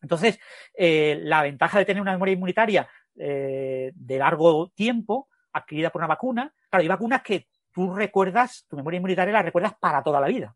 [0.00, 0.38] Entonces,
[0.74, 6.06] eh, la ventaja de tener una memoria inmunitaria eh, de largo tiempo, adquirida por una
[6.06, 10.28] vacuna, claro, hay vacunas que tú recuerdas, tu memoria inmunitaria la recuerdas para toda la
[10.28, 10.54] vida.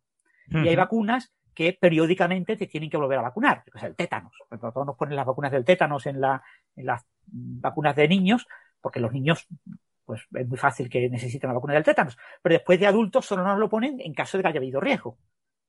[0.49, 3.63] Y hay vacunas que periódicamente te tienen que volver a vacunar.
[3.65, 4.33] Qué sé, el tétanos.
[4.49, 6.43] Todos nos ponen las vacunas del tétanos en, la,
[6.77, 8.47] en las vacunas de niños,
[8.81, 9.47] porque los niños,
[10.05, 12.17] pues es muy fácil que necesiten la vacuna del tétanos.
[12.41, 15.19] Pero después de adultos solo nos lo ponen en caso de que haya habido riesgo.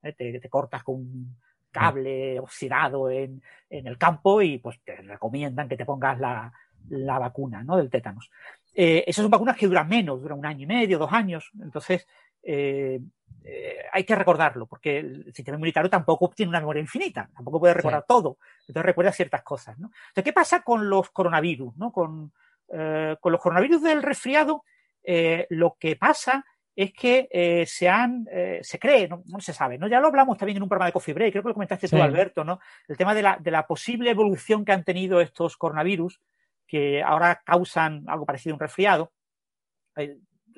[0.01, 0.13] ¿Eh?
[0.13, 1.37] Te, cortas con un
[1.71, 6.53] cable oxidado en, el campo y pues te recomiendan que te pongas la,
[6.89, 7.77] la vacuna ¿no?
[7.77, 8.29] del tétanos.
[8.75, 11.51] Eh, esas son vacunas que duran menos, duran un año y medio, dos años.
[11.61, 12.07] Entonces,
[12.43, 12.99] eh,
[13.45, 17.73] eh, hay que recordarlo, porque el sistema inmunitario tampoco tiene una memoria infinita, tampoco puede
[17.73, 19.77] recordar todo, entonces recuerda ciertas cosas.
[19.79, 19.87] ¿no?
[19.87, 21.75] Entonces, ¿qué pasa con los coronavirus?
[21.75, 21.91] ¿no?
[21.91, 22.31] Con,
[22.69, 24.63] eh, con los coronavirus del resfriado,
[25.49, 28.25] lo que pasa es que se han,
[28.61, 29.87] se cree, no, no se sabe, ¿no?
[29.87, 31.95] Ya lo hablamos también en un programa de Coffee Break, creo que lo comentaste Sí.
[31.97, 32.61] tú, Alberto, ¿no?
[32.87, 36.21] El tema de la, de la posible evolución que han tenido estos coronavirus,
[36.65, 39.11] que ahora causan algo parecido a un resfriado.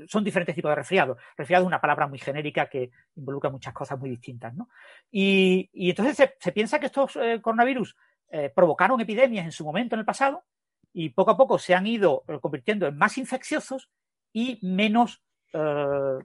[0.07, 1.17] Son diferentes tipos de resfriado.
[1.37, 4.69] Resfriado es una palabra muy genérica que involucra muchas cosas muy distintas, ¿no?
[5.11, 7.95] Y, y entonces se, se, piensa que estos eh, coronavirus
[8.31, 10.43] eh, provocaron epidemias en su momento, en el pasado,
[10.91, 13.89] y poco a poco se han ido eh, convirtiendo en más infecciosos
[14.33, 15.21] y menos,
[15.53, 16.19] eh,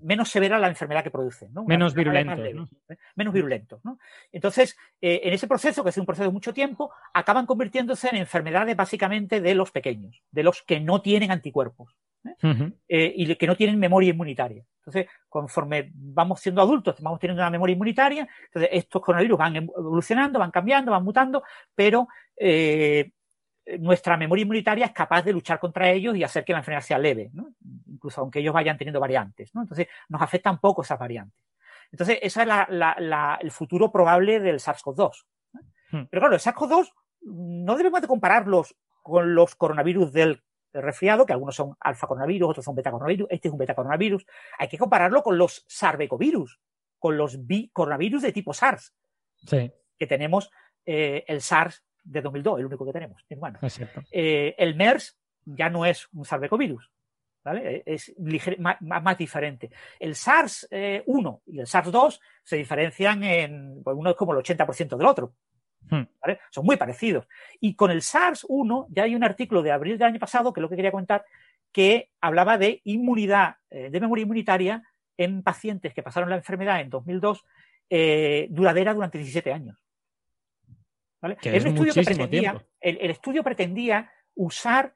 [0.00, 1.54] menos severa la enfermedad que producen.
[1.54, 1.64] ¿no?
[1.64, 2.38] Menos virulentos.
[2.54, 2.68] ¿no?
[3.14, 3.84] Menos virulentos.
[3.84, 3.98] ¿no?
[4.32, 8.76] Entonces, en ese proceso, que es un proceso de mucho tiempo, acaban convirtiéndose en enfermedades
[8.76, 11.96] básicamente de los pequeños, de los que no tienen anticuerpos.
[12.24, 12.34] ¿Eh?
[12.42, 12.74] Uh -huh.
[12.88, 14.64] y que no tienen memoria inmunitaria.
[14.78, 20.38] Entonces, conforme vamos siendo adultos, vamos teniendo una memoria inmunitaria, entonces estos coronavirus van evolucionando,
[20.38, 21.42] van cambiando, van mutando,
[21.74, 23.10] pero eh,
[23.78, 26.98] nuestra memoria inmunitaria es capaz de luchar contra ellos y hacer que la enfermedad sea
[26.98, 27.54] leve, ¿no?
[27.86, 29.54] incluso aunque ellos vayan teniendo variantes.
[29.54, 29.62] ¿no?
[29.62, 31.40] Entonces, nos afectan poco esas variantes.
[31.90, 35.24] Entonces, ese es la, la, la, el futuro probable del SARS-CoV-2.
[35.52, 35.60] ¿no?
[35.92, 36.06] Hmm.
[36.10, 40.42] Pero claro, el SARS-CoV-2 no debemos de compararlos con los coronavirus del
[40.80, 44.26] resfriado, que algunos son alfa coronavirus, otros son beta coronavirus, este es un beta coronavirus.
[44.58, 46.60] Hay que compararlo con los sarbecovirus,
[46.98, 48.94] con los bicoronavirus de tipo SARS,
[49.46, 49.70] sí.
[49.98, 50.50] que tenemos
[50.84, 53.24] eh, el SARS de 2002, el único que tenemos.
[53.36, 53.58] Bueno.
[54.10, 56.90] Eh, el MERS ya no es un sarbecovirus,
[57.42, 57.82] ¿vale?
[57.86, 59.70] Es liger, más, más, diferente.
[59.98, 61.04] El SARS-1 eh,
[61.46, 65.34] y el SARS-2 se diferencian en, pues uno es como el 80% del otro.
[65.90, 66.40] ¿Vale?
[66.50, 67.28] Son muy parecidos.
[67.60, 70.62] Y con el SARS-1 ya hay un artículo de abril del año pasado, que es
[70.62, 71.24] lo que quería contar,
[71.72, 74.82] que hablaba de inmunidad, eh, de memoria inmunitaria
[75.16, 77.44] en pacientes que pasaron la enfermedad en 2002,
[77.90, 79.78] eh, duradera durante 17 años.
[81.20, 81.36] ¿Vale?
[81.36, 84.94] Que es un estudio que pretendía, el, el, estudio pretendía usar,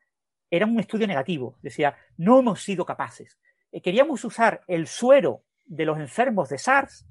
[0.50, 3.38] era un estudio negativo, decía, no hemos sido capaces.
[3.72, 7.06] Eh, queríamos usar el suero de los enfermos de SARS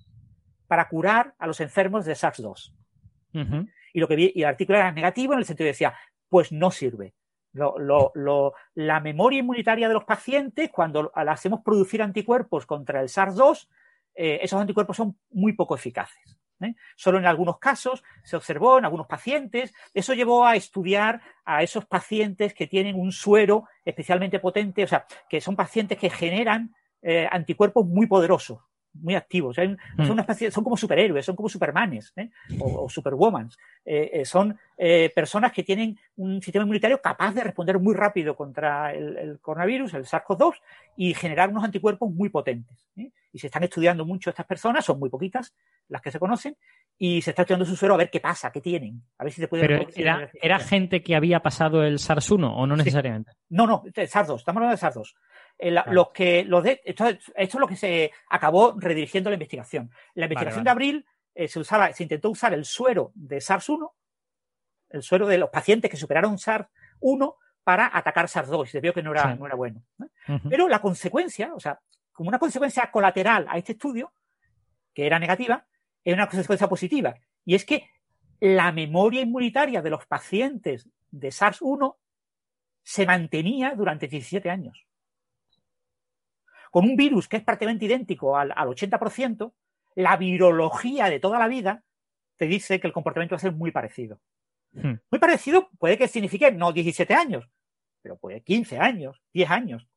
[0.67, 2.73] para curar a los enfermos de SARS-2.
[3.33, 5.93] Y, lo que vi, y el artículo era negativo en el sentido de decía,
[6.29, 7.13] pues no sirve.
[7.53, 13.67] la memoria inmunitaria de los pacientes, cuando hacemos producir anticuerpos contra el SARS-2,
[14.15, 16.37] eh, esos anticuerpos son muy poco eficaces.
[16.61, 16.73] ¿eh?
[16.95, 19.73] Solo en algunos casos se observó en algunos pacientes.
[19.93, 25.05] Eso llevó a estudiar a esos pacientes que tienen un suero especialmente potente, o sea,
[25.29, 28.66] que son pacientes que generan eh, anticuerpos muy poderosos
[29.01, 29.55] muy activos.
[29.55, 30.51] Son, mm.
[30.51, 32.29] son como superhéroes, son como supermanes ¿eh?
[32.59, 33.57] o, superwomans.
[33.85, 34.57] Eh, eh, son
[35.15, 40.05] personas que tienen un sistema inmunitario capaz de responder muy rápido contra el, coronavirus, el
[40.05, 40.53] SARS-CoV-2,
[40.97, 42.85] y generar unos anticuerpos muy potentes.
[42.95, 45.53] Y se están estudiando mucho estas personas, son muy poquitas
[45.89, 46.55] las que se conocen,
[46.97, 49.01] y se está estudiando su suero a ver qué pasa, qué tienen.
[49.17, 49.67] A ver si se puede.
[49.67, 53.31] Pero era, era, gente que había pasado el SARS-1 o no necesariamente?
[53.49, 55.13] No, no, SARS-2, estamos hablando de SARS-2
[56.13, 59.91] que, de, esto, es lo que se acabó redirigiendo la investigación.
[60.13, 63.91] La investigación de abril eh, se, usaba, se intentó usar el suero de SARS-1,
[64.89, 69.03] el suero de los pacientes que superaron SARS-1 para atacar SARS-2 y se vio que
[69.03, 69.83] no era, no era bueno.
[70.49, 71.79] Pero la consecuencia, o sea,
[72.11, 74.13] como una consecuencia colateral a este estudio,
[74.93, 75.65] que era negativa,
[76.03, 77.15] es una consecuencia positiva.
[77.45, 77.89] Y es que
[78.39, 81.95] la memoria inmunitaria de los pacientes de SARS-1
[82.83, 84.86] se mantenía durante 17 años
[86.71, 89.53] con un virus que es prácticamente idéntico al, 80%,
[89.95, 91.83] la virología de toda la vida
[92.37, 94.19] te dice que el comportamiento va a ser muy parecido.
[94.73, 94.95] Hmm.
[95.09, 97.49] Muy parecido puede que signifique no 17 años,
[98.01, 99.87] pero puede 15 años, 10 años.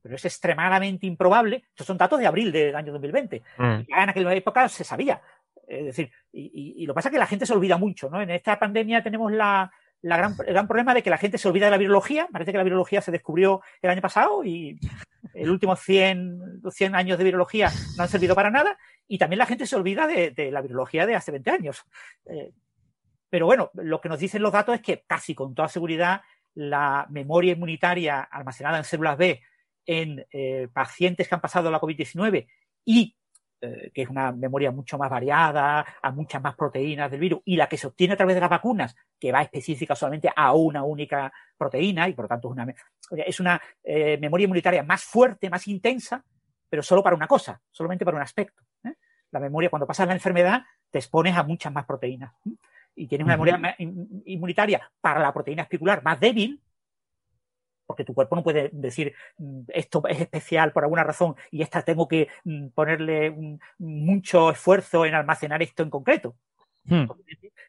[0.00, 1.64] Pero es extremadamente improbable.
[1.68, 3.42] Estos son datos de abril del año 2020.
[3.56, 3.80] Hmm.
[3.88, 5.20] Ya en aquella época se sabía.
[5.66, 8.20] Es decir, y, lo que pasa es que la gente se olvida mucho, ¿no?
[8.20, 11.70] En esta pandemia tenemos la, el gran problema de que la gente se olvida de
[11.70, 12.28] la virología.
[12.32, 14.78] Parece que la virología se descubrió el año pasado y
[15.34, 19.46] el último 100, 100 años de virología no han servido para nada y también la
[19.46, 21.84] gente se olvida de, la virología de hace 20 años.
[22.26, 22.52] Eh,
[23.30, 26.22] pero bueno, lo que nos dicen los datos es que casi con toda seguridad
[26.54, 29.40] la memoria inmunitaria almacenada en células B
[29.86, 32.46] en eh, pacientes que han pasado la COVID-19
[32.84, 33.16] y
[33.64, 37.54] eh, que es una memoria mucho más variada, a muchas más proteínas del virus, y
[37.54, 40.82] la que se obtiene a través de las vacunas, que va específica solamente a una
[40.82, 42.74] única proteína, y por lo tanto es una,
[43.24, 46.24] es una eh, memoria inmunitaria más fuerte, más intensa,
[46.68, 48.64] pero solo para una cosa, solamente para un aspecto.
[48.82, 48.94] ¿eh?
[49.30, 52.32] La memoria, cuando pasas la enfermedad, te expones a muchas más proteínas.
[52.96, 56.60] Y tienes una memoria inmunitaria para la proteína espicular más débil,
[57.86, 61.82] porque tu cuerpo no puede decir mm, esto es especial por alguna razón y esta
[61.82, 66.36] tengo que mm, ponerle mucho esfuerzo en almacenar esto en concreto.
[66.84, 67.06] Hmm.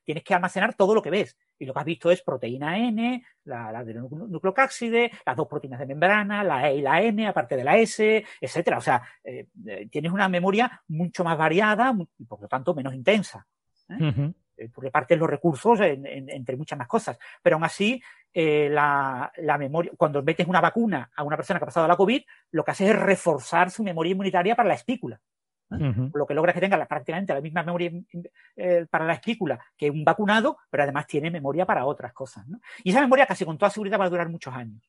[0.03, 1.37] Tienes que almacenar todo lo que ves.
[1.59, 5.85] Y lo que has visto es proteína N, la, la nucleocápside, las dos proteínas de
[5.85, 8.79] membrana, la E y la N, aparte de la S, etcétera.
[8.79, 12.93] O sea, eh, eh, tienes una memoria mucho más variada y por lo tanto menos
[12.93, 13.45] intensa.
[13.89, 13.97] ¿eh?
[13.99, 14.33] Eh,
[14.73, 17.17] tú repartes los recursos entre muchas más cosas.
[17.41, 18.01] Pero aún así,
[18.33, 22.23] eh, la, memoria, cuando metes una vacuna a una persona que ha pasado la COVID,
[22.51, 25.19] lo que hace es reforzar su memoria inmunitaria para la espícula.
[26.13, 27.91] Lo que logra es que tenga prácticamente la misma memoria
[28.55, 32.45] eh, para la espícula que un vacunado, pero además tiene memoria para otras cosas.
[32.83, 34.83] Y esa memoria casi con toda seguridad va a durar muchos años.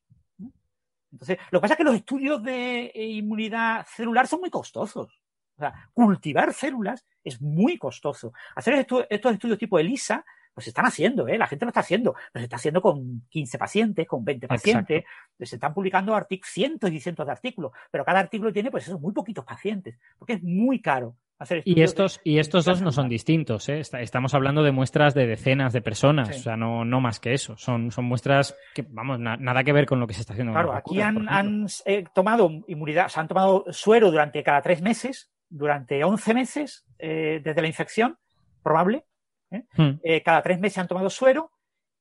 [1.11, 5.24] Entonces, lo que pasa es que los estudios de inmunidad celular son muy costosos.
[5.57, 8.33] O sea, cultivar células es muy costoso.
[8.57, 10.25] Hacer estos, estudios tipo ELISA,
[10.55, 11.37] pues se están haciendo, ¿eh?
[11.37, 15.05] la gente lo está haciendo, pero se está haciendo con 15 pacientes, con 20 pacientes,
[15.41, 19.13] se están publicando cientos y cientos de artículos, pero cada artículo tiene pues eso, muy
[19.13, 21.17] poquitos pacientes, porque es muy caro.
[21.37, 23.81] Hacer y estos, y estos dos no son distintos, ¿eh?
[23.81, 27.57] estamos hablando de muestras de decenas de personas, o sea, no, no más que eso,
[27.57, 30.53] son, son muestras que, vamos, nada que ver con lo que se está haciendo.
[30.53, 36.03] Claro, aquí han, eh, tomado inmunidad, se han tomado suero durante cada tres meses, durante
[36.03, 38.19] 11 meses eh, desde la infección,
[38.63, 39.05] probable.
[39.53, 39.65] ¿eh?
[39.77, 40.01] Hmm.
[40.03, 41.53] Eh, cada tres meses han tomado suero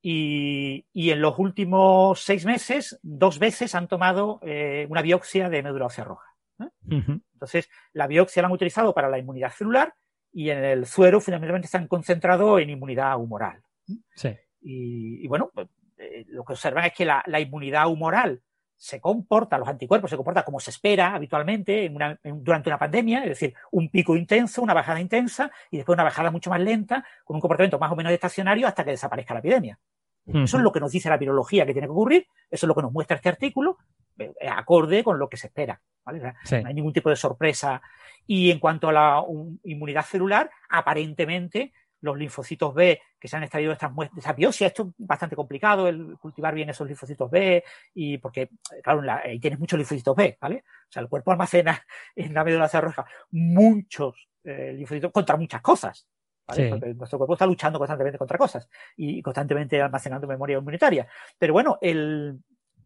[0.01, 4.41] y, en los últimos seis meses, dos veces han tomado
[4.89, 6.27] una biopsia de médula ósea roja.
[6.89, 9.93] Entonces, la biopsia la han utilizado para la inmunidad celular
[10.33, 13.61] y en el suero fundamentalmente se han concentrado en inmunidad humoral.
[14.13, 14.35] Sí.
[14.59, 15.69] Y, bueno, pues,
[16.27, 18.41] lo que observan es que la, la inmunidad humoral
[18.83, 21.89] se comporta, los anticuerpos se comportan como se espera habitualmente
[22.21, 26.31] durante una pandemia, es decir, un pico intenso, una bajada intensa y después una bajada
[26.31, 29.79] mucho más lenta, con un comportamiento más o menos estacionario hasta que desaparezca la epidemia.
[30.25, 32.75] Eso es lo que nos dice la virología que tiene que ocurrir, eso es lo
[32.75, 33.77] que nos muestra este artículo,
[34.19, 35.79] eh, acorde con lo que se espera.
[36.05, 37.81] No hay ningún tipo de sorpresa.
[38.27, 39.23] Y en cuanto a la
[39.63, 41.71] inmunidad celular, aparentemente
[42.03, 44.67] los linfocitos B que se han extraído de estas muestras, de esa biopsia.
[44.67, 48.49] Esto es bastante complicado, el cultivar bien esos linfocitos B, y porque,
[48.83, 50.63] claro, ahí tienes muchos linfocitos B, ¿vale?
[50.67, 51.81] O sea, el cuerpo almacena
[52.15, 56.05] en la médula roja muchos eh, linfocitos contra muchas cosas.
[56.45, 56.65] ¿vale?
[56.65, 56.69] Sí.
[56.69, 58.67] Porque nuestro cuerpo está luchando constantemente contra cosas
[58.97, 61.07] y constantemente almacenando memoria inmunitaria.
[61.39, 62.37] Pero bueno, el,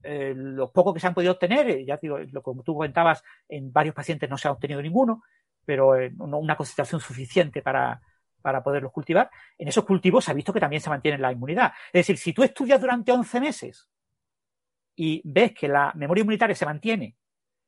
[0.04, 3.24] el- los pocos que se han podido obtener, eh, ya digo, lo como tú comentabas,
[3.50, 5.24] en varios pacientes no se ha obtenido ninguno,
[5.66, 8.00] pero eh, una concentración suficiente para,
[8.48, 9.30] para poderlos cultivar.
[9.58, 11.74] En esos cultivos se ha visto que también se mantiene la inmunidad.
[11.88, 13.90] Es decir, si tú estudias durante 11 meses
[14.96, 17.18] y ves que la memoria inmunitaria se mantiene,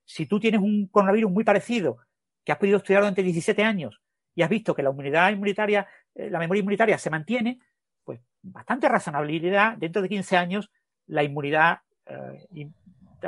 [0.06, 1.98] si tú tienes un coronavirus muy parecido
[2.45, 4.01] que has podido estudiar durante 17 años
[4.33, 5.85] y has visto que la inmunidad inmunitaria,
[6.16, 7.59] eh, la memoria inmunitaria se mantiene,
[8.06, 10.72] pues bastante razonabilidad, dentro de 15 años
[11.08, 12.69] la inmunidad eh,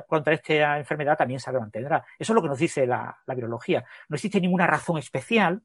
[0.08, 2.06] contra esta enfermedad también se mantendrá.
[2.18, 3.84] Eso es lo que nos dice la, la virología.
[4.08, 5.62] No existe ninguna razón especial,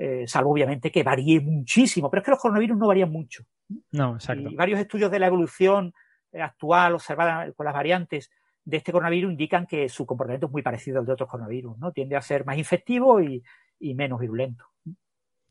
[0.00, 3.44] eh, salvo obviamente que varíe muchísimo, pero es que los coronavirus no varían mucho.
[3.90, 4.48] No, exacto.
[4.48, 5.92] Y varios estudios de la evolución
[6.30, 8.30] eh, actual observada con las variantes
[8.64, 11.90] de este coronavirus indican que su comportamiento es muy parecido al de otros coronavirus, ¿no?
[11.90, 13.42] Tiende a ser más infectivo y,
[13.80, 14.66] y menos virulento.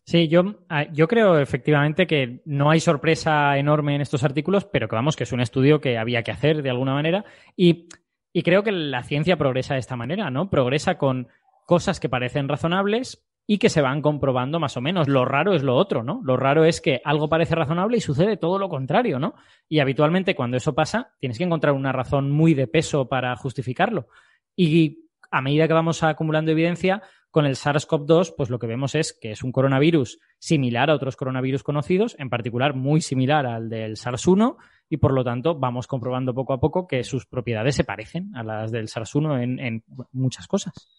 [0.05, 4.87] Sí, yo, ah, yo creo efectivamente que no hay sorpresa enorme en estos artículos, pero
[4.87, 7.25] que vamos, que es un estudio que había que hacer de alguna manera.
[7.57, 7.89] Y,
[8.31, 10.49] y creo que la ciencia progresa de esta manera, ¿no?
[10.49, 11.27] Progresa con
[11.65, 15.07] cosas que parecen razonables y que se van comprobando más o menos.
[15.07, 16.21] Lo raro es lo otro, ¿no?
[16.23, 19.35] Lo raro es que algo parece razonable y sucede todo lo contrario, ¿no?
[19.69, 24.09] Y habitualmente cuando eso pasa, tienes que encontrar una razón muy de peso para justificarlo.
[24.55, 27.01] Y a medida que vamos acumulando evidencia,
[27.31, 31.15] con el SARS-CoV-2, pues lo que vemos es que es un coronavirus similar a otros
[31.15, 34.57] coronavirus conocidos, en particular muy similar al del SARS-1,
[34.89, 38.43] y por lo tanto vamos comprobando poco a poco que sus propiedades se parecen a
[38.43, 40.89] las del SARS-1 en, en muchas cosas.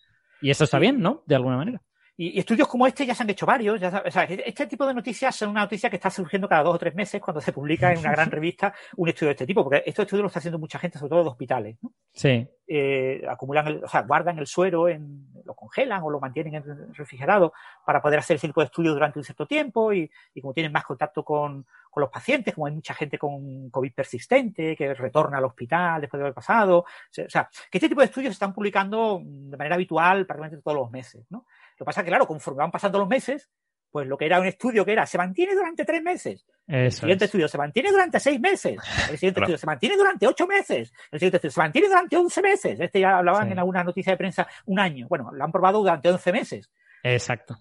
[0.41, 1.25] Y esto está bien, ¿no?
[1.27, 1.83] De alguna manera.
[2.21, 3.81] Y, y estudios como este ya se han hecho varios.
[3.81, 6.65] Ya, sabes, o sea, este tipo de noticias son una noticia que está surgiendo cada
[6.65, 9.47] dos o tres meses cuando se publica en una gran revista un estudio de este
[9.47, 11.79] tipo, porque estos estudios lo está haciendo mucha gente, sobre todo de hospitales.
[11.81, 11.93] ¿no?
[12.13, 12.49] Sí.
[12.67, 16.93] Eh, acumulan, el, o sea, guardan el suero, en, lo congelan o lo mantienen en
[16.93, 17.53] refrigerado
[17.87, 20.73] para poder hacer ese tipo de estudios durante un cierto tiempo y, y como tienen
[20.73, 25.39] más contacto con, con, los pacientes, como hay mucha gente con COVID persistente que retorna
[25.39, 26.81] al hospital después de haber pasado.
[26.81, 30.77] O sea, que este tipo de estudios se están publicando de manera habitual prácticamente todos
[30.77, 31.25] los meses.
[31.31, 31.47] ¿no?
[31.79, 33.49] Lo que pasa es que, claro, conforme van pasando los meses,
[33.91, 36.45] pues lo que era un estudio que era se mantiene durante tres meses.
[36.67, 37.29] Eso el siguiente es.
[37.29, 38.77] estudio se mantiene durante seis meses.
[39.11, 39.45] El siguiente Claro.
[39.47, 40.93] estudio se mantiene durante ocho meses.
[41.11, 42.79] El siguiente estudio se mantiene durante once meses.
[42.81, 43.53] Este ya hablaban Sí.
[43.53, 45.07] en alguna noticia de prensa un año.
[45.09, 46.71] Bueno, lo han probado durante once meses.
[47.03, 47.57] Exacto.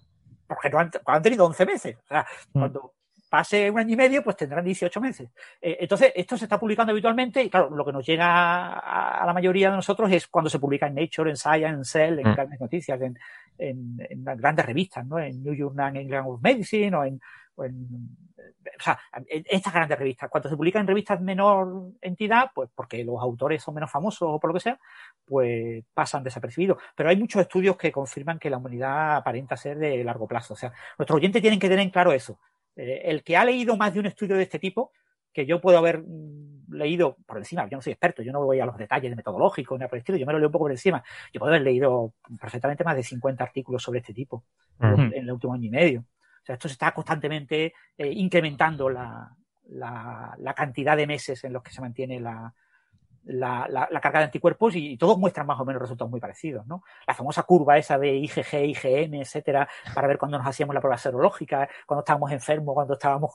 [0.46, 1.96] Porque no han, han tenido once meses.
[1.96, 2.58] O sea, Mm.
[2.58, 2.94] cuando
[3.28, 5.30] pase un año y medio, pues tendrán 18 meses.
[5.60, 9.26] Eh, entonces, esto se está publicando habitualmente y, claro, lo que nos llega a, a
[9.26, 12.28] la mayoría de nosotros es cuando se publica en Nature, en Science, en Cell, en
[12.28, 12.34] Mm.
[12.34, 13.18] grandes noticias, en,
[13.58, 15.18] en- en las grandes revistas, ¿no?
[15.18, 17.20] En New Journal England of Medicine o en,
[17.56, 18.08] o en-
[18.38, 20.30] o sea, en estas grandes revistas.
[20.30, 24.22] Cuando se publica en revistas de menor entidad, pues porque los autores son menos famosos
[24.30, 24.78] o por lo que sea,
[25.24, 26.78] pues pasan desapercibidos.
[26.94, 30.54] Pero hay muchos estudios que confirman que la humanidad aparenta ser de largo plazo.
[30.54, 32.38] O sea, nuestros oyentes tienen que tener en claro eso.
[32.78, 34.92] Eh, el que ha leído más de un estudio de este tipo,
[35.32, 38.60] que yo puedo haber mm, leído por encima, yo no soy experto, yo no voy
[38.60, 40.52] a los detalles de metodológicos ni nada por el estilo, yo me lo leo un
[40.52, 41.02] poco por encima.
[41.32, 44.44] Yo puedo haber leído perfectamente más de 50 artículos sobre este tipo
[44.80, 46.00] en el último año y medio.
[46.00, 49.34] O sea, esto se está constantemente eh, incrementando la,
[49.70, 52.54] la, la cantidad de meses en los que se mantiene la,
[53.28, 56.66] la, la- la carga de anticuerpos y, todos muestran más o menos resultados muy parecidos,
[56.66, 56.82] ¿no?
[57.06, 60.98] La famosa curva esa de IgG, IgM, etcétera, para ver cuando nos hacíamos la prueba
[60.98, 63.32] serológica, cuando estábamos enfermos, cuando estábamos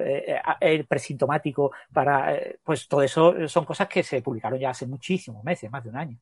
[0.00, 4.86] eh, eh, presintomático, para, eh, pues todo eso son cosas que se publicaron ya hace
[4.86, 6.18] muchísimos meses, más de un año.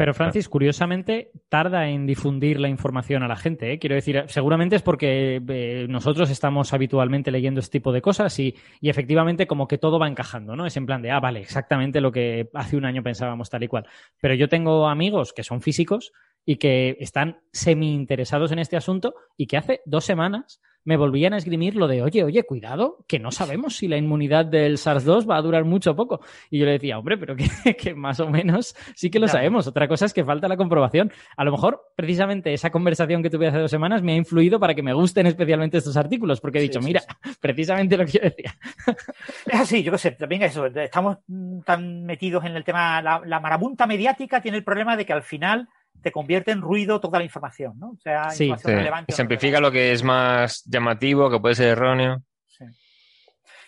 [0.00, 3.70] Pero Francis, curiosamente, tarda en difundir la información a la gente.
[3.70, 3.78] ¿eh?
[3.78, 8.56] Quiero decir, seguramente es porque eh, nosotros estamos habitualmente leyendo este tipo de cosas y,
[8.80, 10.64] y efectivamente como que todo va encajando, ¿no?
[10.64, 13.68] Es en plan de, ah, vale, exactamente lo que hace un año pensábamos tal y
[13.68, 13.86] cual.
[14.22, 16.12] Pero yo tengo amigos que son físicos
[16.44, 21.34] y que están semi interesados en este asunto y que hace dos semanas me volvían
[21.34, 25.28] a esgrimir lo de, oye, oye, cuidado, que no sabemos si la inmunidad del SARS-2
[25.28, 26.20] va a durar mucho o poco.
[26.50, 27.44] Y yo le decía, hombre, pero que,
[27.76, 29.66] que más o menos sí que lo sabemos.
[29.66, 31.12] Otra cosa es que falta la comprobación.
[31.36, 34.74] A lo mejor, precisamente, esa conversación que tuve hace dos semanas me ha influido para
[34.74, 37.30] que me gusten especialmente estos artículos, porque he dicho, sí, mira, sí.
[37.40, 38.56] precisamente lo que yo decía.
[39.46, 41.18] Es así, yo qué sé, también eso, estamos
[41.64, 45.22] tan metidos en el tema, la, la marabunta mediática tiene el problema de que al
[45.22, 45.68] final
[46.02, 47.90] te convierte en ruido toda la información, ¿no?
[47.90, 48.76] O sea, Sí, información Sí.
[48.76, 49.12] relevante.
[49.12, 49.68] o no Simplifica relevante.
[49.68, 52.22] lo que es más llamativo, que puede ser erróneo.
[52.46, 52.64] Sí.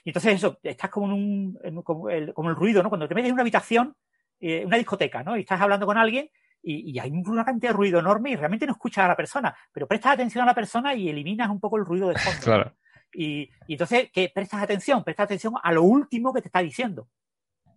[0.05, 2.89] Y entonces eso, estás como en un, en como, el, como el ruido, ¿no?
[2.89, 3.95] Cuando te metes en una habitación,
[4.41, 5.37] eh, una discoteca, ¿no?
[5.37, 6.29] Y estás hablando con alguien
[6.63, 9.55] y, y hay una cantidad de ruido enorme y realmente no escuchas a la persona,
[9.73, 12.39] pero prestas atención a la persona y eliminas un poco el ruido de fondo.
[12.39, 12.45] ¿no?
[12.45, 12.77] Claro.
[13.15, 15.05] Y, y entonces, ¿qué prestas atención?
[15.05, 17.09] Prestas atención a lo último que te está diciendo.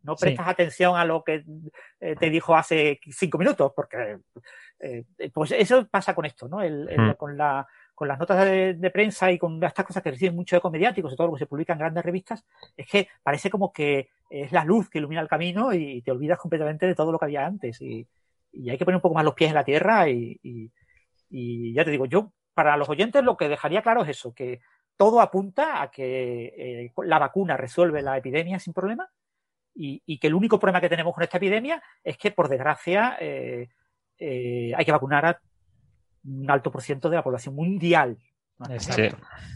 [0.05, 0.25] No Sí.
[0.25, 1.43] prestas atención a lo que
[1.99, 4.19] eh, te dijo hace cinco minutos, porque
[4.79, 5.03] eh,
[5.33, 6.61] pues eso pasa con esto, ¿no?
[6.61, 7.13] El- el- Mm.
[7.15, 10.55] con, la, con las notas de, de prensa y con estas cosas que reciben mucho
[10.55, 12.45] eco mediático, sobre todo lo que se publica en grandes revistas,
[12.77, 16.37] es que parece como que es la luz que ilumina el camino y te olvidas
[16.37, 17.81] completamente de todo lo que había antes.
[17.81, 18.07] Y,
[18.51, 20.71] y hay que poner un poco más los pies en la tierra y, y,
[21.29, 24.59] y ya te digo, yo para los oyentes lo que dejaría claro es eso, que
[24.97, 26.53] todo apunta a que
[26.85, 29.09] eh, la vacuna resuelve la epidemia sin problema
[29.75, 33.17] y, y, que el único problema que tenemos con esta epidemia es que, por desgracia,
[33.19, 33.69] eh,
[34.17, 35.41] eh, hay que vacunar a
[36.23, 38.17] un alto por ciento de la población mundial.
[38.57, 38.79] ¿no?
[38.79, 39.09] Sí.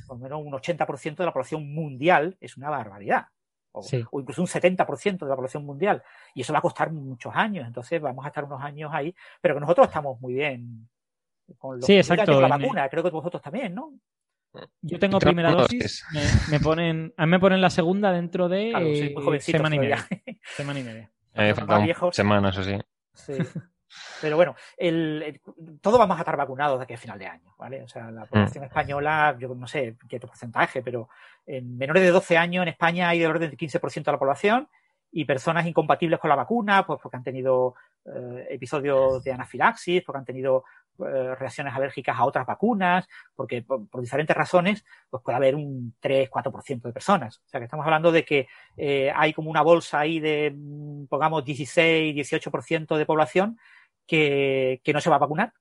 [0.08, 3.28] Por lo menos un 80% de la población mundial es una barbaridad.
[3.72, 4.04] O, Sí.
[4.12, 6.04] o incluso un 70% de la población mundial.
[6.34, 7.66] Y eso va a costar muchos años.
[7.66, 9.16] Entonces vamos a estar unos años ahí.
[9.42, 10.90] Pero que nosotros estamos muy bien
[11.58, 12.42] con lo Sí, que exacto.
[12.42, 12.90] la vacuna.
[12.90, 13.94] Creo que vosotros también, ¿no?
[14.82, 16.06] Yo tengo primera dosis, es-
[16.50, 19.58] me, me ponen, a mí me ponen la segunda dentro de Claro, eh, muy jovencitos
[19.60, 20.08] semana y media.
[20.56, 21.12] Semana y media.
[21.56, 22.16] Faltan viejos.
[22.16, 22.78] semanas o así.
[23.14, 23.34] Sí.
[24.22, 25.42] Pero bueno, el, el-
[25.82, 27.82] todos vamos a estar vacunados de aquí a final de año, ¿vale?
[27.84, 31.10] O sea, la población española, yo no sé qué porcentaje, pero
[31.46, 34.68] en menores de 12 años en España hay del orden del 15% de la población
[35.12, 37.74] y personas incompatibles con la vacuna, pues porque han tenido
[38.06, 40.66] eh, episodios de anafilaxis, porque han tenido
[41.00, 45.96] eh, reacciones alérgicas a otras vacunas, porque por, por diferentes razones, pues puede haber un
[46.02, 47.38] 3-4% de personas.
[47.46, 48.48] O sea, que estamos hablando de que
[48.78, 53.60] eh, hay como una bolsa ahí de, mm, pongamos, 16-18% de población
[54.06, 55.54] que, que no se va a vacunar,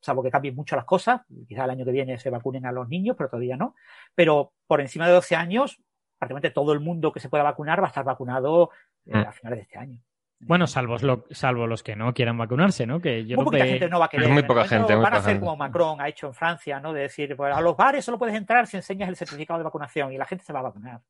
[0.00, 1.22] salvo que cambien mucho las cosas.
[1.48, 3.74] Quizá el año que viene se vacunen a los niños, pero todavía no.
[4.14, 5.80] Pero por encima de 12 años,
[6.18, 8.70] prácticamente todo el mundo que se pueda vacunar va a estar vacunado
[9.06, 9.26] eh, Mm.
[9.26, 9.98] a finales de este año.
[10.40, 13.00] Bueno, salvo, lo- salvo los que no quieran vacunarse, ¿no?
[13.00, 14.26] Que yo muy poquita de- gente no va a querer.
[14.26, 15.44] Es muy poca gente, muy Van a hacer gente.
[15.44, 16.92] como Macron ha hecho en Francia, ¿no?
[16.92, 20.12] De decir, pues a los bares solo puedes entrar si enseñas el certificado de vacunación
[20.12, 21.00] y la gente se va a vacunar.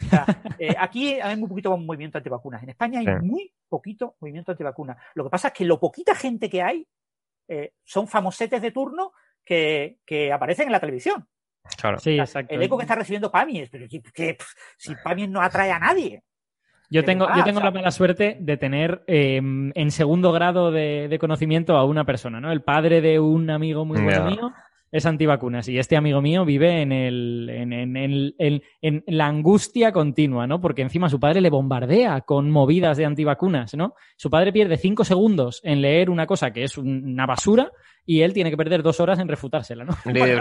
[0.00, 0.24] O sea,
[0.58, 2.62] eh, aquí hay muy poquito movimiento antivacunas.
[2.62, 3.12] En España hay Sí.
[3.26, 4.96] muy poquito movimiento antivacunas.
[5.14, 6.86] Lo que pasa es que lo poquita gente que hay
[7.48, 9.12] eh, son famosetes de turno
[9.44, 11.26] que, que aparecen en la televisión.
[11.76, 11.98] Claro.
[11.98, 12.54] Sí, O sea, exacto.
[12.54, 14.46] el eco que está recibiendo Pamies, pero que, que, pff,
[14.78, 16.22] si Pamies no atrae a nadie.
[16.90, 20.70] Yo tengo, yo tengo o sea- la mala suerte de tener eh, en segundo grado
[20.70, 22.50] de, de conocimiento a una persona, ¿no?
[22.50, 24.52] El padre de un amigo muy bueno mío
[24.90, 29.26] es antivacunas y este amigo mío vive en, el, en, en- en- en- en la
[29.26, 30.62] angustia continua, ¿no?
[30.62, 33.92] Porque encima su padre le bombardea con movidas de antivacunas, ¿no?
[34.16, 37.70] Su padre pierde cinco segundos en leer una cosa que es un- una basura
[38.06, 39.92] y él tiene que perder dos horas en refutársela, ¿no?
[40.20, 40.40] Bueno.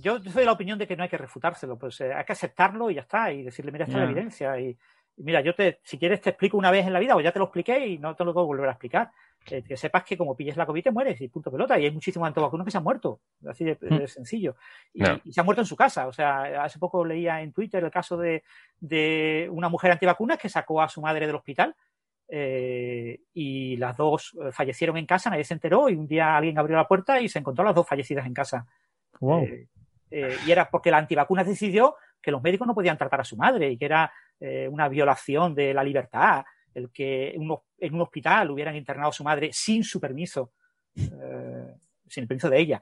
[0.00, 2.32] Yo soy de la opinión de que no hay que refutárselo, pues eh, hay que
[2.34, 4.60] aceptarlo y ya está, y decirle, mira, esta es la evidencia.
[4.60, 4.76] Y
[5.18, 7.38] mira, yo te, si quieres te explico una vez en la vida, o ya te
[7.38, 9.10] lo expliqué y no te lo puedo volver a explicar.
[9.48, 11.78] Eh, que sepas que como pilles la COVID te mueres y punto pelota.
[11.78, 13.98] Y hay muchísimos antivacunas que se han muerto, así de, Mm.
[13.98, 14.56] de sencillo.
[14.92, 15.20] Y, No.
[15.22, 16.08] y se han muerto en su casa.
[16.08, 18.42] O sea, hace poco leía en Twitter el caso de,
[18.80, 21.76] de una mujer antivacunas que sacó a su madre del hospital
[22.28, 26.58] eh, y las dos eh, fallecieron en casa, nadie se enteró y un día alguien
[26.58, 28.66] abrió la puerta y se encontró a las dos fallecidas en casa.
[29.20, 29.46] Wow.
[30.10, 33.36] Eh, y era porque la antivacunas decidió que los médicos no podían tratar a su
[33.36, 37.94] madre y que era eh, una violación de la libertad el que en un, en
[37.94, 40.52] un hospital hubieran internado a su madre sin su permiso,
[40.94, 41.74] eh,
[42.06, 42.80] sin el permiso de ella,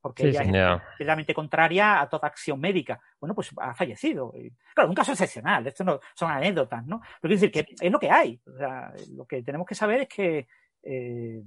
[0.00, 0.50] porque Sí, ella sí.
[0.50, 2.98] es completamente contraria a toda acción médica.
[3.20, 4.32] Bueno, pues ha fallecido.
[4.36, 7.00] Y, claro, un caso excepcional, esto no son anécdotas, ¿no?
[7.20, 8.40] Pero quiero decir que es lo que hay.
[8.46, 10.46] O sea, lo que tenemos que saber es que
[10.82, 11.42] eh,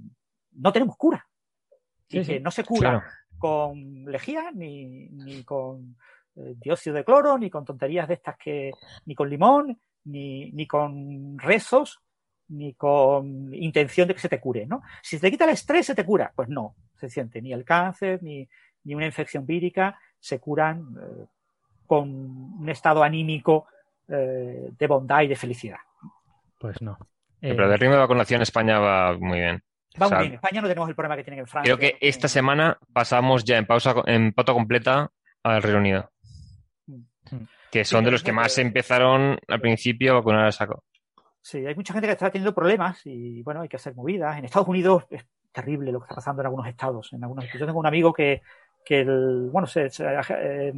[0.52, 1.26] no tenemos cura.
[2.08, 2.40] Y Sí, que sí.
[2.40, 3.02] no se cura Claro.
[3.38, 5.96] con lejía, ni, ni con
[6.56, 8.72] dióxido de cloro, ni con tonterías de estas que,
[9.06, 12.00] ni con limón, ni, ni con rezos,
[12.48, 14.82] ni con intención de que se te cure, ¿no?
[15.02, 16.32] Si se te quita el estrés, se te cura.
[16.34, 18.48] Pues no, se siente ni el cáncer, ni,
[18.84, 21.26] ni una infección vírica, se curan eh,
[21.86, 23.66] con un estado anímico
[24.08, 25.78] eh, de bondad y de felicidad.
[26.58, 26.98] Pues no.
[27.40, 29.62] Eh, Pero el ritmo de vacunación en España va muy bien.
[30.00, 30.32] Va O sea, muy bien.
[30.32, 31.76] En España no tenemos el problema que tienen en Francia.
[31.76, 35.10] Creo que esta semana pasamos ya en pausa en pauta completa
[35.42, 36.10] al Reino Unido.
[37.70, 40.84] Que son de los que más empezaron al principio a vacunar a saco.
[41.40, 44.38] Sí, hay mucha gente que está teniendo problemas y bueno, hay que hacer movidas.
[44.38, 47.12] En Estados Unidos es terrible lo que está pasando en algunos estados.
[47.12, 48.42] En algunos, yo tengo un amigo que,
[48.84, 50.72] que el, bueno, se, se- eh,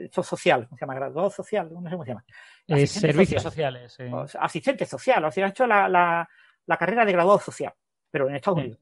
[0.00, 0.94] esto es social, ¿cómo se llama?
[0.94, 2.24] Graduado social, no sé cómo se llama.
[2.68, 3.74] eh, Asistente servicios social.
[3.74, 3.96] sociales.
[4.32, 4.38] eh.
[4.40, 6.28] Asistente social, o sea, ha hecho la, la,
[6.66, 7.72] la carrera de graduado social,
[8.10, 8.64] pero en Estados Sí.
[8.66, 8.80] Unidos.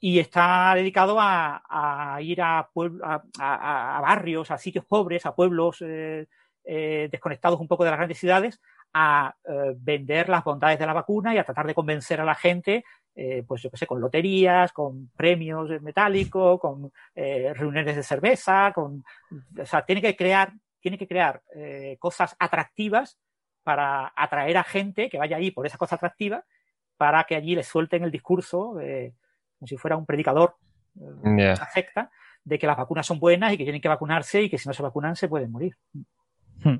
[0.00, 5.26] Y está dedicado a, a ir a, puebl- a, a- a barrios, a sitios pobres,
[5.26, 5.80] a pueblos
[6.64, 8.60] eh, desconectados un poco de las grandes ciudades,
[8.94, 12.34] a eh, vender las bondades de la vacuna y a tratar de convencer a la
[12.34, 12.84] gente,
[13.14, 19.04] eh, pues yo qué sé, con loterías, con premios metálicos, con reuniones de cerveza, con,
[19.58, 21.42] o sea, tiene que crear, tiene que crear
[21.98, 23.18] cosas atractivas
[23.62, 26.44] para atraer a gente que vaya allí por esas cosas atractivas
[26.96, 30.56] para que allí le suelten el discurso como si fuera un predicador,
[31.72, 32.10] secta,
[32.44, 34.74] de que las vacunas son buenas y que tienen que vacunarse y que si no
[34.74, 35.76] se vacunan se pueden morir.
[36.64, 36.76] Hmm.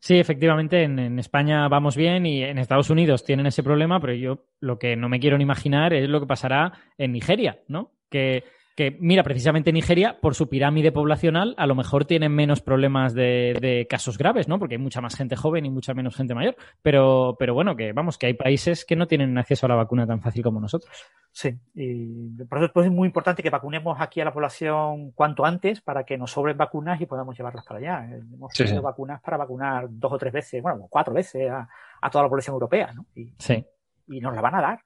[0.00, 4.46] Sí, efectivamente, en, España vamos bien y en Estados Unidos tienen ese problema, pero yo
[4.58, 7.92] lo que no me quiero ni imaginar es lo que pasará en Nigeria, ¿no?
[8.10, 8.44] Que
[8.76, 13.56] que, mira, precisamente Nigeria, por su pirámide poblacional, a lo mejor tienen menos problemas de,
[13.58, 14.58] de, casos graves, ¿no?
[14.58, 16.56] Porque hay mucha más gente joven y mucha menos gente mayor.
[16.82, 20.06] Pero, pero bueno, que vamos, que hay países que no tienen acceso a la vacuna
[20.06, 20.94] tan fácil como nosotros.
[21.32, 25.80] Sí, y por eso es muy importante que vacunemos aquí a la población cuanto antes
[25.80, 28.14] para que nos sobren vacunas y podamos llevarlas para allá.
[28.14, 28.84] Hemos sí, tenido sí.
[28.84, 31.66] vacunas para vacunar dos o tres veces, bueno, cuatro veces a,
[32.02, 33.06] a toda la población europea, ¿no?
[33.14, 33.66] Y, sí.
[34.08, 34.80] y nos la van a dar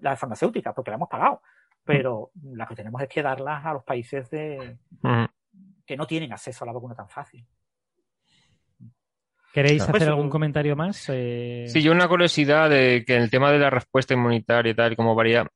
[0.00, 1.40] las farmacéuticas porque la hemos pagado
[1.84, 5.26] pero la que tenemos es que darlas a los países de, Ujú.
[5.84, 7.44] que no tienen acceso a la vacuna tan fácil.
[9.52, 9.90] ¿Queréis Claro.
[9.90, 11.04] hacer Pues, algún eh, comentario más?
[11.10, 14.74] Eh, Sí, yo una curiosidad de que en el tema de la respuesta inmunitaria y
[14.74, 15.46] tal, y cómo varía,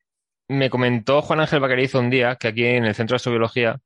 [0.48, 3.80] me comentó Juan Ángel Vaquerizo un día que aquí en el Centro de Astrobiología,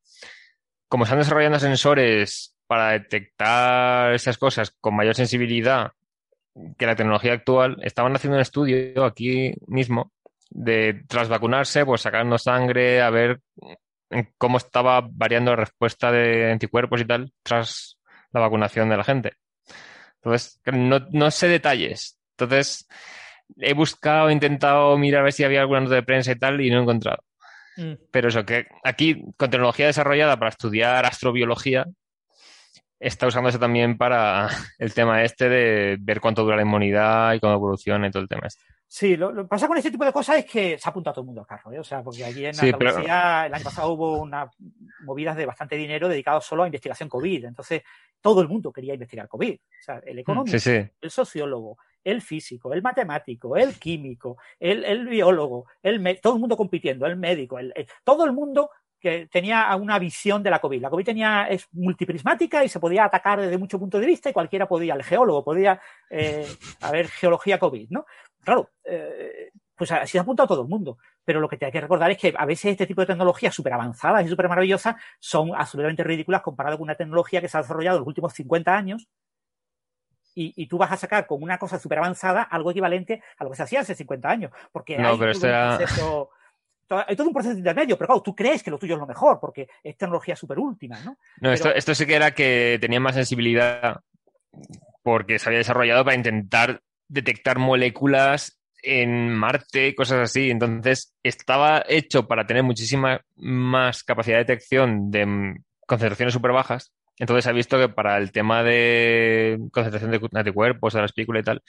[0.89, 5.93] como están desarrollando sensores para detectar esas cosas con mayor sensibilidad
[6.77, 10.13] que la tecnología actual, estaban haciendo un estudio aquí mismo
[10.51, 13.41] de tras vacunarse, pues sacando sangre, a ver
[14.37, 17.99] cómo estaba variando la respuesta de anticuerpos y tal tras
[18.33, 19.33] la vacunación de la gente.
[20.17, 22.19] Entonces, no, no sé detalles.
[22.37, 22.87] Entonces,
[23.59, 26.61] he buscado, he intentado mirar a ver si había alguna nota de prensa y tal,
[26.61, 27.23] y no he encontrado.
[27.77, 31.87] mm, Pero eso, que aquí, con tecnología desarrollada para estudiar astrobiología,
[33.01, 34.49] está usándose también para
[34.79, 38.29] el tema este de ver cuánto dura la inmunidad y cómo evoluciona y todo el
[38.29, 38.63] tema este.
[38.93, 41.23] Sí, lo, que pasa con este tipo de cosas es que se ha apuntado todo
[41.23, 41.79] el mundo al carro, ¿eh?
[41.79, 44.51] O sea, porque allí en Sí, pero- Andalucía el año pasado hubo unas
[45.05, 47.45] movidas de bastante dinero dedicado solo a investigación COVID.
[47.45, 47.83] Entonces,
[48.21, 49.55] todo el mundo quería investigar COVID.
[49.55, 50.91] O sea, el economista, Sí, sí.
[51.01, 56.57] el sociólogo, el físico, el matemático, el químico, el, el biólogo, el todo el mundo
[56.57, 58.71] compitiendo, el médico, el- el- todo el mundo
[59.01, 60.83] que tenía una visión de la COVID.
[60.83, 64.33] La COVID tenía, es multiprismática y se podía atacar desde muchos puntos de vista y
[64.33, 65.81] cualquiera podía, el geólogo podía
[66.11, 66.47] eh,
[66.83, 68.05] haber geología COVID, ¿no?
[68.45, 70.99] Claro, eh, pues así se ha apuntado todo el mundo.
[71.25, 73.55] Pero lo que te hay que recordar es que a veces este tipo de tecnologías
[73.55, 77.63] súper avanzadas y súper maravillosas son absolutamente ridículas comparado con una tecnología que se ha
[77.63, 79.09] desarrollado en los últimos 50 años
[80.35, 83.51] y, y tú vas a sacar con una cosa súper avanzada algo equivalente a lo
[83.51, 84.53] que se hacía hace 50 años.
[84.73, 86.31] Porque No, hay, pero era- proceso,
[86.91, 89.39] hay todo un proceso intermedio, pero claro, tú crees que lo tuyo es lo mejor
[89.41, 91.17] porque es tecnología súper última, ¿no?
[91.41, 94.01] No, esto, Pero- esto sí que era que tenía más sensibilidad
[95.03, 100.51] porque se había desarrollado para intentar detectar moléculas en Marte y cosas así.
[100.51, 106.93] Entonces, estaba hecho para tener muchísima más capacidad de detección de concentraciones súper bajas.
[107.19, 111.41] Entonces, se ha visto que para el tema de concentración de anticuerpos, de la espícula
[111.41, 111.63] y tal,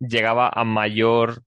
[0.00, 1.42] llegaba a mayor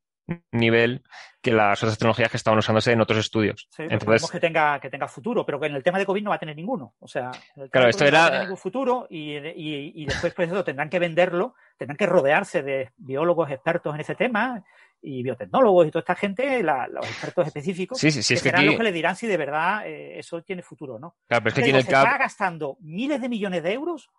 [0.52, 1.04] nivel
[1.42, 3.68] que las otras tecnologías que estaban usándose en otros estudios.
[3.72, 6.32] Sí, Entonces, que tenga, que tenga futuro, pero que en el tema de COVID no
[6.32, 6.94] va a tener ninguno.
[7.00, 8.58] O sea, en el tema Claro, de esto COVID no va a era- tener ningún
[8.58, 13.50] futuro y, y- y después pues eso tendrán que venderlo, tendrán que rodearse de biólogos
[13.52, 14.62] expertos en ese tema
[15.02, 18.44] y biotecnólogos y toda esta gente, la- los expertos específicos, sí, sí, sí, que es
[18.44, 21.00] que serán aquí, los que le dirán si de verdad eh, eso tiene futuro o
[21.00, 21.16] no.
[21.26, 24.10] claro, pero es que digo, el se CAP, está gastando miles de millones de euros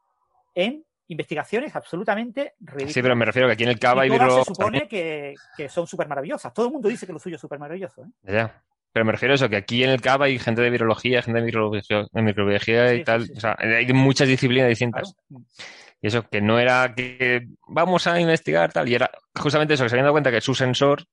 [0.54, 2.92] en investigaciones absolutamente ridículas.
[2.92, 5.68] sí, pero me refiero que aquí en el CAP y biólogos se supone que, que
[5.68, 6.52] son súper maravillosas.
[6.54, 8.02] Todo el mundo dice que lo suyo es súper maravilloso.
[8.02, 8.32] ¿eh?
[8.32, 8.62] Ya.
[8.92, 11.40] Pero me refiero a eso, que aquí en el CAP hay gente de virología, gente
[11.40, 13.26] de microbiología, de microbiología Sí, y sí, tal.
[13.26, 13.32] sí.
[13.36, 15.14] O sea, hay muchas disciplinas distintas.
[15.28, 15.44] Claro.
[16.02, 18.88] Y eso, que no era que vamos a investigar tal.
[18.88, 21.04] Y era justamente eso, que se habían dado cuenta que su sensor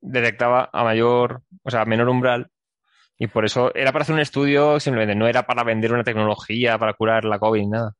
[0.00, 2.48] detectaba a mayor, o sea, a menor umbral.
[3.18, 6.78] Y por eso era para hacer un estudio simplemente, no era para vender una tecnología
[6.78, 7.94] para curar la COVID, nada.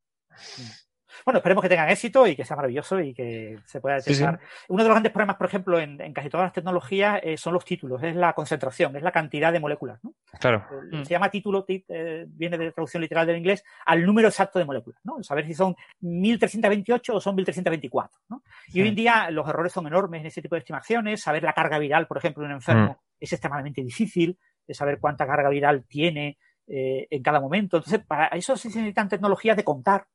[1.25, 4.20] Bueno, esperemos que tengan éxito y que sea maravilloso y que se pueda Sí, sí.
[4.23, 4.41] detectar.
[4.68, 7.55] Uno de los grandes problemas, por ejemplo, en, en casi todas las tecnologías eh, son
[7.55, 9.99] los títulos, es la concentración, es la cantidad de moléculas.
[10.02, 10.15] ¿no?
[10.41, 10.65] Claro.
[10.70, 11.05] Eh, Mm.
[11.05, 14.65] Se llama título, tit- eh, viene de traducción literal del inglés, al número exacto de
[14.65, 15.23] moléculas, ¿no?
[15.23, 18.42] Saber si son 1328 o son 1324, ¿no?
[18.68, 21.20] Y hoy en día los errores son enormes en ese tipo de estimaciones.
[21.23, 25.26] Saber la carga viral, por ejemplo, de un enfermo es extremadamente difícil, de saber cuánta
[25.26, 27.76] carga viral tiene eh, en cada momento.
[27.78, 30.07] Entonces, para eso se necesitan tecnologías de contar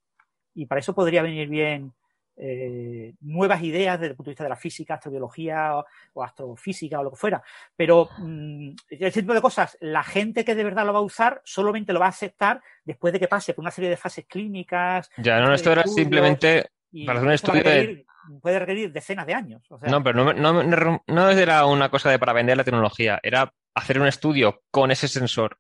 [0.58, 1.94] y para eso podría venir bien
[2.40, 7.00] eh, nuevas ideas desde el punto de vista de la física, astrobiología o, o astrofísica
[7.00, 7.42] o lo que fuera.
[7.76, 11.42] Pero mm, ese tipo de cosas, la gente que de verdad lo va a usar
[11.46, 15.10] solamente lo va a aceptar después de que pase por una serie de fases clínicas.
[15.18, 16.70] Ya, no, esto era simplemente
[17.06, 18.06] Para hacer un estudio de-
[18.42, 19.64] puede requerir decenas de años.
[19.72, 23.20] O sea, No, pero no, no, no era una cosa de para vender la tecnología,
[23.24, 25.58] era hacer un estudio con ese sensor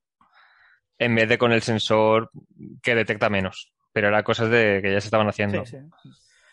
[0.99, 2.29] en vez de con el sensor
[2.81, 3.71] que detecta menos.
[3.97, 5.65] Pero era cosas de que ya se estaban haciendo.
[5.65, 6.09] Sí, sí.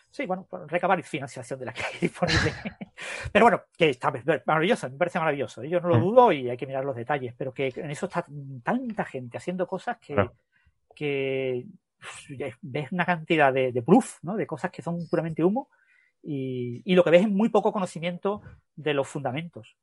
[0.09, 2.51] Sí, bueno, por recabar financiación de la que hay disponible.
[3.31, 4.11] pero bueno, que está
[4.47, 5.63] maravilloso, me parece maravilloso.
[5.63, 8.25] Yo no lo dudo y hay que mirar los detalles, pero que en eso está
[8.63, 10.15] tanta gente haciendo cosas que,
[10.95, 11.67] que
[12.63, 14.35] ves una cantidad de, de proof, ¿no?
[14.35, 15.69] de cosas que son puramente humo
[16.27, 18.41] y, lo que ves es muy poco conocimiento
[18.75, 19.75] de los fundamentos.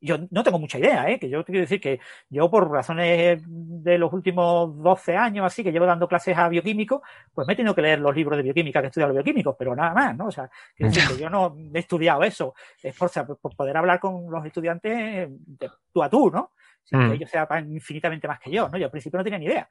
[0.00, 1.18] Yo no tengo mucha idea, ¿eh?
[1.18, 5.62] que yo te quiero decir que yo por razones de los últimos 12 años así,
[5.62, 8.42] que llevo dando clases a bioquímicos, pues me he tenido que leer los libros de
[8.42, 10.26] bioquímica que he estudiado los bioquímicos, pero nada más, ¿no?
[10.26, 14.44] O sea, que yo no he estudiado eso, es por, por poder hablar con los
[14.44, 16.50] estudiantes de tú a tú, ¿no?
[16.82, 17.12] Sin que mm.
[17.12, 18.76] ellos sepan infinitamente más que yo, ¿no?
[18.76, 19.68] Yo al principio no tenía ni idea.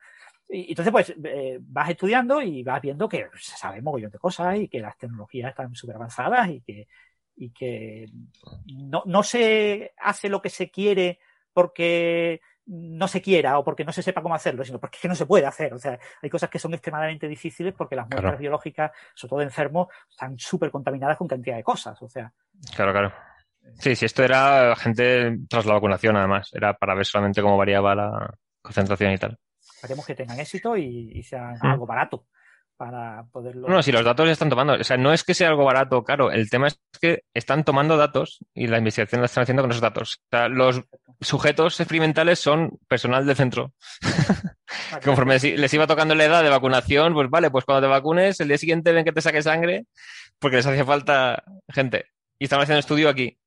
[0.50, 4.58] Y entonces, pues, eh, vas estudiando y vas viendo que se sabe mogollón de cosas
[4.58, 6.88] y que las tecnologías están súper avanzadas y que,
[7.36, 8.06] y que
[8.74, 11.20] no, no se hace lo que se quiere
[11.52, 15.08] porque no se quiera o porque no se sepa cómo hacerlo, sino porque es que
[15.08, 15.74] no se puede hacer.
[15.74, 19.46] O sea, hay cosas que son extremadamente difíciles porque las muestras biológicas, sobre todo de
[19.46, 22.02] enfermos, están súper contaminadas con cantidad de cosas.
[22.02, 22.32] O sea.
[22.76, 23.14] Claro, claro.
[23.80, 26.50] Sí, sí, esto era gente tras la vacunación, además.
[26.54, 29.38] Era para ver solamente cómo variaba la concentración y tal.
[29.76, 32.26] Esperemos que tengan éxito y, y sean algo barato
[32.78, 33.68] para poderlo.
[33.68, 36.04] No, si los datos están tomando, o sea, no es que sea algo barato o
[36.04, 39.72] caro, el tema es que están tomando datos y la investigación la están haciendo con
[39.72, 40.22] esos datos.
[40.26, 40.82] O sea, los
[41.22, 43.74] sujetos experimentales son personal del centro.
[45.04, 48.48] Conforme les iba tocando la edad de vacunación, pues vale, pues cuando te vacunes, el
[48.48, 49.86] día siguiente ven que te saque sangre
[50.40, 52.06] porque les hacía falta gente.
[52.38, 53.38] Y están haciendo estudio aquí.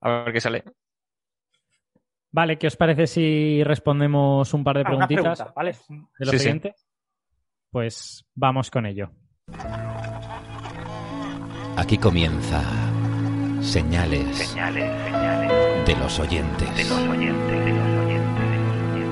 [0.00, 0.64] A ver qué sale.
[2.30, 5.44] Vale, ¿qué os parece si respondemos un par de ah, preguntitas
[6.18, 6.74] de lo siguiente?
[7.70, 9.10] Pues vamos con ello.
[11.76, 12.62] Aquí comienza
[13.62, 16.76] señales, señales, señales de los oyentes.
[16.76, 19.08] De los oyentes, de los oyentes, de los oyentes.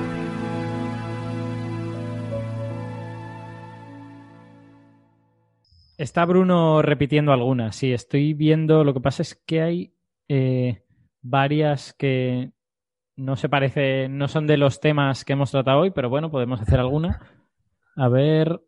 [5.97, 7.75] Está Bruno repitiendo algunas.
[7.75, 8.83] Sí, estoy viendo.
[8.83, 9.95] Lo que pasa es que hay
[10.27, 10.83] eh,
[11.23, 12.51] varias que
[13.17, 16.61] no se parece, no son de los temas que hemos tratado hoy, pero bueno, podemos
[16.61, 17.19] hacer alguna.
[17.95, 18.61] A ver,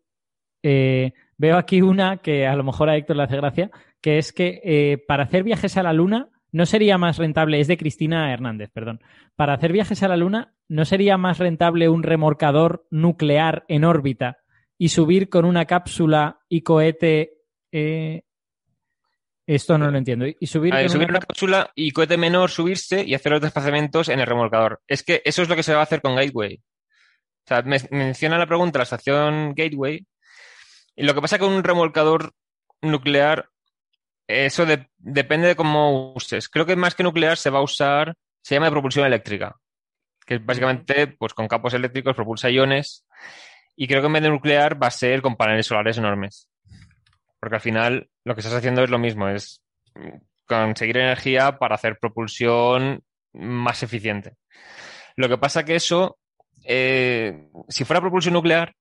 [0.62, 3.70] eh, veo aquí una que a lo mejor a Héctor le hace gracia,
[4.02, 7.68] que es que eh, para hacer viajes a la Luna no sería más rentable, es
[7.68, 9.00] de Cristina Hernández, perdón,
[9.36, 14.38] para hacer viajes a la Luna no sería más rentable un remorcador nuclear en órbita
[14.76, 17.38] y subir con una cápsula y cohete
[17.70, 18.22] eh,
[19.54, 20.26] esto no lo entiendo.
[20.26, 21.18] Y subir, una...
[21.18, 24.80] cápsula y cohete menor, subirse y hacer los desplazamientos en el remolcador.
[24.86, 26.56] Es que eso es lo que se va a hacer con Gateway.
[26.56, 30.06] O sea, me, menciona la pregunta la estación Gateway.
[30.94, 32.32] Y lo que pasa con un remolcador
[32.80, 33.48] nuclear,
[34.28, 34.66] eso
[34.98, 36.48] depende de cómo uses.
[36.48, 39.56] Creo que más que nuclear se va a usar, se llama de propulsión eléctrica.
[40.24, 43.04] Que es básicamente, pues con campos eléctricos propulsa iones.
[43.74, 46.48] Y creo que en vez de nuclear va a ser con paneles solares enormes.
[47.40, 49.62] Porque al final lo que estás haciendo es lo mismo, es
[50.46, 53.02] conseguir energía para hacer propulsión
[53.32, 54.34] más eficiente.
[55.16, 56.18] Lo que pasa que eso,
[56.64, 58.74] eh, si fuera propulsión nuclear,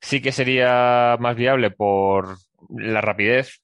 [0.00, 2.36] sí que sería más viable por
[2.68, 3.62] la rapidez,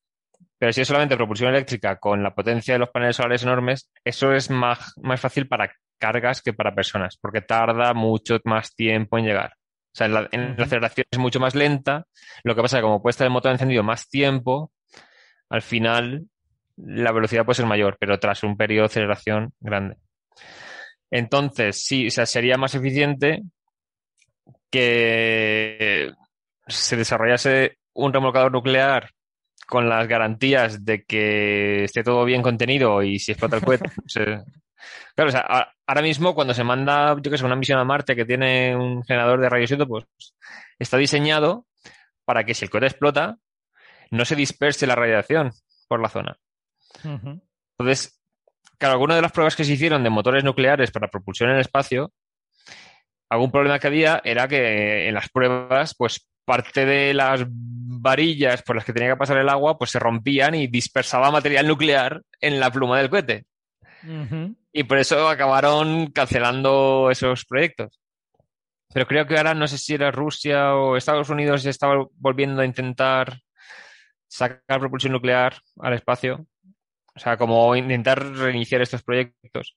[0.59, 4.33] pero si es solamente propulsión eléctrica con la potencia de los paneles solares enormes, eso
[4.33, 9.25] es más, más fácil para cargas que para personas, porque tarda mucho más tiempo en
[9.25, 9.55] llegar.
[9.93, 12.07] O sea, en la, aceleración es mucho más lenta.
[12.44, 14.73] Lo que pasa es que como puede estar el motor encendido más tiempo,
[15.49, 16.27] al final
[16.77, 19.97] la velocidad puede ser mayor, pero tras un periodo de aceleración grande.
[21.10, 23.43] Entonces, sí, o sea, sería más eficiente
[24.70, 26.12] que
[26.67, 29.10] se desarrollase un remolcador nuclear
[29.67, 33.91] con las garantías de que esté todo bien contenido y si explota el cohete,
[35.15, 38.17] Claro, o sea, ahora mismo cuando se manda, yo que sé, una misión a Marte
[38.17, 40.34] que tiene un generador de rayos pues
[40.78, 41.67] está diseñado
[42.25, 43.36] para que si el cohete explota,
[44.10, 45.52] no se disperse la radiación
[45.89, 46.39] por la zona.
[47.02, 48.20] Entonces,
[48.78, 51.60] claro, algunas de las pruebas que se hicieron de motores nucleares para propulsión en el
[51.60, 52.12] espacio,
[53.28, 58.76] algún problema que había era que en las pruebas, pues parte de las varillas por
[58.76, 62.59] las que tenía que pasar el agua, pues se rompían y dispersaba material nuclear en
[62.59, 63.44] la pluma del cohete.
[64.73, 68.00] Y por eso acabaron cancelando esos proyectos.
[68.92, 72.65] Pero creo que ahora no sé si era Rusia o Estados Unidos estaba volviendo a
[72.65, 73.40] intentar
[74.28, 76.47] sacar propulsión nuclear al espacio.
[77.15, 79.76] O sea, como intentar reiniciar estos proyectos.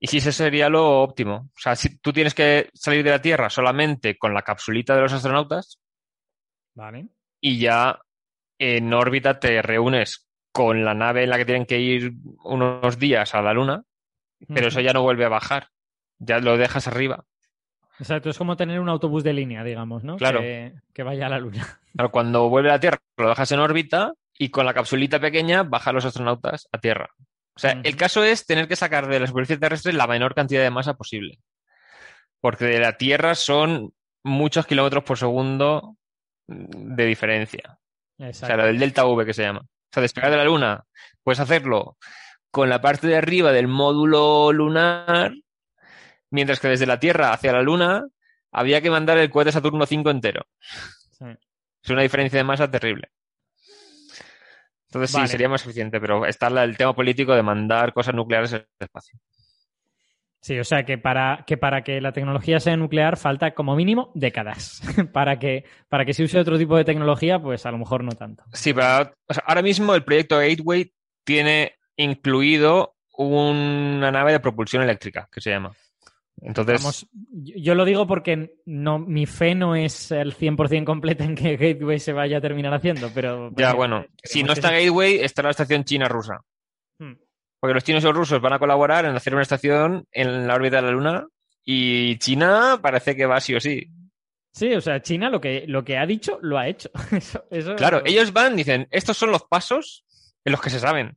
[0.00, 1.50] Y si ese sería lo óptimo.
[1.54, 5.02] O sea, si tú tienes que salir de la Tierra solamente con la capsulita de
[5.02, 5.78] los astronautas.
[6.74, 7.08] Vale.
[7.40, 8.00] Y ya
[8.58, 12.12] en órbita te reúnes con la nave en la que tienen que ir
[12.44, 13.84] unos días a la Luna,
[14.52, 15.68] pero eso ya no vuelve a bajar,
[16.18, 17.24] ya lo dejas arriba.
[17.98, 20.16] Exacto, es como tener un autobús de línea, digamos, ¿no?
[20.16, 20.40] Claro.
[20.40, 21.78] Que, que vaya a la Luna.
[21.92, 25.62] Claro, cuando vuelve a la Tierra, lo dejas en órbita y con la capsulita pequeña
[25.62, 27.10] bajan los astronautas a Tierra.
[27.54, 30.62] O sea, el caso es tener que sacar de la superficie terrestre la menor cantidad
[30.62, 31.38] de masa posible.
[32.40, 33.92] Porque de la Tierra son
[34.24, 35.96] muchos kilómetros por segundo
[36.46, 37.78] de diferencia.
[38.18, 39.66] O sea, lo del delta V que se llama.
[39.92, 40.84] O sea, despegar de la Luna,
[41.22, 41.98] puedes hacerlo
[42.50, 45.34] con la parte de arriba del módulo lunar,
[46.30, 48.06] mientras que desde la Tierra hacia la Luna
[48.50, 50.46] había que mandar el cohete Saturno 5 entero.
[51.10, 51.26] Sí.
[51.82, 53.10] Es una diferencia de masa terrible.
[54.86, 58.66] Entonces sí, sería más eficiente, pero está el tema político de mandar cosas nucleares al
[58.78, 59.18] espacio.
[60.42, 64.10] Sí, o sea que para, que para que la tecnología sea nuclear falta como mínimo
[64.14, 64.82] décadas.
[65.12, 68.10] para, que, para que se use otro tipo de tecnología, pues a lo mejor no
[68.10, 68.42] tanto.
[68.52, 70.92] Sí, pero o sea, ahora mismo el proyecto Gateway
[71.24, 75.70] tiene incluido una nave de propulsión eléctrica, que se llama.
[76.40, 81.36] Entonces, Vamos, yo, lo digo porque no, mi fe no es el 100% completa en
[81.36, 83.52] que Gateway se vaya a terminar haciendo, pero...
[83.56, 84.72] ya bueno, si no está.
[84.72, 86.34] Gateway, está la estación china-rusa.
[86.34, 86.51] Hmm.
[87.62, 90.56] Porque los chinos y los rusos van a colaborar en hacer una estación en la
[90.56, 91.28] órbita de la Luna
[91.64, 93.86] y China parece que va sí o sí.
[94.52, 96.90] Sí, o sea, China lo que, lo que ha dicho, lo ha hecho.
[97.12, 100.04] Eso- eso- Claro, ellos van, dicen, estos son los pasos
[100.44, 101.16] en los que se saben.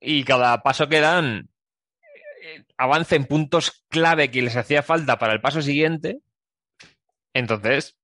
[0.00, 1.50] Y cada paso que dan
[2.42, 6.20] eh, avanza en puntos clave que les hacía falta para el paso siguiente.
[7.34, 7.96] Entonces,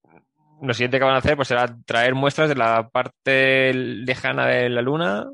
[0.61, 4.69] lo siguiente que van a hacer pues será traer muestras de la parte lejana de
[4.69, 5.27] la Luna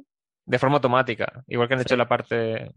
[0.47, 2.71] de forma automática, igual que han hecho la parte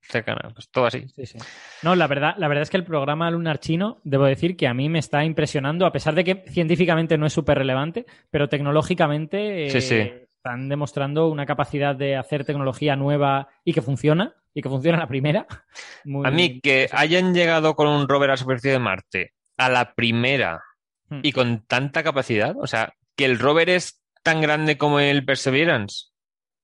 [0.00, 0.50] cercana.
[0.54, 1.06] Pues todo así.
[1.14, 1.38] Sí, sí.
[1.82, 4.74] No, la verdad, la verdad es que el programa lunar chino, debo decir que a
[4.74, 9.66] mí me está impresionando, a pesar de que científicamente no es súper relevante, pero tecnológicamente
[9.66, 14.98] eh, están demostrando una capacidad de hacer tecnología nueva y que funciona, y que funciona
[14.98, 15.46] la primera.
[16.04, 19.68] Muy- A mí que hayan llegado con un rover a la superficie de Marte a
[19.68, 20.60] la primera
[21.08, 21.20] Hmm.
[21.22, 26.06] y con tanta capacidad, o sea, que el rover es tan grande como el Perseverance,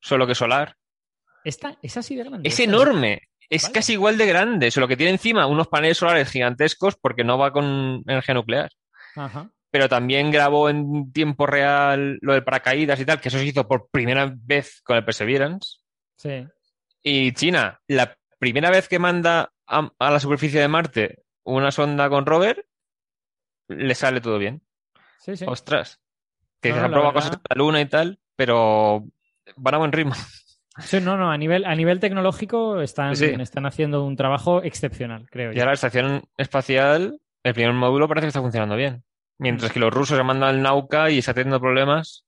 [0.01, 0.77] solo que solar.
[1.45, 2.49] Esta, es así de grande.
[2.49, 6.97] Es enorme, es casi igual de grande, solo que tiene encima unos paneles solares gigantescos
[6.97, 8.71] porque no va con energía nuclear.
[9.17, 9.51] Ajá.
[9.71, 13.67] Pero también grabó en tiempo real lo de paracaídas y tal, que eso se hizo
[13.69, 15.79] por primera vez con el Perseverance.
[16.17, 16.47] Sí.
[17.03, 22.09] Y China, la primera vez que manda a, a la superficie de Marte una sonda
[22.11, 22.67] con rover,
[23.69, 24.63] le sale todo bien.
[25.19, 25.45] Sí, sí.
[25.47, 26.01] Ostras.
[26.61, 29.05] Que No, se han probado verdad- cosas de la Luna y tal, pero
[29.57, 30.15] van a buen ritmo.
[30.81, 33.25] Sí, no, no, a nivel, a nivel tecnológico están, Sí.
[33.41, 35.63] están haciendo un trabajo excepcional, creo Y yo.
[35.63, 39.03] ahora la estación espacial, el primer módulo parece que está funcionando bien.
[39.39, 42.25] Mientras que los rusos se mandan el Nauka y está teniendo problemas.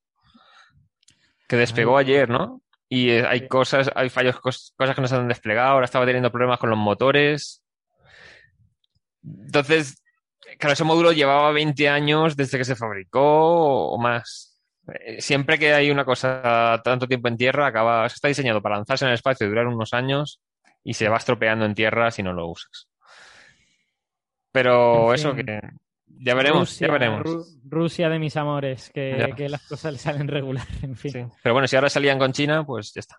[1.48, 2.06] Que despegó Ay.
[2.06, 2.60] ayer, ¿no?
[2.88, 5.70] Y eh, hay cosas, hay fallos, cos- cosas que no se han desplegado.
[5.72, 7.62] Ahora estaba teniendo problemas con los motores.
[9.24, 10.02] Entonces,
[10.58, 14.49] claro, ese módulo llevaba 20 años desde que se fabricó o más.
[14.94, 19.04] Eh, Siempre que hay una cosa tanto tiempo en tierra, acaba, está diseñado para lanzarse
[19.04, 20.40] en el espacio y durar unos años
[20.82, 22.88] y se va estropeando en tierra si no lo usas.
[24.52, 25.60] Pero En eso que
[26.06, 27.22] ya veremos, Rusia, ya veremos.
[27.22, 31.10] Ru- Rusia de mis amores, que, las cosas le salen regular, en fin.
[31.12, 31.24] Sí.
[31.42, 33.16] Pero bueno, si ahora salían con China, pues ya está.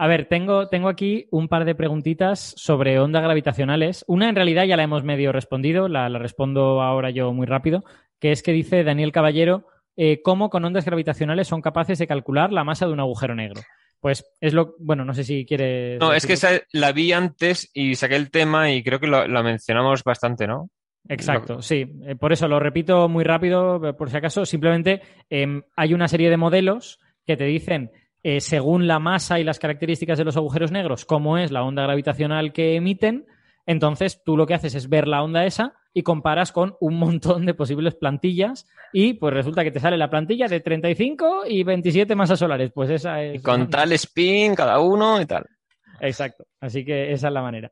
[0.00, 4.04] A ver, tengo, tengo aquí un par de preguntitas sobre ondas gravitacionales.
[4.06, 7.84] Una en realidad ya la hemos medio respondido, la, la respondo ahora yo muy rápido,
[8.20, 9.66] que es que dice Daniel Caballero,
[10.00, 13.62] eh, ¿cómo con ondas gravitacionales son capaces de calcular la masa de un agujero negro?
[13.98, 15.98] Pues es lo, bueno, no sé si quieres...
[15.98, 19.26] No, es que esa la vi antes y saqué el tema y creo que lo,
[19.42, 20.70] mencionamos bastante, ¿no?
[21.08, 21.84] Exacto, sí.
[22.06, 24.46] Eh, por eso lo repito muy rápido, eh, por si acaso.
[24.46, 27.90] Simplemente em, hay una serie de modelos que te dicen,
[28.38, 32.52] según la masa y las características de los agujeros negros, cómo es la onda gravitacional
[32.52, 33.26] que emiten.
[33.68, 37.44] Entonces, tú lo que haces es ver la onda esa y comparas con un montón
[37.44, 42.14] de posibles plantillas y pues resulta que te sale la plantilla de 35 y 27
[42.16, 42.72] masas solares.
[42.74, 43.36] Pues esa es...
[43.36, 45.44] Y con tal spin cada uno y tal.
[46.00, 46.46] Exacto.
[46.58, 47.70] Así que esa es la manera.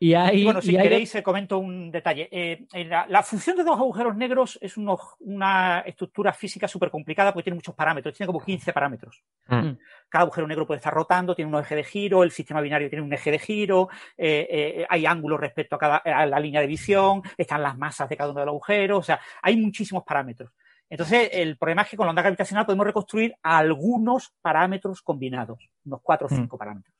[0.00, 2.28] Y hay, bueno, si y queréis, eh, comento un detalle.
[2.30, 6.90] Eh, en la, la función de dos agujeros negros es uno- una estructura física súper
[6.90, 9.24] complicada porque tiene muchos parámetros, tiene como 15 parámetros.
[9.48, 9.72] Mm.
[10.08, 13.04] Cada agujero negro puede estar rotando, tiene un eje de giro, el sistema binario tiene
[13.04, 16.68] un eje de giro, eh, eh, hay ángulos respecto a, cada, a la línea de
[16.68, 20.52] visión, están las masas de cada uno de los agujeros, o sea, hay muchísimos parámetros.
[20.88, 26.00] Entonces, el problema es que con la onda gravitacional podemos reconstruir algunos parámetros combinados, unos
[26.02, 26.94] cuatro o cinco parámetros.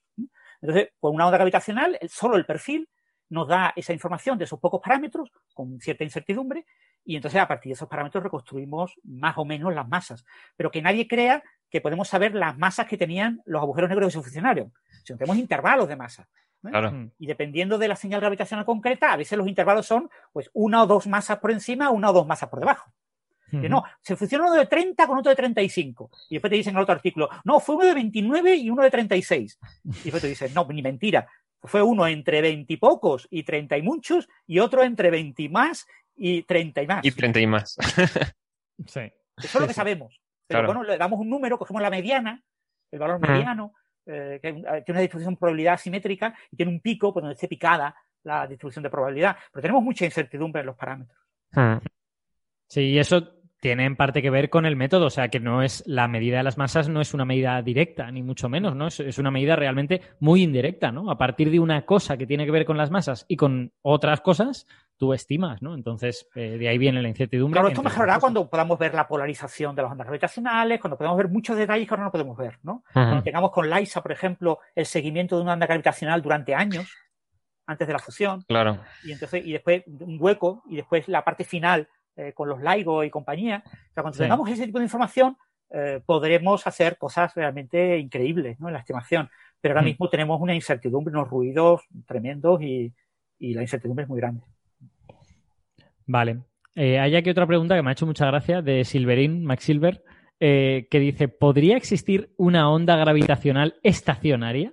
[0.61, 2.89] Entonces, con una onda gravitacional, el- solo el perfil
[3.31, 6.65] nos da esa información de esos pocos parámetros con cierta incertidumbre
[7.05, 10.25] y entonces a partir de esos parámetros reconstruimos más o menos las masas.
[10.57, 14.13] Pero que nadie crea que podemos saber las masas que tenían los agujeros negros de
[14.13, 14.73] su funcionario,
[15.05, 16.23] sino tenemos intervalos de masa.
[16.65, 16.71] ¿eh?
[16.71, 16.91] Claro.
[16.91, 17.11] Mm.
[17.19, 20.87] Y dependiendo de la señal gravitacional concreta, a veces los intervalos son pues una o
[20.87, 22.91] dos masas por encima, una o dos masas por debajo.
[23.51, 26.11] Que no, se funciona uno de 30 con otro de 35.
[26.29, 28.83] Y después te dicen en el otro artículo, no, fue uno de 29 y uno
[28.83, 29.59] de 36.
[29.85, 31.27] Y después te dicen, no, ni mentira.
[31.63, 35.49] Fue uno entre 20 y pocos y 30 y muchos, y otro entre 20 y
[35.49, 37.05] más y 30 y más.
[37.05, 37.77] Y 30 y más.
[38.87, 39.01] Sí.
[39.37, 40.21] Eso es lo que sabemos.
[40.47, 40.67] Pero Claro.
[40.67, 42.43] bueno, le damos un número, cogemos la mediana,
[42.91, 43.75] el valor mediano,
[44.07, 47.35] eh, que eh, tiene una distribución de probabilidad asimétrica y tiene un pico por donde
[47.35, 49.37] esté picada la distribución de probabilidad.
[49.53, 51.19] Pero tenemos mucha incertidumbre en los parámetros.
[51.53, 51.79] Hmm.
[52.69, 55.63] Sí, y eso tiene en parte que ver con el método, o sea, que no
[55.63, 58.87] es la medida de las masas no es una medida directa, ni mucho menos, ¿no?
[58.87, 61.11] Es, es una medida realmente muy indirecta, ¿no?
[61.11, 64.21] A partir de una cosa que tiene que ver con las masas y con otras
[64.21, 65.75] cosas, tú estimas, ¿no?
[65.75, 67.55] Entonces, eh, de ahí viene la incertidumbre.
[67.59, 71.29] Claro, esto mejorará cuando podamos ver la polarización de las ondas gravitacionales, cuando podamos ver
[71.29, 72.85] muchos detalles que ahora no podemos ver, ¿no?
[72.93, 76.93] Cuando tengamos con LISA, por ejemplo, el seguimiento de una onda gravitacional durante años,
[77.67, 78.79] antes de la fusión, Claro.
[79.05, 81.89] y entonces y después un hueco y después la parte final
[82.19, 83.63] eh, con los LIGO y compañía.
[83.65, 84.25] O sea, cuando Sí.
[84.25, 85.37] tengamos ese tipo de información
[85.71, 88.69] eh, podremos hacer cosas realmente increíbles ¿no?
[88.69, 89.29] en la estimación.
[89.61, 89.91] Pero ahora Mm.
[89.91, 92.93] mismo tenemos una incertidumbre, unos ruidos tremendos y,
[93.39, 94.43] y la incertidumbre es muy grande.
[96.07, 96.39] Vale.
[96.75, 100.03] Eh, hay aquí otra pregunta que me ha hecho mucha gracia de Silverín, Max Silver,
[100.41, 104.73] eh, que dice, ¿podría existir una onda gravitacional estacionaria?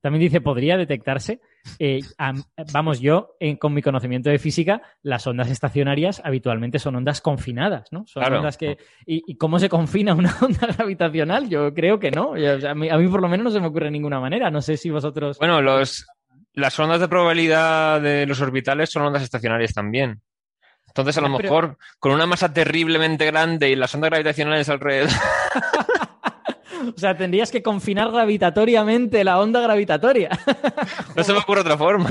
[0.00, 1.40] También dice, ¿podría detectarse?
[1.78, 6.96] Eh, am- vamos, yo, en- con mi conocimiento de física, las ondas estacionarias habitualmente son
[6.96, 8.04] ondas confinadas, ¿no?
[8.06, 8.38] Son Claro.
[8.38, 8.78] ondas que...
[9.06, 11.48] ¿Y, y cómo se confina una onda gravitacional?
[11.48, 12.36] Yo creo que no.
[12.36, 13.90] Yo- o sea, a, mí, a mí por lo menos no se me ocurre de
[13.92, 14.50] ninguna manera.
[14.50, 15.38] No sé si vosotros...
[15.38, 16.06] Bueno, los,
[16.54, 20.20] las ondas de probabilidad de los orbitales son ondas estacionarias también.
[20.88, 25.10] Entonces, a lo pero- mejor, con una masa terriblemente grande y las ondas gravitacionales alrededor,
[26.94, 30.30] O sea, tendrías que confinar gravitatoriamente la onda gravitatoria.
[31.16, 32.10] no se me ocurre otra forma.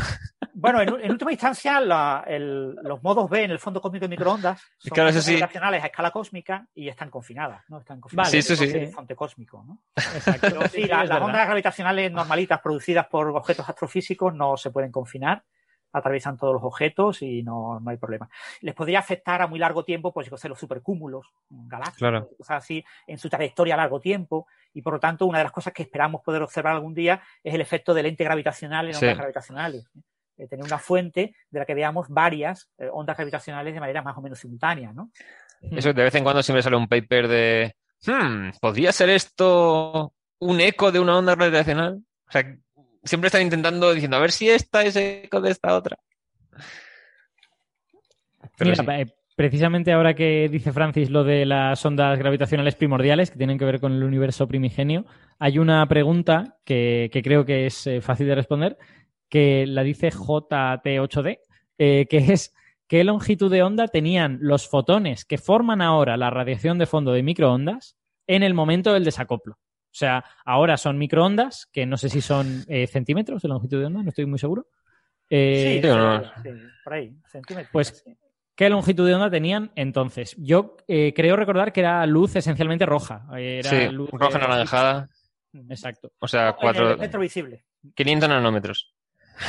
[0.54, 4.10] Bueno, en, en última instancia, la- el- los modos B en el fondo cósmico de
[4.10, 5.20] microondas son Claro, sí.
[5.34, 7.80] gravitacionales a escala cósmica y están confinadas, ¿no?
[7.80, 8.70] Están confinadas Vale, Sí, eso sí.
[8.70, 9.82] en el horizonte cósmico, ¿no?
[9.96, 10.40] Exacto.
[10.42, 15.44] Pero sí, la- las ondas gravitacionales normalitas producidas por objetos astrofísicos no se pueden confinar,
[15.92, 18.30] atraviesan todos los objetos y no, no hay problema.
[18.62, 22.30] Les podría afectar a muy largo tiempo, pues, yo sé, los supercúmulos galácticos, Claro.
[22.42, 25.54] sea, así, en su trayectoria a largo tiempo, y por lo tanto, una de las
[25.54, 29.06] cosas que esperamos poder observar algún día es el efecto del ente gravitacional en Sí.
[29.06, 29.90] ondas gravitacionales.
[30.38, 34.18] Eh, tener una fuente de la que veamos varias eh, ondas gravitacionales de manera más
[34.18, 35.12] o menos simultánea, ¿no?
[35.62, 40.62] Eso de vez en cuando siempre sale un paper de, hmm, ¿podría ser esto un
[40.62, 42.02] eco de una onda gravitacional?
[42.28, 42.56] O sea,
[43.10, 45.98] siempre están intentando diciendo, a ver si esta es eco de esta otra.
[48.56, 49.02] Pero Mira, sí.
[49.02, 53.66] eh, precisamente ahora que dice Francis lo de las ondas gravitacionales primordiales que tienen que
[53.66, 55.06] ver con el universo primigenio,
[55.40, 58.78] hay una pregunta que, que creo que es eh, fácil de responder,
[59.28, 61.40] que la dice JT8D,
[61.80, 62.54] eh, que es
[62.88, 67.24] ¿qué longitud de onda tenían los fotones que forman ahora la radiación de fondo de
[67.24, 67.98] microondas
[68.28, 69.58] en el momento del desacoplo?
[69.92, 73.86] O sea, ahora son microondas, que no sé si son eh, centímetros de longitud de
[73.88, 74.68] onda, no estoy muy seguro.
[75.30, 76.24] Eh, sí, sí no.
[76.44, 76.50] sí,
[76.84, 77.70] por ahí, centímetros.
[77.72, 78.16] Pues, sí.
[78.56, 80.36] ¿Qué longitud de onda tenían entonces?
[80.38, 83.26] Yo eh, creo recordar que era luz esencialmente roja.
[83.38, 85.08] Era sí, luz, roja anaranjada,
[85.70, 87.64] Exacto, o sea, En el cuatro, espectro visible.
[87.96, 88.94] 500 nanómetros.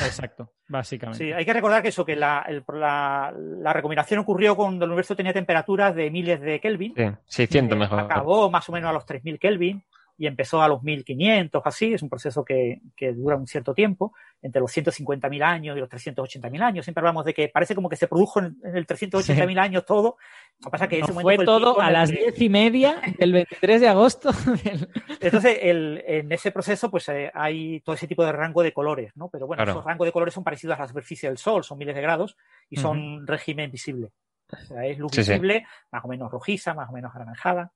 [0.06, 1.24] exacto, básicamente.
[1.24, 4.90] Sí, hay que recordar que eso, que la, el- la, la recombinación ocurrió cuando el
[4.92, 6.94] universo tenía temperaturas de miles de Kelvin.
[6.96, 8.00] Sí, 600 Eh, mejor.
[8.00, 9.82] Acabó más o menos a los 3000 Kelvin
[10.20, 11.94] y empezó a los 1500, así.
[11.94, 15.88] Es un proceso que, que dura un cierto tiempo, entre los 150.000 años y los
[15.88, 16.84] 380.000 años.
[16.84, 20.18] Siempre hablamos de que parece como que se produjo en, en el 380.000 años todo.
[20.58, 22.50] Lo que pasa es que No, ese momento fue el todo a las diez y
[22.50, 24.30] media del 23 de agosto.
[24.62, 24.90] del-
[25.20, 29.12] Entonces, el- en ese proceso, pues eh, hay todo ese tipo de rango de colores,
[29.16, 29.30] ¿no?
[29.30, 29.72] Pero bueno, Claro.
[29.72, 32.36] esos rangos de colores son parecidos a la superficie del Sol, son miles de grados
[32.68, 34.12] y son régimen visible.
[34.52, 35.30] O sea, es luz Sí, sí.
[35.30, 37.72] visible, más o menos rojiza, más o menos anaranjada.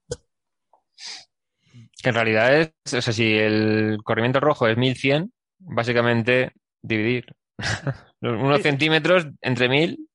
[2.02, 7.26] Que en realidad es, o sea, si el corrimiento rojo es 1100, básicamente dividir
[8.20, 10.08] los- unos Sí, centímetros entre 1000,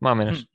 [0.00, 0.46] más o menos.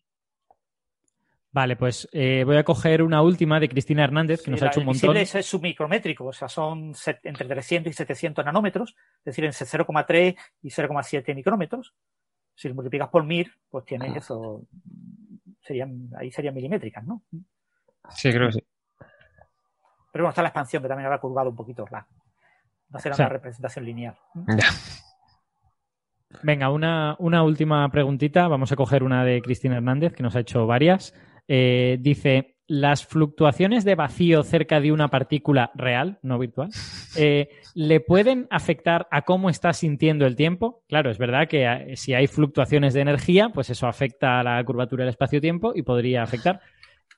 [1.52, 4.68] Vale, pues eh, voy a coger una última de Cristina Hernández, que Sí, nos ha
[4.68, 4.96] hecho un el montón.
[5.14, 9.46] visible es, es submicrométrico, o sea, son set- entre 300 y 700 nanómetros, es decir,
[9.46, 11.94] entre 0,3 y 0,7 micrómetros.
[12.56, 14.64] Si lo multiplicas por 1000, pues tienes eso,
[15.62, 17.24] serían, ahí serían milimétricas, ¿no?
[18.10, 18.64] Sí, creo que sí.
[20.16, 22.08] Pero bueno, está la expansión que también habrá curvado un poquito la.
[22.88, 24.16] No será O sea, una representación lineal.
[24.48, 24.70] Ya.
[26.42, 28.48] Venga, una, una última preguntita.
[28.48, 31.14] Vamos a coger una de Cristina Hernández, que nos ha hecho varias.
[31.50, 36.70] Eh, dice, las fluctuaciones de vacío cerca de una partícula real, no virtual,
[37.18, 40.82] eh, ¿le pueden afectar a cómo está sintiendo el tiempo?
[40.88, 44.64] Claro, es verdad que eh, si hay fluctuaciones de energía, pues eso afecta a la
[44.64, 46.62] curvatura del espacio-tiempo y podría afectar.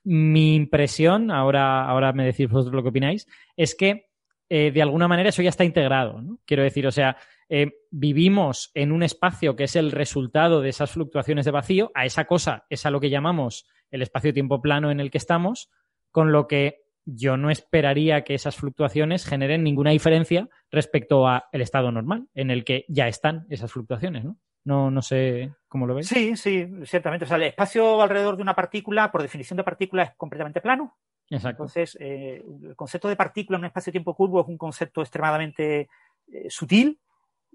[0.10, 3.27] Mi impresión, ahora, ahora me decís vosotros lo que opináis,
[3.58, 4.08] es que
[4.48, 6.22] eh, de alguna manera eso ya está integrado.
[6.22, 6.40] ¿no?
[6.45, 7.18] Quiero decir, o sea,
[7.50, 12.06] eh, vivimos en un espacio que es el resultado de esas fluctuaciones de vacío, a
[12.06, 15.69] esa cosa es a lo que llamamos el espacio-tiempo plano en el que estamos,
[16.11, 21.92] con lo que yo no esperaría que esas fluctuaciones generen ninguna diferencia respecto al estado
[21.92, 24.38] normal, en el que ya están esas fluctuaciones, ¿no?
[24.68, 26.10] No, no sé cómo lo veis.
[26.10, 27.24] Sí, sí, ciertamente.
[27.24, 30.98] O sea, el espacio alrededor de una partícula, por definición de partícula, es completamente plano.
[31.30, 31.64] Exacto.
[31.64, 35.88] Entonces, eh, el concepto de partícula en un espacio-tiempo curvo es un concepto extremadamente
[36.34, 37.00] eh, sutil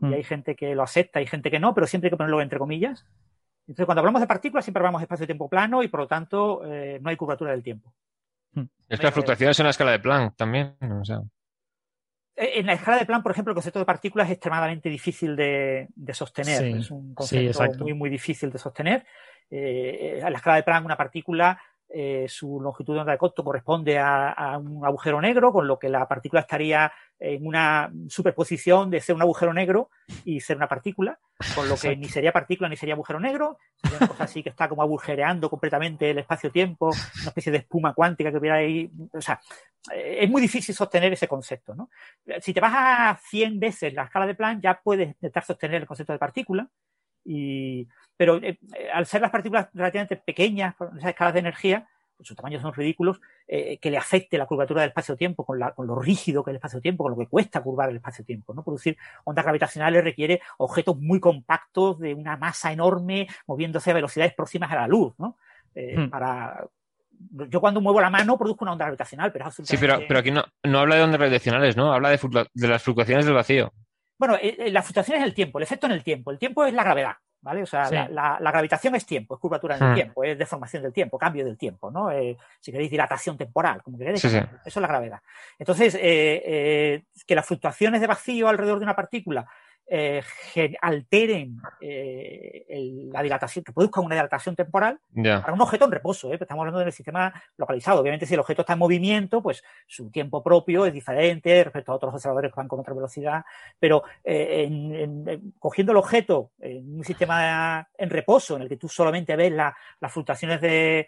[0.01, 0.13] y Mm.
[0.15, 2.59] hay gente que lo acepta y gente que no, pero siempre hay que ponerlo entre
[2.59, 3.05] comillas.
[3.67, 6.99] Entonces, cuando hablamos de partículas, siempre hablamos de espacio-tiempo plano y, por lo tanto, eh,
[7.03, 7.93] no hay curvatura del tiempo.
[8.89, 10.77] Es que las fluctuaciones son la escala de Planck también.
[10.81, 11.21] O sea,
[12.35, 15.89] En la escala de Planck, por ejemplo, el concepto de partículas es extremadamente difícil de,
[15.94, 16.59] de sostener.
[16.59, 19.05] Sí, es un concepto muy, muy difícil de sostener.
[19.51, 23.44] Eh, a la escala de Planck, una partícula, eh, su longitud de onda de Cotto
[23.44, 28.91] corresponde a, a un agujero negro, con lo que la partícula estaría en una superposición
[28.91, 29.91] de ser un agujero negro
[30.25, 31.19] y ser una partícula,
[31.55, 32.01] con lo que Exacto.
[32.01, 33.59] ni sería partícula ni sería agujero negro.
[33.77, 37.95] Sería una cosa así que está como agujereando completamente el espacio-tiempo, una especie de espuma
[37.95, 38.91] cuántica que hubiera ahí.
[39.13, 39.41] O sea,
[39.95, 41.91] es muy difícil sostener ese concepto, ¿no?
[42.41, 45.87] Si te vas a 100 veces la escala de Planck, ya puedes intentar sostener el
[45.87, 46.69] concepto de partícula.
[47.25, 48.59] Y, pero eh,
[48.93, 51.89] al ser las partículas relativamente pequeñas, con esas escalas de energía,
[52.25, 55.86] sus tamaños son ridículos, eh, que le afecte la curvatura del espacio-tiempo con, la- con
[55.86, 58.55] lo rígido que es el espacio-tiempo, con lo que cuesta curvar el espacio-tiempo.
[58.55, 58.62] ¿no?
[58.62, 64.70] Producir ondas gravitacionales requiere objetos muy compactos de una masa enorme moviéndose a velocidades próximas
[64.73, 65.15] a la luz.
[65.18, 65.36] ¿no?
[65.75, 66.10] Eh, Hmm.
[66.10, 66.65] para...
[67.49, 70.33] Yo cuando muevo la mano produzco una onda gravitacional, pero es sí, pero, pero aquí
[70.33, 71.92] no, no habla de ondas gravitacionales, ¿no?
[71.92, 72.18] Habla de,
[72.52, 73.73] de las fluctuaciones del vacío.
[74.18, 76.33] Bueno, eh, eh, la fluctuación es el tiempo, el efecto en el tiempo.
[76.33, 77.12] El tiempo es la gravedad,
[77.43, 77.62] ¿vale?
[77.62, 77.95] O sea, Sí.
[77.95, 79.95] la, la- la gravitación es tiempo, es curvatura en el Hmm.
[79.95, 82.11] tiempo, es deformación del tiempo, cambio del tiempo, ¿no?
[82.11, 84.21] Eh, si queréis dilatación temporal, como queréis.
[84.21, 84.29] Sí.
[84.29, 85.21] Eso es la gravedad.
[85.59, 86.01] Entonces, eh,
[86.47, 89.47] eh, que las fluctuaciones de vacío alrededor de una partícula
[89.86, 90.23] eh,
[90.81, 94.99] alteren eh, el- la dilatación, que produzcan una dilatación temporal,
[95.43, 96.39] para un objeto en reposo, ¿eh?
[96.41, 98.01] estamos hablando del sistema localizado.
[98.01, 101.97] Obviamente, si el objeto está en movimiento, pues su tiempo propio es diferente respecto a
[101.97, 103.44] otros observadores que van con otra velocidad.
[103.78, 108.89] Pero eh, en- cogiendo el objeto en un sistema en reposo, en el que tú
[108.89, 111.07] solamente ves la- las fluctuaciones de.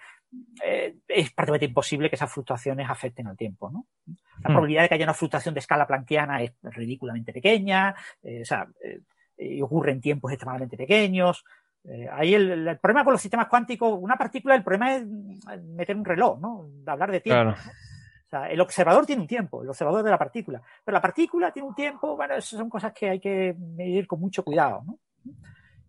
[0.64, 3.86] Eh, es prácticamente imposible que esas fluctuaciones afecten al tiempo, ¿no?
[4.06, 4.52] La Hmm.
[4.52, 8.66] probabilidad de que haya una fluctuación de escala planquiana es ridículamente pequeña, eh, o sea,
[8.82, 11.44] eh, ocurre en tiempos extremadamente pequeños.
[11.84, 15.74] Eh, ahí el, el problema con los sistemas cuánticos, una partícula, el problema es mm,
[15.74, 16.66] meter un reloj, ¿no?
[16.68, 17.42] De hablar de tiempo.
[17.52, 17.56] Claro.
[17.64, 17.70] ¿no?
[17.70, 20.60] O sea, el observador tiene un tiempo, el observador de la partícula.
[20.84, 24.18] Pero la partícula tiene un tiempo, bueno, esas son cosas que hay que medir con
[24.18, 24.98] mucho cuidado, ¿no?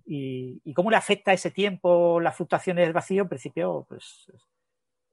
[0.06, 4.32] Y, y cómo le afecta ese tiempo las fluctuaciones del vacío, en principio, pues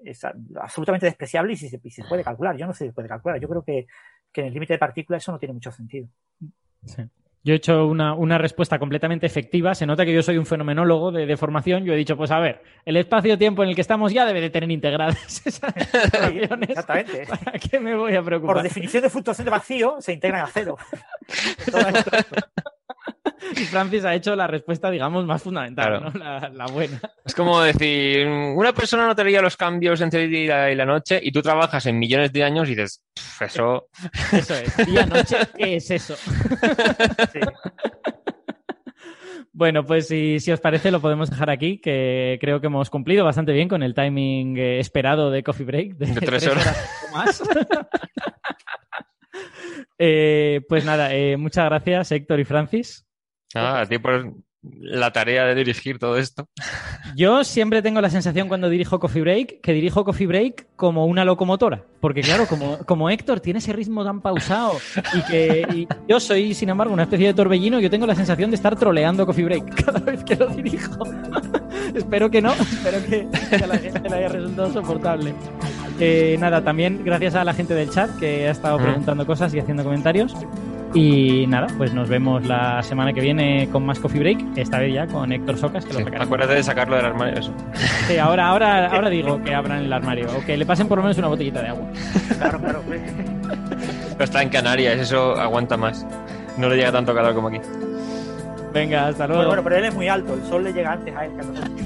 [0.04, 0.24] es
[0.60, 2.56] absolutamente despreciable y si se, y se puede calcular.
[2.56, 3.40] Yo no sé si se puede calcular.
[3.40, 3.86] Yo creo que,
[4.32, 6.08] que en el límite de partículas eso no tiene mucho sentido.
[6.84, 7.02] Sí.
[7.44, 9.74] Yo he hecho una, una respuesta completamente efectiva.
[9.74, 11.84] Se nota que yo soy un fenomenólogo de, de formación.
[11.84, 14.50] Yo he dicho, pues a ver, el espacio-tiempo en el que estamos ya debe de
[14.50, 15.74] tener integradas esas
[16.12, 16.70] relaciones.
[16.70, 17.26] Exactamente.
[17.26, 18.56] ¿Para qué me voy a preocupar?
[18.56, 20.76] Por definición de fluctuación de vacío, se integran a cero.
[23.56, 26.10] Y Francis ha hecho la respuesta, digamos, más fundamental, Claro.
[26.10, 26.18] ¿no?
[26.18, 27.00] La, la buena.
[27.24, 31.32] Es como decir, una persona notaría los cambios entre el día y la noche y
[31.32, 33.88] tú trabajas en millones de años y dices, "Pff, eso...
[34.32, 34.76] Eso es.
[34.86, 36.14] Día-noche, ¿qué es eso?
[37.32, 37.40] sí.
[39.54, 43.22] Bueno, pues si, si os parece lo podemos dejar aquí, que creo que hemos cumplido
[43.22, 45.96] bastante bien con el timing eh, esperado de Coffee Break.
[45.98, 47.10] De tres horas.
[47.12, 47.42] más.
[49.98, 53.06] Eh, pues nada, eh, muchas gracias Héctor y Francis.
[53.54, 56.48] Ah, a ti por la tarea de dirigir todo esto.
[57.16, 61.24] Yo siempre tengo la sensación cuando dirijo Coffee Break que dirijo Coffee Break como una
[61.24, 61.84] locomotora.
[62.00, 64.78] Porque claro, como, como Héctor tiene ese ritmo tan pausado
[65.14, 68.50] y que y yo soy, sin embargo, una especie de torbellino, yo tengo la sensación
[68.50, 71.04] de estar troleando Coffee Break cada vez que lo dirijo.
[71.94, 75.34] espero que no, espero que, que a la gente le haya resultado soportable.
[75.98, 79.58] Eh, nada, también gracias a la gente del chat que ha estado preguntando cosas y
[79.58, 80.34] haciendo comentarios.
[80.94, 84.92] Y nada, pues nos vemos la semana que viene con más Coffee Break, esta vez
[84.92, 86.26] ya con Héctor Socas, que Sí, lo sacaremos.
[86.26, 87.38] acuérdate de sacarlo del armario.
[87.40, 87.52] Eso.
[88.06, 91.04] Sí, ahora, ahora, ahora digo que abran el armario o que le pasen por lo
[91.04, 91.86] menos una botellita de agua.
[92.38, 92.82] Claro, claro.
[92.88, 96.06] Pero está en Canarias, eso aguanta más.
[96.58, 97.58] No le llega tanto calor como aquí.
[98.74, 99.46] Venga, hasta luego.
[99.46, 101.44] bueno, pero él es muy alto, el sol le llega antes a él que a
[101.44, 101.80] nosotros.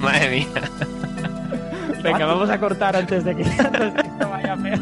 [0.00, 0.46] Ma- Madre mía.
[2.02, 4.78] Venga, vamos a cortar antes de que, antes de que esto vaya peor.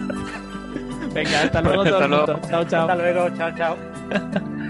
[1.12, 2.26] Venga, hasta luego todo Hasta el mundo.
[2.32, 2.48] luego.
[2.48, 2.80] Chao, chao.
[2.82, 3.76] Hasta luego, chao, chao.